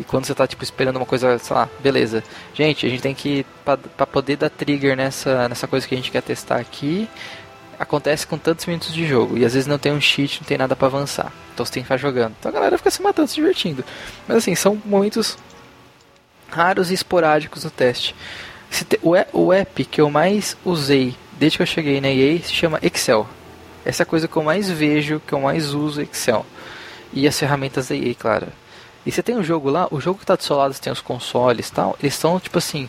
e 0.00 0.04
quando 0.04 0.24
você 0.26 0.34
tá 0.34 0.48
tipo 0.48 0.64
esperando 0.64 0.96
uma 0.96 1.06
coisa, 1.06 1.38
sei 1.38 1.54
lá, 1.54 1.68
beleza. 1.80 2.24
Gente, 2.54 2.84
a 2.86 2.88
gente 2.88 3.02
tem 3.02 3.14
que 3.14 3.46
pra, 3.64 3.76
pra 3.76 4.06
poder 4.06 4.36
dar 4.36 4.50
trigger 4.50 4.96
nessa 4.96 5.48
nessa 5.48 5.68
coisa 5.68 5.86
que 5.86 5.94
a 5.94 5.96
gente 5.98 6.10
quer 6.10 6.22
testar 6.22 6.56
aqui, 6.56 7.08
acontece 7.78 8.26
com 8.26 8.36
tantos 8.36 8.66
minutos 8.66 8.92
de 8.92 9.06
jogo 9.06 9.38
e 9.38 9.44
às 9.44 9.54
vezes 9.54 9.68
não 9.68 9.78
tem 9.78 9.92
um 9.92 10.00
cheat, 10.00 10.40
não 10.40 10.46
tem 10.48 10.58
nada 10.58 10.74
pra 10.74 10.88
avançar. 10.88 11.32
Então 11.54 11.64
você 11.64 11.72
tem 11.72 11.82
que 11.82 11.86
ficar 11.86 11.96
jogando. 11.96 12.34
Então 12.38 12.50
a 12.50 12.54
galera 12.54 12.76
fica 12.76 12.90
se 12.90 13.00
matando, 13.00 13.28
se 13.28 13.36
divertindo. 13.36 13.84
Mas 14.26 14.38
assim, 14.38 14.54
são 14.54 14.80
momentos 14.84 15.38
raros 16.50 16.90
e 16.90 16.94
esporádicos 16.94 17.64
no 17.64 17.70
teste. 17.70 18.14
O, 19.32 19.52
app 19.52 19.84
que 19.84 20.00
eu 20.00 20.10
mais 20.10 20.56
usei 20.64 21.16
desde 21.38 21.58
que 21.58 21.62
eu 21.62 21.66
cheguei 21.66 22.00
na 22.00 22.08
EA 22.08 22.38
se 22.42 22.52
chama 22.52 22.78
Excel. 22.82 23.26
Essa 23.84 24.02
é 24.02 24.04
a 24.04 24.06
coisa 24.06 24.28
que 24.28 24.36
eu 24.36 24.42
mais 24.42 24.68
vejo, 24.70 25.22
que 25.26 25.32
eu 25.32 25.40
mais 25.40 25.72
uso 25.72 26.02
Excel. 26.02 26.44
E 27.12 27.26
as 27.26 27.38
ferramentas 27.38 27.88
da 27.88 27.96
EA, 27.96 28.14
claro. 28.14 28.48
E 29.06 29.10
você 29.10 29.22
tem 29.22 29.36
um 29.36 29.42
jogo 29.42 29.70
lá, 29.70 29.88
o 29.90 30.00
jogo 30.00 30.18
que 30.18 30.24
está 30.24 30.36
do 30.36 30.42
seu 30.42 30.56
lado, 30.56 30.74
você 30.74 30.82
tem 30.82 30.92
os 30.92 31.00
consoles 31.00 31.68
e 31.68 31.72
tal, 31.72 31.96
eles 32.02 32.14
são 32.14 32.38
tipo 32.38 32.58
assim, 32.58 32.88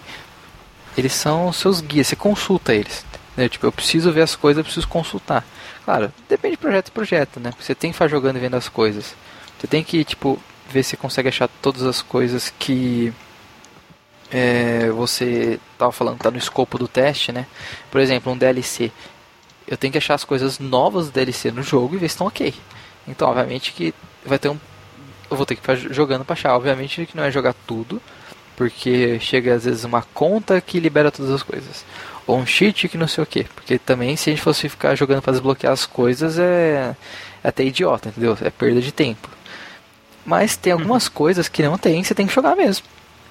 eles 0.97 1.13
são 1.13 1.53
seus 1.53 1.79
guias, 1.79 2.07
você 2.07 2.15
consulta 2.15 2.73
eles. 2.73 3.05
Né? 3.37 3.47
Tipo, 3.47 3.67
eu 3.67 3.71
preciso 3.71 4.11
ver 4.11 4.23
as 4.23 4.35
coisas, 4.35 4.57
eu 4.57 4.65
preciso 4.65 4.87
consultar. 4.87 5.45
Claro, 5.85 6.11
depende 6.27 6.55
de 6.55 6.61
projeto 6.61 6.89
e 6.89 6.91
projeto, 6.91 7.39
né? 7.39 7.53
Você 7.57 7.73
tem 7.73 7.89
que 7.89 7.93
ficar 7.93 8.09
jogando 8.09 8.35
e 8.35 8.39
vendo 8.39 8.55
as 8.55 8.67
coisas. 8.67 9.15
Você 9.57 9.65
tem 9.65 9.81
que, 9.81 10.03
tipo, 10.03 10.37
ver 10.69 10.83
se 10.83 10.97
consegue 10.97 11.29
achar 11.29 11.47
todas 11.61 11.83
as 11.83 12.01
coisas 12.01 12.53
que 12.59 13.13
é, 14.31 14.89
você 14.91 15.59
estava 15.73 15.91
falando 15.91 16.19
tá 16.19 16.29
no 16.29 16.37
escopo 16.37 16.77
do 16.77 16.87
teste, 16.87 17.31
né? 17.31 17.45
Por 17.89 17.99
exemplo, 17.99 18.31
um 18.31 18.37
DLC. 18.37 18.91
Eu 19.67 19.77
tenho 19.77 19.91
que 19.91 19.97
achar 19.97 20.15
as 20.15 20.23
coisas 20.23 20.59
novas 20.59 21.07
do 21.07 21.11
DLC 21.11 21.51
no 21.51 21.63
jogo 21.63 21.95
e 21.95 21.97
ver 21.97 22.09
se 22.09 22.13
estão 22.13 22.27
ok. 22.27 22.53
Então, 23.07 23.29
obviamente 23.29 23.73
que 23.73 23.93
vai 24.25 24.37
ter 24.37 24.49
um. 24.49 24.57
Eu 25.29 25.37
vou 25.37 25.45
ter 25.45 25.55
que 25.55 25.61
ficar 25.61 25.75
jogando 25.75 26.25
pra 26.25 26.33
achar. 26.33 26.55
Obviamente 26.55 27.05
que 27.05 27.17
não 27.17 27.23
é 27.23 27.31
jogar 27.31 27.53
tudo, 27.67 28.01
porque 28.55 29.19
chega 29.19 29.55
às 29.55 29.65
vezes 29.65 29.83
uma 29.83 30.01
conta 30.13 30.61
que 30.61 30.79
libera 30.79 31.11
todas 31.11 31.31
as 31.31 31.43
coisas. 31.43 31.85
Ou 32.27 32.37
um 32.37 32.45
cheat 32.45 32.87
que 32.87 32.97
não 32.97 33.07
sei 33.07 33.23
o 33.23 33.27
que. 33.27 33.43
Porque 33.43 33.79
também, 33.79 34.15
se 34.15 34.29
a 34.29 34.33
gente 34.33 34.43
fosse 34.43 34.69
ficar 34.69 34.95
jogando 34.95 35.21
para 35.21 35.33
desbloquear 35.33 35.73
as 35.73 35.85
coisas, 35.85 36.37
é, 36.37 36.95
é 37.43 37.47
até 37.47 37.63
idiota, 37.63 38.09
entendeu? 38.09 38.37
É 38.41 38.49
perda 38.51 38.81
de 38.81 38.91
tempo. 38.91 39.29
Mas 40.25 40.55
tem 40.55 40.73
algumas 40.73 41.07
coisas 41.09 41.47
que 41.47 41.63
não 41.63 41.77
tem, 41.77 42.03
você 42.03 42.13
tem 42.13 42.27
que 42.27 42.33
jogar 42.33 42.55
mesmo. 42.55 42.85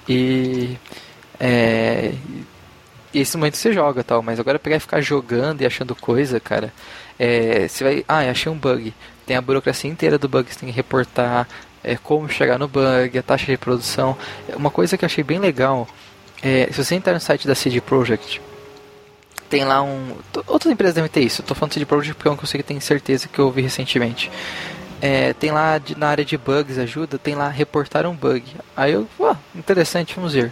E. 0.09 0.77
É. 1.39 2.13
Esse 3.13 3.37
momento 3.37 3.57
você 3.57 3.73
joga 3.73 4.03
tal, 4.03 4.21
mas 4.21 4.39
agora 4.39 4.59
pegar 4.59 4.75
e 4.75 4.79
ficar 4.79 5.01
jogando 5.01 5.61
e 5.61 5.65
achando 5.65 5.95
coisa, 5.95 6.39
cara. 6.39 6.73
É, 7.17 7.67
você 7.67 7.83
vai. 7.83 8.05
Ah, 8.07 8.19
achei 8.29 8.51
um 8.51 8.57
bug. 8.57 8.93
Tem 9.25 9.37
a 9.37 9.41
burocracia 9.41 9.89
inteira 9.89 10.17
do 10.17 10.27
bug 10.27 10.51
você 10.51 10.59
tem 10.59 10.69
que 10.69 10.75
reportar. 10.75 11.47
É, 11.83 11.95
como 11.95 12.27
chegar 12.27 12.59
no 12.59 12.67
bug, 12.67 13.17
a 13.17 13.23
taxa 13.23 13.45
de 13.45 13.51
reprodução. 13.51 14.17
Uma 14.55 14.69
coisa 14.69 14.97
que 14.97 15.05
eu 15.05 15.07
achei 15.07 15.23
bem 15.23 15.39
legal. 15.39 15.87
É, 16.41 16.67
se 16.71 16.83
você 16.83 16.95
entrar 16.95 17.13
no 17.13 17.19
site 17.19 17.47
da 17.47 17.55
CD 17.55 17.79
Projekt, 17.79 18.41
tem 19.49 19.65
lá 19.65 19.81
um. 19.81 20.15
Outras 20.45 20.71
empresas 20.71 20.95
devem 20.95 21.09
ter 21.09 21.21
isso. 21.21 21.41
Eu 21.41 21.45
tô 21.45 21.55
falando 21.55 21.71
de 21.71 21.75
CD 21.75 21.85
porque 21.85 22.27
é 22.27 22.35
coisa 22.35 22.51
que 22.51 22.57
eu 22.57 22.63
tenho 22.63 22.81
certeza 22.81 23.27
que 23.27 23.39
eu 23.39 23.45
ouvi 23.45 23.61
recentemente. 23.61 24.29
É, 25.01 25.33
tem 25.33 25.51
lá 25.51 25.77
de- 25.77 25.97
na 25.97 26.07
área 26.09 26.25
de 26.25 26.37
bugs, 26.37 26.77
ajuda, 26.77 27.17
tem 27.17 27.35
lá 27.35 27.47
reportar 27.49 28.05
um 28.05 28.15
bug. 28.15 28.43
Aí 28.75 28.93
eu, 28.93 29.07
ó, 29.19 29.35
interessante, 29.55 30.13
vamos 30.15 30.33
ver. 30.33 30.51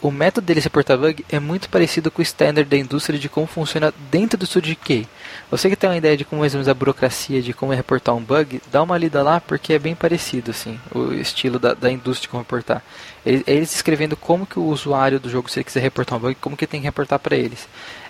O 0.00 0.10
método 0.10 0.46
deles 0.46 0.64
reportar 0.64 0.98
bug 0.98 1.24
é 1.30 1.40
muito 1.40 1.68
parecido 1.70 2.10
com 2.10 2.20
o 2.20 2.22
standard 2.22 2.68
da 2.68 2.76
indústria 2.76 3.18
de 3.18 3.26
como 3.26 3.46
funciona 3.46 3.92
dentro 4.10 4.36
do 4.38 4.44
estúdio 4.44 4.68
de 4.68 4.76
QA. 4.76 5.08
Você 5.50 5.70
que 5.70 5.76
tem 5.76 5.88
uma 5.88 5.96
ideia 5.96 6.14
de 6.14 6.26
como 6.26 6.42
menos 6.42 6.68
a 6.68 6.74
burocracia 6.74 7.40
de 7.40 7.54
como 7.54 7.72
é 7.72 7.76
reportar 7.76 8.14
um 8.14 8.20
bug, 8.22 8.60
dá 8.70 8.82
uma 8.82 8.98
lida 8.98 9.22
lá 9.22 9.40
porque 9.40 9.72
é 9.72 9.78
bem 9.78 9.94
parecido 9.94 10.50
assim, 10.50 10.78
o 10.94 11.10
estilo 11.14 11.58
da, 11.58 11.72
da 11.72 11.90
indústria 11.90 12.22
de 12.22 12.28
como 12.28 12.42
reportar. 12.42 12.82
Eles, 13.24 13.42
eles 13.46 13.74
escrevendo 13.74 14.14
como 14.14 14.44
que 14.44 14.58
o 14.58 14.64
usuário 14.64 15.18
do 15.18 15.30
jogo, 15.30 15.50
se 15.50 15.58
ele 15.60 15.64
quiser 15.64 15.80
reportar 15.80 16.18
um 16.18 16.20
bug, 16.20 16.34
como 16.34 16.54
que 16.56 16.66
tem 16.66 16.80
que 16.80 16.86
reportar 16.86 17.18
para 17.18 17.34
eles. 17.36 17.66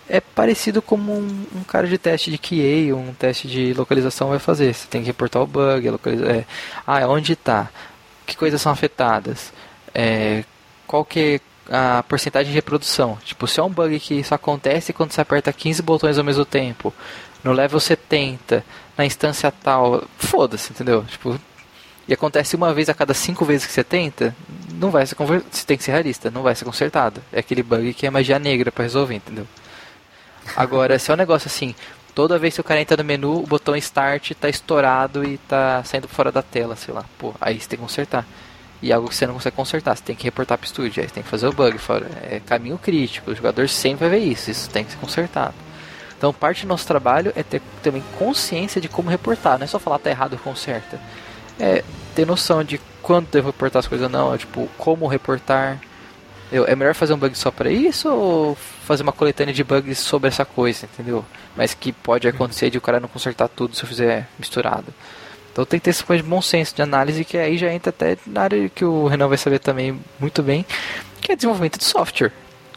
É 0.09 0.21
parecido 0.21 0.83
como 0.83 1.13
um, 1.13 1.47
um 1.57 1.65
cara 1.65 1.87
de 1.87 1.97
teste 1.97 2.31
de 2.31 2.39
QA, 2.39 2.95
um 2.95 3.15
teste 3.15 3.49
de 3.49 3.73
localização 3.73 4.29
vai 4.29 4.39
fazer. 4.39 4.75
Você 4.75 4.87
tem 4.87 5.01
que 5.01 5.07
reportar 5.07 5.43
o 5.43 5.47
bug, 5.47 5.89
a 5.89 5.93
localiza 5.93 6.27
é, 6.27 6.45
ah, 6.87 7.07
onde 7.09 7.33
está, 7.33 7.71
que 8.27 8.37
coisas 8.37 8.61
são 8.61 8.71
afetadas, 8.71 9.53
é, 9.95 10.45
qual 10.87 11.05
que 11.05 11.41
é 11.41 11.41
a 11.71 12.03
porcentagem 12.03 12.51
de 12.51 12.55
reprodução. 12.55 13.19
Tipo, 13.25 13.47
se 13.47 13.61
é 13.61 13.63
um 13.63 13.71
bug 13.71 13.99
que 14.01 14.15
isso 14.15 14.35
acontece 14.35 14.93
quando 14.93 15.13
você 15.13 15.21
aperta 15.21 15.53
15 15.53 15.83
botões 15.83 16.19
ao 16.19 16.25
mesmo 16.25 16.45
tempo, 16.45 16.93
no 17.43 17.53
level 17.53 17.81
70, 17.81 18.65
na 18.97 19.05
instância 19.07 19.51
tal, 19.51 20.05
foda-se, 20.19 20.73
entendeu? 20.73 21.05
Tipo, 21.05 21.39
e 22.07 22.13
acontece 22.13 22.55
uma 22.55 22.73
vez 22.75 22.89
a 22.89 22.95
cada 22.95 23.15
cinco 23.15 23.45
vezes 23.45 23.67
que 23.67 23.73
você 23.73 23.83
tenta, 23.83 24.35
não 24.75 24.91
vai 24.91 25.07
ser 25.07 25.15
conver... 25.15 25.43
você 25.51 25.65
tem 25.65 25.77
que 25.77 25.85
ser 25.85 25.93
realista, 25.93 26.31
não 26.31 26.43
vai 26.43 26.55
ser 26.55 26.65
consertado. 26.65 27.23
É 27.33 27.41
aquele 27.41 27.63
bug 27.63 27.95
que 27.95 28.07
é 28.07 28.11
magia 28.11 28.39
negra 28.39 28.71
pra 28.71 28.83
resolver, 28.83 29.15
entendeu? 29.15 29.47
Agora, 30.57 30.99
se 30.99 31.11
é 31.11 31.15
um 31.15 31.17
negócio 31.17 31.49
assim, 31.49 31.75
toda 32.15 32.39
vez 32.39 32.55
que 32.55 32.61
o 32.61 32.65
cara 32.65 32.81
entra 32.81 32.97
no 32.97 33.05
menu, 33.05 33.43
o 33.43 33.47
botão 33.47 33.75
start 33.77 34.33
tá 34.33 34.49
estourado 34.49 35.25
e 35.25 35.39
tá 35.39 35.83
saindo 35.85 36.09
fora 36.09 36.31
da 36.31 36.43
tela, 36.43 36.77
sei 36.77 36.95
lá. 36.95 37.05
Pô, 37.19 37.35
aí 37.41 37.61
você 37.61 37.69
tem 37.69 37.79
que 37.79 37.83
consertar. 37.83 38.25
E 38.81 38.93
algo 38.93 39.09
que 39.09 39.15
você 39.15 39.27
não 39.27 39.35
consegue 39.35 39.57
consertar, 39.57 39.97
você 39.97 40.03
tem 40.03 40.15
que 40.17 40.25
reportar 40.25 40.59
pro 40.59 40.67
estúdio, 40.67 41.03
aí 41.03 41.09
você 41.09 41.15
tem 41.15 41.23
que 41.23 41.29
fazer 41.29 41.47
o 41.47 41.53
bug 41.53 41.79
fora. 41.79 42.07
É 42.23 42.41
caminho 42.45 42.79
crítico, 42.79 43.31
o 43.31 43.35
jogador 43.35 43.69
sempre 43.69 44.09
vai 44.09 44.19
ver 44.19 44.25
isso, 44.25 44.51
isso 44.51 44.69
tem 44.69 44.85
que 44.85 44.93
ser 44.93 44.99
consertado. 44.99 45.55
Então 46.17 46.33
parte 46.33 46.63
do 46.63 46.69
nosso 46.69 46.87
trabalho 46.87 47.33
é 47.35 47.43
ter 47.43 47.63
também 47.83 48.03
consciência 48.19 48.81
de 48.81 48.89
como 48.89 49.11
reportar, 49.11 49.59
não 49.59 49.65
é 49.65 49.67
só 49.67 49.79
falar 49.79 49.99
tá 49.99 50.11
errado, 50.11 50.39
conserta. 50.39 51.01
É 51.59 51.83
ter 52.15 52.27
noção 52.27 52.63
de 52.63 52.81
quando 53.03 53.29
devo 53.29 53.49
reportar 53.49 53.81
as 53.81 53.87
coisas 53.87 54.07
ou 54.07 54.11
não, 54.11 54.35
é, 54.35 54.39
tipo, 54.39 54.69
como 54.79 55.07
reportar. 55.07 55.81
Eu, 56.53 56.67
é 56.67 56.77
melhor 56.77 56.95
fazer 56.95 57.15
um 57.15 57.19
bug 57.19 57.37
só 57.37 57.51
para 57.51 57.71
isso 57.71 58.09
ou 58.09 58.57
fazer 58.85 59.03
uma 59.03 59.13
coletânea 59.13 59.55
de 59.55 59.65
bugs 59.65 59.99
sobre 59.99 60.29
essa 60.29 60.45
coisa, 60.45 60.87
entendeu? 60.87 61.25
Mas 61.57 61.75
que 61.75 61.93
pode 61.93 62.29
acontecer 62.29 62.71
de 62.71 62.79
o 62.79 62.81
cara 62.81 63.01
não 63.01 63.09
consertar 63.09 63.49
tudo 63.49 63.75
se 63.75 63.83
eu 63.83 63.89
fizer 63.89 64.29
misturado. 64.39 64.93
Então 65.53 65.65
tem 65.65 65.79
que 65.79 65.85
ter 65.85 65.91
esse 65.91 66.03
coisa 66.03 66.23
de 66.23 66.29
bom 66.29 66.43
senso 66.43 66.75
de 66.75 66.83
análise 66.83 67.25
que 67.25 67.39
aí 67.39 67.57
já 67.57 67.73
entra 67.73 67.91
até 67.91 68.19
na 68.27 68.43
área 68.43 68.69
que 68.69 68.85
o 68.85 69.07
Renan 69.07 69.29
vai 69.29 69.39
saber 69.39 69.61
também 69.61 69.99
muito 70.19 70.43
bem, 70.43 70.67
que 71.21 71.33
é 71.33 71.37
desenvolvimento 71.37 71.79
de 71.79 71.85
software. 71.85 72.33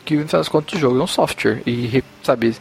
Que 0.05 0.15
no 0.15 0.27
final 0.27 0.39
das 0.39 0.47
contas 0.47 0.73
o 0.73 0.79
jogo 0.79 0.99
é 0.99 1.03
um 1.03 1.07
software. 1.07 1.61
E 1.65 2.03
sabe, 2.23 2.55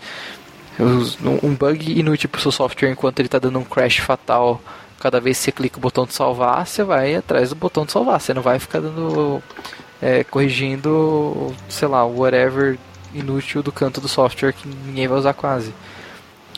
um 0.81 1.55
bug 1.55 1.99
inútil 1.99 2.29
pro 2.29 2.41
seu 2.41 2.51
software 2.51 2.91
enquanto 2.91 3.21
ele 3.21 3.29
tá 3.29 3.39
dando 3.39 3.59
um 3.59 3.65
crash 3.65 3.99
fatal. 3.99 4.61
Cada 4.99 5.21
vez 5.21 5.37
que 5.39 5.45
você 5.45 5.53
clica 5.53 5.77
o 5.77 5.81
botão 5.81 6.07
de 6.07 6.15
salvar, 6.15 6.67
você 6.67 6.83
vai 6.83 7.15
atrás 7.15 7.51
do 7.51 7.55
botão 7.55 7.85
de 7.85 7.93
salvar. 7.93 8.21
Você 8.21 8.35
não 8.35 8.43
vai 8.43 8.59
ficar 8.59 8.81
dando. 8.81 9.43
é, 10.01 10.25
corrigindo, 10.25 11.55
sei 11.69 11.89
lá, 11.89 12.05
whatever 12.05 12.79
inútil 13.19 13.63
do 13.63 13.73
canto 13.73 14.01
do 14.01 14.09
software 14.09 14.53
que 14.53 14.69
ninguém 14.69 15.09
vai 15.09 15.19
usar 15.19 15.35
quase. 15.35 15.73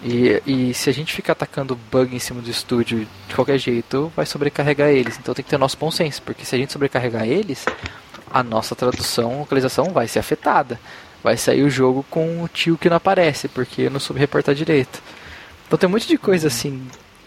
E, 0.02 0.42
e 0.46 0.74
se 0.74 0.88
a 0.88 0.92
gente 0.92 1.12
ficar 1.12 1.32
atacando 1.32 1.78
bug 1.90 2.14
em 2.14 2.18
cima 2.18 2.40
do 2.40 2.50
estúdio 2.50 3.06
de 3.28 3.34
qualquer 3.34 3.58
jeito, 3.58 4.12
vai 4.14 4.24
sobrecarregar 4.24 4.88
eles. 4.88 5.18
Então 5.18 5.34
tem 5.34 5.44
que 5.44 5.50
ter 5.50 5.56
o 5.56 5.60
nosso 5.60 5.76
bom 5.76 5.90
senso, 5.90 6.22
porque 6.22 6.44
se 6.44 6.54
a 6.54 6.58
gente 6.58 6.72
sobrecarregar 6.72 7.26
eles, 7.26 7.64
a 8.30 8.42
nossa 8.42 8.76
tradução, 8.76 9.40
localização 9.40 9.86
vai 9.90 10.06
ser 10.06 10.20
afetada. 10.20 10.78
Vai 11.22 11.36
sair 11.36 11.62
o 11.62 11.70
jogo 11.70 12.04
com 12.08 12.42
o 12.42 12.48
tio 12.48 12.78
que 12.78 12.88
não 12.88 12.96
aparece, 12.96 13.48
porque 13.48 13.82
eu 13.82 13.90
não 13.90 13.98
soube 13.98 14.20
reportar 14.20 14.54
direito. 14.54 15.02
Então 15.66 15.78
tem 15.78 15.88
um 15.88 15.92
monte 15.92 16.06
de 16.06 16.16
coisa 16.16 16.46
assim, 16.46 16.86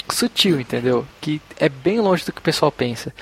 sutil, 0.10 0.60
entendeu? 0.60 1.06
Que 1.20 1.42
é 1.58 1.68
bem 1.68 2.00
longe 2.00 2.26
do 2.26 2.32
que 2.32 2.40
o 2.40 2.44
pessoal 2.44 2.72
pensa. 2.72 3.14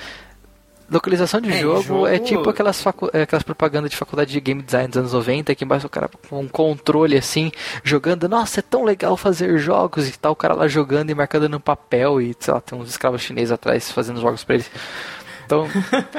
Localização 0.90 1.40
de 1.40 1.52
É, 1.52 1.60
jogo, 1.60 1.82
jogo- 1.82 2.06
é 2.08 2.18
tipo 2.18 2.48
aquelas, 2.50 2.82
facu 2.82 3.08
é, 3.12 3.22
aquelas 3.22 3.42
propagandas 3.44 3.90
de 3.90 3.96
faculdade 3.96 4.32
de 4.32 4.40
game 4.40 4.60
design 4.60 4.88
dos 4.88 4.96
anos 4.98 5.12
90, 5.12 5.54
que 5.54 5.64
embaixo 5.64 5.86
o 5.86 5.90
cara 5.90 6.10
com 6.28 6.40
um 6.40 6.48
controle 6.48 7.16
assim, 7.16 7.52
jogando, 7.84 8.28
nossa, 8.28 8.58
é 8.60 8.62
tão 8.62 8.84
legal 8.84 9.16
fazer 9.16 9.56
jogos 9.58 10.08
e 10.08 10.18
tal, 10.18 10.32
o 10.32 10.36
cara 10.36 10.54
lá 10.54 10.66
jogando 10.66 11.10
e 11.10 11.14
marcando 11.14 11.48
no 11.48 11.60
papel 11.60 12.20
e, 12.20 12.34
sei 12.40 12.52
lá, 12.52 12.60
tem 12.60 12.76
uns 12.78 12.88
escravos 12.88 13.22
chineses 13.22 13.52
atrás 13.52 13.90
fazendo 13.92 14.20
jogos 14.20 14.42
pra 14.42 14.56
eles. 14.56 14.70
Então, 15.46 15.68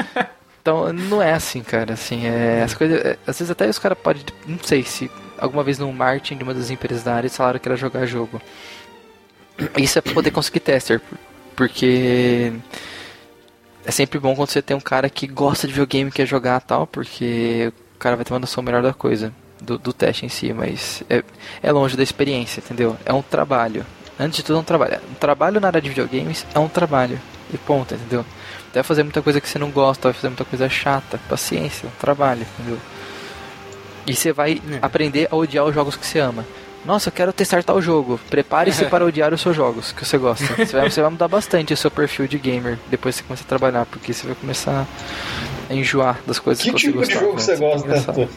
então 0.61 0.93
não 0.93 1.21
é 1.21 1.33
assim, 1.33 1.61
cara, 1.61 1.93
assim, 1.93 2.25
é, 2.25 2.63
as 2.63 2.73
coisas, 2.73 2.97
é, 3.03 3.17
às 3.27 3.37
vezes 3.39 3.51
até 3.51 3.67
os 3.67 3.77
caras 3.79 3.97
podem, 3.97 4.23
não 4.47 4.59
sei 4.63 4.83
se 4.83 5.11
alguma 5.37 5.63
vez 5.63 5.79
no 5.79 5.91
marketing 5.91 6.37
de 6.37 6.43
uma 6.43 6.53
das 6.53 6.69
empresas 6.69 7.03
da 7.03 7.13
área 7.15 7.27
eles 7.27 7.35
falaram 7.35 7.59
que 7.59 7.67
era 7.67 7.75
jogar 7.75 8.05
jogo. 8.05 8.41
Isso 9.77 9.99
é 9.99 10.01
pra 10.01 10.13
poder 10.13 10.31
conseguir 10.31 10.59
tester, 10.61 11.01
porque 11.55 12.53
é 13.85 13.91
sempre 13.91 14.19
bom 14.19 14.35
quando 14.35 14.49
você 14.49 14.61
tem 14.61 14.75
um 14.75 14.81
cara 14.81 15.09
que 15.09 15.27
gosta 15.27 15.67
de 15.67 15.73
videogame 15.73 16.09
e 16.09 16.13
quer 16.13 16.25
jogar 16.25 16.59
tal, 16.61 16.85
porque 16.87 17.71
o 17.95 17.99
cara 17.99 18.15
vai 18.15 18.25
ter 18.25 18.33
uma 18.33 18.39
noção 18.39 18.63
melhor 18.63 18.81
da 18.83 18.93
coisa, 18.93 19.33
do, 19.61 19.77
do 19.77 19.93
teste 19.93 20.25
em 20.25 20.29
si, 20.29 20.53
mas 20.53 21.03
é, 21.09 21.23
é 21.61 21.71
longe 21.71 21.95
da 21.97 22.03
experiência, 22.03 22.59
entendeu? 22.63 22.95
É 23.05 23.13
um 23.13 23.21
trabalho. 23.21 23.85
Antes 24.19 24.37
de 24.37 24.43
tudo, 24.43 24.57
é 24.57 24.59
um 24.59 24.63
trabalho. 24.63 24.99
Um 25.09 25.13
trabalho 25.15 25.59
na 25.59 25.67
área 25.67 25.81
de 25.81 25.89
videogames 25.89 26.45
é 26.53 26.59
um 26.59 26.67
trabalho. 26.67 27.19
E 27.53 27.57
ponto, 27.57 27.93
entendeu? 27.95 28.23
Vai 28.73 28.83
fazer 28.83 29.03
muita 29.03 29.21
coisa 29.21 29.41
que 29.41 29.49
você 29.49 29.59
não 29.59 29.69
gosta, 29.71 30.03
vai 30.09 30.13
fazer 30.13 30.29
muita 30.29 30.45
coisa 30.45 30.69
chata. 30.69 31.19
Paciência, 31.27 31.87
um 31.89 31.99
trabalho, 31.99 32.45
entendeu? 32.53 32.79
E 34.07 34.15
você 34.15 34.31
vai 34.31 34.61
É. 34.71 34.79
aprender 34.81 35.27
a 35.31 35.35
odiar 35.35 35.65
os 35.65 35.73
jogos 35.75 35.95
que 35.95 36.05
você 36.05 36.19
ama. 36.19 36.45
Nossa, 36.85 37.09
eu 37.09 37.13
quero 37.13 37.31
testar 37.31 37.63
tal 37.63 37.81
jogo. 37.81 38.19
Prepare-se 38.29 38.85
para 38.85 39.05
odiar 39.05 39.33
os 39.33 39.41
seus 39.41 39.55
jogos 39.55 39.91
que 39.91 40.05
você 40.05 40.17
gosta. 40.17 40.45
Você 40.55 40.75
vai, 40.77 40.89
você 40.89 41.01
vai 41.01 41.09
mudar 41.11 41.27
bastante 41.27 41.73
o 41.73 41.77
seu 41.77 41.91
perfil 41.91 42.27
de 42.27 42.37
gamer 42.37 42.77
depois 42.89 43.15
que 43.15 43.21
você 43.21 43.27
começar 43.27 43.43
a 43.43 43.47
trabalhar, 43.47 43.85
porque 43.85 44.13
você 44.13 44.25
vai 44.25 44.35
começar 44.35 44.87
a 45.69 45.73
enjoar 45.73 46.19
das 46.25 46.39
coisas 46.39 46.63
Que 46.63 46.71
que, 46.71 46.77
você 46.77 46.87
tipo 46.87 47.05
de 47.05 47.13
jogo 47.13 47.39
você 47.39 47.55
gosta? 47.55 48.29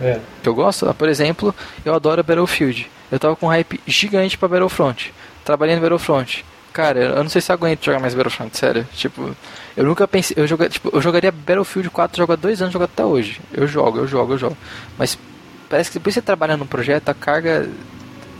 É. 0.00 0.20
que 0.42 0.48
eu 0.48 0.54
gosto, 0.54 0.88
ah, 0.88 0.94
por 0.94 1.08
exemplo, 1.08 1.54
eu 1.84 1.94
adoro 1.94 2.22
Battlefield. 2.22 2.88
Eu 3.10 3.18
tava 3.18 3.34
com 3.36 3.46
um 3.46 3.48
hype 3.48 3.80
gigante 3.86 4.38
pra 4.38 4.48
Battlefront. 4.48 5.12
Trabalhei 5.44 5.74
no 5.74 5.82
Battlefront. 5.82 6.44
Cara, 6.72 7.00
eu 7.00 7.22
não 7.22 7.30
sei 7.30 7.40
se 7.40 7.50
eu 7.50 7.54
aguento 7.54 7.84
jogar 7.84 7.98
mais 7.98 8.14
Battlefront, 8.14 8.56
sério. 8.56 8.86
Tipo, 8.94 9.34
eu 9.76 9.84
nunca 9.84 10.06
pensei. 10.06 10.36
Eu, 10.38 10.46
joga, 10.46 10.68
tipo, 10.68 10.90
eu 10.92 11.00
jogaria 11.00 11.32
Battlefield 11.32 11.90
4, 11.90 12.16
jogo 12.18 12.32
há 12.32 12.36
dois 12.36 12.60
anos, 12.60 12.72
jogo 12.72 12.84
até 12.84 13.04
hoje. 13.04 13.40
Eu 13.52 13.66
jogo, 13.66 13.98
eu 13.98 14.06
jogo, 14.06 14.34
eu 14.34 14.38
jogo. 14.38 14.56
Mas 14.96 15.18
parece 15.68 15.90
que 15.90 15.98
depois 15.98 16.14
você 16.14 16.22
trabalha 16.22 16.56
num 16.56 16.66
projeto, 16.66 17.08
a 17.08 17.14
carga. 17.14 17.68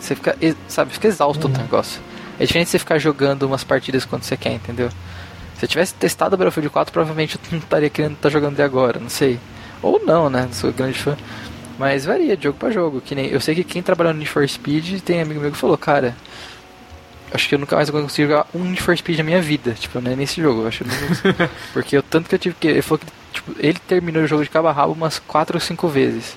Você 0.01 0.15
fica, 0.15 0.37
sabe, 0.69 0.93
fica 0.93 1.09
exausto 1.09 1.49
do 1.49 1.59
negócio. 1.59 2.01
É 2.39 2.47
diferente 2.47 2.67
de 2.67 2.71
você 2.73 2.79
ficar 2.79 2.99
jogando 2.99 3.43
umas 3.43 3.65
partidas 3.65 4.05
quando 4.05 4.23
você 4.23 4.37
quer, 4.37 4.53
entendeu? 4.53 4.91
Se 5.59 5.65
eu 5.65 5.69
tivesse 5.69 5.93
testado 5.95 6.37
o 6.37 6.39
Battlefield 6.39 6.71
4, 6.71 6.93
provavelmente 6.93 7.35
eu 7.35 7.41
não 7.51 7.59
estaria 7.59 7.91
querendo 7.91 8.13
estar 8.13 8.31
jogando 8.31 8.55
de 8.55 8.63
agora, 8.63 9.01
não 9.01 9.09
sei. 9.09 9.41
Ou 9.83 10.01
não, 10.05 10.31
né? 10.31 10.49
Sou 10.53 10.73
grande 10.73 10.99
fã. 10.99 11.17
Mas 11.79 12.05
varia 12.05 12.37
de 12.37 12.45
jogo 12.45 12.59
pra 12.59 12.71
jogo. 12.71 13.01
Que 13.01 13.15
nem, 13.15 13.27
eu 13.27 13.41
sei 13.41 13.57
que 13.57 13.65
quem 13.65 13.83
trabalhou 13.83 14.13
no 14.13 14.19
Need 14.19 14.31
for 14.31 14.49
Speed 14.49 15.01
tem 15.01 15.21
amigo 15.21 15.41
meu 15.41 15.51
que 15.51 15.57
falou, 15.57 15.77
cara. 15.77 16.17
Acho 17.33 17.49
que 17.49 17.55
eu 17.55 17.59
nunca 17.59 17.77
mais 17.77 17.91
vou 17.91 18.03
conseguir 18.03 18.29
jogar 18.29 18.47
um 18.55 18.65
Need 18.65 18.83
for 18.83 18.97
Speed 18.97 19.19
na 19.19 19.25
minha 19.25 19.43
vida. 19.43 19.73
Tipo, 19.73 20.01
não 20.01 20.13
é 20.13 20.17
nesse 20.17 20.41
jogo. 20.41 20.63
Eu 20.63 20.69
acho 20.69 20.85
não. 20.85 20.95
Porque 21.73 21.99
o 21.99 22.03
tanto 22.03 22.29
que 22.29 22.37
eu 22.37 22.39
tive 22.39 22.55
que. 22.59 22.69
Ele 22.69 22.83
falou 22.83 22.99
que 22.99 23.07
tipo, 23.33 23.53
ele 23.59 23.79
terminou 23.87 24.23
o 24.23 24.27
jogo 24.27 24.43
de 24.43 24.51
cabo 24.51 24.69
a 24.69 24.73
rabo 24.73 24.93
umas 24.93 25.19
4 25.19 25.57
ou 25.57 25.61
5 25.61 25.89
vezes. 25.89 26.37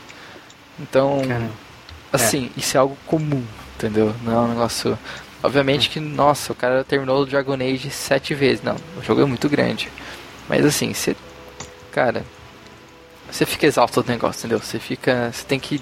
Então, 0.79 1.21
Cara, 1.27 1.49
assim, 2.11 2.51
isso 2.57 2.77
é 2.77 2.79
algo 2.79 2.97
comum, 3.05 3.43
entendeu? 3.75 4.13
Não 4.23 4.33
é 4.33 4.37
um 4.39 4.47
negócio. 4.49 4.97
Obviamente 5.43 5.89
que, 5.89 5.99
nossa, 5.99 6.51
o 6.51 6.55
cara 6.55 6.83
terminou 6.83 7.21
o 7.21 7.25
Dragon 7.25 7.53
Age 7.53 7.89
sete 7.89 8.33
vezes. 8.33 8.63
Não, 8.63 8.75
o 8.97 9.03
jogo 9.03 9.21
é 9.21 9.25
muito 9.25 9.49
grande. 9.49 9.89
Mas 10.47 10.65
assim, 10.65 10.93
você. 10.93 11.15
Cara, 11.91 12.23
você 13.29 13.45
fica 13.45 13.65
exausto 13.65 14.03
do 14.03 14.09
negócio, 14.09 14.39
entendeu? 14.39 14.59
Você 14.59 14.79
fica. 14.79 15.31
Você 15.33 15.45
tem 15.45 15.59
que 15.59 15.81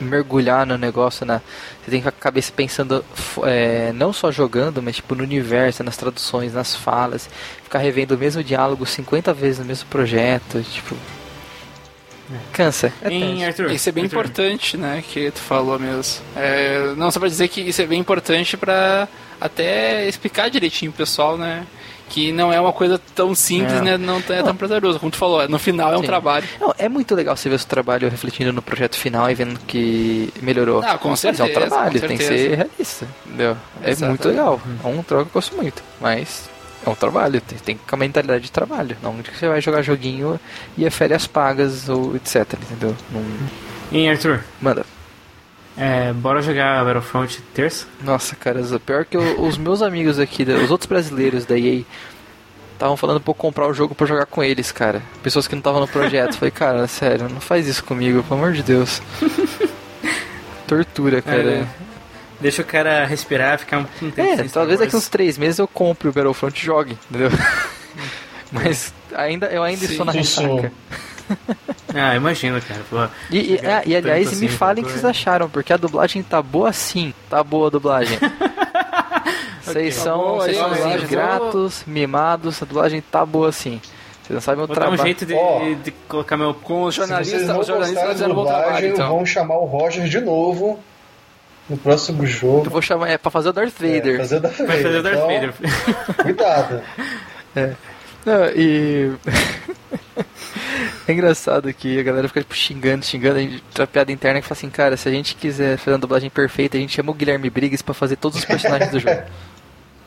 mergulhar 0.00 0.66
no 0.66 0.76
negócio, 0.76 1.24
na, 1.24 1.38
você 1.38 1.90
tem 1.90 2.00
que 2.00 2.06
ficar 2.06 2.12
com 2.12 2.18
a 2.18 2.22
cabeça 2.22 2.52
pensando 2.54 3.04
é, 3.44 3.92
não 3.92 4.12
só 4.12 4.30
jogando, 4.30 4.82
mas 4.82 4.96
tipo 4.96 5.14
no 5.14 5.22
universo, 5.22 5.84
nas 5.84 5.96
traduções, 5.96 6.52
nas 6.52 6.74
falas, 6.74 7.28
ficar 7.62 7.78
revendo 7.78 8.14
o 8.14 8.18
mesmo 8.18 8.42
diálogo 8.42 8.84
50 8.84 9.32
vezes 9.32 9.58
no 9.58 9.64
mesmo 9.64 9.88
projeto, 9.88 10.62
tipo. 10.62 10.96
Cansa. 12.52 12.92
É 13.02 13.10
Em. 13.10 13.44
Arthur. 13.44 13.70
Isso 13.70 13.88
é 13.88 13.92
bem 13.92 14.04
Arthur. 14.04 14.16
importante, 14.20 14.76
né? 14.76 15.02
Que 15.06 15.30
tu 15.30 15.40
falou 15.40 15.78
mesmo. 15.78 16.24
É, 16.36 16.94
não, 16.96 17.10
só 17.10 17.18
pra 17.20 17.28
dizer 17.28 17.48
que 17.48 17.60
isso 17.60 17.80
é 17.82 17.86
bem 17.86 18.00
importante 18.00 18.56
pra 18.56 19.06
até 19.40 20.06
explicar 20.08 20.48
direitinho 20.48 20.90
pro 20.92 20.98
pessoal, 21.04 21.36
né? 21.36 21.66
Que 22.08 22.32
não 22.32 22.52
é 22.52 22.60
uma 22.60 22.72
coisa 22.72 23.00
tão 23.14 23.34
simples, 23.34 23.74
É. 23.78 23.80
né? 23.80 23.96
Não 23.96 24.18
é 24.18 24.42
tão 24.42 24.54
prazeroso. 24.54 25.00
Como 25.00 25.10
tu 25.10 25.16
falou, 25.16 25.48
no 25.48 25.58
final 25.58 25.92
é 25.92 25.96
um 25.96 26.00
Sim. 26.00 26.06
trabalho. 26.06 26.46
Não, 26.60 26.74
é 26.78 26.88
muito 26.88 27.14
legal 27.14 27.34
você 27.36 27.48
ver 27.48 27.54
o 27.56 27.58
seu 27.58 27.68
trabalho 27.68 28.08
refletindo 28.10 28.52
no 28.52 28.60
projeto 28.62 28.96
final 28.96 29.30
e 29.30 29.34
vendo 29.34 29.58
que 29.66 30.32
melhorou. 30.42 30.82
Ah, 30.84 30.98
com 30.98 31.08
Mas 31.10 31.24
é 31.24 31.30
um 31.32 31.34
certeza, 31.34 31.60
trabalho, 31.60 32.00
tem 32.00 32.16
que 32.16 32.24
certeza. 32.24 32.48
ser 32.50 32.56
realista, 32.56 33.08
entendeu? 33.26 33.56
É 33.82 33.90
Exatamente. 33.90 34.08
muito 34.08 34.28
legal. 34.28 34.60
É 34.84 34.86
um 34.86 35.02
troco 35.02 35.24
que 35.24 35.30
eu 35.30 35.34
gosto 35.34 35.56
muito, 35.56 35.82
mas 36.00 36.48
é 36.84 36.90
um 36.90 36.94
trabalho, 36.94 37.40
tem, 37.40 37.58
tem 37.58 37.76
que 37.76 37.84
com 37.84 37.94
a 37.94 37.98
mentalidade 37.98 38.44
de 38.44 38.52
trabalho. 38.52 38.96
Não 39.02 39.16
que 39.22 39.36
você 39.36 39.48
vai 39.48 39.60
jogar 39.60 39.82
joguinho 39.82 40.38
e 40.76 40.84
é 40.84 40.90
férias 40.90 41.26
pagas 41.26 41.88
ou 41.88 42.14
etc, 42.16 42.54
entendeu? 42.54 42.94
Não... 43.10 43.22
Em 43.92 44.08
Arthur, 44.10 44.42
Manda. 44.60 44.84
é, 45.76 46.12
bora 46.12 46.40
jogar 46.42 46.84
Battlefront 46.84 47.40
terça? 47.54 47.86
Nossa, 48.02 48.34
cara, 48.36 48.60
o 48.60 48.80
pior 48.80 49.04
que 49.04 49.16
eu- 49.16 49.40
os 49.42 49.56
meus 49.58 49.82
amigos 49.82 50.18
aqui, 50.18 50.42
os 50.44 50.70
outros 50.70 50.88
brasileiros 50.88 51.44
da 51.44 51.56
EA, 51.58 51.82
estavam 52.72 52.96
falando 52.96 53.20
pra 53.20 53.30
eu 53.30 53.34
comprar 53.34 53.68
o 53.68 53.72
jogo 53.74 53.94
pra 53.94 54.06
jogar 54.06 54.26
com 54.26 54.42
eles, 54.42 54.72
cara. 54.72 55.00
Pessoas 55.22 55.46
que 55.46 55.54
não 55.54 55.60
estavam 55.60 55.80
no 55.80 55.86
projeto. 55.88 56.34
Falei, 56.36 56.50
cara, 56.50 56.86
sério, 56.88 57.28
não 57.28 57.40
faz 57.40 57.68
isso 57.68 57.84
comigo, 57.84 58.22
pelo 58.24 58.40
amor 58.40 58.52
de 58.52 58.62
Deus. 58.64 59.00
Tortura, 60.66 61.20
cara. 61.22 61.42
É, 61.42 61.66
deixa 62.44 62.60
o 62.60 62.64
cara 62.64 63.06
respirar, 63.06 63.58
ficar 63.58 63.78
um, 63.78 63.86
um 64.02 64.10
tempo 64.10 64.42
É, 64.42 64.48
talvez 64.48 64.78
daqui 64.78 64.94
uns 64.94 65.08
três 65.08 65.38
meses 65.38 65.58
eu 65.58 65.66
compre 65.66 66.08
o 66.08 66.12
Battlefront 66.12 66.60
e 66.60 66.62
jogue, 66.64 66.98
entendeu? 67.08 67.30
Mas 68.52 68.92
ainda, 69.14 69.46
eu 69.46 69.62
ainda 69.62 69.86
Sim, 69.86 69.92
estou 69.92 70.04
na 70.04 70.12
ressaca. 70.12 70.70
Ah, 71.94 72.14
imagino, 72.14 72.60
cara. 72.60 72.82
Pô, 72.90 72.96
E, 73.30 73.54
e, 73.54 73.60
ah, 73.66 73.82
e, 73.86 73.96
aliás, 73.96 74.28
tanto 74.28 74.40
me 74.40 74.46
assim, 74.46 74.56
falem 74.56 74.84
o 74.84 74.86
que 74.86 74.92
vocês 74.92 75.06
acharam, 75.06 75.48
porque 75.48 75.72
a 75.72 75.78
dublagem 75.78 76.22
tá 76.22 76.42
boa 76.42 76.70
sim. 76.70 77.14
Tá 77.30 77.42
boa 77.42 77.68
a 77.68 77.70
dublagem. 77.70 78.18
Vocês 79.62 79.96
Tá 79.96 80.02
são, 80.02 80.18
boa 80.18 80.44
vocês 80.44 80.58
aí, 80.60 80.76
são 80.76 80.98
ingratos, 80.98 81.84
mimados, 81.86 82.62
a 82.62 82.66
dublagem 82.66 83.00
tá 83.00 83.24
boa 83.24 83.50
sim. 83.50 83.80
Vocês 84.22 84.34
não 84.34 84.40
sabem 84.42 84.62
o 84.62 84.66
dar 84.66 84.72
um 84.72 84.74
trabalho. 84.74 85.02
jeito 85.02 85.24
de, 85.24 85.32
Ó. 85.32 85.60
de 85.82 85.90
colocar 86.06 86.36
meu. 86.36 86.52
Com 86.52 86.82
os 86.82 86.94
jornalistas, 86.94 87.48
os 87.56 87.66
jornalistas 87.66 88.20
um 88.20 88.34
bom 88.34 88.44
trabalho, 88.44 88.64
dublagem, 88.64 88.90
então. 88.90 89.08
vão 89.08 89.24
chamar 89.24 89.56
o 89.56 89.64
Roger 89.64 90.06
de 90.06 90.20
novo 90.20 90.78
no 91.68 91.76
próximo 91.76 92.26
jogo. 92.26 92.66
Eu 92.66 92.70
vou 92.70 92.82
chamar, 92.82 93.08
é 93.08 93.18
pra 93.18 93.30
fazer 93.30 93.48
o 93.48 93.52
Darth 93.52 93.74
Vader. 93.78 94.14
É, 94.14 94.18
fazer 94.18 94.36
o 94.36 94.40
Darth 94.40 94.56
Vai 94.58 94.66
Vader. 94.66 94.82
fazer 94.82 94.98
o 94.98 95.02
Darth 95.02 95.14
então, 95.14 95.26
Vader. 95.28 95.54
Cuidado. 96.22 96.82
Não, 98.24 98.46
e. 98.56 99.12
é 101.06 101.12
engraçado 101.12 101.72
que 101.72 101.98
a 101.98 102.02
galera 102.02 102.28
fica 102.28 102.40
tipo, 102.40 102.54
xingando, 102.54 103.04
xingando, 103.04 103.38
a 103.38 103.40
gente, 103.40 103.62
a 103.78 103.86
piada 103.86 104.12
interna 104.12 104.40
que 104.40 104.46
fala 104.46 104.58
assim, 104.58 104.70
cara, 104.70 104.96
se 104.96 105.08
a 105.08 105.12
gente 105.12 105.34
quiser 105.34 105.76
fazer 105.76 105.92
uma 105.92 105.98
dublagem 105.98 106.30
perfeita, 106.30 106.76
a 106.76 106.80
gente 106.80 106.94
chama 106.94 107.10
o 107.10 107.14
Guilherme 107.14 107.50
Briggs 107.50 107.82
pra 107.82 107.94
fazer 107.94 108.16
todos 108.16 108.38
os 108.38 108.44
personagens 108.44 108.90
do 108.90 109.00
jogo. 109.00 109.22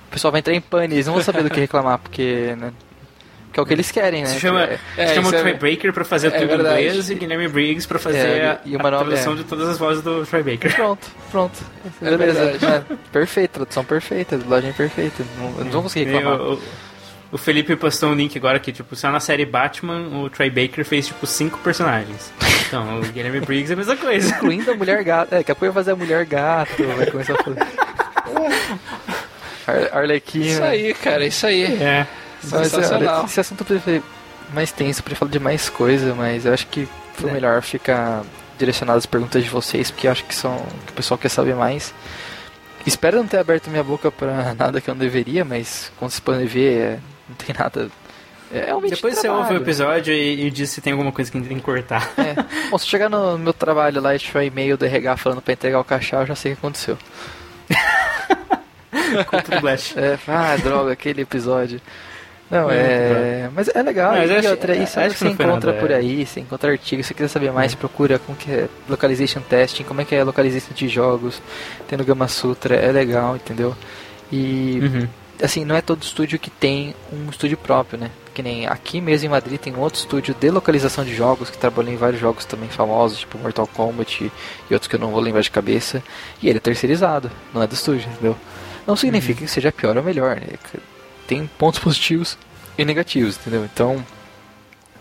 O 0.07 0.09
pessoal 0.09 0.31
vai 0.31 0.39
entrar 0.39 0.53
em 0.53 0.61
pane, 0.61 0.95
eles 0.95 1.05
não 1.05 1.13
vão 1.13 1.21
saber 1.21 1.43
do 1.43 1.49
que 1.49 1.59
reclamar, 1.59 1.99
porque, 1.99 2.55
né? 2.57 2.71
Que 3.57 3.61
é 3.61 3.63
o 3.63 3.65
que 3.65 3.73
eles 3.73 3.89
querem, 3.89 4.21
né? 4.21 4.29
Se 4.29 4.39
chama, 4.39 4.65
É, 4.65 4.77
é, 4.97 5.07
se 5.07 5.15
chama 5.15 5.29
o 5.31 5.33
é- 5.35 5.39
Troy 5.39 5.53
Baker 5.71 5.91
pra 5.91 6.05
fazer 6.05 6.27
é 6.27 6.29
tudo 6.29 6.51
em 6.51 6.55
inglês 6.59 7.09
e 7.09 7.15
Guilherme 7.15 7.47
Briggs 7.47 7.87
pra 7.87 7.97
fazer 7.97 8.17
É, 8.19 8.45
a, 8.51 8.59
e 8.63 8.75
a 8.75 8.77
uma 8.77 8.91
nova- 8.91 9.05
tradução 9.05 9.33
é. 9.33 9.35
de 9.37 9.43
todas 9.45 9.67
as 9.67 9.79
vozes 9.79 10.03
do 10.03 10.23
Troy 10.27 10.43
Baker. 10.43 10.75
Pronto, 10.75 11.07
pronto. 11.31 11.59
É 12.03 12.15
Beleza. 12.15 12.39
É, 12.43 12.95
perfeito, 13.11 13.53
tradução 13.53 13.83
perfeita, 13.83 14.37
dublagem 14.37 14.71
perfeita. 14.73 15.23
Não, 15.39 15.49
não 15.65 15.71
vão 15.71 15.81
conseguir 15.81 16.05
reclamar. 16.05 16.39
o, 16.39 16.53
o- 16.53 16.61
o 17.31 17.37
Felipe 17.39 17.75
postou 17.75 18.11
um 18.11 18.13
link 18.13 18.37
agora 18.37 18.59
que, 18.59 18.71
tipo, 18.71 18.95
só 18.95 19.09
na 19.11 19.19
série 19.19 19.43
Batman, 19.45 20.01
o 20.19 20.29
Troy 20.29 20.51
Baker 20.51 20.85
fez, 20.85 21.07
tipo, 21.07 21.25
cinco 21.25 21.57
personagens. 21.57 22.31
Então, 22.67 22.99
o 22.99 23.01
Guilherme 23.01 23.39
Briggs 23.41 23.71
é 23.71 23.73
a 23.73 23.77
mesma 23.77 23.97
coisa. 23.97 24.29
Incluindo 24.35 24.69
a 24.69 24.75
mulher 24.75 25.03
gato. 25.03 25.33
É, 25.33 25.37
daqui 25.39 25.51
a 25.51 25.55
pouco 25.55 25.73
vai 25.73 25.83
fazer 25.83 25.93
a 25.93 25.95
mulher 25.95 26.23
gato, 26.25 26.83
vai 26.95 27.07
começar 27.07 27.33
a 27.33 27.43
fazer. 27.43 27.59
Ar 29.65 29.97
Arlequina. 29.97 30.45
Isso 30.45 30.63
aí, 30.63 30.93
cara, 30.93 31.25
isso 31.25 31.45
aí. 31.47 31.63
É. 31.81 32.07
Mas, 32.43 32.53
olha, 32.53 32.65
Sensacional. 32.65 33.25
esse 33.25 33.39
assunto 33.39 33.65
prefiro 33.65 34.03
mais 34.53 34.71
tenso, 34.71 35.03
prefiro 35.03 35.19
falar 35.19 35.31
de 35.31 35.39
mais 35.39 35.69
coisa, 35.69 36.13
mas 36.15 36.45
eu 36.45 36.53
acho 36.53 36.67
que 36.67 36.87
foi 37.15 37.29
É. 37.29 37.33
melhor 37.33 37.61
ficar 37.61 38.23
direcionado 38.57 38.97
as 38.97 39.05
perguntas 39.05 39.43
de 39.43 39.49
vocês, 39.49 39.91
porque 39.91 40.07
eu 40.07 40.11
acho 40.11 40.23
que 40.23 40.33
são 40.33 40.57
que 40.85 40.91
o 40.91 40.95
pessoal 40.95 41.17
quer 41.17 41.29
saber 41.29 41.55
mais. 41.55 41.93
Espero 42.85 43.17
não 43.17 43.27
ter 43.27 43.37
aberto 43.37 43.69
minha 43.69 43.83
boca 43.83 44.09
pra 44.11 44.53
nada 44.57 44.79
que 44.79 44.89
eu 44.89 44.95
não 44.95 44.99
deveria, 44.99 45.43
mas 45.43 45.91
como 45.97 46.09
vocês 46.09 46.19
podem 46.19 46.45
ver, 46.45 46.73
é, 46.77 46.99
não 47.27 47.35
tem 47.35 47.55
nada. 47.57 47.89
É 48.49 48.65
realmente 48.67 48.95
Depois 48.95 49.17
você 49.17 49.27
ouve 49.27 49.55
o 49.55 49.57
episódio 49.57 50.13
e, 50.13 50.45
e 50.47 50.49
diz 50.49 50.69
se 50.69 50.79
tem 50.79 50.93
alguma 50.93 51.11
coisa 51.11 51.29
que 51.29 51.37
tem 51.41 51.57
que 51.57 51.63
cortar. 51.63 52.09
É. 52.17 52.33
Bom, 52.71 52.77
se 52.77 52.87
chegar 52.87 53.09
no 53.09 53.37
meu 53.37 53.51
trabalho 53.51 54.01
lá 54.01 54.15
e 54.15 54.19
tiver 54.19 54.45
e-mail 54.45 54.77
do 54.77 54.85
RH 54.85 55.17
falando 55.17 55.41
pra 55.41 55.51
entregar 55.51 55.79
o 55.81 55.83
caixa, 55.83 56.15
eu 56.15 56.25
já 56.25 56.33
sei 56.35 56.53
o 56.53 56.55
que 56.55 56.59
aconteceu. 56.59 56.97
Contra 59.29 59.57
o 59.57 59.61
Blast. 59.61 59.97
É, 59.99 60.17
ah, 60.27 60.55
droga, 60.57 60.93
aquele 60.93 61.21
episódio. 61.23 61.81
Não, 62.49 62.69
é. 62.71 63.49
Mas 63.53 63.67
é 63.67 63.81
legal. 63.81 64.11
Mas 64.13 64.31
acho- 64.31 64.49
outra, 64.49 64.75
isso 64.75 64.99
acho 64.99 65.09
que 65.15 65.19
você 65.19 65.27
encontra 65.29 65.71
nada, 65.73 65.81
por 65.81 65.91
é. 65.91 65.95
aí, 65.95 66.25
você 66.25 66.39
encontra 66.39 66.71
artigos, 66.71 67.05
se 67.05 67.09
você 67.09 67.13
quiser 67.13 67.27
saber 67.27 67.51
mais, 67.51 67.75
procura 67.75 68.17
como 68.19 68.37
que 68.37 68.49
é 68.51 68.69
localization 68.87 69.41
testing, 69.41 69.83
como 69.83 69.99
é 70.01 70.05
que 70.05 70.15
é 70.15 70.23
localization 70.23 70.73
de 70.73 70.87
jogos, 70.87 71.41
tem 71.87 71.97
no 71.97 72.05
Gama 72.05 72.27
Sutra, 72.27 72.75
é 72.75 72.91
legal, 72.91 73.35
entendeu? 73.35 73.75
E 74.31 74.79
Uhum. 74.81 75.07
assim, 75.43 75.65
não 75.65 75.75
é 75.75 75.81
todo 75.81 76.01
estúdio 76.03 76.39
que 76.39 76.49
tem 76.49 76.95
um 77.11 77.29
estúdio 77.29 77.57
próprio, 77.57 77.99
né? 77.99 78.09
Que 78.33 78.41
nem 78.43 78.67
aqui 78.67 79.01
mesmo 79.01 79.25
em 79.25 79.29
Madrid 79.29 79.59
tem 79.59 79.73
um 79.73 79.79
outro 79.79 79.99
estúdio 79.99 80.35
de 80.39 80.49
localização 80.51 81.03
de 81.03 81.13
jogos 81.15 81.49
que 81.49 81.57
trabalhou 81.57 81.91
em 81.91 81.97
vários 81.97 82.21
jogos 82.21 82.45
também 82.45 82.69
famosos, 82.69 83.19
tipo 83.19 83.37
Mortal 83.37 83.67
Kombat 83.67 84.31
e, 84.69 84.73
outros 84.73 84.87
que 84.87 84.95
eu 84.95 84.99
não 84.99 85.09
vou 85.11 85.19
lembrar 85.19 85.41
de 85.41 85.49
cabeça. 85.51 86.03
E 86.41 86.47
ele 86.47 86.57
é 86.57 86.61
terceirizado, 86.61 87.31
não 87.53 87.63
é 87.63 87.67
do 87.67 87.73
estúdio, 87.73 88.07
entendeu? 88.11 88.37
Não 88.85 88.95
significa 88.95 89.41
que 89.41 89.47
seja 89.51 89.71
pior 89.71 89.97
ou 89.97 90.03
melhor, 90.03 90.35
né? 90.35 90.47
Tem 91.27 91.45
pontos 91.57 91.79
positivos 91.79 92.37
e 92.77 92.85
negativos, 92.85 93.37
entendeu? 93.37 93.65
Então, 93.65 94.03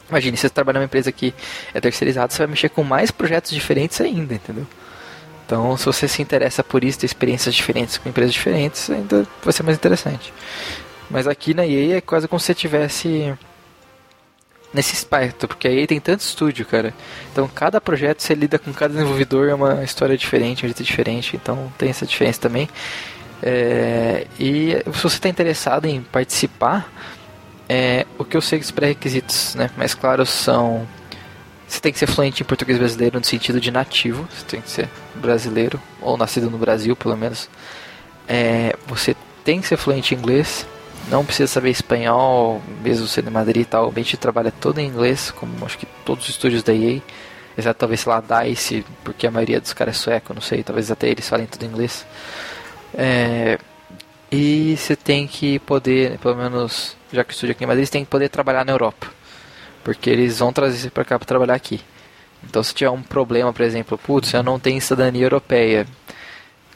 imagine, 0.08 0.36
você 0.36 0.50
trabalha 0.50 0.80
numa 0.80 0.86
empresa 0.86 1.12
que 1.12 1.32
é 1.72 1.80
terceirizada, 1.80 2.32
você 2.32 2.38
vai 2.38 2.48
mexer 2.48 2.68
com 2.68 2.82
mais 2.82 3.10
projetos 3.10 3.52
diferentes 3.52 4.00
ainda, 4.00 4.34
entendeu? 4.34 4.66
Então, 5.46 5.76
se 5.76 5.86
você 5.86 6.08
se 6.08 6.20
interessa 6.20 6.64
por 6.64 6.82
isso, 6.82 6.98
ter 6.98 7.06
experiências 7.06 7.54
diferentes 7.54 7.98
com 7.98 8.08
empresas 8.08 8.32
diferentes, 8.32 8.90
ainda 8.90 9.24
vai 9.42 9.52
ser 9.52 9.62
mais 9.62 9.76
interessante. 9.76 10.34
Mas 11.08 11.28
aqui 11.28 11.54
na 11.54 11.64
EA 11.64 11.98
é 11.98 12.00
quase 12.00 12.26
como 12.26 12.40
se 12.40 12.46
você 12.46 12.54
tivesse 12.54 13.32
nesse 14.74 14.94
espectro, 14.94 15.46
porque 15.46 15.68
a 15.68 15.72
EA 15.72 15.86
tem 15.86 16.00
tanto 16.00 16.20
estúdio, 16.20 16.66
cara. 16.66 16.92
Então, 17.30 17.48
cada 17.48 17.80
projeto 17.80 18.20
você 18.22 18.34
lida 18.34 18.58
com 18.58 18.72
cada 18.72 18.94
desenvolvedor 18.94 19.48
é 19.48 19.54
uma 19.54 19.84
história 19.84 20.18
diferente, 20.18 20.64
um 20.64 20.68
jeito 20.68 20.82
diferente, 20.82 21.36
então 21.36 21.72
tem 21.78 21.90
essa 21.90 22.04
diferença 22.04 22.40
também. 22.40 22.68
É, 23.42 24.26
e 24.38 24.82
se 24.92 25.02
você 25.02 25.16
está 25.16 25.28
interessado 25.28 25.86
em 25.86 26.02
participar, 26.02 26.90
é, 27.68 28.06
o 28.18 28.24
que 28.24 28.36
eu 28.36 28.40
sei 28.40 28.58
dos 28.58 28.70
pré-requisitos, 28.70 29.54
né, 29.54 29.70
mais 29.76 29.94
claros 29.94 30.30
são 30.30 30.86
você 31.66 31.80
tem 31.80 31.92
que 31.92 31.98
ser 31.98 32.06
fluente 32.06 32.42
em 32.42 32.46
português 32.46 32.78
brasileiro 32.78 33.18
no 33.18 33.24
sentido 33.24 33.60
de 33.60 33.70
nativo, 33.70 34.28
você 34.30 34.44
tem 34.46 34.60
que 34.60 34.70
ser 34.70 34.88
brasileiro, 35.14 35.80
ou 36.00 36.16
nascido 36.16 36.48
no 36.48 36.58
Brasil, 36.58 36.94
pelo 36.94 37.16
menos. 37.16 37.48
É, 38.28 38.76
você 38.86 39.16
tem 39.44 39.60
que 39.60 39.66
ser 39.66 39.76
fluente 39.76 40.14
em 40.14 40.18
inglês, 40.18 40.66
não 41.10 41.24
precisa 41.24 41.48
saber 41.48 41.70
espanhol, 41.70 42.62
mesmo 42.82 43.06
sendo 43.06 43.28
em 43.28 43.32
Madrid 43.32 43.62
e 43.62 43.64
tal. 43.64 43.86
O 43.86 43.88
ambiente 43.88 44.16
trabalha 44.16 44.52
todo 44.52 44.78
em 44.78 44.86
inglês, 44.86 45.30
como 45.32 45.64
acho 45.64 45.78
que 45.78 45.86
todos 46.04 46.24
os 46.24 46.30
estúdios 46.30 46.62
da 46.62 46.72
EA. 46.72 47.00
Exceto 47.58 47.78
talvez, 47.78 48.00
sei 48.00 48.12
lá, 48.12 48.20
DICE, 48.20 48.84
porque 49.02 49.26
a 49.26 49.30
maioria 49.30 49.60
dos 49.60 49.72
caras 49.72 49.96
é 49.96 49.98
sueco, 49.98 50.34
não 50.34 50.42
sei, 50.42 50.62
talvez 50.62 50.90
até 50.90 51.08
eles 51.08 51.26
falem 51.28 51.46
tudo 51.46 51.64
em 51.64 51.68
inglês. 51.68 52.04
É, 52.94 53.58
e 54.30 54.76
você 54.76 54.96
tem 54.96 55.26
que 55.26 55.58
poder, 55.60 56.18
pelo 56.18 56.34
menos, 56.36 56.96
já 57.12 57.22
que 57.24 57.30
o 57.30 57.34
estúdio 57.34 57.52
aqui 57.52 57.64
em 57.64 57.66
Madrid, 57.66 57.86
você 57.86 57.92
tem 57.92 58.04
que 58.04 58.10
poder 58.10 58.28
trabalhar 58.28 58.64
na 58.64 58.72
Europa. 58.72 59.08
Porque 59.84 60.10
eles 60.10 60.38
vão 60.40 60.52
trazer 60.52 60.78
você 60.78 60.90
pra 60.90 61.04
cá 61.04 61.18
pra 61.18 61.26
trabalhar 61.26 61.54
aqui. 61.54 61.80
Então 62.44 62.62
se 62.62 62.74
tiver 62.74 62.90
um 62.90 63.02
problema, 63.02 63.52
por 63.52 63.62
exemplo, 63.62 63.96
putz, 63.98 64.32
eu 64.32 64.42
não 64.42 64.58
tenho 64.58 64.80
cidadania 64.80 65.24
europeia. 65.24 65.86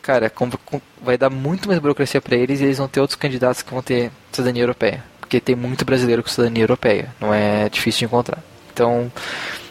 Cara, 0.02 0.30
com- 0.30 0.50
com- 0.50 0.80
vai 1.02 1.18
dar 1.18 1.28
muito 1.30 1.68
mais 1.68 1.78
burocracia 1.80 2.20
pra 2.20 2.36
eles 2.36 2.60
e 2.60 2.64
eles 2.64 2.78
vão 2.78 2.88
ter 2.88 3.00
outros 3.00 3.18
candidatos 3.18 3.62
que 3.62 3.70
vão 3.72 3.82
ter 3.82 4.10
cidadania 4.32 4.62
europeia. 4.62 5.04
Porque 5.20 5.40
tem 5.40 5.54
muito 5.54 5.84
brasileiro 5.84 6.22
com 6.22 6.28
cidadania 6.28 6.62
europeia. 6.64 7.14
Não 7.20 7.32
é 7.34 7.68
difícil 7.68 8.00
de 8.00 8.04
encontrar. 8.06 8.42
Então, 8.72 9.12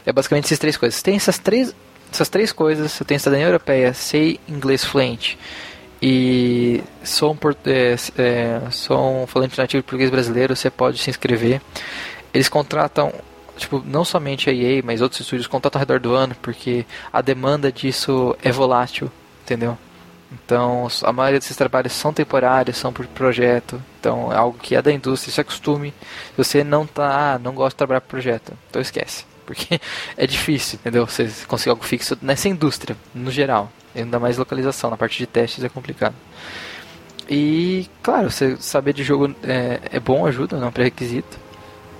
é 0.06 0.12
basicamente 0.14 0.46
essas 0.46 0.60
três 0.60 0.78
coisas. 0.78 1.02
Tem 1.02 1.16
essas 1.16 1.38
três, 1.40 1.74
essas 2.12 2.30
três 2.30 2.52
coisas. 2.52 3.00
Eu 3.00 3.06
tenho 3.06 3.20
cidadania 3.20 3.48
europeia, 3.48 3.94
sei 3.94 4.40
inglês 4.48 4.84
fluente 4.86 5.38
e 6.02 6.82
sou 7.04 7.34
um, 7.34 7.38
é, 7.66 7.96
é, 8.18 8.72
sou 8.72 9.24
um 9.24 9.28
falante 9.28 9.58
nativo 9.58 9.82
de 9.82 9.86
português 9.86 10.10
brasileiro, 10.10 10.56
você 10.56 10.70
pode 10.70 10.98
se 10.98 11.10
inscrever. 11.10 11.62
Eles 12.34 12.48
contratam, 12.48 13.14
tipo, 13.58 13.84
não 13.86 14.06
somente 14.06 14.50
a 14.50 14.54
EA, 14.54 14.82
mas 14.84 15.02
outros 15.02 15.22
estúdios 15.22 15.48
contratam 15.48 15.80
ao 15.80 15.82
redor 15.82 16.00
do 16.00 16.14
ano, 16.14 16.36
porque 16.42 16.86
a 17.12 17.22
demanda 17.22 17.72
disso 17.72 18.36
é 18.42 18.52
volátil, 18.52 19.12
entendeu? 19.44 19.78
Então, 20.32 20.88
a 21.04 21.12
maioria 21.12 21.40
desses 21.40 21.58
trabalhos 21.58 21.92
são 21.92 22.14
temporários, 22.14 22.78
são 22.78 22.94
por 22.94 23.06
projeto. 23.08 23.82
Então, 24.00 24.32
é 24.32 24.38
algo 24.38 24.58
que 24.60 24.76
é 24.76 24.82
da 24.82 24.92
indústria, 24.92 25.34
se 25.34 25.42
acostume. 25.42 25.94
Se 26.36 26.38
você 26.38 26.64
não 26.64 26.86
tá, 26.86 27.40
não 27.44 27.54
gosta 27.54 27.72
de 27.72 27.78
trabalhar 27.78 28.02
por 28.02 28.10
projeto, 28.10 28.54
então 28.70 28.82
esquece. 28.82 29.29
Porque 29.50 29.82
é 30.16 30.28
difícil, 30.28 30.78
entendeu? 30.80 31.08
Você 31.08 31.28
conseguir 31.48 31.72
algo 31.72 31.84
fixo 31.84 32.16
nessa 32.22 32.48
indústria, 32.48 32.96
no 33.16 33.32
geral. 33.32 33.72
Ainda 33.96 34.20
mais 34.20 34.38
localização, 34.38 34.92
na 34.92 34.98
parte 34.98 35.18
de 35.18 35.26
testes 35.26 35.64
é 35.64 35.70
complicado. 35.70 36.14
E, 37.28 37.90
claro, 38.04 38.30
você 38.30 38.56
saber 38.60 38.94
de 38.94 39.04
jogo 39.04 39.36
é, 39.44 39.80
é 39.92 40.00
bom, 40.00 40.28
ajuda, 40.28 40.58
não 40.58 40.66
é 40.66 40.70
um 40.70 40.72
pré-requisito, 40.72 41.40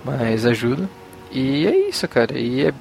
mas 0.06 0.46
ajuda. 0.46 0.88
E 1.32 1.66
é 1.66 1.90
isso, 1.90 2.08
cara. 2.08 2.38
E 2.38 2.68
é 2.68 2.74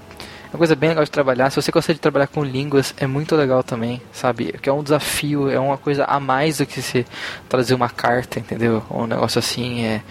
uma 0.53 0.59
coisa 0.59 0.77
bem 0.77 0.91
legal 0.91 1.05
de 1.05 1.11
trabalhar. 1.11 1.49
Se 1.49 1.57
você 1.57 1.73
gosta 1.73 1.95
de 1.95 2.01
trabalhar 2.01 2.27
com 2.27 2.45
línguas, 2.45 2.95
é 2.99 3.07
muito 3.07 3.35
legal 3.37 3.63
também, 3.63 4.03
sabe? 4.13 4.53
Porque 4.53 4.69
é 4.69 4.73
um 4.73 4.83
desafio, 4.83 5.51
é 5.51 5.59
uma 5.59 5.79
coisa 5.79 6.05
a 6.05 6.21
mais 6.21 6.59
do 6.59 6.67
que 6.67 6.83
você 6.83 7.07
trazer 7.49 7.73
uma 7.73 7.89
carta, 7.89 8.39
entendeu? 8.39 8.83
Um 8.91 9.07
negócio 9.07 9.39
assim, 9.39 9.87
é. 9.87 10.03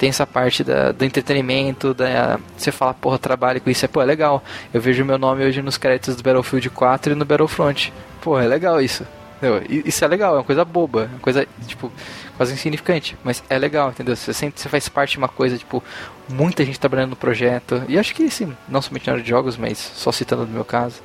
Tem 0.00 0.08
essa 0.08 0.26
parte 0.26 0.64
da, 0.64 0.92
do 0.92 1.04
entretenimento, 1.04 1.92
da, 1.92 2.40
você 2.56 2.72
fala, 2.72 2.94
porra, 2.94 3.18
trabalho 3.18 3.60
com 3.60 3.68
isso, 3.68 3.84
é, 3.84 3.88
pô, 3.88 4.00
é 4.00 4.06
legal. 4.06 4.42
Eu 4.72 4.80
vejo 4.80 5.04
meu 5.04 5.18
nome 5.18 5.44
hoje 5.44 5.60
nos 5.60 5.76
créditos 5.76 6.16
do 6.16 6.22
Battlefield 6.22 6.70
4 6.70 7.12
e 7.12 7.14
no 7.14 7.26
Battlefront. 7.26 7.92
Pô, 8.22 8.40
é 8.40 8.48
legal 8.48 8.80
isso. 8.80 9.06
Entendeu? 9.36 9.62
Isso 9.84 10.02
é 10.02 10.08
legal, 10.08 10.36
é 10.36 10.38
uma 10.38 10.44
coisa 10.44 10.64
boba, 10.64 11.02
é 11.02 11.06
uma 11.08 11.18
coisa, 11.18 11.46
tipo, 11.66 11.92
quase 12.34 12.54
insignificante, 12.54 13.14
mas 13.22 13.44
é 13.50 13.58
legal, 13.58 13.90
entendeu? 13.90 14.16
Você 14.16 14.32
sente 14.32 14.58
você 14.58 14.70
faz 14.70 14.88
parte 14.88 15.12
de 15.12 15.18
uma 15.18 15.28
coisa, 15.28 15.58
tipo, 15.58 15.84
muita 16.26 16.64
gente 16.64 16.80
trabalhando 16.80 17.10
no 17.10 17.16
projeto, 17.16 17.82
e 17.86 17.98
acho 17.98 18.14
que 18.14 18.30
sim, 18.30 18.56
não 18.66 18.80
somente 18.80 19.06
na 19.06 19.12
área 19.12 19.22
de 19.22 19.28
jogos, 19.28 19.58
mas 19.58 19.76
só 19.76 20.10
citando 20.10 20.46
no 20.46 20.52
meu 20.52 20.64
caso. 20.64 21.02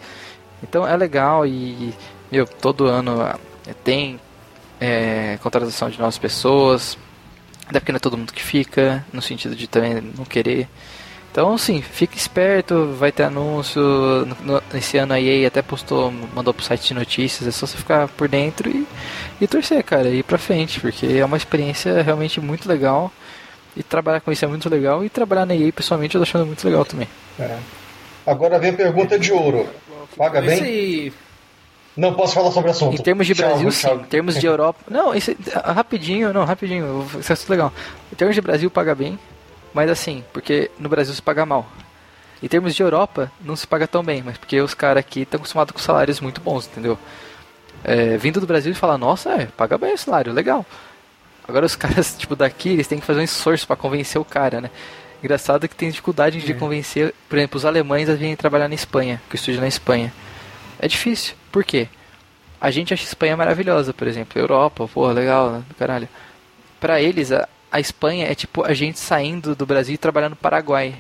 Então 0.63 0.87
é 0.87 0.95
legal 0.95 1.45
e, 1.45 1.93
meu, 2.31 2.47
todo 2.47 2.87
ano 2.87 3.21
ah, 3.21 3.37
tem 3.83 4.21
é, 4.79 5.37
contratação 5.41 5.89
de 5.89 5.99
novas 5.99 6.17
pessoas, 6.17 6.97
até 7.67 7.79
porque 7.79 7.91
não 7.91 7.97
é 7.97 7.99
todo 7.99 8.17
mundo 8.17 8.33
que 8.33 8.43
fica, 8.43 9.05
no 9.11 9.21
sentido 9.21 9.55
de 9.55 9.67
também 9.67 10.01
não 10.17 10.25
querer. 10.25 10.67
Então, 11.31 11.57
sim, 11.57 11.81
fique 11.81 12.17
esperto, 12.17 12.93
vai 12.97 13.11
ter 13.11 13.23
anúncio. 13.23 13.81
No, 13.81 14.37
no- 14.53 14.63
esse 14.73 14.97
ano 14.97 15.13
a 15.13 15.19
EA 15.19 15.47
até 15.49 15.61
postou, 15.61 16.09
mandou 16.33 16.53
pro 16.53 16.63
site 16.63 16.87
de 16.87 16.93
notícias, 16.93 17.45
é 17.47 17.51
só 17.51 17.65
você 17.67 17.75
ficar 17.77 18.07
por 18.07 18.29
dentro 18.29 18.69
e, 18.69 18.87
e 19.41 19.45
torcer, 19.47 19.83
cara, 19.83 20.07
e 20.09 20.19
ir 20.19 20.23
pra 20.23 20.37
frente, 20.37 20.79
porque 20.79 21.05
é 21.05 21.25
uma 21.25 21.35
experiência 21.35 22.01
realmente 22.01 22.39
muito 22.39 22.69
legal. 22.69 23.11
E 23.75 23.83
trabalhar 23.83 24.21
com 24.21 24.31
isso 24.31 24.45
é 24.45 24.47
muito 24.47 24.69
legal, 24.69 25.03
e 25.03 25.09
trabalhar 25.09 25.45
na 25.45 25.53
EA 25.53 25.73
pessoalmente 25.73 26.15
eu 26.15 26.19
tô 26.21 26.23
achando 26.23 26.45
muito 26.45 26.63
legal 26.65 26.85
também. 26.85 27.09
É. 27.37 27.57
Agora 28.25 28.57
vem 28.57 28.69
a 28.69 28.73
pergunta 28.73 29.19
de 29.19 29.33
ouro. 29.33 29.67
Paga 30.15 30.39
bem? 30.41 30.53
Esse, 30.57 31.13
Não 31.95 32.13
posso 32.13 32.33
falar 32.33 32.51
sobre 32.51 32.69
o 32.69 32.71
assunto. 32.71 32.93
Em 32.93 33.01
termos 33.01 33.25
de 33.25 33.33
Tchau, 33.33 33.47
Brasil, 33.47 33.69
tchau. 33.69 33.95
sim. 33.97 34.01
Em 34.01 34.05
termos 34.05 34.39
de 34.39 34.45
Europa. 34.45 34.79
Não, 34.89 35.15
isso, 35.15 35.35
ah, 35.53 35.71
rapidinho, 35.71 36.33
não, 36.33 36.43
rapidinho. 36.43 37.07
Isso 37.19 37.31
é 37.31 37.35
tudo 37.35 37.49
legal. 37.51 37.73
Em 38.11 38.15
termos 38.15 38.35
de 38.35 38.41
Brasil, 38.41 38.69
paga 38.69 38.93
bem. 38.93 39.17
Mas 39.73 39.89
assim, 39.89 40.23
porque 40.33 40.69
no 40.77 40.89
Brasil 40.89 41.13
se 41.13 41.21
paga 41.21 41.45
mal. 41.45 41.65
Em 42.43 42.47
termos 42.47 42.75
de 42.75 42.83
Europa, 42.83 43.31
não 43.41 43.55
se 43.55 43.65
paga 43.65 43.87
tão 43.87 44.03
bem. 44.03 44.21
Mas 44.23 44.37
porque 44.37 44.59
os 44.59 44.73
caras 44.73 44.99
aqui 44.99 45.21
estão 45.21 45.37
acostumados 45.37 45.71
com 45.71 45.79
salários 45.79 46.19
muito 46.19 46.41
bons, 46.41 46.67
entendeu? 46.67 46.97
É, 47.83 48.17
vindo 48.17 48.41
do 48.41 48.47
Brasil 48.47 48.71
e 48.71 48.75
falar, 48.75 48.97
nossa, 48.97 49.29
é, 49.31 49.45
paga 49.45 49.77
bem 49.77 49.93
o 49.93 49.97
salário, 49.97 50.33
legal. 50.33 50.65
Agora 51.47 51.65
os 51.65 51.75
caras, 51.77 52.15
tipo, 52.17 52.35
daqui, 52.35 52.69
eles 52.69 52.87
têm 52.87 52.99
que 52.99 53.05
fazer 53.05 53.21
um 53.21 53.23
esforço 53.23 53.65
pra 53.65 53.75
convencer 53.75 54.19
o 54.19 54.25
cara, 54.25 54.59
né? 54.59 54.69
Engraçado 55.23 55.67
que 55.67 55.75
tem 55.75 55.89
dificuldade 55.89 56.41
de 56.41 56.53
convencer, 56.53 57.13
por 57.29 57.37
exemplo, 57.37 57.57
os 57.57 57.65
alemães 57.65 58.09
a 58.09 58.13
virem 58.13 58.35
trabalhar 58.35 58.67
na 58.67 58.75
Espanha, 58.75 59.21
que 59.29 59.35
eu 59.35 59.39
estudo 59.39 59.59
na 59.61 59.67
Espanha. 59.67 60.13
É 60.77 60.87
difícil. 60.87 61.33
Por 61.55 61.63
quê? 61.63 61.87
A 62.59 62.69
gente 62.69 62.93
acha 62.93 63.03
a 63.03 63.07
Espanha 63.07 63.37
maravilhosa, 63.37 63.93
por 63.93 64.09
exemplo. 64.09 64.41
Europa, 64.41 64.89
porra, 64.89 65.13
legal, 65.13 65.51
né? 65.51 65.63
caralho. 65.79 66.09
Pra 66.81 67.01
eles, 67.01 67.31
a, 67.31 67.47
a 67.71 67.79
Espanha 67.79 68.27
é 68.27 68.35
tipo 68.35 68.61
a 68.65 68.73
gente 68.73 68.99
saindo 68.99 69.55
do 69.55 69.65
Brasil 69.65 69.95
e 69.95 69.97
trabalhando 69.97 70.31
no 70.31 70.35
Paraguai, 70.35 70.95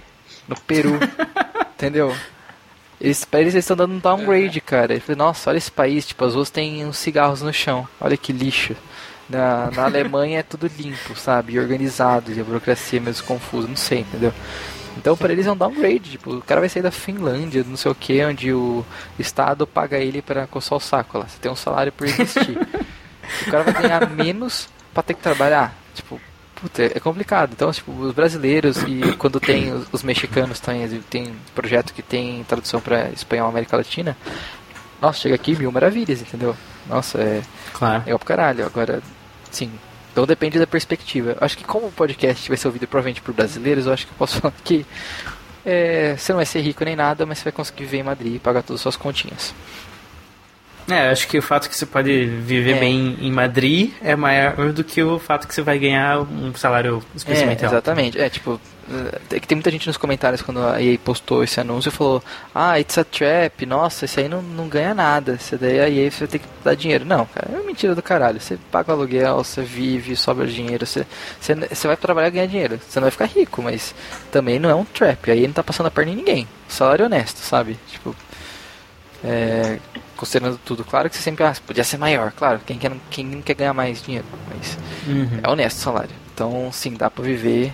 no 0.47 0.57
Peru. 0.61 0.97
entendeu? 1.75 2.15
Eles, 3.01 3.25
pra 3.25 3.41
eles, 3.41 3.53
eles 3.53 3.65
estão 3.65 3.75
dando 3.75 3.95
um 3.95 3.99
downgrade, 3.99 4.61
cara. 4.61 4.93
Eles 4.93 5.03
falam, 5.03 5.25
nossa, 5.25 5.49
olha 5.49 5.57
esse 5.57 5.69
país, 5.69 6.07
tipo, 6.07 6.23
as 6.23 6.35
ruas 6.35 6.49
têm 6.49 6.85
uns 6.85 6.99
cigarros 6.99 7.41
no 7.41 7.51
chão. 7.51 7.85
Olha 7.99 8.15
que 8.15 8.31
lixo. 8.31 8.77
Na, 9.29 9.69
na 9.71 9.83
Alemanha 9.83 10.39
é 10.39 10.43
tudo 10.43 10.71
limpo, 10.79 11.17
sabe? 11.17 11.55
E 11.55 11.59
organizado, 11.59 12.31
e 12.31 12.39
a 12.39 12.43
burocracia 12.45 12.99
é 12.99 13.01
meio 13.01 13.23
confusa, 13.23 13.67
não 13.67 13.75
sei, 13.75 13.99
entendeu? 13.99 14.31
Então 15.05 15.15
pra 15.15 15.31
eles 15.31 15.45
é 15.45 15.51
um 15.51 15.55
downgrade, 15.55 16.09
tipo, 16.13 16.37
o 16.37 16.41
cara 16.41 16.59
vai 16.59 16.67
sair 16.67 16.81
da 16.81 16.89
Finlândia, 16.89 17.63
não 17.63 17.77
sei 17.77 17.91
o 17.91 17.93
que, 17.93 18.25
onde 18.25 18.51
o 18.51 18.83
Estado 19.19 19.67
paga 19.67 19.99
ele 19.99 20.19
pra 20.19 20.47
coçar 20.47 20.75
o 20.75 20.81
saco 20.81 21.19
lá. 21.19 21.27
Você 21.27 21.37
tem 21.39 21.51
um 21.51 21.55
salário 21.55 21.91
por 21.91 22.07
existir. 22.07 22.57
o 23.45 23.51
cara 23.51 23.63
vai 23.65 23.83
ganhar 23.83 24.09
menos 24.09 24.67
pra 24.91 25.03
ter 25.03 25.13
que 25.13 25.21
trabalhar. 25.21 25.75
Tipo, 25.93 26.19
puta, 26.55 26.85
é 26.85 26.99
complicado. 26.99 27.51
Então, 27.53 27.71
tipo, 27.71 27.91
os 27.91 28.15
brasileiros 28.15 28.77
e 28.77 29.15
quando 29.15 29.39
tem 29.39 29.71
os, 29.71 29.85
os 29.91 30.01
mexicanos 30.01 30.59
tem, 30.59 30.87
tem 31.01 31.35
projeto 31.53 31.93
que 31.93 32.01
tem 32.01 32.43
tradução 32.43 32.81
pra 32.81 33.09
espanhol 33.09 33.47
América 33.47 33.77
Latina, 33.77 34.17
nossa, 34.99 35.19
chega 35.19 35.35
aqui 35.35 35.55
mil 35.55 35.71
maravilhas, 35.71 36.19
entendeu? 36.19 36.57
Nossa, 36.89 37.21
é. 37.21 37.43
claro. 37.73 38.01
É 38.07 38.17
pra 38.17 38.25
caralho. 38.25 38.65
Agora, 38.65 39.03
sim. 39.51 39.71
Então 40.15 40.25
depende 40.25 40.57
da 40.57 40.65
perspectiva. 40.65 41.35
Acho 41.41 41.57
que 41.57 41.65
como 41.65 41.87
o 41.87 41.91
podcast 41.91 42.47
vai 42.47 42.55
ser 42.55 42.67
ouvido 42.69 42.87
provavelmente 42.87 43.21
por 43.21 43.33
brasileiros, 43.33 43.85
eu 43.85 43.91
acho 43.91 44.05
que 44.07 44.13
eu 44.13 44.17
posso 44.17 44.39
falar 44.39 44.53
que 44.63 44.85
é, 45.65 46.15
você 46.17 46.31
não 46.31 46.37
vai 46.37 46.45
ser 46.45 46.61
rico 46.61 46.85
nem 46.85 46.95
nada, 46.95 47.25
mas 47.25 47.39
você 47.39 47.43
vai 47.43 47.51
conseguir 47.51 47.83
viver 47.83 47.97
em 47.97 48.03
Madrid 48.03 48.35
e 48.35 48.39
pagar 48.39 48.63
todas 48.63 48.79
as 48.79 48.81
suas 48.81 48.95
continhas. 48.95 49.53
É, 50.87 51.09
acho 51.09 51.27
que 51.27 51.37
o 51.37 51.41
fato 51.41 51.67
que 51.69 51.75
você 51.75 51.85
pode 51.85 52.27
viver 52.27 52.77
É. 52.77 52.79
bem 52.79 53.17
em 53.19 53.29
Madrid 53.29 53.91
é 54.01 54.15
maior 54.15 54.71
do 54.71 54.85
que 54.85 55.03
o 55.03 55.19
fato 55.19 55.49
que 55.49 55.53
você 55.53 55.61
vai 55.61 55.77
ganhar 55.77 56.21
um 56.21 56.53
salário 56.55 57.03
É, 57.13 57.17
especialmente 57.17 57.65
alto. 57.65 57.73
exatamente. 57.73 58.17
É, 58.17 58.29
tipo, 58.29 58.61
É 59.31 59.39
que 59.39 59.47
tem 59.47 59.55
muita 59.55 59.71
gente 59.71 59.87
nos 59.87 59.97
comentários 59.97 60.43
quando 60.43 60.59
a 60.63 60.79
EA 60.79 60.95
postou 60.99 61.43
esse 61.43 61.59
anúncio 61.59 61.89
e 61.89 61.91
falou: 61.91 62.23
Ah, 62.53 62.79
it's 62.79 62.97
a 62.99 63.03
trap, 63.03 63.65
nossa, 63.65 64.05
esse 64.05 64.19
aí 64.19 64.29
não, 64.29 64.43
não 64.43 64.67
ganha 64.67 64.93
nada. 64.93 65.33
Esse 65.33 65.57
daí 65.57 65.79
a 65.79 65.89
EA 65.89 66.11
você 66.11 66.19
vai 66.19 66.27
ter 66.27 66.39
que 66.39 66.45
dar 66.63 66.75
dinheiro. 66.75 67.03
Não, 67.03 67.25
cara, 67.25 67.49
é 67.57 67.63
mentira 67.65 67.95
do 67.95 68.03
caralho. 68.03 68.39
Você 68.39 68.59
paga 68.71 68.91
o 68.91 68.95
aluguel, 68.95 69.37
você 69.43 69.63
vive, 69.63 70.15
sobra 70.15 70.45
dinheiro, 70.45 70.85
você, 70.85 71.05
você, 71.41 71.55
você 71.55 71.87
vai 71.87 71.97
trabalhar 71.97 72.27
e 72.27 72.31
ganhar 72.31 72.45
dinheiro. 72.45 72.79
Você 72.87 72.99
não 72.99 73.05
vai 73.05 73.11
ficar 73.11 73.25
rico, 73.25 73.61
mas 73.63 73.95
também 74.31 74.59
não 74.59 74.69
é 74.69 74.75
um 74.75 74.85
trap. 74.85 75.31
A 75.31 75.35
EA 75.35 75.47
não 75.47 75.53
tá 75.53 75.63
passando 75.63 75.87
a 75.87 75.91
perna 75.91 76.11
em 76.11 76.15
ninguém. 76.17 76.47
Salário 76.67 77.05
honesto, 77.05 77.37
sabe? 77.39 77.79
Tipo. 77.91 78.15
É, 79.23 79.79
considerando 80.15 80.59
tudo, 80.63 80.83
claro 80.85 81.09
que 81.09 81.15
você 81.15 81.23
sempre 81.23 81.43
ah, 81.43 81.55
podia 81.65 81.83
ser 81.83 81.97
maior, 81.97 82.31
claro, 82.31 82.59
quem 82.65 82.77
quer, 82.77 82.91
quem 83.09 83.25
não 83.25 83.41
quer 83.41 83.55
ganhar 83.55 83.73
mais 83.73 84.01
dinheiro, 84.03 84.25
mas 84.53 84.77
Uhum. 85.07 85.39
é 85.41 85.49
honesto 85.49 85.77
o 85.77 85.81
salário. 85.81 86.11
Então, 86.33 86.69
sim, 86.71 86.93
dá 86.93 87.09
pra 87.09 87.23
viver. 87.23 87.73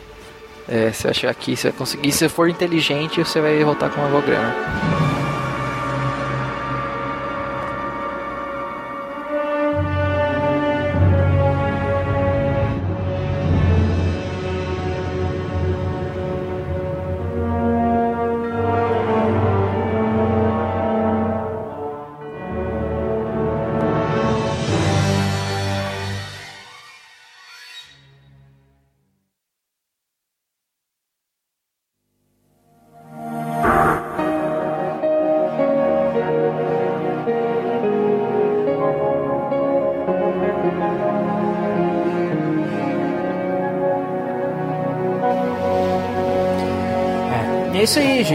É, 0.67 0.91
vai 1.03 1.13
chegar 1.13 1.31
aqui, 1.31 1.55
você 1.55 1.69
vai 1.69 1.77
conseguir. 1.77 2.11
Se 2.11 2.29
for 2.29 2.49
inteligente, 2.49 3.23
você 3.23 3.41
vai 3.41 3.63
voltar 3.63 3.89
com 3.89 4.01
uma 4.01 4.09
boa 4.09 4.21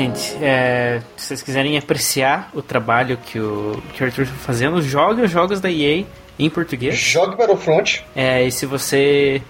gente. 0.00 0.36
É, 0.42 1.00
se 1.16 1.26
vocês 1.28 1.42
quiserem 1.42 1.76
apreciar 1.78 2.50
o 2.54 2.62
trabalho 2.62 3.18
que 3.24 3.38
o, 3.38 3.82
que 3.94 4.02
o 4.02 4.06
Arthur 4.06 4.22
está 4.22 4.34
fazendo, 4.36 4.80
jogue 4.82 5.22
os 5.22 5.30
jogos 5.30 5.60
da 5.60 5.70
EA 5.70 6.04
em 6.38 6.50
português. 6.50 6.96
Jogue 6.96 7.36
Battlefront. 7.36 8.04
É, 8.14 8.44
e 8.46 8.52
se 8.52 8.66
você 8.66 9.40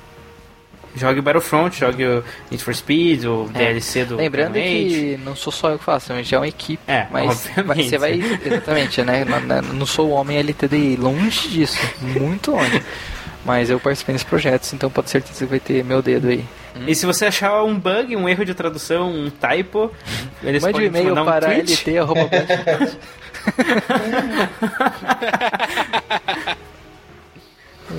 jogue 0.94 1.20
Battlefront, 1.20 1.78
jogue 1.78 2.04
o 2.06 2.24
Need 2.50 2.62
for 2.64 2.74
Speed, 2.74 3.24
o 3.24 3.50
É. 3.54 3.58
DLC 3.58 4.04
do 4.04 4.16
Lembrando 4.16 4.54
que 4.54 5.18
não 5.24 5.36
sou 5.36 5.52
só 5.52 5.68
eu 5.70 5.78
que 5.78 5.84
faço, 5.84 6.12
a 6.12 6.16
gente 6.16 6.34
é 6.34 6.38
uma 6.38 6.48
equipe. 6.48 6.82
É, 6.88 7.06
mas 7.10 7.46
obviamente. 7.46 7.90
você 7.90 7.98
vai. 7.98 8.12
Exatamente, 8.44 9.02
né? 9.02 9.24
Não- 9.24 9.40
Não, 9.40 9.62
não 9.74 9.86
sou 9.86 10.08
o 10.08 10.12
homem 10.12 10.38
LTDI, 10.38 10.96
longe 10.96 11.48
disso, 11.48 11.78
muito 12.00 12.52
longe. 12.52 12.82
Mas 13.46 13.70
eu 13.70 13.78
participei 13.78 14.12
desses 14.14 14.28
projetos, 14.28 14.72
então 14.72 14.90
pode 14.90 15.08
ser 15.08 15.22
certeza 15.22 15.44
que 15.44 15.50
vai 15.50 15.60
ter 15.60 15.84
meu 15.84 16.02
dedo 16.02 16.28
aí. 16.28 16.44
E 16.86 16.94
se 16.94 17.06
você 17.06 17.26
achar 17.26 17.62
um 17.62 17.78
bug, 17.78 18.14
um 18.16 18.28
erro 18.28 18.44
de 18.44 18.52
tradução, 18.52 19.10
um 19.10 19.30
typo, 19.30 19.90
eles 20.42 20.62
Mande 20.62 20.74
um 20.74 20.90
podem 20.90 20.90
te 20.90 20.98
e-mail 20.98 21.14
mandar 21.14 21.22
um 21.22 21.24
para 21.24 21.54
tweet. 21.54 21.84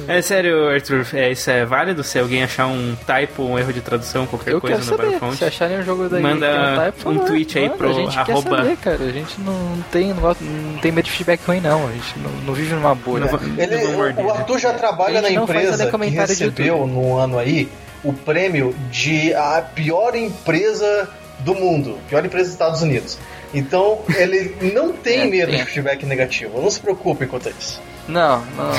É 0.07 0.21
sério, 0.21 0.69
Arthur, 0.69 1.05
é, 1.13 1.31
isso 1.31 1.49
é 1.49 1.65
válido 1.65 2.03
se 2.03 2.17
alguém 2.17 2.43
achar 2.43 2.67
um 2.67 2.95
typo, 3.05 3.43
um 3.43 3.59
erro 3.59 3.73
de 3.73 3.81
tradução, 3.81 4.25
qualquer 4.25 4.53
Eu 4.53 4.61
coisa 4.61 4.77
quero 4.77 4.85
no 4.85 4.91
saber. 4.91 5.03
Battlefront. 5.03 5.38
Se 5.38 5.45
acharem 5.45 5.79
um 5.79 5.84
jogo 5.84 6.07
da 6.09 6.19
Manda 6.19 6.47
tá, 6.47 6.93
por 7.03 7.11
um 7.11 7.15
favor, 7.15 7.27
tweet 7.27 7.57
aí 7.57 7.65
manda, 7.65 7.77
pro 7.77 7.89
A 7.89 7.93
gente 7.93 8.17
arroba- 8.17 8.49
quer 8.49 8.63
saber, 8.63 8.77
cara. 8.77 9.03
A 9.03 9.11
gente 9.11 9.41
não 9.41 9.84
tem, 9.91 10.13
não, 10.13 10.77
tem 10.81 10.91
medo 10.91 11.05
de 11.05 11.11
feedback 11.11 11.41
ruim, 11.45 11.59
não. 11.59 11.88
A 11.88 11.91
gente 11.91 12.19
não, 12.19 12.31
não 12.45 12.53
vive 12.53 12.73
numa 12.73 12.95
bolha. 12.95 13.25
Não 13.31 13.39
Ele, 13.63 13.88
morder, 13.89 14.23
o 14.25 14.27
né? 14.27 14.34
Arthur 14.38 14.59
já 14.59 14.73
trabalha 14.73 15.21
na 15.21 15.29
empresa 15.29 15.89
que 15.91 16.05
recebeu 16.09 16.88
no 16.88 17.17
ano 17.17 17.38
aí 17.38 17.69
o 18.03 18.13
prêmio 18.13 18.73
de 18.91 19.34
a 19.34 19.61
pior 19.61 20.15
empresa 20.15 21.09
do 21.39 21.53
mundo, 21.53 21.97
pior 22.09 22.25
empresa 22.25 22.45
dos 22.45 22.53
Estados 22.53 22.81
Unidos. 22.81 23.17
Então 23.53 23.99
ele 24.15 24.55
não 24.73 24.91
tem 24.93 25.21
É, 25.21 25.25
medo 25.25 25.51
de 25.51 25.63
feedback 25.65 26.05
negativo. 26.05 26.61
Não 26.61 26.69
se 26.69 26.79
preocupe 26.79 27.25
quanto 27.25 27.47
a 27.49 27.51
isso. 27.51 27.81
Não, 28.07 28.39
não. 28.55 28.71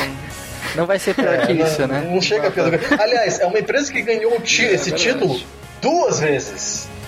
Não 0.74 0.86
vai 0.86 0.98
ser 0.98 1.14
pior 1.14 1.46
que 1.46 1.52
É, 1.52 1.54
isso, 1.66 1.80
não, 1.82 1.88
né? 1.88 2.08
Não 2.12 2.20
chega 2.20 2.48
a 2.48 2.50
pior. 2.50 2.70
Aliás, 3.00 3.40
é 3.40 3.46
uma 3.46 3.58
empresa 3.58 3.92
que 3.92 4.02
ganhou 4.02 4.36
o 4.36 4.40
ti- 4.40 4.62
esse 4.64 4.90
verdade. 4.90 5.12
título 5.12 5.40
duas 5.82 6.20
vezes. 6.20 6.88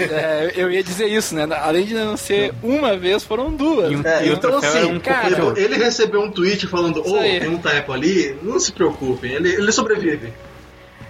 É, 0.00 0.52
eu 0.54 0.70
ia 0.70 0.82
dizer 0.82 1.06
isso, 1.06 1.34
né? 1.34 1.46
Além 1.60 1.84
de 1.84 1.94
não 1.94 2.16
ser 2.16 2.52
uma 2.62 2.96
vez, 2.96 3.24
foram 3.24 3.50
duas. 3.52 3.90
Um- 3.92 4.02
É, 4.06 4.26
e 4.26 4.30
então 4.32 4.56
assim, 4.58 4.84
um 4.84 5.00
cara, 5.00 5.34
cocô. 5.34 5.58
ele 5.58 5.76
recebeu 5.76 6.22
um 6.22 6.30
tweet 6.30 6.66
falando, 6.66 7.00
Isso 7.04 7.16
aí. 7.16 7.40
tem 7.40 7.48
um 7.48 7.58
typo 7.58 7.92
ali, 7.92 8.36
não 8.42 8.58
se 8.58 8.72
preocupem, 8.72 9.32
ele, 9.32 9.50
ele 9.52 9.72
sobrevive. 9.72 10.32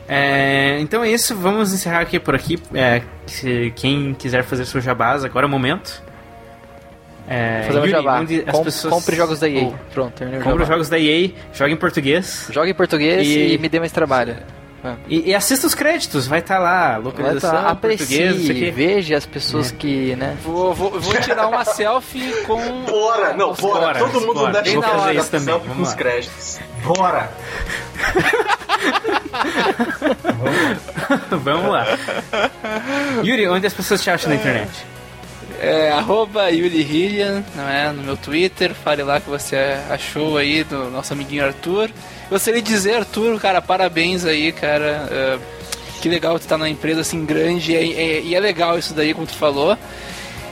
É, 0.09 0.79
então 0.81 1.05
é 1.05 1.11
isso, 1.11 1.35
vamos 1.37 1.73
encerrar 1.73 2.01
aqui 2.01 2.19
por 2.19 2.35
aqui. 2.35 2.59
É, 2.75 3.03
se 3.27 3.73
quem 3.77 4.15
quiser 4.15 4.43
fazer 4.43 4.65
seu 4.65 4.81
jabás, 4.81 5.23
agora 5.25 5.45
é 5.45 5.49
o 5.49 5.51
momento. 5.51 6.03
É, 7.29 7.63
Fazer 7.67 7.79
um 7.79 7.81
Yuri, 7.83 7.91
jabá. 7.91 8.21
onde 8.21 8.43
as 8.47 8.53
Com- 8.57 8.65
pessoas- 8.65 8.95
Compre 8.95 9.15
jogos 9.17 9.39
da 9.41 9.49
EA. 9.49 9.65
Oh, 9.65 9.75
Pronto, 9.93 10.13
terminei 10.15 10.41
o 10.41 10.43
compre 10.45 10.59
jabá. 10.61 10.63
os 10.65 10.69
jogos 10.69 10.89
da 10.89 10.99
EA, 10.99 11.31
joga 11.53 11.71
em 11.71 11.77
português. 11.77 12.49
Joga 12.51 12.71
em 12.71 12.75
português 12.75 13.27
E- 13.27 13.55
e, 13.55 13.59
me 13.59 13.69
dê 13.69 13.79
mais 13.79 13.93
trabalho. 13.93 14.37
E, 15.09 15.29
e 15.31 15.35
assista 15.35 15.67
os 15.67 15.75
créditos, 15.75 16.27
vai 16.27 16.39
estar 16.39 16.59
lá, 16.59 16.93
Vai 16.93 17.01
localização, 17.03 17.51
tá, 17.63 17.69
aprecie, 17.69 18.29
aqui. 18.29 18.71
veja 18.71 19.17
as 19.19 19.27
pessoas 19.27 19.71
que, 19.71 20.15
né? 20.17 20.35
Vou, 20.43 20.73
vou, 20.73 20.99
vou 20.99 21.15
tirar 21.21 21.49
uma 21.49 21.65
selfie 21.65 22.33
com. 22.47 22.57
Bora, 22.89 23.35
não, 23.35 23.53
bora, 23.53 23.81
Bora, 23.81 23.99
todo 23.99 24.21
mundo 24.23 24.35
bora. 24.35 24.53
deve 24.63 24.71
isso 25.19 25.31
também, 25.31 25.47
selfie 25.47 25.69
vamos 25.69 25.77
com 25.77 25.83
os 25.83 25.89
lá. 25.91 25.95
créditos. 25.97 26.59
Bora! 26.85 27.29
Vamos 31.43 31.71
lá. 31.73 31.87
Yuri, 33.25 33.49
onde 33.49 33.67
as 33.67 33.75
pessoas 33.75 34.03
te 34.03 34.11
acham 34.11 34.31
na 34.31 34.37
internet? 34.37 34.71
É, 35.61 35.91
arroba 35.91 36.51
Yuri 36.51 36.83
Hillian, 36.83 37.45
não 37.57 37.69
é? 37.69 37.91
No 37.93 38.03
meu 38.03 38.17
Twitter, 38.17 38.75
fale 38.75 39.03
lá 39.03 39.19
o 39.19 39.21
que 39.21 39.29
você 39.29 39.57
achou 39.91 40.37
aí 40.37 40.63
do 40.63 40.91
nosso 40.91 41.13
amiguinho 41.13 41.45
Arthur. 41.45 41.91
Gostaria 42.31 42.63
de 42.63 42.69
dizer, 42.69 42.97
Arthur, 42.97 43.41
cara, 43.41 43.61
parabéns 43.61 44.25
aí, 44.25 44.53
cara. 44.53 45.09
é, 45.11 45.39
que 46.01 46.09
legal 46.09 46.39
tu 46.39 46.43
estar 46.43 46.57
numa 46.57 46.69
empresa 46.69 47.01
assim 47.01 47.25
grande 47.25 47.73
e 47.73 47.77
é, 47.77 48.21
e 48.21 48.35
é 48.35 48.41
legal 48.41 48.79
isso 48.79 48.95
daí, 48.95 49.13
como 49.13 49.27
tu 49.27 49.35
falou. 49.35 49.77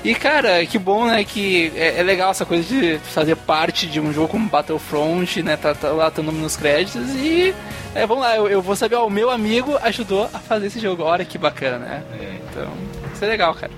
E 0.04 0.14
cara, 0.14 0.64
que 0.66 0.78
bom, 0.78 1.06
né? 1.06 1.24
Que 1.24 1.72
é, 1.76 2.00
é 2.00 2.02
legal 2.02 2.30
essa 2.30 2.44
coisa 2.44 2.62
de 2.62 2.98
fazer 2.98 3.36
parte 3.36 3.86
de 3.86 4.00
um 4.00 4.12
jogo 4.12 4.28
como 4.28 4.48
Battlefront, 4.48 5.42
né? 5.42 5.56
Tá, 5.56 5.74
tá 5.74 5.88
lá 5.88 6.10
teu 6.10 6.24
nome 6.24 6.40
nos 6.40 6.56
créditos 6.56 7.10
e. 7.14 7.54
É, 7.94 8.06
vamos 8.06 8.24
lá, 8.24 8.36
eu, 8.36 8.48
eu 8.48 8.60
vou 8.60 8.76
saber, 8.76 8.96
ó, 8.96 9.06
o 9.06 9.10
meu 9.10 9.30
amigo 9.30 9.76
ajudou 9.82 10.28
a 10.32 10.38
fazer 10.38 10.66
esse 10.66 10.78
jogo. 10.78 11.02
Olha 11.02 11.24
que 11.24 11.38
bacana, 11.38 11.78
né? 11.78 12.02
Então, 12.50 12.68
isso 13.14 13.24
é 13.24 13.28
legal, 13.28 13.54
cara. 13.54 13.72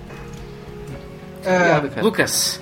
Obrigado, 1.39 1.89
cara. 1.91 2.03
Lucas, 2.03 2.61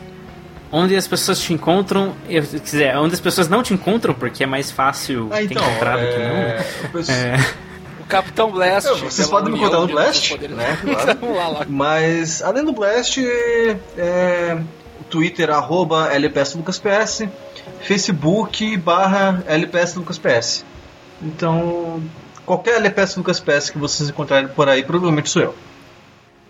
onde 0.72 0.94
as 0.96 1.06
pessoas 1.06 1.40
te 1.40 1.52
encontram, 1.52 2.14
eu, 2.28 2.42
quer 2.42 2.58
dizer, 2.60 2.96
onde 2.96 3.14
as 3.14 3.20
pessoas 3.20 3.48
não 3.48 3.62
te 3.62 3.72
encontram, 3.74 4.12
porque 4.14 4.42
é 4.44 4.46
mais 4.46 4.70
fácil 4.70 5.28
Ah, 5.32 5.42
então, 5.42 5.62
encontrar 5.62 5.96
do 5.98 6.06
que 6.06 6.18
não. 6.18 6.24
é, 6.36 6.66
o 6.84 6.88
pessoal- 6.90 7.18
É, 7.18 7.46
O 8.00 8.04
Capitão 8.08 8.50
Blast. 8.52 8.88
Vocês 9.00 9.28
pela 9.28 9.40
podem 9.40 9.52
me 9.52 9.58
encontrar 9.58 9.80
no 9.80 9.86
Blast, 9.88 10.38
né, 10.48 10.78
claro. 10.82 11.18
Vamos 11.20 11.36
lá, 11.36 11.48
lá. 11.48 11.66
Mas, 11.68 12.40
além 12.42 12.64
do 12.64 12.72
Blast, 12.72 13.18
é, 13.98 14.56
o 15.00 15.04
Twitter, 15.04 15.50
arroba 15.50 16.12
LPSLucasPS, 16.12 17.24
Facebook, 17.82 18.76
barra 18.76 19.42
LPSLucasPS. 19.46 20.64
Então, 21.22 22.02
qualquer 22.44 22.76
LPS 22.76 23.16
LucasPS 23.16 23.70
que 23.70 23.78
vocês 23.78 24.08
encontrarem 24.10 24.48
por 24.48 24.68
aí, 24.68 24.82
provavelmente 24.84 25.30
sou 25.30 25.42
eu. 25.42 25.54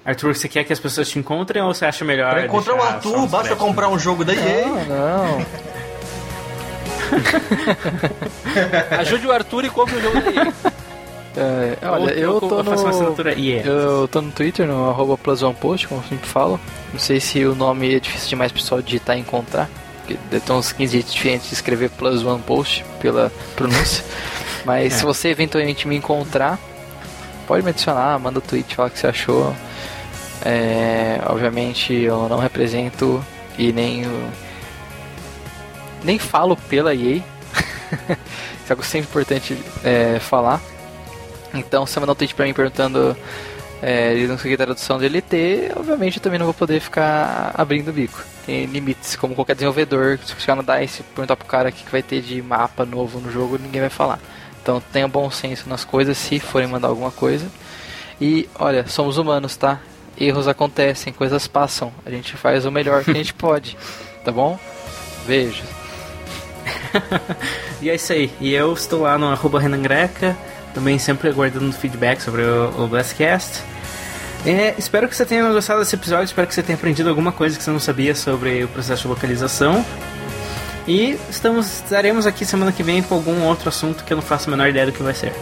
Arthur, 0.06 0.34
você 0.36 0.48
quer 0.48 0.62
que 0.64 0.72
as 0.72 0.78
pessoas 0.78 1.08
te 1.08 1.18
encontrem 1.18 1.60
ou 1.62 1.74
você 1.74 1.84
acha 1.84 2.04
melhor? 2.04 2.30
Pra 2.32 2.44
encontrar 2.46 2.76
o 2.76 2.82
Arthur, 2.82 3.26
basta 3.26 3.56
comprar 3.56 3.88
um 3.88 3.98
jogo 3.98 4.24
da 4.24 4.32
EA. 4.34 4.66
Não, 4.66 4.84
não. 4.86 5.46
Ajude 8.98 9.26
o 9.26 9.32
Arthur 9.32 9.64
e 9.64 9.70
compre 9.70 9.96
o 9.96 10.00
jogo 10.00 10.20
daí. 10.20 10.52
É, 11.36 11.76
olha, 11.86 12.12
eu 12.12 12.40
tô 12.40 12.60
uma 12.60 12.62
no... 12.76 12.88
assinatura 12.88 13.34
EA. 13.38 13.62
Eu 13.62 14.08
tô 14.08 14.22
no 14.22 14.30
Twitter, 14.32 14.66
no 14.66 14.88
arroba 14.88 15.18
plus 15.18 15.42
one 15.42 15.54
post, 15.54 15.86
como 15.88 16.00
eu 16.00 16.08
sempre 16.08 16.26
falo. 16.28 16.58
Não 16.92 16.98
sei 17.00 17.20
se 17.20 17.44
o 17.44 17.54
nome 17.54 17.94
é 17.94 18.00
difícil 18.00 18.30
demais 18.30 18.50
pro 18.50 18.60
pessoal 18.60 18.80
digitar 18.80 19.16
e 19.16 19.20
encontrar. 19.20 19.68
Ter 20.06 20.52
uns 20.52 20.72
15 20.72 20.92
jeitos 20.92 21.12
diferentes 21.12 21.48
de 21.48 21.54
escrever 21.54 21.90
plus 21.90 22.22
one 22.24 22.40
post 22.42 22.84
pela 23.00 23.30
pronúncia. 23.54 24.04
Mas 24.64 24.94
É. 24.94 24.96
se 24.98 25.04
você 25.04 25.28
eventualmente 25.28 25.86
me 25.86 25.96
encontrar, 25.96 26.58
pode 27.46 27.62
me 27.62 27.70
adicionar, 27.70 28.18
manda 28.18 28.40
tweet, 28.40 28.74
fala 28.74 28.88
o 28.88 28.90
que 28.90 28.98
você 28.98 29.06
achou. 29.08 29.54
É, 30.44 31.20
obviamente 31.26 31.92
eu 31.92 32.28
não 32.28 32.38
represento 32.38 33.24
e 33.58 33.72
nem 33.72 34.04
nem 36.04 36.18
falo 36.18 36.56
pela 36.56 36.94
EA. 36.94 37.16
Isso 38.62 38.68
é 38.68 38.72
algo 38.72 38.84
sempre 38.84 39.08
importante 39.08 39.56
é, 39.84 40.18
falar. 40.18 40.60
Então, 41.54 41.86
se 41.86 41.98
mandar 41.98 42.12
um 42.12 42.16
tweet 42.16 42.34
pra 42.34 42.44
mim 42.44 42.52
perguntando 42.52 43.16
é, 43.82 44.14
sei 44.40 44.54
a 44.54 44.56
tradução 44.56 44.98
de 44.98 45.06
LT, 45.06 45.72
obviamente 45.76 46.16
eu 46.16 46.22
também 46.22 46.38
não 46.38 46.46
vou 46.46 46.54
poder 46.54 46.80
ficar 46.80 47.52
abrindo 47.54 47.88
o 47.88 47.92
bico. 47.92 48.22
Tem 48.44 48.64
limites, 48.66 49.16
como 49.16 49.34
qualquer 49.34 49.54
desenvolvedor, 49.54 50.18
se 50.24 50.34
chegar 50.40 50.54
no 50.54 50.62
DICE 50.62 51.00
e 51.00 51.02
perguntar 51.02 51.36
pro 51.36 51.46
cara 51.46 51.68
o 51.68 51.72
que 51.72 51.90
vai 51.90 52.02
ter 52.02 52.22
de 52.22 52.40
mapa 52.42 52.84
novo 52.84 53.20
no 53.20 53.30
jogo, 53.30 53.58
ninguém 53.58 53.80
vai 53.80 53.90
falar. 53.90 54.18
Então 54.62 54.82
tenha 54.92 55.06
bom 55.06 55.30
senso 55.30 55.68
nas 55.68 55.84
coisas, 55.84 56.16
se 56.16 56.40
forem 56.40 56.68
mandar 56.68 56.88
alguma 56.88 57.10
coisa. 57.10 57.46
E 58.20 58.48
olha, 58.58 58.86
somos 58.86 59.18
humanos, 59.18 59.56
tá? 59.56 59.80
Erros 60.18 60.48
acontecem, 60.48 61.12
coisas 61.12 61.46
passam. 61.46 61.92
A 62.04 62.10
gente 62.10 62.36
faz 62.36 62.64
o 62.64 62.70
melhor 62.70 63.04
que 63.04 63.10
a 63.10 63.14
gente 63.14 63.32
pode, 63.34 63.76
tá 64.24 64.32
bom? 64.32 64.58
Beijo. 65.26 65.62
E 67.80 67.90
é 67.90 67.94
isso 67.94 68.12
aí. 68.12 68.32
E 68.40 68.54
eu 68.54 68.72
estou 68.72 69.02
lá 69.02 69.18
no 69.18 69.28
arroba 69.28 69.60
Renan 69.60 69.82
Greca, 69.82 70.36
também 70.72 70.98
sempre 70.98 71.28
aguardando 71.28 71.70
feedback 71.72 72.20
sobre 72.20 72.42
o, 72.42 72.84
o 72.84 72.88
Blastcast. 72.88 73.62
É, 74.46 74.74
espero 74.78 75.08
que 75.08 75.16
você 75.16 75.26
tenha 75.26 75.46
gostado 75.52 75.80
desse 75.80 75.94
episódio, 75.94 76.24
espero 76.24 76.46
que 76.46 76.54
você 76.54 76.62
tenha 76.62 76.76
aprendido 76.76 77.08
alguma 77.08 77.32
coisa 77.32 77.56
que 77.56 77.62
você 77.62 77.70
não 77.70 77.80
sabia 77.80 78.14
sobre 78.14 78.64
o 78.64 78.68
processo 78.68 79.02
de 79.02 79.08
localização. 79.08 79.84
E 80.86 81.18
estamos, 81.28 81.82
estaremos 81.82 82.26
aqui 82.26 82.44
semana 82.44 82.70
que 82.70 82.82
vem 82.82 83.02
com 83.02 83.16
algum 83.16 83.42
outro 83.42 83.68
assunto 83.68 84.04
que 84.04 84.12
eu 84.12 84.16
não 84.16 84.22
faço 84.22 84.48
a 84.48 84.50
menor 84.52 84.68
ideia 84.68 84.86
do 84.86 84.92
que 84.92 85.02
vai 85.02 85.14
ser. 85.14 85.32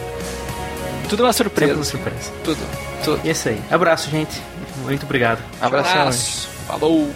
Tudo 1.07 1.23
uma 1.23 1.33
surpresa. 1.33 1.73
uma 1.75 1.83
surpresa. 1.83 2.31
Tudo. 2.43 2.59
Tudo. 3.03 3.21
E 3.23 3.29
é 3.29 3.31
isso 3.31 3.47
aí. 3.47 3.61
Abraço, 3.69 4.09
gente. 4.09 4.41
Muito 4.85 5.05
obrigado. 5.05 5.39
Abração. 5.61 6.01
Abraço. 6.01 6.47
Falou. 6.67 7.11